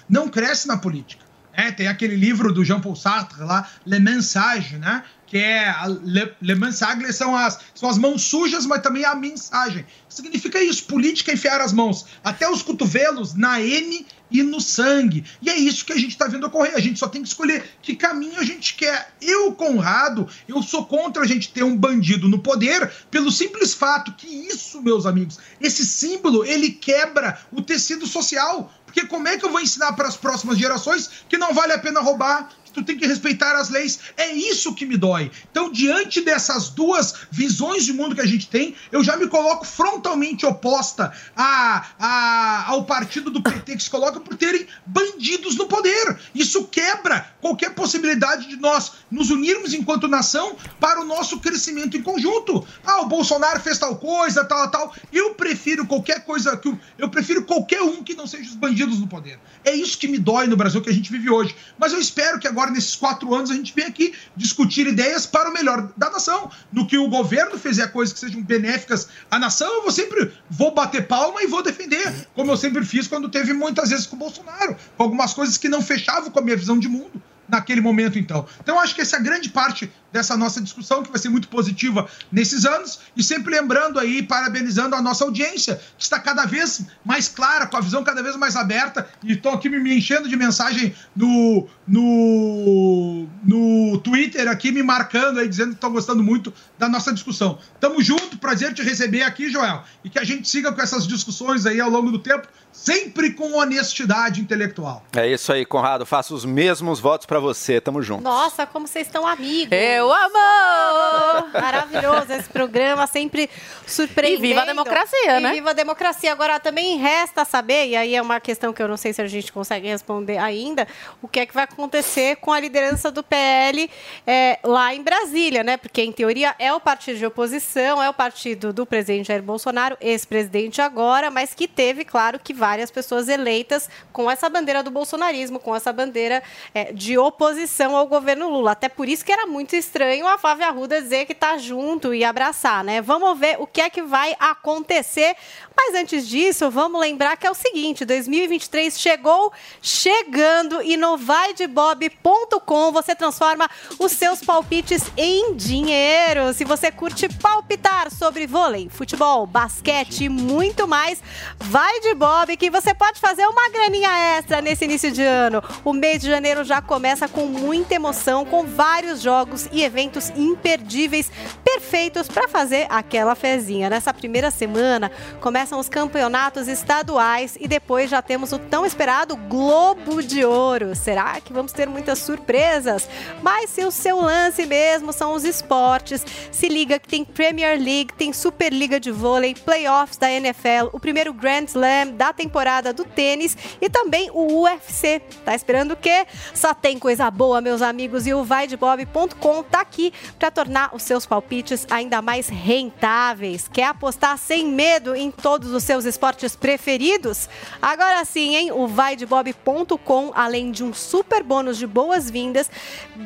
não 0.07 0.27
cresce 0.27 0.67
na 0.67 0.77
política. 0.77 1.29
É, 1.53 1.71
tem 1.71 1.87
aquele 1.87 2.15
livro 2.15 2.53
do 2.53 2.63
Jean 2.63 2.79
Paul 2.79 2.95
Sartre 2.95 3.41
lá, 3.41 3.67
Le 3.85 3.99
Mensage, 3.99 4.77
né? 4.77 5.03
Que 5.27 5.37
é 5.37 5.69
a 5.69 5.87
Le, 5.87 6.31
Le 6.41 6.55
Mensage 6.55 7.11
são 7.11 7.35
as, 7.35 7.59
são 7.75 7.89
as 7.89 7.97
mãos 7.97 8.23
sujas, 8.23 8.65
mas 8.65 8.81
também 8.81 9.03
a 9.03 9.13
mensagem. 9.13 9.85
Significa 10.07 10.61
isso, 10.63 10.85
política 10.85 11.31
é 11.31 11.33
enfiar 11.33 11.59
as 11.59 11.73
mãos 11.73 12.05
até 12.23 12.49
os 12.49 12.61
cotovelos 12.61 13.33
na 13.33 13.61
M 13.61 14.05
e 14.31 14.43
no 14.43 14.61
sangue. 14.61 15.25
E 15.41 15.49
é 15.49 15.57
isso 15.57 15.85
que 15.85 15.93
a 15.93 15.97
gente 15.97 16.11
está 16.11 16.27
vendo 16.27 16.45
ocorrer. 16.45 16.75
A 16.75 16.79
gente 16.79 16.99
só 16.99 17.07
tem 17.07 17.21
que 17.21 17.27
escolher 17.27 17.63
que 17.81 17.95
caminho 17.95 18.39
a 18.39 18.43
gente 18.43 18.75
quer. 18.75 19.13
Eu, 19.21 19.51
Conrado, 19.53 20.27
eu 20.47 20.61
sou 20.63 20.85
contra 20.85 21.23
a 21.23 21.27
gente 21.27 21.51
ter 21.51 21.63
um 21.63 21.75
bandido 21.75 22.27
no 22.27 22.39
poder 22.39 22.91
pelo 23.11 23.31
simples 23.31 23.73
fato 23.73 24.13
que 24.13 24.27
isso, 24.27 24.81
meus 24.81 25.05
amigos, 25.05 25.39
esse 25.59 25.85
símbolo, 25.85 26.45
ele 26.45 26.71
quebra 26.71 27.39
o 27.51 27.61
tecido 27.61 28.07
social. 28.07 28.71
Porque 28.89 29.05
como 29.05 29.27
é 29.27 29.37
que 29.37 29.45
eu 29.45 29.51
vou 29.51 29.61
ensinar 29.61 29.93
para 29.93 30.07
as 30.07 30.17
próximas 30.17 30.57
gerações 30.57 31.23
que 31.29 31.37
não 31.37 31.53
vale 31.53 31.73
a 31.73 31.77
pena 31.77 31.99
roubar, 31.99 32.49
tu 32.73 32.83
tem 32.83 32.97
que 32.97 33.05
respeitar 33.07 33.55
as 33.55 33.69
leis? 33.69 33.99
É 34.17 34.31
isso 34.33 34.73
que 34.73 34.85
me 34.85 34.97
dói. 34.97 35.31
Então, 35.51 35.71
diante 35.71 36.21
dessas 36.21 36.69
duas 36.69 37.13
visões 37.31 37.85
de 37.85 37.93
mundo 37.93 38.15
que 38.15 38.21
a 38.21 38.25
gente 38.27 38.47
tem, 38.47 38.75
eu 38.91 39.03
já 39.03 39.15
me 39.17 39.27
coloco 39.27 39.65
frontalmente 39.65 40.45
oposta 40.45 41.11
a, 41.35 41.85
a- 41.99 42.65
ao 42.67 42.85
partido 42.85 43.29
do 43.31 43.41
PT 43.41 43.75
que 43.75 43.83
se 43.83 43.89
coloca 43.89 44.19
por 44.19 44.35
terem 44.35 44.67
bandidos 44.85 45.55
no 45.55 45.67
poder. 45.67 46.17
Isso 46.33 46.65
quebra 46.65 47.33
qualquer 47.41 47.73
possibilidade 47.73 48.47
de 48.47 48.55
nós 48.57 48.91
nos 49.09 49.29
unirmos 49.29 49.73
enquanto 49.73 50.07
nação 50.07 50.55
para 50.79 51.01
o 51.01 51.05
nosso 51.05 51.39
crescimento 51.39 51.95
em 51.97 52.01
conjunto. 52.01 52.65
Ah, 52.85 53.01
o 53.01 53.07
Bolsonaro 53.07 53.59
fez 53.59 53.77
tal 53.79 53.95
coisa, 53.97 54.43
tal, 54.45 54.69
tal. 54.69 54.93
Eu 55.11 55.33
prefiro 55.35 55.85
qualquer 55.85 56.25
coisa 56.25 56.55
que. 56.57 56.69
o- 56.69 56.79
Eu 56.97 57.09
prefiro 57.09 57.43
qualquer 57.45 57.81
um 57.81 58.03
que 58.03 58.13
não 58.15 58.27
seja 58.27 58.49
os 58.49 58.55
bandidos 58.55 58.99
no 58.99 59.07
poder. 59.07 59.39
É 59.63 59.73
isso 59.73 59.97
que 59.97 60.07
me 60.07 60.17
dói 60.17 60.47
no 60.47 60.57
Brasil 60.57 60.81
que 60.81 60.89
a 60.89 60.93
gente 60.93 61.11
vive 61.11 61.29
hoje. 61.29 61.55
Mas 61.77 61.93
eu 61.93 61.99
espero 61.99 62.39
que 62.39 62.47
agora, 62.47 62.58
nesses 62.67 62.95
quatro 62.95 63.33
anos, 63.33 63.51
a 63.51 63.53
gente 63.53 63.73
venha 63.73 63.87
aqui 63.87 64.13
discutir 64.35 64.87
ideias 64.87 65.25
para 65.25 65.49
o 65.49 65.53
melhor 65.53 65.91
da 65.95 66.09
nação. 66.09 66.51
No 66.71 66.87
que 66.87 66.97
o 66.97 67.07
governo 67.07 67.57
fizer 67.57 67.87
coisas 67.87 68.13
que 68.13 68.19
sejam 68.19 68.41
benéficas 68.41 69.07
à 69.29 69.39
nação, 69.39 69.67
eu 69.75 69.81
vou 69.81 69.91
sempre 69.91 70.31
vou 70.49 70.73
bater 70.73 71.07
palma 71.07 71.41
e 71.43 71.47
vou 71.47 71.63
defender. 71.63 72.27
Como 72.35 72.51
eu 72.51 72.57
sempre 72.57 72.85
fiz 72.85 73.07
quando 73.07 73.29
teve 73.29 73.53
muitas 73.53 73.89
vezes 73.89 74.05
com 74.05 74.15
o 74.15 74.19
Bolsonaro. 74.19 74.75
Com 74.97 75.03
algumas 75.03 75.33
coisas 75.33 75.57
que 75.57 75.69
não 75.69 75.81
fechavam 75.81 76.31
com 76.31 76.39
a 76.39 76.41
minha 76.41 76.57
visão 76.57 76.79
de 76.79 76.87
mundo 76.87 77.21
naquele 77.49 77.81
momento, 77.81 78.19
então. 78.19 78.45
Então, 78.61 78.79
acho 78.79 78.93
que 78.93 79.01
essa 79.01 79.15
é 79.17 79.19
a 79.19 79.23
grande 79.23 79.49
parte 79.49 79.91
dessa 80.11 80.35
nossa 80.35 80.61
discussão, 80.61 81.03
que 81.03 81.11
vai 81.11 81.19
ser 81.19 81.29
muito 81.29 81.47
positiva 81.47 82.07
nesses 82.31 82.65
anos, 82.65 82.99
e 83.15 83.23
sempre 83.23 83.53
lembrando 83.53 83.99
aí, 83.99 84.23
parabenizando 84.23 84.95
a 84.95 85.01
nossa 85.01 85.23
audiência, 85.23 85.79
que 85.97 86.03
está 86.03 86.19
cada 86.19 86.45
vez 86.45 86.85
mais 87.05 87.27
clara, 87.27 87.67
com 87.67 87.77
a 87.77 87.81
visão 87.81 88.03
cada 88.03 88.21
vez 88.23 88.35
mais 88.35 88.55
aberta, 88.55 89.07
e 89.23 89.33
estão 89.33 89.53
aqui 89.53 89.69
me 89.69 89.95
enchendo 89.95 90.27
de 90.27 90.35
mensagem 90.35 90.93
no, 91.15 91.67
no, 91.87 93.27
no 93.43 93.99
Twitter 93.99 94.47
aqui, 94.47 94.71
me 94.71 94.83
marcando 94.83 95.39
aí, 95.39 95.47
dizendo 95.47 95.69
que 95.69 95.75
estão 95.75 95.91
gostando 95.91 96.23
muito 96.23 96.53
da 96.77 96.87
nossa 96.87 97.13
discussão. 97.13 97.59
Tamo 97.79 98.01
junto, 98.01 98.37
prazer 98.37 98.73
te 98.73 98.81
receber 98.81 99.23
aqui, 99.23 99.49
Joel, 99.49 99.83
e 100.03 100.09
que 100.09 100.19
a 100.19 100.23
gente 100.23 100.47
siga 100.47 100.71
com 100.71 100.81
essas 100.81 101.07
discussões 101.07 101.65
aí 101.65 101.79
ao 101.79 101.89
longo 101.89 102.11
do 102.11 102.19
tempo, 102.19 102.47
sempre 102.71 103.33
com 103.33 103.53
honestidade 103.57 104.39
intelectual. 104.41 105.03
É 105.13 105.27
isso 105.27 105.51
aí, 105.51 105.65
Conrado. 105.65 106.05
Faço 106.05 106.33
os 106.33 106.45
mesmos 106.45 106.99
votos 106.99 107.25
pra 107.25 107.39
você. 107.39 107.81
Tamo 107.81 108.01
junto. 108.01 108.23
Nossa, 108.23 108.65
como 108.65 108.87
vocês 108.87 109.07
estão 109.07 109.27
amigos. 109.27 109.69
Eu 109.99 110.09
amo! 110.13 111.49
Maravilhoso 111.51 112.31
esse 112.31 112.49
programa, 112.49 113.05
sempre 113.05 113.49
surpreendendo. 113.85 114.45
E 114.45 114.47
viva 114.49 114.61
a 114.61 114.65
democracia, 114.65 115.37
E 115.37 115.41
né? 115.41 115.53
viva 115.53 115.69
a 115.71 115.73
democracia. 115.73 116.31
Agora, 116.31 116.57
também 116.57 116.97
resta 116.97 117.43
saber, 117.43 117.87
e 117.87 117.95
aí 117.97 118.15
é 118.15 118.21
uma 118.21 118.39
questão 118.39 118.71
que 118.71 118.81
eu 118.81 118.87
não 118.87 118.95
sei 118.95 119.11
se 119.11 119.21
a 119.21 119.27
gente 119.27 119.51
consegue 119.51 119.89
responder 119.89 120.37
ainda, 120.37 120.87
o 121.21 121.27
que 121.27 121.41
é 121.41 121.45
que 121.45 121.53
vai 121.53 121.65
acontecer 121.65 122.37
com 122.37 122.53
a 122.53 122.59
liderança 122.59 123.11
do 123.11 123.21
PL 123.21 123.89
é, 124.25 124.59
lá 124.63 124.93
em 124.93 125.03
Brasília, 125.03 125.63
né? 125.63 125.75
Porque, 125.75 126.01
em 126.01 126.13
teoria, 126.13 126.55
é 126.59 126.71
o 126.71 126.79
partido 126.79 127.17
de 127.17 127.25
oposição, 127.25 128.01
é 128.01 128.09
o 128.09 128.13
partido 128.13 128.71
do 128.71 128.85
presidente 128.85 129.27
Jair 129.27 129.43
Bolsonaro, 129.43 129.97
ex-presidente 129.99 130.81
agora, 130.81 131.29
mas 131.29 131.53
que 131.53 131.67
teve, 131.67 132.05
claro, 132.05 132.39
que 132.39 132.53
várias 132.53 132.89
pessoas 132.89 133.27
eleitas 133.27 133.89
com 134.13 134.31
essa 134.31 134.47
bandeira 134.49 134.81
do 134.81 134.91
bolsonarismo, 134.91 135.59
com 135.59 135.75
essa 135.75 135.91
bandeira 135.91 136.41
é, 136.73 136.93
de 136.93 137.17
oposição 137.17 137.97
ao 137.97 138.07
governo 138.07 138.49
Lula. 138.49 138.71
Até 138.71 138.87
por 138.87 139.09
isso 139.09 139.25
que 139.25 139.31
era 139.31 139.45
muito 139.45 139.75
estranho 139.89 140.27
a 140.27 140.37
Flávia 140.37 140.67
Arruda 140.67 141.01
dizer 141.01 141.25
que 141.25 141.31
está 141.31 141.57
junto 141.57 142.13
e 142.13 142.23
abraçar, 142.23 142.83
né? 142.83 143.01
Vamos 143.01 143.37
ver 143.39 143.57
o 143.59 143.65
que 143.65 143.81
é 143.81 143.89
que 143.89 144.03
vai 144.03 144.35
acontecer. 144.39 145.35
Mas 145.75 145.95
antes 145.95 146.27
disso, 146.27 146.69
vamos 146.69 147.01
lembrar 147.01 147.35
que 147.37 147.47
é 147.47 147.51
o 147.51 147.55
seguinte: 147.55 148.05
2023 148.05 148.99
chegou 148.99 149.51
chegando 149.81 150.81
e 150.83 150.95
no 150.95 151.17
vaidebob.com 151.17 152.91
você 152.91 153.15
transforma 153.15 153.67
os 153.97 154.11
seus 154.11 154.43
palpites 154.43 155.03
em 155.17 155.55
dinheiro. 155.55 156.53
Se 156.53 156.63
você 156.63 156.91
curte 156.91 157.27
palpitar 157.27 158.11
sobre 158.11 158.45
vôlei, 158.45 158.89
futebol, 158.89 159.47
basquete 159.47 160.25
e 160.25 160.29
muito 160.29 160.87
mais, 160.87 161.23
vai 161.57 161.99
de 162.01 162.13
Bob 162.13 162.55
que 162.57 162.69
você 162.69 162.93
pode 162.93 163.19
fazer 163.19 163.47
uma 163.47 163.69
graninha 163.69 164.37
extra 164.37 164.61
nesse 164.61 164.85
início 164.85 165.11
de 165.11 165.23
ano. 165.23 165.63
O 165.83 165.93
mês 165.93 166.21
de 166.21 166.27
janeiro 166.27 166.63
já 166.63 166.79
começa 166.79 167.27
com 167.27 167.45
muita 167.45 167.95
emoção, 167.95 168.45
com 168.45 168.65
vários 168.65 169.21
jogos 169.21 169.67
e 169.71 169.78
eventos 169.81 170.29
imperdíveis, 170.35 171.31
perfeitos 171.63 172.27
para 172.27 172.47
fazer 172.47 172.87
aquela 172.89 173.35
fezinha. 173.35 173.89
Nessa 173.89 174.13
primeira 174.13 174.51
semana 174.51 175.11
começam 175.39 175.79
os 175.79 175.89
campeonatos 175.89 176.67
estaduais 176.67 177.57
e 177.59 177.67
depois 177.67 178.09
já 178.09 178.21
temos 178.21 178.51
o 178.51 178.59
tão 178.59 178.85
esperado 178.85 179.35
Globo 179.35 180.21
de 180.21 180.43
Ouro. 180.43 180.95
Será 180.95 181.39
que 181.41 181.53
vamos 181.53 181.71
ter 181.71 181.87
muitas 181.87 182.19
surpresas? 182.19 183.07
Mas 183.41 183.69
se 183.69 183.83
o 183.83 183.91
seu 183.91 184.19
lance 184.19 184.65
mesmo 184.65 185.13
são 185.13 185.33
os 185.33 185.43
esportes, 185.43 186.25
se 186.51 186.67
liga 186.67 186.99
que 186.99 187.07
tem 187.07 187.23
Premier 187.23 187.77
League, 187.77 188.13
tem 188.17 188.33
Superliga 188.33 188.99
de 188.99 189.11
Vôlei, 189.11 189.55
playoffs 189.55 190.17
da 190.17 190.31
NFL, 190.31 190.89
o 190.91 190.99
primeiro 190.99 191.33
Grand 191.33 191.65
Slam 191.65 192.11
da 192.15 192.33
temporada 192.33 192.91
do 192.93 193.03
tênis 193.05 193.57
e 193.81 193.89
também 193.89 194.29
o 194.31 194.63
UFC. 194.63 195.21
Tá 195.43 195.55
esperando 195.55 195.91
o 195.91 195.97
quê? 195.97 196.25
Só 196.53 196.73
tem 196.73 196.99
coisa 196.99 197.29
boa, 197.29 197.61
meus 197.61 197.81
amigos, 197.81 198.27
e 198.27 198.33
o 198.33 198.43
vaidebob.com 198.43 199.63
tá 199.69 199.81
aqui 199.81 200.13
para 200.37 200.51
tornar 200.51 200.93
os 200.93 201.03
seus 201.03 201.25
palpites 201.25 201.85
ainda 201.89 202.21
mais 202.21 202.49
rentáveis. 202.49 203.67
Quer 203.67 203.85
apostar 203.85 204.37
sem 204.37 204.65
medo 204.67 205.15
em 205.15 205.31
todos 205.31 205.71
os 205.71 205.83
seus 205.83 206.05
esportes 206.05 206.55
preferidos? 206.55 207.47
Agora 207.81 208.23
sim, 208.25 208.55
hein? 208.55 208.71
O 208.71 208.87
vaidebob.com, 208.87 210.31
além 210.35 210.71
de 210.71 210.83
um 210.83 210.93
super 210.93 211.43
bônus 211.43 211.77
de 211.77 211.87
boas-vindas, 211.87 212.69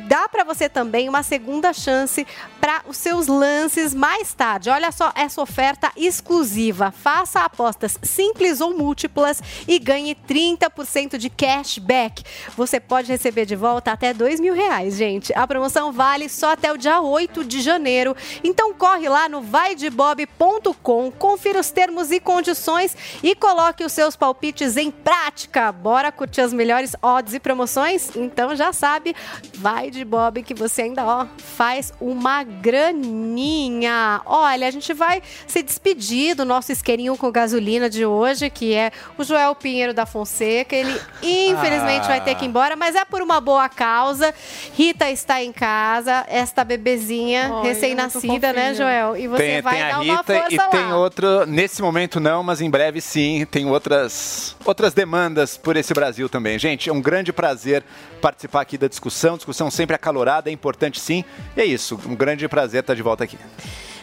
dá 0.08 0.28
para 0.28 0.44
você 0.44 0.70
também 0.70 1.10
uma 1.10 1.24
segunda 1.24 1.74
chance 1.74 2.26
para 2.60 2.82
os 2.88 2.98
seus 2.98 3.28
lances 3.28 3.94
mais 3.94 4.34
tarde. 4.34 4.70
Olha 4.70 4.92
só 4.92 5.12
essa 5.16 5.42
oferta 5.42 5.92
exclusiva. 5.96 6.92
Faça 6.92 7.42
apostas 7.42 7.98
simples 8.02 8.62
ou 8.62 8.78
múltiplas 8.78 9.42
e 9.68 9.80
ganhe 9.80 10.16
30% 10.16 11.18
de 11.18 11.30
cashback. 11.30 12.24
Você 12.56 12.80
pode 12.80 13.12
receber 13.12 13.46
de 13.46 13.56
volta 13.56 13.92
até 13.92 14.14
dois 14.14 14.40
mil 14.40 14.54
reais, 14.54 14.96
gente. 14.96 15.34
A 15.36 15.48
promoção 15.48 15.92
vale 15.92 16.30
só 16.34 16.52
até 16.52 16.72
o 16.72 16.78
dia 16.78 17.00
8 17.02 17.44
de 17.44 17.62
janeiro. 17.62 18.16
Então 18.44 18.74
corre 18.74 19.08
lá 19.08 19.30
no 19.30 19.42
vaidebob.com, 19.42 21.12
confira 21.12 21.60
os 21.60 21.72
termos 21.72 22.12
e 22.12 22.20
condições 22.20 22.96
e 23.22 23.36
coloque 23.36 23.84
os 23.84 23.92
seus 23.92 24.16
palpites 24.16 24.78
em 24.78 24.92
prática. 24.92 25.72
Bora 25.72 26.12
curtir 26.12 26.42
as 26.42 26.54
melhores 26.54 26.96
odds 27.02 27.34
e 27.34 27.40
promoções? 27.40 28.16
Então 28.16 28.56
já 28.56 28.74
sabe, 28.74 29.16
vai 29.56 29.90
de 29.90 30.04
Bob 30.04 30.44
que 30.44 30.54
você 30.54 30.84
ainda 30.84 31.06
ó, 31.06 31.26
faz 31.38 31.94
uma 32.00 32.44
graninha. 32.44 34.22
Olha, 34.26 34.68
a 34.68 34.72
gente 34.72 34.94
vai 34.94 35.22
se 35.48 35.62
despedir 35.62 36.36
do 36.36 36.46
nosso 36.46 36.72
isqueirinho 36.72 37.16
com 37.18 37.32
gasolina 37.32 37.90
de 37.90 38.06
hoje, 38.06 38.50
que 38.50 38.74
é 38.74 38.92
o 39.18 39.24
Joel 39.24 39.56
Pinheiro 39.56 39.94
da 39.94 40.06
Fonseca. 40.06 40.76
Ele 40.76 41.00
infelizmente 41.22 42.06
Ah. 42.06 42.08
vai 42.08 42.22
ter 42.22 42.36
que 42.36 42.46
ir 42.46 42.48
embora, 42.48 42.76
mas 42.76 42.96
é 42.96 43.06
por 43.06 43.22
uma 43.22 43.40
boa 43.40 43.70
causa. 43.70 44.34
Rita 44.74 45.10
está 45.10 45.42
em 45.44 45.52
casa. 45.52 46.23
Esta, 46.24 46.26
esta 46.28 46.64
bebezinha 46.64 47.62
recém-nascida, 47.62 48.48
é 48.48 48.54
né, 48.54 48.74
Joel? 48.74 49.18
E 49.18 49.28
você 49.28 49.44
tem, 49.44 49.62
vai 49.62 49.74
tem 49.76 49.84
a 49.84 49.90
dar 49.90 50.02
uma 50.02 50.18
Rita 50.18 50.34
força 50.34 50.54
e 50.54 50.58
lá. 50.58 50.68
tem 50.68 50.94
outro. 50.94 51.46
Nesse 51.46 51.82
momento 51.82 52.20
não, 52.20 52.44
mas 52.44 52.62
em 52.62 52.70
breve 52.70 53.02
sim. 53.02 53.46
Tem 53.50 53.66
outras, 53.70 54.56
outras 54.66 54.94
demandas 54.94 55.58
por 55.58 55.76
esse 55.76 55.94
Brasil 55.94 56.30
também. 56.30 56.58
Gente, 56.58 56.90
é 56.90 56.94
um 56.94 57.02
grande 57.02 57.34
prazer 57.34 57.84
participar 58.22 58.62
aqui 58.62 58.78
da 58.78 58.88
discussão. 58.88 59.36
Discussão 59.36 59.70
sempre 59.70 59.96
acalorada, 59.96 60.50
é 60.50 60.54
importante 60.54 61.00
sim. 61.00 61.24
E 61.56 61.62
é 61.62 61.66
isso, 61.66 62.00
um 62.06 62.16
grande 62.16 62.48
prazer 62.48 62.82
estar 62.82 62.94
de 62.94 63.02
volta 63.02 63.24
aqui. 63.24 63.38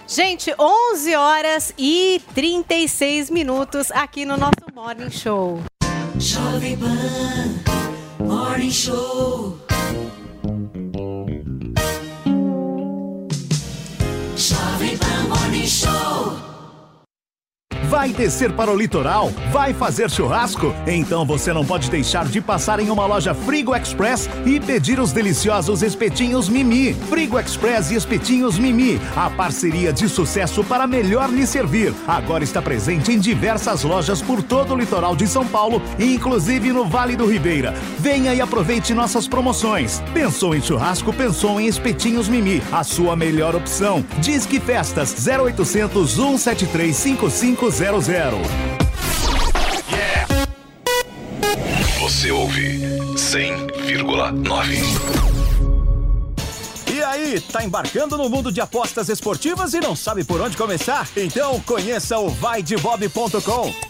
Gente, 0.06 0.52
11 0.58 1.14
horas 1.14 1.72
e 1.78 2.20
36 2.34 3.30
minutos 3.30 3.92
aqui 3.92 4.24
no 4.24 4.36
nosso 4.36 4.52
Morning 4.74 5.10
Show. 5.10 5.62
Jovem 6.18 6.76
Pan 6.76 8.26
Morning 8.26 8.72
Show. 8.72 9.56
Jovem 15.00 15.28
Pan 15.28 15.28
Morning 15.28 15.66
Show. 15.66 16.49
Vai 17.90 18.12
descer 18.12 18.52
para 18.52 18.70
o 18.70 18.76
litoral? 18.76 19.32
Vai 19.50 19.74
fazer 19.74 20.08
churrasco? 20.08 20.72
Então 20.86 21.26
você 21.26 21.52
não 21.52 21.64
pode 21.64 21.90
deixar 21.90 22.24
de 22.24 22.40
passar 22.40 22.78
em 22.78 22.88
uma 22.88 23.04
loja 23.04 23.34
Frigo 23.34 23.74
Express 23.74 24.30
e 24.46 24.60
pedir 24.60 25.00
os 25.00 25.10
deliciosos 25.10 25.82
espetinhos 25.82 26.48
Mimi. 26.48 26.94
Frigo 26.94 27.36
Express 27.36 27.90
e 27.90 27.96
espetinhos 27.96 28.60
Mimi, 28.60 29.00
a 29.16 29.28
parceria 29.28 29.92
de 29.92 30.08
sucesso 30.08 30.62
para 30.62 30.86
melhor 30.86 31.30
lhe 31.30 31.44
servir. 31.44 31.92
Agora 32.06 32.44
está 32.44 32.62
presente 32.62 33.10
em 33.10 33.18
diversas 33.18 33.82
lojas 33.82 34.22
por 34.22 34.40
todo 34.40 34.72
o 34.74 34.78
litoral 34.78 35.16
de 35.16 35.26
São 35.26 35.44
Paulo, 35.44 35.82
inclusive 35.98 36.72
no 36.72 36.84
Vale 36.84 37.16
do 37.16 37.26
Ribeira. 37.26 37.74
Venha 37.98 38.32
e 38.32 38.40
aproveite 38.40 38.94
nossas 38.94 39.26
promoções. 39.26 40.00
Pensou 40.14 40.54
em 40.54 40.62
churrasco? 40.62 41.12
Pensou 41.12 41.60
em 41.60 41.66
espetinhos 41.66 42.28
Mimi, 42.28 42.62
a 42.70 42.84
sua 42.84 43.16
melhor 43.16 43.56
opção. 43.56 44.04
Disque 44.20 44.60
Festas 44.60 45.12
0800 45.26 46.12
173 46.12 46.96
5500. 47.80 48.38
Você 51.98 52.30
ouve 52.30 52.78
100,9. 53.14 54.82
E 56.92 57.02
aí, 57.02 57.40
tá 57.40 57.64
embarcando 57.64 58.18
no 58.18 58.28
mundo 58.28 58.52
de 58.52 58.60
apostas 58.60 59.08
esportivas 59.08 59.72
e 59.72 59.80
não 59.80 59.96
sabe 59.96 60.24
por 60.24 60.42
onde 60.42 60.58
começar? 60.58 61.08
Então 61.16 61.58
conheça 61.60 62.18
o 62.18 62.28
vaidebob.com. 62.28 63.89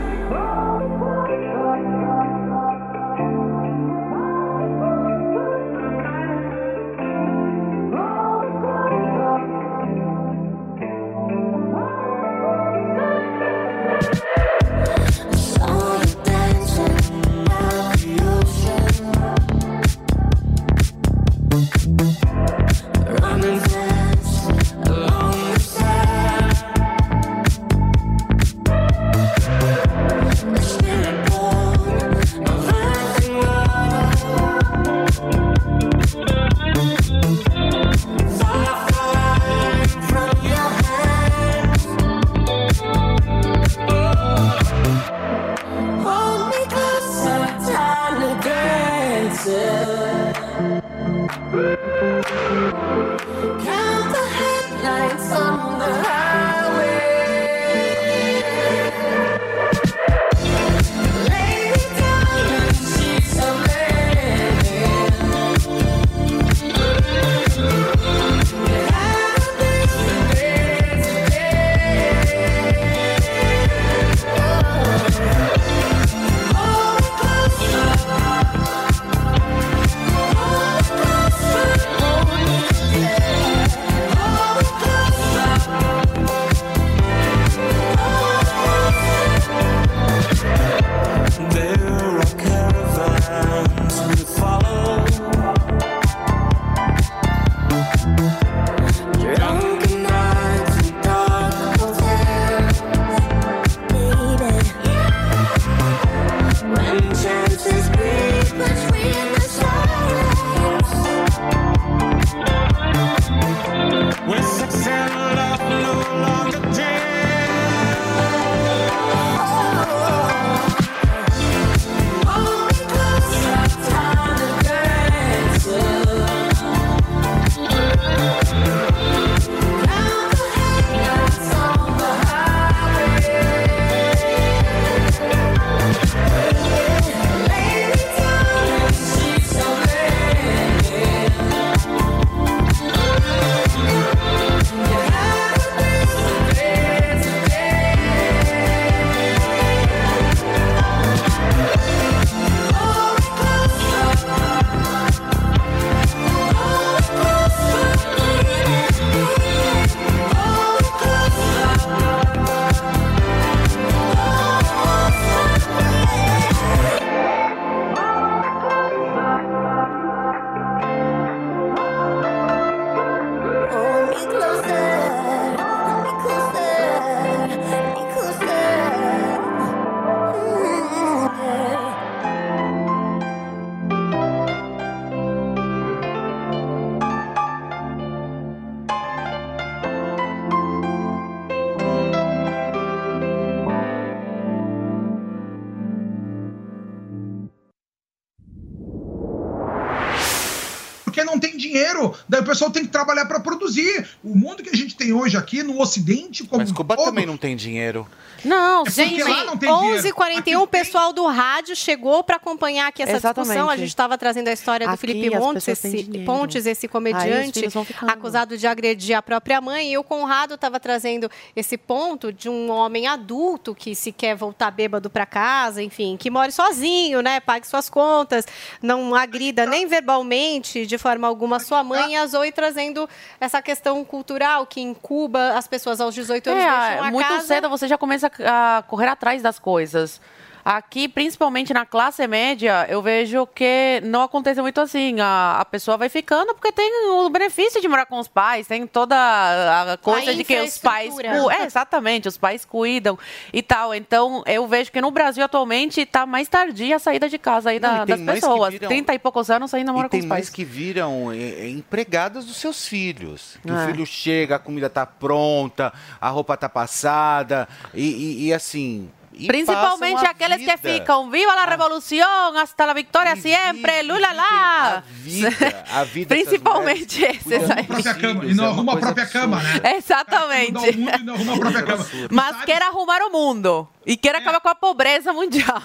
Pessoal 202.61 202.71
tem 202.71 202.85
que 202.85 202.91
trabalhar 202.91 203.25
para 203.25 203.39
produzir. 203.39 204.07
O 204.23 204.35
mundo 204.35 204.61
que 204.61 204.69
a 204.69 204.75
gente 204.75 204.95
tem 204.95 205.11
hoje 205.31 205.37
aqui 205.37 205.63
no 205.63 205.79
Ocidente, 205.79 206.43
como 206.43 206.61
Mas 206.61 206.71
Cuba 206.71 206.97
também 206.97 207.25
não 207.25 207.37
tem 207.37 207.55
dinheiro. 207.55 208.07
Não, 208.43 208.83
É 208.85 208.89
Gente, 208.89 209.23
não 209.23 209.55
tem 209.55 209.73
dinheiro. 209.73 210.01
11h41, 210.01 210.61
o 210.61 210.67
pessoal 210.67 211.13
do 211.13 211.25
rádio 211.27 211.75
chegou 211.75 212.23
para 212.23 212.37
acompanhar 212.37 212.87
aqui 212.87 213.03
essa 213.03 213.17
Exatamente. 213.17 213.49
discussão. 213.49 213.69
A 213.69 213.77
gente 213.77 213.89
estava 213.89 214.17
trazendo 214.17 214.47
a 214.47 214.51
história 214.51 214.87
do 214.87 214.93
Aqui 214.93 215.01
Felipe 215.01 215.29
Montes, 215.37 215.67
esse. 215.67 216.03
Pontes, 216.25 216.65
esse 216.65 216.85
Aí 216.85 216.89
comediante, 216.89 217.69
ficando. 217.69 218.11
acusado 218.11 218.57
de 218.57 218.65
agredir 218.67 219.15
a 219.15 219.21
própria 219.21 219.61
mãe. 219.61 219.93
E 219.93 219.97
o 219.97 220.03
Conrado 220.03 220.55
estava 220.55 220.79
trazendo 220.79 221.29
esse 221.55 221.77
ponto 221.77 222.33
de 222.33 222.49
um 222.49 222.71
homem 222.71 223.07
adulto 223.07 223.75
que 223.75 223.93
se 223.93 224.11
quer 224.11 224.35
voltar 224.35 224.71
bêbado 224.71 225.09
para 225.09 225.25
casa, 225.25 225.81
enfim, 225.83 226.17
que 226.17 226.29
more 226.29 226.51
sozinho, 226.51 227.21
né? 227.21 227.39
Pague 227.39 227.67
suas 227.67 227.89
contas, 227.89 228.45
não 228.81 229.13
agrida 229.13 229.65
nem 229.65 229.85
verbalmente, 229.85 230.85
de 230.85 230.97
forma 230.97 231.27
alguma, 231.27 231.59
sua 231.59 231.83
mãe. 231.83 232.13
E 232.13 232.15
a 232.15 232.25
Zoe 232.25 232.51
trazendo 232.51 233.07
essa 233.39 233.61
questão 233.61 234.03
cultural 234.03 234.65
que 234.65 234.81
em 234.81 234.93
Cuba 234.93 235.20
as 235.55 235.67
pessoas 235.67 235.99
aos 236.01 236.13
18 236.15 236.47
anos 236.49 236.63
deixam 236.63 236.81
É, 236.81 236.99
a 236.99 237.11
muito 237.11 237.27
casa. 237.27 237.47
cedo 237.47 237.69
você 237.69 237.87
já 237.87 237.97
começa 237.97 238.31
a 238.39 238.83
correr 238.87 239.07
atrás 239.07 239.41
das 239.41 239.59
coisas. 239.59 240.19
Aqui, 240.63 241.07
principalmente 241.07 241.73
na 241.73 241.85
classe 241.85 242.25
média, 242.27 242.85
eu 242.89 243.01
vejo 243.01 243.47
que 243.47 244.01
não 244.03 244.21
acontece 244.21 244.61
muito 244.61 244.79
assim. 244.79 245.19
A, 245.19 245.57
a 245.59 245.65
pessoa 245.65 245.97
vai 245.97 246.07
ficando 246.09 246.53
porque 246.53 246.71
tem 246.71 247.09
o 247.11 247.29
benefício 247.29 247.81
de 247.81 247.87
morar 247.87 248.05
com 248.05 248.19
os 248.19 248.27
pais, 248.27 248.67
tem 248.67 248.85
toda 248.85 249.15
a 249.15 249.97
coisa 249.97 250.33
de 250.35 250.43
que 250.43 250.59
os 250.61 250.77
pais. 250.77 251.13
É, 251.19 251.65
exatamente, 251.65 252.27
os 252.27 252.37
pais 252.37 252.63
cuidam 252.65 253.17
e 253.51 253.61
tal. 253.63 253.93
Então, 253.95 254.43
eu 254.45 254.67
vejo 254.67 254.91
que 254.91 255.01
no 255.01 255.09
Brasil 255.11 255.43
atualmente 255.43 256.01
está 256.01 256.25
mais 256.25 256.47
tardia 256.47 256.95
a 256.95 256.99
saída 256.99 257.27
de 257.27 257.37
casa 257.37 257.71
aí 257.71 257.79
Não, 257.79 258.05
da- 258.05 258.05
tem 258.05 258.23
das 258.25 258.35
pessoas. 258.35 258.73
viram- 258.73 258.89
30 258.89 259.13
e 259.13 259.19
poucos 259.19 259.49
anos 259.49 259.73
ainda 259.73 259.91
mora 259.91 260.05
E 260.05 260.09
com 260.09 260.11
tem 260.11 260.19
os 260.21 260.25
mães 260.25 260.41
pais. 260.45 260.49
que 260.49 260.63
viram 260.63 261.31
é, 261.31 261.37
é, 261.37 261.69
empregadas 261.69 262.45
dos 262.45 262.57
seus 262.57 262.87
filhos. 262.87 263.57
Que 263.63 263.69
É. 263.71 263.73
o 263.73 263.85
filho 263.87 264.05
chega, 264.05 264.55
a 264.57 264.59
comida 264.59 264.89
tá 264.89 265.05
pronta, 265.05 265.91
a 266.19 266.29
roupa 266.29 266.55
tá 266.55 266.69
passada, 266.69 267.67
e, 267.93 268.03
e- 268.03 268.47
e 268.47 268.53
assim. 268.53 269.09
E 269.33 269.47
Principalmente 269.47 270.25
a 270.25 270.31
aqueles 270.31 270.59
vida. 270.59 270.77
que 270.77 270.93
ficam, 270.99 271.29
viva 271.31 271.55
la 271.55 271.65
revolución, 271.65 272.57
hasta 272.57 272.85
la 272.85 272.93
victoria 272.93 273.35
siempre, 273.35 274.03
lula 274.03 274.31
lá. 274.33 275.03
vida, 275.23 275.49
a 275.91 276.03
vida 276.03 276.27
Principalmente 276.35 277.23
esses 277.25 277.69
aí. 277.69 277.85
cama, 277.87 278.41
filhos, 278.41 278.51
e 278.51 278.53
não 278.53 278.65
é 278.65 278.67
uma 278.67 278.73
arruma 278.75 278.93
a 278.93 278.97
própria 278.97 279.25
cama, 279.25 279.57
absurda. 279.57 279.89
né? 279.89 279.95
Exatamente. 279.97 280.71
Mudar 280.71 280.89
o 280.91 280.97
mundo 280.97 281.19
e 281.19 281.23
não 281.23 281.33
arruma 281.35 281.53
a 281.53 281.57
própria 281.59 281.83
cama. 281.83 282.07
Mas 282.29 282.65
quer 282.65 282.81
arrumar 282.81 283.21
o 283.21 283.31
mundo. 283.31 283.87
E 284.05 284.17
quer 284.17 284.35
acabar 284.35 284.59
com 284.59 284.69
a 284.69 284.75
pobreza 284.75 285.31
mundial. 285.33 285.81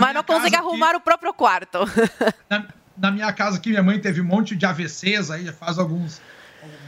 Mas 0.00 0.14
não 0.14 0.22
consegue 0.22 0.56
arrumar 0.56 0.94
o 0.96 1.00
próprio 1.00 1.32
quarto. 1.34 1.78
Na, 2.48 2.64
na 2.96 3.10
minha 3.10 3.32
casa 3.32 3.56
aqui, 3.58 3.70
minha 3.70 3.82
mãe 3.82 3.98
teve 4.00 4.20
um 4.20 4.24
monte 4.24 4.54
de 4.56 4.64
AVCs 4.66 5.30
aí, 5.30 5.44
já 5.44 5.52
faz 5.52 5.78
alguns. 5.78 6.20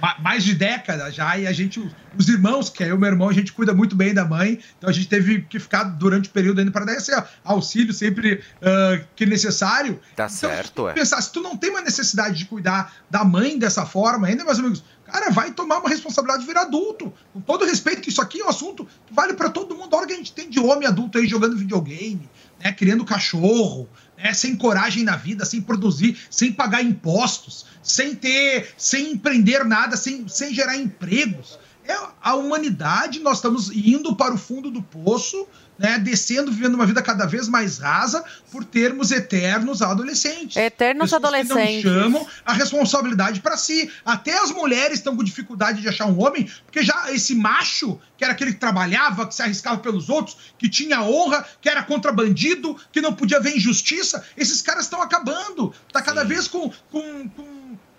Ma- 0.01 0.17
Mais 0.21 0.45
de 0.45 0.55
décadas 0.55 1.15
já, 1.15 1.39
e 1.39 1.47
a 1.47 1.53
gente, 1.53 1.81
os 2.19 2.29
irmãos, 2.29 2.69
que 2.71 2.83
é 2.85 2.91
eu 2.91 2.97
e 2.97 2.99
meu 2.99 3.09
irmão, 3.09 3.29
a 3.29 3.33
gente 3.33 3.53
cuida 3.53 3.73
muito 3.75 3.95
bem 3.97 4.13
da 4.15 4.25
mãe, 4.25 4.59
então 4.77 4.89
a 4.89 4.93
gente 4.93 5.09
teve 5.09 5.43
que 5.43 5.59
ficar 5.59 5.85
durante 5.85 6.29
o 6.29 6.33
período 6.33 6.59
ainda 6.61 6.71
para 6.71 6.85
dar 6.85 6.95
esse 6.95 7.13
auxílio 7.45 7.93
sempre 7.93 8.43
ah, 8.63 9.01
que 9.17 9.25
necessário. 9.27 10.01
Tá 10.17 10.25
Então, 10.25 10.29
certo, 10.29 10.89
é. 10.89 10.93
pensar, 10.93 11.21
se 11.23 11.33
tu 11.33 11.41
não 11.41 11.57
tem 11.57 11.71
uma 11.71 11.81
necessidade 11.83 12.37
de 12.39 12.45
cuidar 12.45 12.93
da 13.11 13.25
mãe 13.25 13.59
dessa 13.59 13.85
forma, 13.87 14.27
ainda, 14.27 14.45
meus 14.45 14.59
amigos, 14.59 14.85
cara, 15.05 15.31
vai 15.31 15.51
tomar 15.53 15.79
uma 15.79 15.89
responsabilidade 15.89 16.43
de 16.43 16.47
virar 16.49 16.63
adulto. 16.63 17.13
Com 17.33 17.41
todo 17.41 17.65
respeito, 17.65 18.03
que 18.03 18.11
isso 18.11 18.21
aqui 18.21 18.41
é 18.41 18.45
um 18.45 18.49
assunto 18.49 18.85
que 19.07 19.15
vale 19.15 19.35
para 19.35 19.49
todo 19.49 19.75
mundo. 19.75 19.95
A 19.95 19.99
hora 19.99 20.07
que 20.07 20.13
a 20.13 20.17
gente 20.17 20.33
tem 20.33 20.51
de 20.51 20.61
homem 20.61 20.87
adulto 20.87 21.19
aí 21.19 21.27
jogando 21.27 21.57
videogame, 21.57 22.29
né, 22.63 22.73
criando 22.73 23.05
cachorro, 23.05 23.89
né, 24.19 24.35
sem 24.35 24.57
coragem 24.57 25.05
na 25.05 25.17
vida, 25.17 25.45
sem 25.45 25.63
produzir, 25.63 26.19
sem 26.29 26.53
pagar 26.53 26.83
impostos, 26.83 27.67
sem 27.83 28.15
ter, 28.15 28.75
sem 28.77 29.13
empreender 29.13 29.65
nada, 29.65 29.97
sem, 29.97 30.27
sem 30.29 30.53
gerar 30.53 30.77
empregos. 30.77 31.59
É 31.85 31.97
a 32.21 32.35
humanidade, 32.35 33.21
nós 33.21 33.39
estamos 33.39 33.71
indo 33.71 34.15
para 34.15 34.35
o 34.35 34.39
fundo 34.39 34.71
do 34.71 34.83
poço, 34.83 35.47
né, 35.79 35.99
descendo, 35.99 36.51
vivendo 36.51 36.75
uma 36.75 36.87
vida 36.87 37.01
cada 37.01 37.27
vez 37.27 37.49
mais 37.49 37.79
rasa 37.79 38.25
por 38.51 38.65
termos 38.65 39.13
eternos 39.13 39.81
adolescentes. 39.81 40.57
Eternos 40.57 41.11
Pessoas 41.11 41.25
adolescentes. 41.25 41.83
Que 41.83 41.89
não 41.89 42.03
chamam 42.03 42.27
a 42.45 42.53
responsabilidade 42.53 43.41
para 43.41 43.57
si. 43.57 43.91
Até 44.05 44.37
as 44.39 44.51
mulheres 44.51 44.99
estão 44.99 45.17
com 45.17 45.23
dificuldade 45.23 45.81
de 45.81 45.89
achar 45.89 46.07
um 46.07 46.21
homem, 46.21 46.51
porque 46.65 46.83
já 46.83 47.13
esse 47.13 47.35
macho, 47.35 47.99
que 48.17 48.25
era 48.25 48.33
aquele 48.33 48.53
que 48.53 48.59
trabalhava, 48.59 49.27
que 49.27 49.35
se 49.35 49.43
arriscava 49.43 49.79
pelos 49.79 50.09
outros, 50.09 50.37
que 50.59 50.69
tinha 50.69 51.03
honra, 51.03 51.47
que 51.61 51.69
era 51.69 51.83
contra 51.83 52.11
bandido, 52.13 52.77
que 52.91 53.01
não 53.01 53.13
podia 53.13 53.41
ver 53.41 53.57
injustiça, 53.57 54.25
esses 54.37 54.61
caras 54.63 54.85
estão 54.85 55.01
acabando. 55.01 55.73
Tá 55.93 56.03
cada 56.03 56.25
vez 56.25 56.49
com, 56.49 56.71
com, 56.91 57.29
com, 57.29 57.58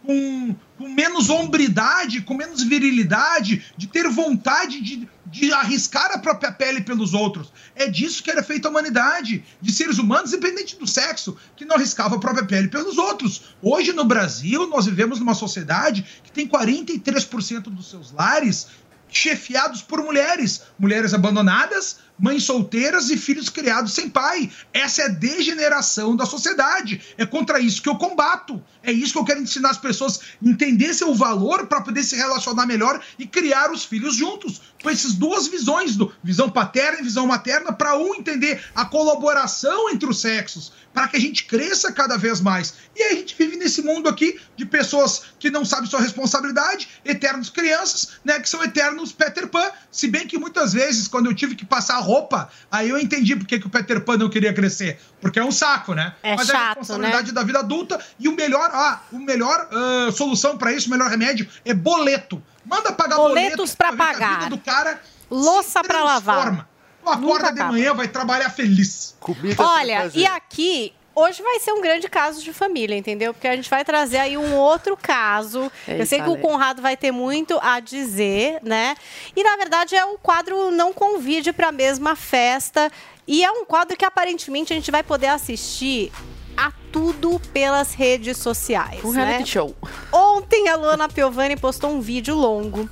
com, 0.10 0.56
com 0.76 0.90
menos 0.90 1.30
hombridade, 1.30 2.22
com 2.22 2.34
menos 2.34 2.64
virilidade, 2.64 3.64
de 3.77 3.86
ter 3.86 4.10
vontade 4.10 4.81
de, 4.81 5.07
de 5.23 5.53
arriscar 5.53 6.10
a 6.11 6.18
própria 6.18 6.52
pele 6.52 6.81
pelos 6.81 7.14
outros. 7.14 7.53
É 7.76 7.88
disso 7.88 8.23
que 8.23 8.31
era 8.31 8.41
feita 8.41 8.68
a 8.68 8.72
humanidade, 8.72 9.44
de 9.61 9.72
seres 9.72 9.99
humanos, 9.99 10.34
independente 10.34 10.80
do 10.80 10.88
sexo, 10.88 11.38
que 11.56 11.64
não 11.64 11.76
arriscava 11.76 12.15
a 12.15 12.19
própria 12.19 12.44
pele 12.44 12.69
pelos 12.69 12.98
outros. 12.98 13.53
Hoje, 13.61 13.94
no 13.94 14.03
Brasil, 14.03 14.68
nós 14.68 14.88
vivemos 14.88 15.19
numa 15.19 15.36
sociedade 15.36 16.03
que 16.23 16.31
tem 16.31 16.48
43% 16.48 17.65
dos 17.65 17.88
seus 17.88 18.11
lares 18.11 18.65
chefiados 19.10 19.81
por 19.81 20.03
mulheres, 20.03 20.61
mulheres 20.77 21.14
abandonadas, 21.14 21.98
mães 22.18 22.44
solteiras 22.44 23.10
e 23.10 23.18
filhos 23.18 23.49
criados 23.49 23.94
sem 23.94 24.10
pai. 24.10 24.52
Essa 24.73 25.03
é 25.03 25.06
a 25.06 25.10
degeneração 25.10 26.15
da 26.15 26.26
sociedade. 26.26 27.02
É 27.18 27.26
contra 27.26 27.60
isso 27.60 27.81
que 27.81 27.90
eu 27.90 27.95
combato. 27.95 28.61
É 28.84 28.91
isso 28.91 29.14
que 29.14 29.19
eu 29.19 29.26
quero 29.26 29.41
ensinar 29.41 29.72
as 29.72 29.77
pessoas 29.77 30.19
a 30.19 30.48
entender 30.48 30.94
seu 30.94 31.14
valor 31.15 31.68
para 31.68 31.81
poder 31.81 32.03
se 32.03 32.15
relacionar 32.15 32.65
melhor 32.65 33.02
e 33.18 33.26
criar 33.26 33.72
os 33.72 33.86
filhos 33.86 34.15
juntos. 34.15 34.61
Com 34.81 34.89
essas 34.89 35.14
duas 35.14 35.47
visões, 35.47 35.95
do, 35.95 36.14
visão 36.23 36.49
paterna 36.49 36.99
e 36.99 37.03
visão 37.03 37.27
materna, 37.27 37.73
para 37.73 37.97
um 37.97 38.15
entender 38.15 38.64
a 38.73 38.85
colaboração 38.85 39.89
entre 39.89 40.10
os 40.10 40.22
sexos, 40.22 40.72
para 40.93 41.07
que 41.07 41.18
a 41.18 41.19
gente 41.19 41.45
cresça 41.45 41.91
cada 41.91 42.18
vez 42.18 42.41
mais. 42.41 42.73
E 42.95 43.03
aí 43.03 43.14
a 43.14 43.15
gente 43.15 43.35
vive 43.38 43.56
nesse 43.57 43.81
mundo 43.81 44.10
aqui 44.10 44.39
de 44.56 44.65
pessoas 44.65 45.23
que 45.39 45.49
não 45.49 45.64
sabem 45.64 45.89
sua 45.89 46.01
responsabilidade, 46.01 46.89
eternos 47.06 47.49
crianças, 47.49 48.19
né, 48.23 48.39
que 48.39 48.49
são 48.49 48.64
eternos 48.64 49.11
Peter 49.11 49.47
Pan. 49.47 49.69
Se 49.91 50.07
bem 50.07 50.27
que 50.27 50.38
muitas 50.38 50.73
vezes, 50.73 51.07
quando 51.07 51.27
eu 51.27 51.34
tive 51.35 51.56
que 51.56 51.65
passar 51.65 51.99
roupa, 51.99 52.49
aí 52.72 52.89
eu 52.89 52.97
entendi 52.97 53.35
por 53.35 53.45
que 53.45 53.56
o 53.56 53.69
Peter 53.69 54.01
Pan 54.01 54.18
não 54.18 54.30
queria 54.30 54.53
crescer. 54.53 54.99
Porque 55.22 55.39
é 55.39 55.43
um 55.43 55.51
saco, 55.51 55.93
né? 55.93 56.14
É 56.23 56.35
Mas 56.35 56.49
é 56.49 56.53
a 56.53 56.56
chato, 56.56 56.68
responsabilidade 56.80 57.27
né? 57.27 57.34
da 57.34 57.43
vida 57.43 57.60
adulta 57.60 57.99
e 58.19 58.27
o 58.27 58.35
melhor, 58.35 58.69
ah, 58.73 59.01
o 59.11 59.19
melhor 59.19 59.68
ah, 59.72 60.11
solução 60.11 60.57
para 60.57 60.73
isso, 60.73 60.88
o 60.88 60.91
melhor 60.91 61.10
remédio 61.10 61.47
é 61.65 61.73
boleto. 61.73 62.41
Manda 62.65 62.91
pagar 62.91 63.15
Boletos 63.15 63.73
boleto 63.73 63.77
pra 63.77 63.91
ver 63.91 63.98
que 63.98 64.03
a 64.03 64.06
pagar. 64.06 64.49
do 64.49 64.57
cara 64.60 65.02
Louça 65.30 65.84
pra 65.84 66.03
lavar. 66.03 66.68
Tu 67.03 67.10
acorda 67.10 67.52
Nunca 67.52 67.52
de 67.52 67.64
manhã, 67.64 67.94
vai 67.94 68.07
trabalhar 68.07 68.49
feliz. 68.49 69.15
Comida 69.19 69.64
Olha, 69.64 70.10
e 70.14 70.26
aqui. 70.26 70.94
Hoje 71.15 71.41
vai 71.41 71.60
ser 71.60 71.73
um 71.73 71.81
grande 71.81 72.07
caso 72.07 72.41
de 72.41 72.53
família, 72.53 72.95
entendeu? 72.95 73.34
Porque 73.34 73.48
a 73.48 73.56
gente 73.56 73.69
vai 73.69 73.84
trazer 73.84 74.18
aí 74.18 74.38
um 74.38 74.56
outro 74.56 74.95
caso. 74.95 75.69
Eu 75.86 75.94
Eita, 75.95 76.06
sei 76.06 76.22
que 76.22 76.30
o. 76.30 76.38
Conrado 76.38 76.81
vai 76.81 76.95
ter 76.95 77.11
muito 77.11 77.60
a 77.61 77.81
dizer, 77.81 78.60
né? 78.64 78.95
E 79.36 79.44
na 79.44 79.57
verdade 79.57 79.95
é 79.95 80.06
o 80.06 80.18
quadro 80.18 80.72
Não 80.72 80.94
Convide 80.94 81.52
para 81.52 81.69
a 81.69 81.72
mesma 81.73 82.15
festa. 82.15 82.90
E 83.27 83.44
é 83.44 83.52
um 83.52 83.65
quadro 83.65 83.98
que 83.98 84.06
aparentemente 84.06 84.72
a 84.72 84.76
gente 84.76 84.91
vai 84.91 85.03
poder 85.03 85.27
assistir 85.27 86.10
a 86.56 86.72
tudo 86.92 87.40
pelas 87.54 87.94
redes 87.94 88.38
sociais. 88.38 89.04
Um 89.04 89.12
né? 89.12 89.26
reality 89.26 89.50
show. 89.50 89.76
Ontem 90.12 90.68
a 90.70 90.76
Luana 90.76 91.08
Piovani 91.08 91.56
postou 91.56 91.92
um 91.92 92.02
vídeo 92.02 92.36
longo 92.36 92.90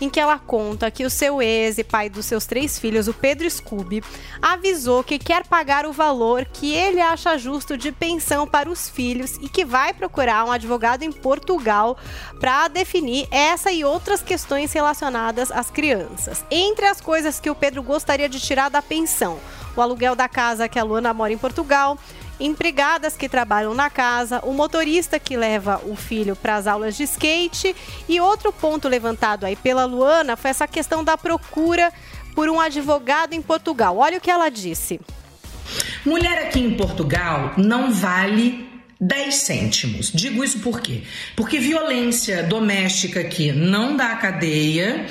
em 0.00 0.10
que 0.10 0.20
ela 0.20 0.38
conta 0.38 0.90
que 0.90 1.04
o 1.04 1.10
seu 1.10 1.40
ex 1.40 1.78
e 1.78 1.84
pai 1.84 2.08
dos 2.08 2.26
seus 2.26 2.46
três 2.46 2.78
filhos, 2.78 3.08
o 3.08 3.14
Pedro 3.14 3.48
Scooby, 3.48 4.02
avisou 4.40 5.02
que 5.02 5.18
quer 5.18 5.46
pagar 5.46 5.86
o 5.86 5.92
valor 5.92 6.44
que 6.44 6.74
ele 6.74 7.00
acha 7.00 7.38
justo 7.38 7.76
de 7.76 7.92
pensão 7.92 8.46
para 8.46 8.68
os 8.68 8.88
filhos 8.88 9.36
e 9.40 9.48
que 9.48 9.64
vai 9.64 9.92
procurar 9.92 10.44
um 10.44 10.52
advogado 10.52 11.02
em 11.02 11.12
Portugal 11.12 11.96
para 12.40 12.68
definir 12.68 13.26
essa 13.30 13.70
e 13.72 13.84
outras 13.84 14.22
questões 14.22 14.72
relacionadas 14.72 15.50
às 15.50 15.70
crianças. 15.70 16.44
Entre 16.50 16.86
as 16.86 17.00
coisas 17.00 17.40
que 17.40 17.50
o 17.50 17.54
Pedro 17.54 17.82
gostaria 17.82 18.28
de 18.28 18.40
tirar 18.40 18.68
da 18.68 18.82
pensão, 18.82 19.38
o 19.76 19.80
aluguel 19.80 20.14
da 20.14 20.28
casa 20.28 20.68
que 20.68 20.78
a 20.78 20.84
Luana 20.84 21.12
mora 21.14 21.32
em 21.32 21.38
Portugal, 21.38 21.98
empregadas 22.38 23.16
que 23.16 23.28
trabalham 23.28 23.74
na 23.74 23.88
casa, 23.88 24.40
o 24.44 24.52
motorista 24.52 25.18
que 25.18 25.36
leva 25.36 25.80
o 25.86 25.94
filho 25.96 26.34
para 26.34 26.56
as 26.56 26.66
aulas 26.66 26.96
de 26.96 27.04
skate 27.04 27.74
e 28.08 28.20
outro 28.20 28.52
ponto 28.52 28.88
levantado 28.88 29.44
aí 29.44 29.56
pela 29.56 29.84
Luana 29.84 30.36
foi 30.36 30.50
essa 30.50 30.66
questão 30.66 31.04
da 31.04 31.16
procura 31.16 31.92
por 32.34 32.48
um 32.48 32.60
advogado 32.60 33.32
em 33.32 33.42
Portugal. 33.42 33.96
Olha 33.98 34.18
o 34.18 34.20
que 34.20 34.30
ela 34.30 34.48
disse. 34.48 35.00
Mulher 36.04 36.46
aqui 36.46 36.60
em 36.60 36.76
Portugal 36.76 37.54
não 37.56 37.92
vale 37.92 38.68
10 39.00 39.34
cêntimos. 39.34 40.12
Digo 40.12 40.44
isso 40.44 40.60
por 40.60 40.80
quê? 40.80 41.02
Porque 41.36 41.58
violência 41.58 42.42
doméstica 42.42 43.20
aqui 43.20 43.52
não 43.52 43.96
dá 43.96 44.14
cadeia. 44.16 45.06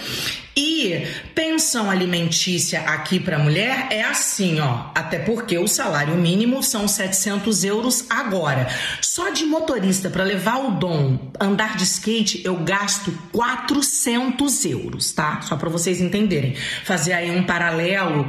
E 0.56 1.08
pensão 1.34 1.90
alimentícia 1.90 2.82
aqui 2.82 3.20
para 3.20 3.40
mulher 3.40 3.88
é 3.90 4.04
assim, 4.04 4.60
ó. 4.60 4.86
Até 4.94 5.18
porque 5.18 5.58
o 5.58 5.68
salário 5.68 6.16
mínimo 6.16 6.62
são 6.62 6.88
700 6.88 7.64
euros 7.64 8.06
agora. 8.10 8.68
Só 9.02 9.30
de 9.30 9.46
motorista 9.46 10.12
para 10.12 10.24
levar 10.24 10.58
o 10.58 10.72
dom 10.72 11.32
andar 11.40 11.76
de 11.76 11.84
skate 11.84 12.44
eu 12.46 12.58
gasto 12.58 13.12
400 13.32 14.66
euros, 14.66 15.12
tá? 15.12 15.42
Só 15.42 15.56
para 15.56 15.70
vocês 15.70 16.00
entenderem. 16.00 16.56
Fazer 16.84 17.14
aí 17.14 17.32
um 17.32 17.44
paralelo 17.44 18.28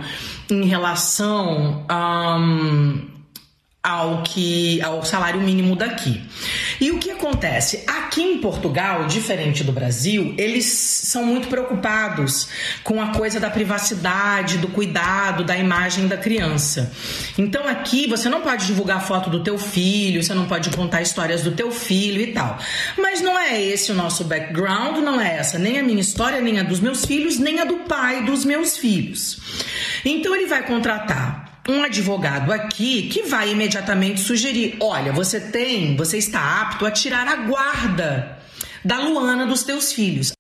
em 0.51 0.65
relação 0.65 1.85
a. 1.89 2.39
ao 3.85 4.23
que 4.23 4.81
ao 4.81 5.05
salário 5.05 5.39
mínimo 5.43 5.77
daqui. 5.77 6.23
E 6.81 6.91
o 6.91 6.99
que 6.99 7.11
acontece? 7.11 7.85
Aqui 7.87 8.23
em 8.23 8.39
Portugal, 8.39 9.07
diferente 9.07 9.63
do 9.63 9.73
Brasil, 9.73 10.35
eles 10.39 10.65
são 10.65 11.23
muito 11.27 11.49
preocupados 11.49 12.49
com 12.83 12.99
a 13.03 13.09
coisa 13.09 13.39
da 13.39 13.51
privacidade, 13.51 14.57
do 14.57 14.69
cuidado, 14.69 15.45
da 15.45 15.55
imagem 15.59 16.09
da 16.09 16.17
criança. 16.17 16.91
Então 17.37 17.69
aqui 17.69 18.09
você 18.09 18.27
não 18.31 18.41
pode 18.41 18.67
divulgar 18.67 19.07
foto 19.07 19.29
do 19.29 19.43
teu 19.43 19.59
filho, 19.59 20.23
você 20.23 20.33
não 20.33 20.47
pode 20.47 20.71
contar 20.71 21.03
histórias 21.03 21.43
do 21.43 21.53
teu 21.53 21.71
filho 21.71 22.23
e 22.23 22.29
tal. 22.29 22.59
Mas 22.97 23.21
não 23.21 23.39
é 23.39 23.61
esse 23.61 23.93
o 23.93 23.95
nosso 23.95 24.25
background, 24.25 24.97
não 25.05 25.21
é 25.21 25.37
essa 25.37 25.59
nem 25.59 25.79
a 25.79 25.83
minha 25.83 26.01
história, 26.01 26.41
nem 26.41 26.59
a 26.59 26.63
dos 26.63 26.81
meus 26.81 27.05
filhos, 27.05 27.39
nem 27.39 27.61
a 27.61 27.65
do 27.65 27.81
pai 27.81 28.25
dos 28.25 28.47
meus 28.47 28.79
filhos. 28.79 29.39
Então 30.03 30.35
ele 30.35 30.47
vai 30.47 30.67
contratar 30.67 31.44
um 31.69 31.83
advogado 31.83 32.53
aqui 32.53 33.09
que 33.09 33.23
vai 33.23 33.51
imediatamente 33.51 34.21
sugerir: 34.21 34.77
olha, 34.81 35.13
você 35.13 35.41
tem, 35.41 35.97
você 35.97 36.19
está 36.19 36.61
apto 36.61 36.85
a 36.87 36.91
tirar 36.91 37.27
a 37.27 37.37
guarda 37.37 38.39
da 38.85 38.99
Luana 38.99 39.47
dos 39.47 39.65
teus 39.65 39.93
filhos. 39.93 40.33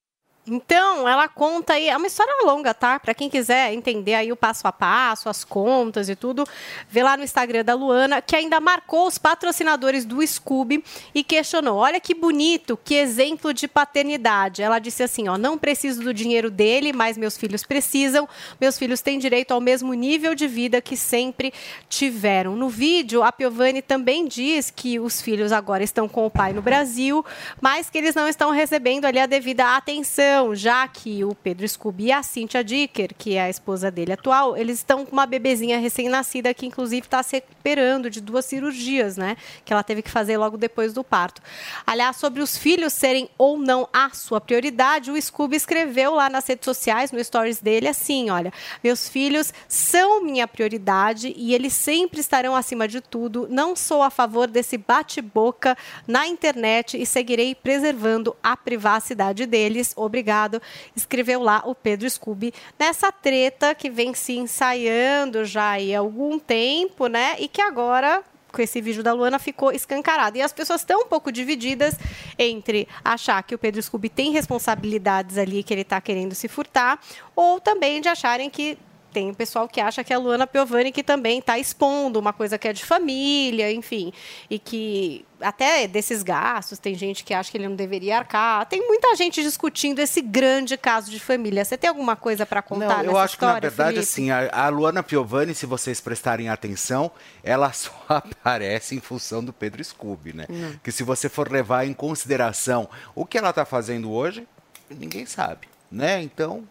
Então, 0.47 1.09
ela 1.09 1.27
conta 1.27 1.73
aí, 1.73 1.89
é 1.89 1.97
uma 1.97 2.07
história 2.07 2.45
longa, 2.45 2.75
tá? 2.75 3.01
Para 3.01 3.15
quem 3.15 3.31
quiser 3.31 3.73
entender 3.73 4.13
aí 4.13 4.31
o 4.31 4.37
passo 4.37 4.69
a 4.69 4.73
passo, 4.73 5.31
as 5.31 5.43
contas 5.43 6.11
e 6.11 6.15
tudo, 6.15 6.45
vê 6.87 7.03
lá 7.03 7.17
no 7.17 7.25
Instagram 7.25 7.65
da 7.65 7.73
Luana, 7.73 8.21
que 8.21 8.37
ainda 8.37 8.61
marcou 8.61 9.07
os 9.07 9.17
patrocinadores 9.17 10.05
do 10.05 10.25
Scooby 10.27 10.85
e 11.15 11.25
questionou: 11.25 11.79
"Olha 11.79 11.99
que 11.99 12.15
bonito, 12.15 12.79
que 12.85 12.95
exemplo 12.95 13.55
de 13.55 13.67
paternidade". 13.67 14.61
Ela 14.61 14.79
disse 14.79 15.03
assim, 15.03 15.29
ó: 15.29 15.39
"Não 15.39 15.57
preciso 15.57 16.03
do 16.03 16.13
dinheiro 16.13 16.51
dele, 16.51 16.93
mas 16.93 17.17
meus 17.17 17.39
filhos 17.39 17.65
precisam. 17.65 18.29
Meus 18.61 18.79
filhos 18.79 19.01
têm 19.01 19.19
direito 19.19 19.53
ao 19.53 19.63
mesmo 19.63 19.95
nível 19.95 20.35
de 20.35 20.47
vida 20.47 20.79
que 20.83 20.95
sempre 20.95 21.55
tiveram". 21.89 22.55
No 22.55 22.69
vídeo, 22.69 23.23
a 23.23 23.33
Piovani 23.33 23.81
também 23.81 24.29
diz 24.29 24.71
que 24.71 25.01
os 25.01 25.23
filhos 25.23 25.53
agora 25.53 25.83
estão 25.83 26.07
com 26.07 26.27
o 26.27 26.31
pai 26.31 26.53
no 26.53 26.61
Brasil, 26.61 27.25
mas 27.63 27.89
que 27.89 27.97
eles 27.97 28.15
não 28.15 28.29
estão 28.29 28.51
recebendo 28.51 29.07
ali 29.07 29.19
a 29.19 29.25
devida 29.25 29.75
atenção 29.75 30.34
já 30.55 30.87
que 30.89 31.25
o 31.25 31.35
Pedro 31.35 31.69
Scooby 31.69 32.07
e 32.07 32.13
a 32.13 32.23
Cynthia 32.23 32.65
Dicker, 32.65 33.11
que 33.17 33.35
é 33.35 33.43
a 33.43 33.51
esposa 33.51 33.91
dele 33.91 34.13
atual, 34.13 34.57
eles 34.57 34.79
estão 34.79 35.05
com 35.05 35.13
uma 35.13 35.27
bebezinha 35.27 35.79
recém-nascida 35.79 36.53
que, 36.53 36.67
inclusive, 36.67 37.07
está 37.07 37.23
se 37.23 37.37
recuperando 37.37 38.11
de 38.11 38.21
duas 38.21 38.45
cirurgias, 38.45 39.17
né? 39.17 39.37
Que 39.65 39.73
ela 39.73 39.83
teve 39.83 40.03
que 40.03 40.11
fazer 40.11 40.37
logo 40.37 40.57
depois 40.57 40.93
do 40.93 41.05
parto. 41.05 41.41
Aliás, 41.87 42.17
sobre 42.17 42.43
os 42.43 42.57
filhos 42.57 42.93
serem 42.93 43.29
ou 43.39 43.59
não 43.59 43.89
a 43.93 44.11
sua 44.11 44.41
prioridade, 44.41 45.11
o 45.11 45.21
Scooby 45.21 45.57
escreveu 45.57 46.15
lá 46.15 46.29
nas 46.29 46.47
redes 46.47 46.65
sociais, 46.65 47.13
no 47.13 47.23
stories 47.23 47.61
dele, 47.61 47.89
assim: 47.89 48.31
olha, 48.31 48.53
meus 48.83 49.09
filhos 49.09 49.53
são 49.69 50.23
minha 50.23 50.49
prioridade 50.49 51.33
e 51.37 51.55
eles 51.55 51.73
sempre 51.73 52.21
estarão 52.21 52.57
acima 52.57 52.89
de 52.89 53.01
tudo. 53.01 53.47
Não 53.51 53.77
sou 53.77 54.03
a 54.03 54.11
favor 54.11 54.47
desse 54.49 54.77
bate-boca 54.77 55.77
na 56.07 56.27
internet 56.27 57.01
e 57.01 57.07
seguirei 57.07 57.55
preservando 57.55 58.37
a 58.43 58.57
privacidade 58.57 59.47
deles. 59.47 59.93
Obrigado. 60.25 60.63
Escreveu 60.97 61.43
lá 61.43 61.63
o 61.67 61.75
Pedro 61.75 62.09
Scooby 62.09 62.55
nessa 62.79 63.13
treta 63.13 63.75
que 63.75 63.91
vem 63.91 64.15
se 64.15 64.33
ensaiando 64.39 65.45
já 65.45 65.75
há 65.75 65.99
algum 65.99 66.39
tempo, 66.39 67.09
né? 67.09 67.37
E 67.39 67.47
que 67.47 67.61
agora 67.61 68.25
com 68.51 68.63
esse 68.63 68.81
vídeo 68.81 69.03
da 69.03 69.13
Luana 69.13 69.39
ficou 69.39 69.71
escancarado. 69.71 70.39
E 70.39 70.41
as 70.41 70.53
pessoas 70.53 70.81
estão 70.81 71.03
um 71.03 71.07
pouco 71.07 71.31
divididas 71.31 71.97
entre 72.39 72.89
achar 73.05 73.43
que 73.43 73.55
o 73.55 73.59
Pedro 73.59 73.83
Scooby 73.83 74.09
tem 74.09 74.31
responsabilidades 74.31 75.37
ali 75.37 75.63
que 75.63 75.75
ele 75.75 75.83
está 75.83 76.01
querendo 76.01 76.35
se 76.35 76.49
furtar, 76.49 76.99
ou 77.37 77.61
também 77.61 78.01
de 78.01 78.09
acharem 78.09 78.49
que 78.49 78.79
tem 79.15 79.31
o 79.31 79.35
pessoal 79.35 79.69
que 79.69 79.81
acha 79.81 80.03
que 80.03 80.13
é 80.13 80.17
a 80.17 80.19
Luana 80.19 80.45
Piovani 80.45 80.91
que 80.91 81.05
também 81.05 81.39
está 81.39 81.57
expondo 81.57 82.19
uma 82.19 82.33
coisa 82.33 82.59
que 82.59 82.67
é 82.67 82.73
de 82.73 82.85
família, 82.85 83.71
enfim, 83.71 84.13
e 84.51 84.59
que 84.59 85.25
até 85.41 85.87
desses 85.87 86.23
gastos, 86.25 86.79
tem 86.79 86.97
gente 86.97 87.23
que 87.23 87.33
acha 87.33 87.51
que 87.51 87.57
ele 87.57 87.69
não 87.69 87.77
deveria 87.77 88.19
arcar. 88.19 88.67
Tem 88.67 88.85
muita 88.85 89.15
gente 89.15 89.41
discutindo 89.41 90.01
esse 90.01 90.21
grande 90.21 90.77
caso 90.77 91.11
de 91.11 91.21
família. 91.21 91.65
Você 91.65 91.77
tem 91.77 91.89
alguma 91.89 92.17
coisa 92.17 92.45
para 92.45 92.61
contar 92.61 93.05
Não, 93.05 93.13
eu 93.13 93.19
acho 93.19 93.39
que, 93.39 93.45
na 93.45 93.53
história, 93.53 93.71
verdade, 93.71 93.95
Felipe? 93.95 94.11
assim, 94.11 94.31
a, 94.31 94.67
a 94.67 94.69
Luana 94.69 95.03
Piovani, 95.03 95.55
se 95.55 95.67
vocês 95.67 96.01
prestarem 96.01 96.49
atenção, 96.49 97.11
ela 97.43 97.71
só 97.75 97.93
aparece 98.09 98.97
em 98.97 99.01
função 99.01 99.45
do 99.45 99.53
Pedro 99.53 99.85
Scooby, 99.85 100.33
né? 100.35 100.47
Hum. 100.51 100.75
Que 100.83 100.91
se 100.91 101.05
você 101.05 101.29
for 101.29 101.51
levar 101.51 101.87
em 101.87 101.93
consideração 101.93 102.89
o 103.15 103.25
que 103.25 103.39
ela 103.39 103.51
está 103.51 103.65
fazendo 103.65 104.11
hoje, 104.11 104.49
ninguém 104.91 105.25
sabe, 105.25 105.69
né? 105.93 106.21
Então? 106.21 106.67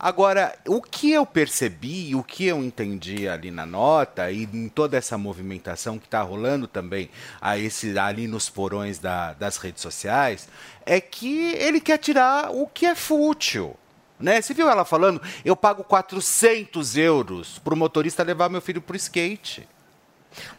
Agora, 0.00 0.56
o 0.68 0.80
que 0.80 1.10
eu 1.10 1.26
percebi, 1.26 2.14
o 2.14 2.22
que 2.22 2.44
eu 2.46 2.62
entendi 2.62 3.28
ali 3.28 3.50
na 3.50 3.66
nota 3.66 4.30
e 4.30 4.44
em 4.44 4.68
toda 4.68 4.96
essa 4.96 5.18
movimentação 5.18 5.98
que 5.98 6.04
está 6.06 6.22
rolando 6.22 6.68
também 6.68 7.10
a 7.40 7.58
esse, 7.58 7.98
ali 7.98 8.28
nos 8.28 8.48
porões 8.48 9.00
da- 9.00 9.32
das 9.32 9.56
redes 9.56 9.82
sociais, 9.82 10.48
é 10.86 11.00
que 11.00 11.52
ele 11.54 11.80
quer 11.80 11.98
tirar 11.98 12.50
o 12.52 12.68
que 12.68 12.86
é 12.86 12.94
fútil. 12.94 13.74
Né? 14.20 14.40
Você 14.40 14.54
viu 14.54 14.68
ela 14.70 14.84
falando? 14.84 15.20
Eu 15.44 15.56
pago 15.56 15.82
400 15.82 16.96
euros 16.96 17.58
para 17.58 17.74
o 17.74 17.76
motorista 17.76 18.22
levar 18.22 18.48
meu 18.48 18.60
filho 18.60 18.80
para 18.80 18.94
o 18.94 18.96
skate. 18.96 19.68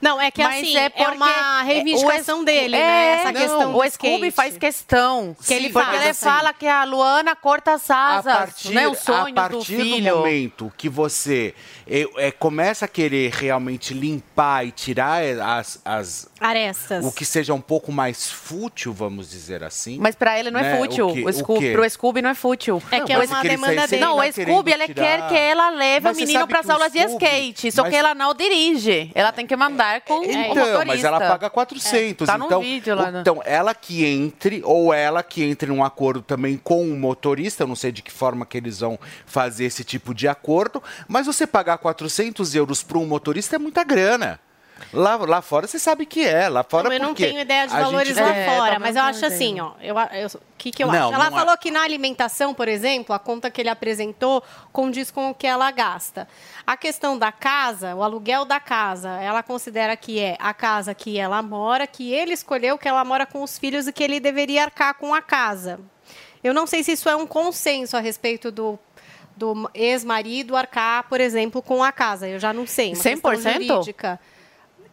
Não, 0.02 0.20
é 0.20 0.30
que 0.32 0.44
Mas 0.44 0.58
assim, 0.64 0.78
é 0.78 0.92
é, 0.96 1.08
uma 1.10 1.62
reivindicação 1.64 2.42
o- 2.42 2.46
dele, 2.46 2.76
é, 2.76 2.80
né? 2.80 3.08
Essa 3.20 3.32
não, 3.32 3.42
questão 3.42 3.72
do 3.72 3.78
O 3.78 3.90
Scooby 3.90 4.14
skate. 4.28 4.32
faz 4.32 4.58
questão. 4.58 5.36
Que 5.46 5.54
ele 5.54 5.68
Sim, 5.68 5.74
porque 5.74 5.96
ele 5.96 6.10
assim. 6.10 6.26
fala 6.26 6.54
que 6.54 6.68
a 6.68 6.84
Luana 6.84 7.36
corta 7.36 7.74
as 7.74 7.90
asas, 7.90 8.66
né? 8.66 8.88
O 8.88 8.96
sonho 8.96 9.28
a 9.28 9.30
do 9.30 9.34
partir 9.58 9.78
filho. 9.78 10.12
do 10.14 10.18
momento 10.18 10.74
que 10.78 10.90
você 10.90 11.54
é, 11.88 12.06
é, 12.28 12.32
começa 12.32 12.86
a 12.86 12.88
querer 12.88 13.32
realmente 13.32 13.94
limpar 13.94 14.66
e 14.66 14.72
tirar 14.72 15.22
as, 15.42 15.80
as 15.86 16.30
Arestas. 16.40 17.06
o 17.06 17.12
que 17.12 17.24
seja 17.26 17.54
um 17.54 17.62
pouco 17.62 17.92
mais 17.92 18.30
fútil, 18.30 18.94
vamos 18.94 19.30
dizer 19.30 19.64
assim. 19.64 19.98
Mas 20.00 20.16
pra 20.16 20.40
ele 20.40 20.52
não 20.52 20.60
é 20.60 20.64
né? 20.64 20.78
fútil. 20.78 21.08
O, 21.10 21.14
que- 21.14 21.26
O, 21.26 21.34
Scooby, 21.34 21.72
pro 21.72 21.90
Scooby 21.90 22.22
não 22.22 22.30
é 22.30 22.36
fútil. 22.36 22.82
É 22.92 23.00
que 23.02 23.12
é 23.14 23.18
uma 23.20 23.42
demanda 23.44 23.88
dele. 23.88 24.02
Não, 24.04 24.18
o 24.18 24.22
tá 24.22 24.32
Scooby, 24.32 24.72
ele 24.72 24.88
tirar. 24.88 25.04
quer 25.06 25.28
que 25.30 25.36
ela 25.36 25.70
leve 25.70 26.04
Mas 26.06 26.18
o 26.18 26.20
menino 26.20 26.48
para 26.48 26.60
as 26.60 26.70
aulas 26.70 26.92
de 26.92 27.00
Scooby- 27.00 27.26
skate. 27.26 27.72
Só 27.72 27.82
mas- 27.84 27.92
que 27.92 27.96
ela 27.98 28.14
não 28.16 28.34
dirige. 28.34 29.12
Ela 29.16 29.32
tem 29.32 29.46
que 29.46 29.56
mandar 29.60 30.02
com 30.02 30.20
o 30.20 30.24
Então, 30.24 30.48
motorista. 30.48 30.86
mas 30.86 31.04
ela 31.04 31.20
paga 31.20 31.50
400. 31.50 32.28
É, 32.28 32.32
tá 32.32 32.40
então, 32.44 32.62
vídeo 32.62 32.96
lá, 32.96 33.12
né? 33.12 33.22
então, 33.22 33.42
ela 33.46 33.76
que 33.76 34.06
entre, 34.06 34.62
ou 34.64 34.94
ela 34.94 35.22
que 35.22 35.44
entre 35.44 35.70
num 35.70 35.84
acordo 35.84 36.22
também 36.22 36.58
com 36.58 36.84
o 36.90 36.98
motorista, 36.98 37.64
eu 37.64 37.68
não 37.68 37.76
sei 37.76 37.92
de 37.92 38.02
que 38.02 38.12
forma 38.12 38.46
que 38.46 38.58
eles 38.58 38.80
vão 38.80 38.98
fazer 39.26 39.66
esse 39.66 39.84
tipo 39.84 40.14
de 40.14 40.28
acordo, 40.28 40.82
mas 41.08 41.26
você 41.28 41.46
pagar 41.46 41.78
400 41.78 42.56
euros 42.56 42.82
para 42.82 42.98
um 42.98 43.06
motorista 43.06 43.58
é 43.58 43.60
muita 43.60 43.84
grana. 43.84 44.40
Lá, 44.94 45.16
lá 45.18 45.42
fora 45.42 45.68
você 45.68 45.78
sabe 45.78 46.06
que 46.06 46.26
é, 46.26 46.50
lá 46.50 46.64
fora 46.64 46.94
eu 46.94 47.00
não 47.00 47.14
tenho 47.14 47.40
ideia 47.40 47.68
de 47.68 47.74
valores 47.74 48.16
gente- 48.16 48.22
lá 48.26 48.36
É, 48.36 48.46
fora, 48.58 48.80
mas 48.80 48.96
eu 48.96 49.02
não 49.02 49.10
acho 49.10 49.26
assim, 49.26 49.60
ó. 49.60 49.72
Eu, 49.82 49.96
eu- 50.14 50.42
que, 50.58 50.72
que 50.72 50.84
eu 50.84 50.88
Não, 50.88 50.94
acho? 51.08 51.14
Ela 51.14 51.30
não 51.30 51.38
é- 51.38 51.40
falou 51.42 51.58
que 51.58 51.72
na 51.72 51.84
alimentação, 51.84 52.54
por 52.54 52.68
exemplo, 52.68 53.14
a 53.16 53.20
conta 53.20 53.50
que 53.52 53.62
ele 53.62 53.70
apresentou 53.70 54.44
condiz 54.72 55.12
com 55.12 55.30
o 55.30 55.34
que 55.34 55.46
ela 55.48 55.70
gasta. 55.72 56.28
A 56.66 56.76
questão 56.76 57.18
da 57.18 57.32
casa, 57.32 57.96
o 57.96 58.04
aluguel 58.04 58.46
da 58.46 58.60
casa, 58.60 59.10
ela 59.22 59.42
considera 59.44 59.96
que 59.96 60.20
é 60.20 60.36
a 60.40 60.54
casa 60.54 60.94
que 60.94 61.18
ela 61.18 61.42
mora, 61.42 61.86
que 61.88 62.12
ele 62.14 62.34
escolheu 62.34 62.78
que 62.78 62.88
ela 62.88 63.04
mora 63.06 63.26
com 63.26 63.42
os 63.44 63.58
filhos 63.58 63.88
e 63.88 63.94
que 63.94 64.04
ele 64.04 64.20
deveria 64.20 64.64
arcar 64.64 64.94
com 64.96 65.14
a 65.14 65.22
casa. 65.22 65.80
Eu 66.44 66.54
não 66.54 66.66
sei 66.66 66.84
se 66.84 66.94
isso 66.94 67.10
é 67.10 67.16
um 67.16 67.28
consenso 67.28 67.96
a 67.98 68.00
respeito 68.00 68.52
do 68.52 68.80
do 69.38 69.70
ex-marido 69.74 70.54
arcar, 70.54 71.04
por 71.08 71.22
exemplo, 71.22 71.62
com 71.62 71.82
a 71.82 71.94
casa. 71.94 72.28
Eu 72.28 72.40
já 72.40 72.52
não 72.52 72.68
sei. 72.68 72.88
uma 72.94 72.96
questão 73.02 73.32
100%? 73.32 73.54
jurídica. 73.54 74.20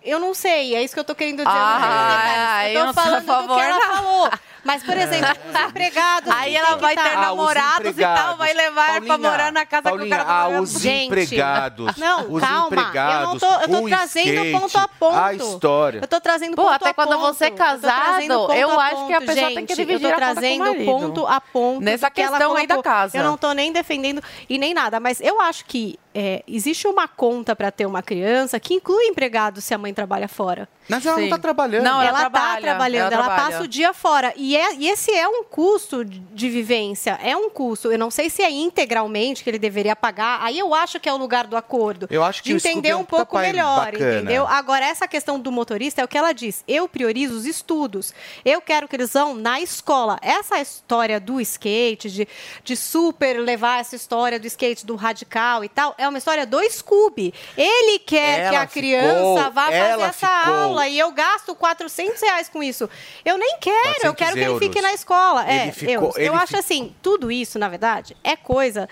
Eu 0.06 0.20
não 0.20 0.32
sei, 0.34 0.74
é 0.74 0.82
isso 0.82 0.94
que 0.94 1.00
eu 1.00 1.04
tô 1.04 1.14
querendo 1.14 1.38
dizer. 1.38 1.48
eu 1.48 1.54
não 1.54 1.60
Ah, 1.60 2.68
eu 2.68 2.80
eu 2.80 2.86
tô 2.86 2.92
falando 2.94 3.48
do 3.48 3.54
que 3.54 3.60
ela 3.60 3.78
não. 3.78 3.96
falou. 3.96 4.30
Mas, 4.66 4.82
por 4.82 4.96
exemplo, 4.96 5.30
os 5.30 5.60
empregados. 5.70 6.30
Aí 6.32 6.54
ela 6.56 6.76
vai 6.76 6.94
tá- 6.94 7.02
ter 7.04 7.08
Ah, 7.16 7.20
os 7.20 7.26
namorados 7.38 7.98
e 7.98 8.02
tal, 8.02 8.36
vai 8.36 8.52
levar 8.52 8.86
pra 8.86 9.00
Paulinha, 9.06 9.18
morar 9.30 9.52
na 9.52 9.64
casa 9.64 9.82
Paulinha, 9.82 10.08
que 10.08 10.14
o 10.14 10.16
cara 10.16 10.22
ah, 10.28 10.42
tá 10.42 10.44
morando. 10.48 10.62
os 10.64 10.72
Gente, 10.72 11.06
empregados. 11.06 11.96
Não, 11.96 12.32
os 12.32 12.40
calma. 12.42 12.66
empregados, 12.66 13.20
eu 13.22 13.26
não 13.28 13.38
tô, 13.38 13.46
eu 13.62 13.80
tô 13.82 13.88
trazendo 13.88 14.28
skate, 14.34 14.52
ponto 14.60 14.78
a 14.78 14.88
ponto. 14.88 15.16
A 15.16 15.34
história. 15.34 15.98
Eu 16.02 16.08
tô 16.08 16.20
trazendo 16.20 16.56
Pô, 16.56 16.62
ponto 16.62 16.74
até 16.74 16.88
a 16.90 16.94
quando 16.94 17.08
ponto. 17.10 17.20
você 17.34 17.44
é 17.44 17.48
Eu 17.48 17.54
casado, 17.54 18.52
eu 18.52 18.80
a 18.80 18.84
acho 18.86 19.06
que 19.06 19.12
a 19.12 19.20
pessoa 19.20 19.46
tem 19.54 19.66
que 19.66 19.74
Gente, 19.74 19.86
dividir 19.86 20.06
Eu 20.10 20.10
a 20.10 20.18
tô 20.18 20.18
conta 20.20 20.26
com 20.26 20.30
o 20.30 20.34
trazendo 20.34 20.84
ponto 20.84 21.26
a 21.26 21.40
ponto. 21.40 21.80
Nessa 21.82 22.10
que 22.10 22.20
ela 22.20 22.36
questão 22.38 22.56
aí 22.56 22.66
da 22.66 22.82
casa. 22.82 23.16
Eu 23.16 23.24
não 23.24 23.36
tô 23.36 23.52
nem 23.52 23.72
defendendo 23.72 24.22
e 24.48 24.58
nem 24.58 24.74
nada, 24.74 24.98
mas 24.98 25.20
eu 25.20 25.40
acho 25.40 25.64
que 25.64 25.98
é, 26.14 26.42
existe 26.48 26.88
uma 26.88 27.06
conta 27.06 27.54
para 27.54 27.70
ter 27.70 27.84
uma 27.84 28.02
criança 28.02 28.58
que 28.58 28.72
inclui 28.74 29.04
empregado 29.04 29.60
se 29.60 29.74
a 29.74 29.78
mãe 29.78 29.92
trabalha 29.92 30.26
fora. 30.26 30.66
Mas 30.88 31.04
ela 31.04 31.16
não 31.16 31.24
Sim. 31.24 31.30
tá 31.30 31.38
trabalhando. 31.38 31.84
Não, 31.84 32.00
ela, 32.00 32.08
ela 32.08 32.18
tá 32.20 32.30
trabalha, 32.30 32.60
trabalhando, 32.62 33.12
ela 33.12 33.14
ela, 33.24 33.24
trabalha. 33.34 33.50
passa 33.52 33.62
o 33.64 33.68
dia 33.68 33.92
fora. 33.92 34.32
E 34.36 34.55
é- 34.56 34.74
e 34.74 34.88
esse 34.88 35.10
é 35.12 35.26
um 35.28 35.44
custo 35.44 36.04
de 36.04 36.48
vivência, 36.50 37.18
é 37.22 37.36
um 37.36 37.48
custo. 37.50 37.90
Eu 37.92 37.98
não 37.98 38.10
sei 38.10 38.28
se 38.30 38.42
é 38.42 38.50
integralmente 38.50 39.42
que 39.44 39.50
ele 39.50 39.58
deveria 39.58 39.94
pagar. 39.96 40.40
Aí 40.42 40.58
eu 40.58 40.74
acho 40.74 40.98
que 41.00 41.08
é 41.08 41.12
o 41.12 41.16
lugar 41.16 41.46
do 41.46 41.56
acordo. 41.56 42.06
Eu 42.10 42.22
acho 42.22 42.42
que 42.42 42.50
de 42.50 42.56
entender 42.56 42.90
é 42.90 42.96
um 42.96 43.00
um 43.00 43.04
pouco 43.04 43.38
melhor, 43.38 43.92
bacana. 43.92 44.16
entendeu? 44.16 44.46
Agora, 44.46 44.84
essa 44.86 45.06
questão 45.06 45.38
do 45.38 45.52
motorista 45.52 46.00
é 46.00 46.04
o 46.04 46.08
que 46.08 46.18
ela 46.18 46.32
diz. 46.32 46.64
Eu 46.66 46.88
priorizo 46.88 47.34
os 47.34 47.44
estudos. 47.46 48.12
Eu 48.44 48.60
quero 48.60 48.88
que 48.88 48.96
eles 48.96 49.12
vão 49.12 49.34
na 49.34 49.60
escola. 49.60 50.18
Essa 50.22 50.58
história 50.60 51.20
do 51.20 51.40
skate, 51.40 52.10
de, 52.10 52.28
de 52.64 52.76
super 52.76 53.38
levar 53.40 53.80
essa 53.80 53.94
história 53.96 54.38
do 54.40 54.46
skate 54.46 54.84
do 54.84 54.96
radical 54.96 55.62
e 55.64 55.68
tal, 55.68 55.94
é 55.98 56.08
uma 56.08 56.18
história 56.18 56.44
do 56.46 56.60
Scooby. 56.70 57.32
Ele 57.56 57.98
quer 58.00 58.48
que 58.50 58.54
Ela 58.56 58.62
a 58.62 58.66
criança 58.66 59.36
ficou- 59.36 59.52
vá 59.52 59.64
fazer 59.66 60.00
essa 60.02 60.12
ficou- 60.28 60.54
aula 60.54 60.88
e 60.88 60.98
eu 60.98 61.10
gasto 61.12 61.54
400 61.54 62.20
reais 62.20 62.48
com 62.48 62.62
isso. 62.62 62.88
Eu 63.24 63.38
nem 63.38 63.56
quero, 63.60 63.76
eu 64.04 64.14
400 64.14 64.16
quero 64.16 64.32
que 64.34 64.40
ele 64.50 64.58
fique 64.58 64.78
euros. 64.78 64.82
na 64.82 64.92
escola. 64.94 65.42
Ele 65.48 65.68
é, 65.68 65.72
ficou- 65.72 65.94
euros. 65.94 66.16
eu 66.18 66.34
acho 66.34 66.52
fi- 66.52 66.56
assim, 66.58 66.94
tudo 67.02 67.30
isso, 67.30 67.58
na 67.58 67.68
verdade, 67.68 68.16
é 68.24 68.36
coisa 68.36 68.88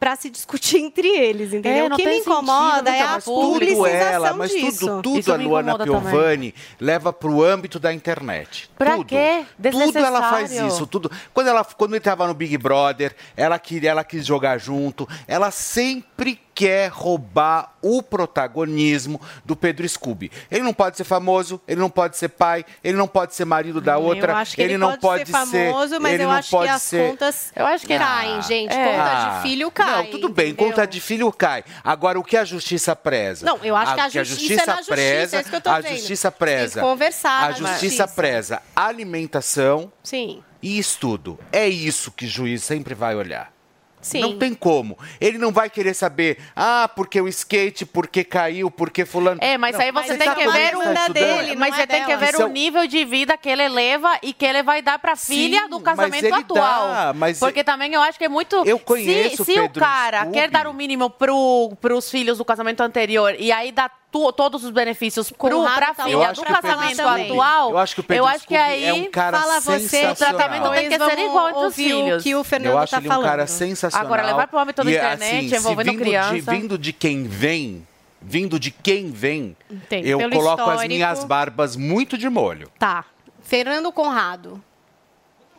para 0.00 0.16
se 0.16 0.28
discutir 0.30 0.78
entre 0.82 1.06
eles, 1.06 1.52
entendeu? 1.54 1.84
É, 1.86 1.88
o 1.92 1.96
que 1.96 2.04
me 2.04 2.16
incomoda 2.18 2.78
sentido, 2.78 2.88
é 2.88 3.02
a 3.02 3.20
publicização 3.20 3.86
ela, 3.86 4.32
mas 4.34 4.50
disso. 4.50 4.80
tudo, 4.80 5.02
tudo 5.02 5.18
Isso 5.20 5.32
a 5.32 5.36
Luana 5.36 5.74
incomoda 5.74 5.84
também. 5.84 6.10
Piovani 6.12 6.54
leva 6.80 7.12
para 7.12 7.30
o 7.30 7.40
âmbito 7.44 7.78
da 7.78 7.92
internet. 7.92 8.68
Pra 8.76 8.96
tudo. 8.96 9.04
quê? 9.06 9.46
Tudo 9.70 9.98
ela 9.98 10.28
faz 10.28 10.50
isso, 10.50 10.88
tudo. 10.88 11.08
Quando 11.32 11.46
ela 11.46 11.64
quando 11.64 11.92
ele 11.92 11.98
estava 11.98 12.26
no 12.26 12.34
Big 12.34 12.58
Brother, 12.58 13.14
ela 13.36 13.56
queria, 13.60 13.90
ela 13.90 14.02
quis 14.02 14.26
jogar 14.26 14.58
junto. 14.58 15.08
Ela 15.28 15.52
sempre 15.52 16.36
quer 16.54 16.88
roubar 16.90 17.72
o 17.80 18.02
protagonismo 18.02 19.20
do 19.44 19.56
Pedro 19.56 19.88
Scooby. 19.88 20.30
Ele 20.50 20.62
não 20.62 20.74
pode 20.74 20.96
ser 20.96 21.04
famoso, 21.04 21.60
ele 21.66 21.80
não 21.80 21.88
pode 21.90 22.16
ser 22.16 22.28
pai, 22.28 22.64
ele 22.84 22.96
não 22.96 23.08
pode 23.08 23.34
ser 23.34 23.44
marido 23.44 23.80
da 23.80 23.96
outra, 23.98 24.32
eu 24.32 24.36
acho 24.36 24.54
que 24.54 24.62
ele, 24.62 24.76
não 24.78 24.90
pode, 24.98 25.00
pode 25.00 25.26
ser 25.26 25.32
famoso, 25.32 25.98
mas 26.00 26.12
ele 26.14 26.22
eu 26.24 26.28
não 26.28 26.34
acho 26.34 26.48
que 26.50 26.56
pode 26.56 26.68
as 26.70 26.82
ser- 26.82 27.08
contas 27.10 27.52
Eu 27.56 27.66
acho 27.66 27.86
que- 27.86 27.98
caem, 27.98 28.36
Ah, 28.36 28.40
gente. 28.42 28.72
é. 28.72 28.84
Conta 28.84 29.02
Ah, 29.02 29.36
de 29.36 29.42
filho 29.48 29.70
cai. 29.70 30.02
Não, 30.04 30.10
tudo 30.10 30.28
bem, 30.28 30.50
entendeu? 30.50 30.70
conta 30.70 30.86
de 30.86 31.00
filho 31.00 31.32
cai. 31.32 31.64
Agora, 31.82 32.18
o 32.20 32.24
que 32.24 32.36
a 32.36 32.44
justiça 32.44 32.94
preza? 32.94 33.44
Não, 33.46 33.58
eu 33.64 33.74
acho 33.74 33.94
que 33.94 34.00
a 34.00 34.08
justiça 34.24 34.62
é 34.62 34.66
na 34.66 34.72
justiça, 34.76 34.92
preza, 34.92 35.36
é 35.36 35.40
isso 35.40 35.50
que 35.50 35.56
eu 35.56 35.60
tô 35.60 35.70
A 35.70 35.80
dizendo. 35.80 35.96
justiça 35.98 36.30
Tem 36.30 36.38
preza. 36.38 36.80
que 36.80 36.86
conversar 36.86 37.44
A 37.48 37.52
justiça. 37.52 38.06
preza 38.08 38.62
alimentação 38.76 39.92
Sim, 40.02 40.42
e 40.62 40.78
estudo. 40.78 41.38
É 41.50 41.68
isso 41.68 42.10
que 42.12 42.24
o 42.24 42.28
juiz 42.28 42.62
sempre 42.62 42.94
vai 42.94 43.14
olhar. 43.14 43.52
Sim. 44.02 44.20
Não 44.20 44.38
tem 44.38 44.52
como. 44.54 44.98
Ele 45.20 45.38
não 45.38 45.50
vai 45.52 45.70
querer 45.70 45.94
saber, 45.94 46.38
ah, 46.54 46.90
porque 46.94 47.20
o 47.20 47.28
skate, 47.28 47.86
porque 47.86 48.22
caiu, 48.24 48.70
porque 48.70 49.04
fulano. 49.06 49.38
É, 49.42 49.56
mas 49.56 49.74
Não, 49.76 49.80
aí 49.84 49.92
você 49.92 50.16
Mas 50.16 50.18
tem 50.18 50.34
que 50.34 50.50
ver 50.50 50.70
demanda 50.70 51.00
o 51.08 51.12
dele, 51.12 51.52
não 51.52 51.60
mas 51.60 51.74
é 51.74 51.76
você 51.78 51.86
tem 51.86 52.04
que 52.04 52.16
ver 52.16 52.28
Isso 52.34 52.42
é 52.42 52.44
o 52.44 52.48
nível 52.48 52.86
de 52.86 53.04
vida 53.04 53.36
que 53.38 53.48
ele 53.48 53.68
leva 53.68 54.18
e 54.22 54.32
que 54.32 54.44
ele 54.44 54.62
vai 54.62 54.82
dar 54.82 54.98
pra 54.98 55.16
filha 55.16 55.68
do 55.68 55.76
mas 55.80 55.84
casamento 55.84 56.24
ele 56.26 56.34
atual. 56.34 56.88
dá, 56.88 57.12
mas 57.14 57.38
Porque 57.38 57.64
também 57.64 57.94
eu 57.94 58.02
acho 58.02 58.18
que 58.18 58.24
é 58.24 58.28
muito 58.28 58.62
Eu 58.66 58.78
conheço 58.78 59.44
se, 59.44 59.54
se 59.54 59.60
o 59.60 59.70
cara 59.70 60.20
Scooby. 60.22 60.32
quer 60.38 60.50
dar 60.50 60.66
o 60.66 60.74
mínimo 60.74 61.08
pro, 61.08 61.72
pros 61.80 62.10
filhos 62.10 62.38
do 62.38 62.44
casamento 62.44 62.80
anterior 62.82 63.34
e 63.38 63.50
aí 63.52 63.72
dá 63.72 63.90
todos 64.32 64.62
os 64.64 64.70
benefícios 64.70 65.30
pra 65.32 65.50
tá 65.94 66.04
filha 66.04 66.12
Eu 66.12 66.18
do 66.18 66.24
acho 66.24 66.42
que 66.42 66.52
o 66.52 66.54
Pedro 66.54 66.62
casamento 66.62 67.00
atual, 67.00 67.70
Eu 67.70 67.78
acho 67.78 67.94
que 67.94 68.00
o 68.00 68.04
Pedro 68.04 68.22
eu 68.24 68.28
acho 68.28 68.46
que 68.46 68.54
Scooby 68.54 68.70
aí 68.70 68.84
é 68.84 68.92
um 68.94 69.10
cara 69.10 69.38
Fala 69.40 69.60
você, 69.60 70.06
o 70.06 70.14
tratamento 70.14 70.70
tem 70.70 70.88
que 70.90 70.98
ser 70.98 71.18
igual 71.18 71.48
entre 71.48 71.60
os 71.60 71.66
o 71.66 71.70
filhos. 71.72 72.22
que 72.22 72.34
o 72.34 72.44
Fernando 72.44 72.72
Eu 72.72 72.78
acho 72.78 72.90
tá 72.90 72.98
ele 72.98 73.06
um 73.08 73.10
falando. 73.10 73.26
cara 73.26 73.46
sensacional. 73.46 74.06
Agora, 74.06 74.22
levar 74.26 74.46
pro 74.48 74.58
âmbito 74.58 74.84
da 74.84 74.90
E, 74.90 74.94
internet, 74.94 75.48
se 75.48 75.56
envolvendo 75.56 75.90
vindo 75.92 76.00
criança. 76.02 76.34
De, 76.34 76.40
vindo 76.42 76.78
de 76.78 76.92
quem 76.92 77.24
vem, 77.24 77.86
vindo 78.20 78.60
de 78.60 78.70
quem 78.70 79.10
vem, 79.10 79.56
Entendi. 79.70 80.08
eu 80.10 80.18
Pelo 80.18 80.30
coloco 80.36 80.62
as 80.62 80.68
histórico. 80.68 80.88
minhas 80.94 81.24
barbas 81.24 81.74
muito 81.76 82.18
de 82.18 82.28
molho. 82.28 82.70
Tá. 82.78 83.04
Fernando 83.42 83.90
Conrado. 83.92 84.62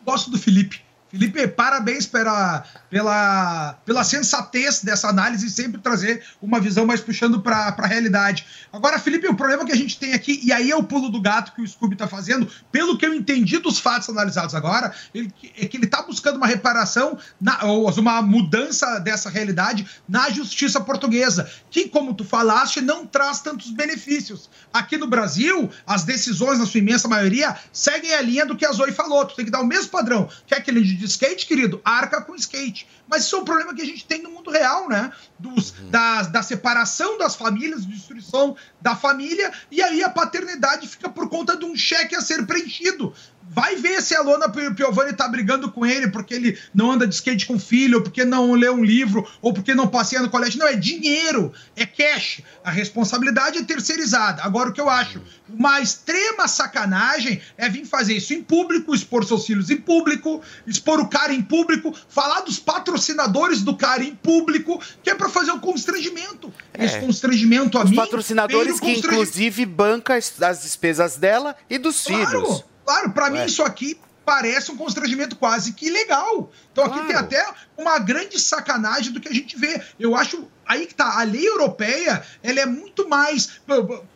gosto 0.04 0.30
do 0.30 0.38
Felipe. 0.38 0.83
Felipe, 1.14 1.46
parabéns 1.46 2.06
pela, 2.06 2.64
pela, 2.90 3.74
pela 3.86 4.02
sensatez 4.02 4.82
dessa 4.82 5.06
análise 5.08 5.46
e 5.46 5.50
sempre 5.50 5.80
trazer 5.80 6.24
uma 6.42 6.58
visão 6.58 6.84
mais 6.84 7.00
puxando 7.00 7.40
para 7.40 7.72
a 7.78 7.86
realidade. 7.86 8.44
Agora, 8.72 8.98
Felipe, 8.98 9.28
o 9.28 9.36
problema 9.36 9.64
que 9.64 9.70
a 9.70 9.76
gente 9.76 9.96
tem 9.96 10.12
aqui, 10.12 10.40
e 10.42 10.52
aí 10.52 10.72
é 10.72 10.76
o 10.76 10.82
pulo 10.82 11.08
do 11.08 11.20
gato 11.22 11.52
que 11.54 11.62
o 11.62 11.68
Scooby 11.68 11.94
está 11.94 12.08
fazendo, 12.08 12.50
pelo 12.72 12.98
que 12.98 13.06
eu 13.06 13.14
entendi 13.14 13.58
dos 13.58 13.78
fatos 13.78 14.08
analisados 14.08 14.56
agora, 14.56 14.92
ele- 15.14 15.32
é 15.56 15.66
que 15.66 15.76
ele 15.76 15.84
está 15.84 16.02
buscando 16.02 16.36
uma 16.36 16.48
reparação, 16.48 17.16
na- 17.40 17.62
ou 17.62 17.88
uma 18.00 18.20
mudança 18.20 18.98
dessa 18.98 19.30
realidade 19.30 19.86
na 20.08 20.28
justiça 20.30 20.80
portuguesa, 20.80 21.48
que, 21.70 21.88
como 21.88 22.12
tu 22.12 22.24
falaste, 22.24 22.80
não 22.80 23.06
traz 23.06 23.40
tantos 23.40 23.70
benefícios. 23.70 24.50
Aqui 24.74 24.96
no 24.96 25.06
Brasil, 25.06 25.70
as 25.86 26.02
decisões, 26.02 26.58
na 26.58 26.66
sua 26.66 26.80
imensa 26.80 27.06
maioria, 27.06 27.56
seguem 27.72 28.12
a 28.12 28.20
linha 28.20 28.44
do 28.44 28.56
que 28.56 28.66
a 28.66 28.72
Zoe 28.72 28.90
falou. 28.90 29.24
Tu 29.24 29.36
tem 29.36 29.44
que 29.44 29.50
dar 29.52 29.60
o 29.60 29.66
mesmo 29.66 29.88
padrão. 29.88 30.28
Quer 30.48 30.56
aquele 30.56 30.82
de 30.82 31.04
skate, 31.04 31.46
querido? 31.46 31.80
Arca 31.84 32.20
com 32.20 32.34
skate. 32.34 32.84
Mas 33.08 33.24
isso 33.24 33.36
é 33.36 33.38
um 33.38 33.44
problema 33.44 33.74
que 33.74 33.82
a 33.82 33.86
gente 33.86 34.04
tem 34.06 34.22
no 34.22 34.30
mundo 34.30 34.50
real, 34.50 34.88
né? 34.88 35.12
Dos, 35.38 35.72
das- 35.90 36.28
da 36.28 36.42
separação 36.42 37.18
das 37.18 37.36
famílias, 37.36 37.84
destruição 37.84 38.56
da 38.80 38.96
família, 38.96 39.52
e 39.70 39.82
aí 39.82 40.02
a 40.02 40.08
paternidade 40.08 40.88
fica 40.88 41.08
por 41.08 41.28
conta 41.28 41.56
de 41.56 41.64
um 41.64 41.76
cheque 41.76 42.16
a 42.16 42.20
ser 42.20 42.46
preenchido. 42.46 43.12
Vai 43.46 43.76
ver 43.76 44.00
se 44.02 44.16
a 44.16 44.22
Lona 44.22 44.48
Pi- 44.48 44.72
Piovani 44.74 45.12
tá 45.12 45.28
brigando 45.28 45.70
com 45.70 45.84
ele 45.84 46.08
porque 46.10 46.32
ele 46.34 46.58
não 46.74 46.90
anda 46.92 47.06
de 47.06 47.14
skate 47.14 47.44
com 47.46 47.56
o 47.56 47.60
filho, 47.60 47.98
ou 47.98 48.02
porque 48.02 48.24
não 48.24 48.52
lê 48.54 48.70
um 48.70 48.82
livro, 48.82 49.28
ou 49.42 49.52
porque 49.52 49.74
não 49.74 49.86
passeia 49.86 50.22
no 50.22 50.30
colégio. 50.30 50.58
Não, 50.58 50.66
é 50.66 50.74
dinheiro, 50.74 51.52
é 51.76 51.84
cash. 51.84 52.40
A 52.64 52.70
responsabilidade 52.70 53.58
é 53.58 53.62
terceirizada. 53.62 54.42
Agora, 54.42 54.70
o 54.70 54.72
que 54.72 54.80
eu 54.80 54.88
acho? 54.88 55.20
Uma 55.48 55.80
extrema 55.80 56.48
sacanagem 56.48 57.40
é 57.58 57.68
vir 57.68 57.84
fazer 57.84 58.14
isso 58.14 58.32
em 58.32 58.42
público, 58.42 58.94
expor 58.94 59.24
seus 59.24 59.44
filhos 59.46 59.70
em 59.70 59.76
público, 59.76 60.40
expor 60.66 60.98
o 61.00 61.06
cara 61.08 61.34
em 61.34 61.42
público, 61.42 61.94
falar 62.08 62.40
dos 62.40 62.58
patrocinadores 62.58 63.62
do 63.62 63.76
cara 63.76 64.02
em 64.02 64.14
público, 64.14 64.80
que 65.02 65.10
é 65.10 65.14
pra 65.14 65.28
fazer 65.28 65.52
um 65.52 65.60
constrangimento. 65.60 66.52
Esse 66.78 66.98
constrangimento 67.00 67.76
a 67.78 67.84
Os 67.84 67.90
mim. 67.90 67.96
patrocinadores 67.96 68.80
que, 68.80 68.90
inclusive, 68.90 69.66
banca 69.66 70.16
as 70.16 70.40
as 70.42 70.62
despesas 70.62 71.16
dela 71.16 71.54
e 71.68 71.76
dos 71.78 72.02
Claro, 72.04 72.26
filhos. 72.30 72.64
Claro, 72.84 73.12
pra 73.12 73.30
mim 73.30 73.44
isso 73.44 73.62
aqui 73.62 73.98
parece 74.24 74.70
um 74.70 74.76
constrangimento 74.76 75.36
quase 75.36 75.72
que 75.72 75.86
ilegal. 75.86 76.50
Então 76.72 76.84
aqui 76.84 77.06
tem 77.06 77.16
até 77.16 77.46
uma 77.76 77.98
grande 77.98 78.40
sacanagem 78.40 79.12
do 79.12 79.20
que 79.20 79.28
a 79.28 79.34
gente 79.34 79.56
vê. 79.56 79.82
Eu 79.98 80.16
acho 80.16 80.48
aí 80.66 80.86
que 80.86 80.94
tá, 80.94 81.20
a 81.20 81.22
lei 81.22 81.46
europeia, 81.46 82.22
ela 82.42 82.60
é 82.60 82.66
muito 82.66 83.08
mais 83.08 83.60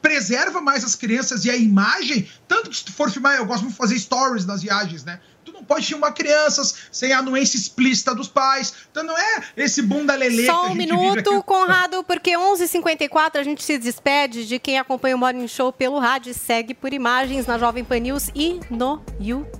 preserva 0.01 0.60
mais 0.60 0.85
as 0.85 0.94
crianças 0.94 1.44
e 1.44 1.51
a 1.51 1.56
imagem, 1.56 2.28
tanto 2.47 2.70
que 2.70 2.76
se 2.76 2.85
tu 2.85 2.93
for 2.93 3.10
filmar, 3.10 3.36
eu 3.36 3.47
gosto 3.47 3.62
muito 3.62 3.72
de 3.72 3.78
fazer 3.78 3.98
stories 3.98 4.47
nas 4.47 4.62
viagens, 4.62 5.05
né? 5.05 5.20
Tu 5.44 5.52
não 5.52 5.64
pode 5.64 5.86
filmar 5.86 6.12
crianças 6.12 6.74
sem 6.93 7.12
a 7.12 7.20
anuência 7.20 7.56
explícita 7.56 8.14
dos 8.14 8.28
pais. 8.28 8.74
Então 8.90 9.02
não 9.02 9.16
é 9.16 9.44
esse 9.56 9.80
bunda 9.80 10.14
lelê 10.14 10.43
que 10.43 10.47
Só 10.47 10.66
a 10.66 10.70
um 10.70 10.74
minuto, 10.74 11.30
aqui. 11.30 11.43
Conrado, 11.43 12.05
porque 12.05 12.32
11h54 12.32 13.36
a 13.36 13.43
gente 13.43 13.64
se 13.64 13.78
despede 13.78 14.47
de 14.47 14.59
quem 14.59 14.78
acompanha 14.78 15.16
o 15.16 15.18
Morning 15.18 15.48
Show 15.48 15.72
pelo 15.72 15.98
rádio 15.98 16.32
e 16.32 16.35
segue 16.35 16.74
por 16.74 16.93
imagens 16.93 17.47
na 17.47 17.56
Jovem 17.56 17.82
Pan 17.82 17.98
News 17.98 18.28
e 18.35 18.60
no 18.70 19.02
YouTube. 19.18 19.57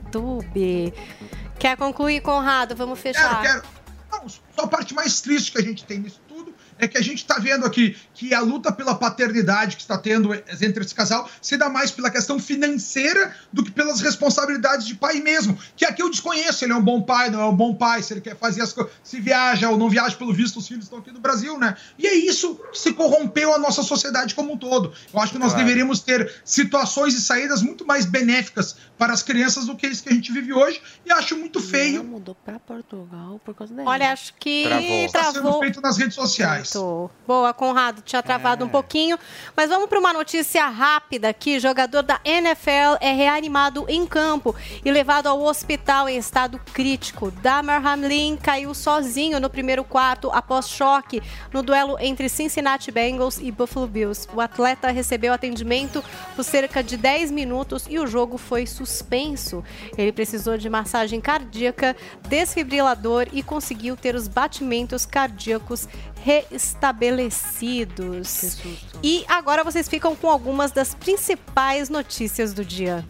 Quer 1.59 1.77
concluir, 1.77 2.21
Conrado? 2.21 2.75
Vamos 2.77 2.99
fechar. 2.99 3.43
Quero, 3.43 3.63
quero. 3.63 3.79
Não, 4.11 4.29
só 4.29 4.41
a 4.63 4.67
parte 4.67 4.95
mais 4.95 5.21
triste 5.21 5.53
que 5.53 5.59
a 5.59 5.63
gente 5.63 5.85
tem 5.85 5.99
nisso 5.99 6.21
tudo 6.27 6.55
é 6.81 6.87
que 6.89 6.97
a 6.97 7.03
gente 7.03 7.19
está 7.19 7.39
vendo 7.41 7.67
aqui 7.67 7.97
que 8.15 8.33
a 8.33 8.41
luta 8.41 8.71
pela 8.73 8.95
paternidade 8.95 9.75
que 9.77 9.83
está 9.83 9.99
tendo 9.99 10.33
entre 10.33 10.85
esse 10.85 10.95
casal 10.95 11.29
se 11.43 11.57
dá 11.57 11.69
mais 11.69 11.91
pela 11.91 12.09
questão 12.09 12.39
financeira 12.39 13.35
do 13.53 13.65
que 13.65 13.71
pelas 13.73 14.01
responsabilidades 14.01 14.87
de 14.87 14.95
pai 14.95 15.21
mesmo. 15.21 15.59
Que 15.77 15.85
aqui 15.85 16.01
eu 16.01 16.09
desconheço, 16.09 16.65
ele 16.65 16.73
é 16.73 16.77
um 16.77 16.83
bom 16.83 17.03
pai, 17.03 17.31
não 17.31 17.41
é 17.41 17.45
um 17.47 17.55
bom 17.55 17.75
pai, 17.75 18.03
se 18.03 18.15
ele 18.15 18.21
quer 18.21 18.37
fazer 18.37 18.63
as 18.63 18.73
coisas, 18.73 18.93
se 19.03 19.21
viaja 19.21 19.69
ou 19.69 19.77
não 19.77 19.91
viaja, 19.91 20.15
pelo 20.17 20.33
visto 20.33 20.59
os 20.61 20.69
filhos 20.69 20.85
estão 20.85 21.01
aqui 21.01 21.11
no 21.11 21.19
Brasil, 21.21 21.59
né? 21.59 21.77
E 21.99 22.07
é 22.07 22.15
isso 22.15 22.55
que 22.73 22.79
se 22.79 22.93
corrompeu 22.93 23.53
a 23.53 23.59
nossa 23.59 23.83
sociedade 23.83 24.35
como 24.37 24.53
um 24.53 24.57
todo. 24.57 24.93
Eu 25.13 25.21
acho 25.21 25.33
que 25.33 25.39
nós 25.39 25.51
Claro. 25.53 25.67
deveríamos 25.67 26.01
ter 26.01 26.33
situações 26.45 27.13
e 27.15 27.21
saídas 27.21 27.61
muito 27.61 27.85
mais 27.85 28.05
benéficas 28.05 28.77
para 28.99 29.13
as 29.13 29.23
crianças 29.23 29.67
do 29.67 29.77
que 29.77 29.87
isso 29.87 30.03
que 30.03 30.09
a 30.09 30.13
gente 30.13 30.33
vive 30.33 30.53
hoje 30.53 30.81
e 31.07 31.13
acho 31.13 31.37
muito 31.37 31.61
feio. 31.61 32.03
mudou 32.03 32.35
pra 32.35 32.59
Portugal 32.59 33.41
por 33.45 33.55
causa 33.55 33.73
dela. 33.73 33.89
Olha, 33.89 34.13
acho 34.13 34.35
que 34.35 34.65
Está 34.65 35.25
sendo 35.25 35.43
travou. 35.43 35.61
feito 35.61 35.81
nas 35.81 35.97
redes 35.97 36.15
sociais. 36.15 36.75
Muito. 36.75 37.11
Boa, 37.27 37.55
Conrado, 37.55 38.03
tinha 38.03 38.23
travado 38.23 38.65
É. 38.65 38.67
um 38.67 38.69
pouquinho. 38.69 39.17
Mas 39.57 39.69
vamos 39.69 39.89
para 39.89 39.99
uma 40.01 40.13
notícia 40.13 40.67
rápida 40.67 41.29
aqui. 41.29 41.61
Jogador 41.61 42.03
da 42.03 42.21
NFL 42.25 42.97
é 43.01 43.13
reanimado 43.13 43.85
em 43.89 44.05
campo 44.07 44.55
e 44.85 44.91
levado 44.91 45.29
ao 45.29 45.41
hospital 45.43 46.09
em 46.09 46.17
estado 46.19 46.61
crítico. 46.73 47.31
Damar 47.31 47.87
Hamlin 47.87 48.37
caiu 48.37 48.75
sozinho 48.75 49.39
no 49.39 49.49
primeiro 49.49 49.85
quarto 49.85 50.31
após 50.33 50.69
choque 50.69 51.23
no 51.53 51.63
duelo 51.63 51.97
entre 52.01 52.29
Cincinnati 52.29 52.91
Bengals 52.91 53.39
e 53.39 53.53
Buffalo 53.53 53.87
Bills. 53.87 54.27
O 54.35 54.41
atleta 54.41 54.91
recebeu 54.91 55.33
atendimento 55.33 56.03
por 56.35 56.43
cerca 56.43 56.83
de 56.83 56.97
10 56.97 57.31
minutos 57.31 57.85
e 57.89 57.99
o 58.01 58.07
jogo 58.07 58.37
foi 58.39 58.67
suspenso 58.67 58.88
suspenso. 58.89 59.63
Ele 59.97 60.13
precisou 60.13 60.57
de 60.57 60.69
massagem 60.69 61.21
cardíaca, 61.21 61.97
desfibrilador 62.29 63.29
e 63.33 63.43
conseguiu 63.43 63.97
ter 63.97 64.15
os 64.15 64.27
batimentos 64.27 65.05
cardíacos 65.05 65.87
restabelecidos. 66.23 68.59
E 69.03 69.25
agora 69.29 69.63
vocês 69.63 69.89
ficam 69.89 70.17
com 70.17 70.29
algumas 70.29 70.73
das 70.73 70.95
principais 70.95 71.89
notícias 71.89 72.53
do 72.53 72.65
dia. 72.65 73.05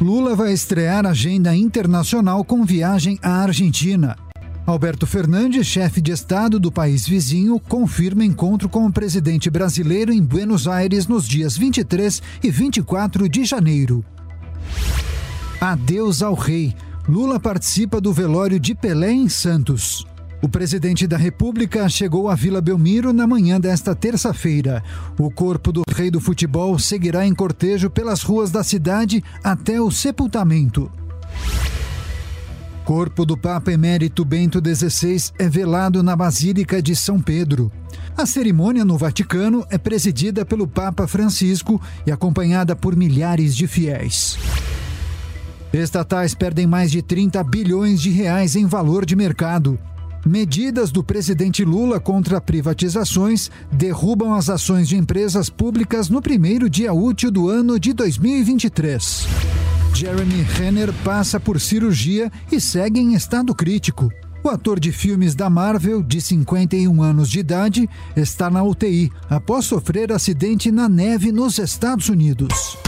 Lula 0.00 0.36
vai 0.36 0.52
estrear 0.52 1.04
agenda 1.04 1.56
internacional 1.56 2.44
com 2.44 2.64
viagem 2.64 3.18
à 3.20 3.42
Argentina. 3.42 4.27
Alberto 4.68 5.06
Fernandes, 5.06 5.66
chefe 5.66 5.98
de 5.98 6.12
Estado 6.12 6.60
do 6.60 6.70
país 6.70 7.08
vizinho, 7.08 7.58
confirma 7.58 8.22
encontro 8.22 8.68
com 8.68 8.84
o 8.84 8.92
presidente 8.92 9.48
brasileiro 9.48 10.12
em 10.12 10.22
Buenos 10.22 10.68
Aires 10.68 11.06
nos 11.06 11.26
dias 11.26 11.56
23 11.56 12.20
e 12.42 12.50
24 12.50 13.30
de 13.30 13.46
janeiro. 13.46 14.04
Adeus 15.58 16.22
ao 16.22 16.34
rei. 16.34 16.74
Lula 17.08 17.40
participa 17.40 17.98
do 17.98 18.12
velório 18.12 18.60
de 18.60 18.74
Pelé 18.74 19.10
em 19.10 19.26
Santos. 19.26 20.06
O 20.42 20.48
presidente 20.50 21.06
da 21.06 21.16
República 21.16 21.88
chegou 21.88 22.28
à 22.28 22.34
Vila 22.34 22.60
Belmiro 22.60 23.10
na 23.10 23.26
manhã 23.26 23.58
desta 23.58 23.94
terça-feira. 23.94 24.84
O 25.18 25.30
corpo 25.30 25.72
do 25.72 25.82
rei 25.90 26.10
do 26.10 26.20
futebol 26.20 26.78
seguirá 26.78 27.26
em 27.26 27.34
cortejo 27.34 27.88
pelas 27.88 28.22
ruas 28.22 28.50
da 28.50 28.62
cidade 28.62 29.24
até 29.42 29.80
o 29.80 29.90
sepultamento. 29.90 30.92
Corpo 32.88 33.26
do 33.26 33.36
Papa 33.36 33.70
Emérito 33.70 34.24
Bento 34.24 34.62
XVI 34.64 35.30
é 35.38 35.46
velado 35.46 36.02
na 36.02 36.16
Basílica 36.16 36.80
de 36.80 36.96
São 36.96 37.20
Pedro. 37.20 37.70
A 38.16 38.24
cerimônia 38.24 38.82
no 38.82 38.96
Vaticano 38.96 39.62
é 39.68 39.76
presidida 39.76 40.42
pelo 40.42 40.66
Papa 40.66 41.06
Francisco 41.06 41.78
e 42.06 42.10
acompanhada 42.10 42.74
por 42.74 42.96
milhares 42.96 43.54
de 43.54 43.66
fiéis. 43.66 44.38
Estatais 45.70 46.32
perdem 46.34 46.66
mais 46.66 46.90
de 46.90 47.02
30 47.02 47.44
bilhões 47.44 48.00
de 48.00 48.08
reais 48.08 48.56
em 48.56 48.64
valor 48.64 49.04
de 49.04 49.14
mercado. 49.14 49.78
Medidas 50.26 50.90
do 50.90 51.02
presidente 51.02 51.64
Lula 51.64 52.00
contra 52.00 52.40
privatizações 52.40 53.50
derrubam 53.72 54.34
as 54.34 54.50
ações 54.50 54.88
de 54.88 54.96
empresas 54.96 55.48
públicas 55.48 56.08
no 56.08 56.20
primeiro 56.20 56.68
dia 56.68 56.92
útil 56.92 57.30
do 57.30 57.48
ano 57.48 57.78
de 57.78 57.92
2023. 57.92 59.26
Jeremy 59.94 60.42
Renner 60.42 60.92
passa 61.04 61.40
por 61.40 61.60
cirurgia 61.60 62.30
e 62.52 62.60
segue 62.60 63.00
em 63.00 63.14
estado 63.14 63.54
crítico. 63.54 64.12
O 64.44 64.48
ator 64.48 64.78
de 64.78 64.92
filmes 64.92 65.34
da 65.34 65.50
Marvel, 65.50 66.02
de 66.02 66.20
51 66.20 67.02
anos 67.02 67.28
de 67.28 67.40
idade, 67.40 67.88
está 68.16 68.48
na 68.48 68.62
UTI 68.62 69.10
após 69.28 69.64
sofrer 69.64 70.12
acidente 70.12 70.70
na 70.70 70.88
neve 70.88 71.32
nos 71.32 71.58
Estados 71.58 72.08
Unidos. 72.08 72.78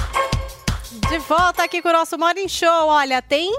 De 1.11 1.19
volta 1.19 1.65
aqui 1.65 1.83
com 1.83 1.89
o 1.89 1.93
nosso 1.93 2.17
Morning 2.17 2.47
Show. 2.47 2.87
Olha, 2.87 3.21
tem 3.21 3.53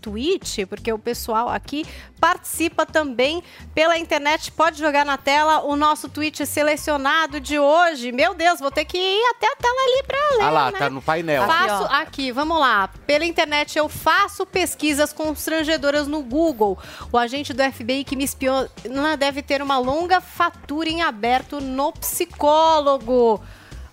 tweet, 0.00 0.64
porque 0.64 0.90
o 0.90 0.98
pessoal 0.98 1.46
aqui 1.46 1.84
participa 2.18 2.86
também 2.86 3.42
pela 3.74 3.98
internet. 3.98 4.50
Pode 4.50 4.78
jogar 4.78 5.04
na 5.04 5.18
tela 5.18 5.60
o 5.60 5.76
nosso 5.76 6.08
tweet 6.08 6.46
selecionado 6.46 7.38
de 7.38 7.58
hoje. 7.58 8.12
Meu 8.12 8.32
Deus, 8.32 8.60
vou 8.60 8.70
ter 8.70 8.86
que 8.86 8.96
ir 8.96 9.22
até 9.34 9.46
a 9.46 9.56
tela 9.56 9.78
ali 9.78 10.02
para 10.06 10.36
ler. 10.38 10.44
Ah 10.44 10.50
lá, 10.50 10.72
né? 10.72 10.78
tá 10.78 10.88
no 10.88 11.02
painel. 11.02 11.46
Faço 11.46 11.84
aqui, 11.92 12.32
vamos 12.32 12.58
lá. 12.58 12.88
Pela 13.06 13.26
internet 13.26 13.76
eu 13.76 13.90
faço 13.90 14.46
pesquisas 14.46 15.12
constrangedoras 15.12 16.08
no 16.08 16.22
Google. 16.22 16.78
O 17.12 17.18
agente 17.18 17.52
do 17.52 17.62
FBI 17.62 18.04
que 18.04 18.16
me 18.16 18.24
espiou 18.24 18.70
deve 19.18 19.42
ter 19.42 19.60
uma 19.60 19.76
longa 19.76 20.18
fatura 20.22 20.88
em 20.88 21.02
aberto 21.02 21.60
no 21.60 21.92
psicólogo. 21.92 23.42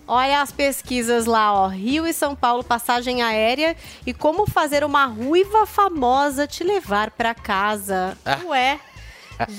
Olha 0.07 0.41
as 0.41 0.51
pesquisas 0.51 1.25
lá, 1.25 1.53
ó. 1.53 1.67
Rio 1.67 2.05
e 2.05 2.13
São 2.13 2.35
Paulo, 2.35 2.63
passagem 2.63 3.21
aérea 3.21 3.75
e 4.05 4.13
como 4.13 4.45
fazer 4.45 4.83
uma 4.83 5.05
ruiva 5.05 5.65
famosa 5.65 6.45
te 6.45 6.63
levar 6.63 7.11
para 7.11 7.33
casa. 7.33 8.17
Ué. 8.45 8.79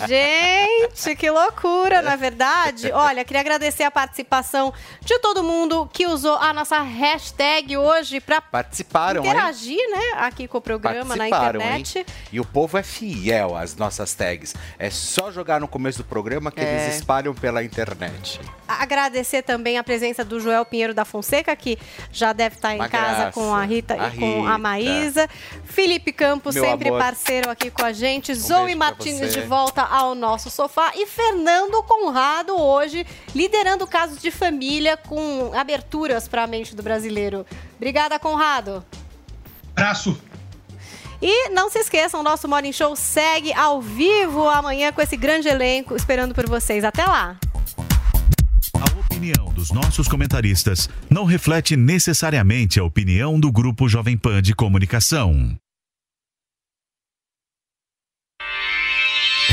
Gente, 0.09 1.17
que 1.17 1.31
loucura, 1.31 2.03
na 2.03 2.17
verdade. 2.17 2.91
Olha, 2.93 3.25
queria 3.25 3.41
agradecer 3.41 3.83
a 3.85 3.91
participação 3.91 4.73
de 5.01 5.19
todo 5.19 5.43
mundo 5.43 5.89
que 5.93 6.07
usou 6.07 6.37
a 6.37 6.53
nossa 6.53 6.81
hashtag 6.81 7.77
hoje 7.77 8.21
para 8.21 8.41
Participaram, 8.41 9.23
hein? 9.25 9.31
interagir, 9.31 9.79
né, 9.91 10.19
aqui 10.19 10.47
com 10.49 10.59
o 10.59 10.61
programa 10.61 11.17
na 11.17 11.27
internet. 11.29 11.99
hein? 11.99 12.07
E 12.33 12.41
o 12.41 12.45
povo 12.45 12.77
é 12.79 12.83
fiel 12.83 13.57
às 13.57 13.77
nossas 13.77 14.15
tags. 14.15 14.55
É 14.79 14.91
só 14.91 15.31
jogar 15.31 15.61
no 15.61 15.69
começo 15.69 15.99
do 15.99 16.05
programa 16.05 16.51
que 16.51 16.61
É. 16.61 16.85
eles 16.85 16.97
espalham 16.97 17.35
pela 17.35 17.63
internet. 17.63 18.41
Agradecer 18.67 19.43
também 19.43 19.79
a 19.79 19.85
presença 19.85 20.25
do 20.25 20.41
Joel 20.41 20.65
Pinheiro 20.65 20.95
da 20.95 21.05
Fonseca, 21.05 21.55
que 21.55 21.79
já 22.11 22.33
deve 22.33 22.57
estar 22.57 22.73
em 22.75 22.79
Uma 22.79 22.89
casa 22.89 23.17
graça. 23.17 23.33
com 23.33 23.55
a 23.55 23.63
Rita 23.65 23.95
A 23.95 24.09
e 24.09 24.19
com 24.19 24.47
a 24.47 24.49
Rita. 24.53 24.59
Maísa. 24.59 25.29
Felipe 25.65 26.13
Campos, 26.13 26.55
Meu 26.55 26.65
sempre 26.65 26.89
amor. 26.89 27.01
parceiro 27.01 27.51
aqui 27.51 27.71
com 27.71 27.85
a 27.85 27.93
gente. 27.93 28.33
Um 28.33 28.35
Zoe 28.35 28.75
Martins 28.75 29.33
de 29.33 29.41
volta 29.43 29.74
ao 29.83 30.15
nosso 30.15 30.51
sofá. 30.51 30.93
E 30.95 31.07
Fernando 31.07 31.83
Conrado 31.83 32.57
hoje, 32.57 33.07
liderando 33.35 33.87
casos 33.87 34.21
de 34.21 34.31
família 34.31 34.97
com 34.97 35.53
aberturas 35.55 36.29
para 36.29 36.45
a 36.45 36.47
mente 36.47 36.75
do 36.75 36.83
brasileiro. 36.83 37.47
Obrigada, 37.77 38.19
Conrado. 38.19 38.85
Abraço. 39.77 40.19
E 41.21 41.49
não 41.51 41.71
se 41.71 41.79
esqueçam, 41.79 42.21
o 42.21 42.23
nosso 42.23 42.47
Morning 42.47 42.73
Show 42.73 42.95
segue 42.95 43.53
ao 43.55 43.81
vivo 43.81 44.49
amanhã 44.49 44.93
com 44.93 45.01
esse 45.01 45.17
grande 45.17 45.49
elenco 45.49 45.97
esperando 45.97 46.35
por 46.35 46.47
vocês. 46.47 46.85
Até 46.85 47.05
lá! 47.05 47.39
A 48.75 49.01
opinião 49.01 49.47
dos 49.55 49.71
nossos 49.71 50.07
comentaristas 50.07 50.89
não 51.09 51.25
reflete 51.25 51.77
necessariamente 51.77 52.79
a 52.79 52.85
opinião 52.85 53.41
do 53.41 53.51
Grupo 53.51 53.89
Jovem 53.89 54.19
Pan 54.19 54.43
de 54.43 54.55
Comunicação. 54.55 55.57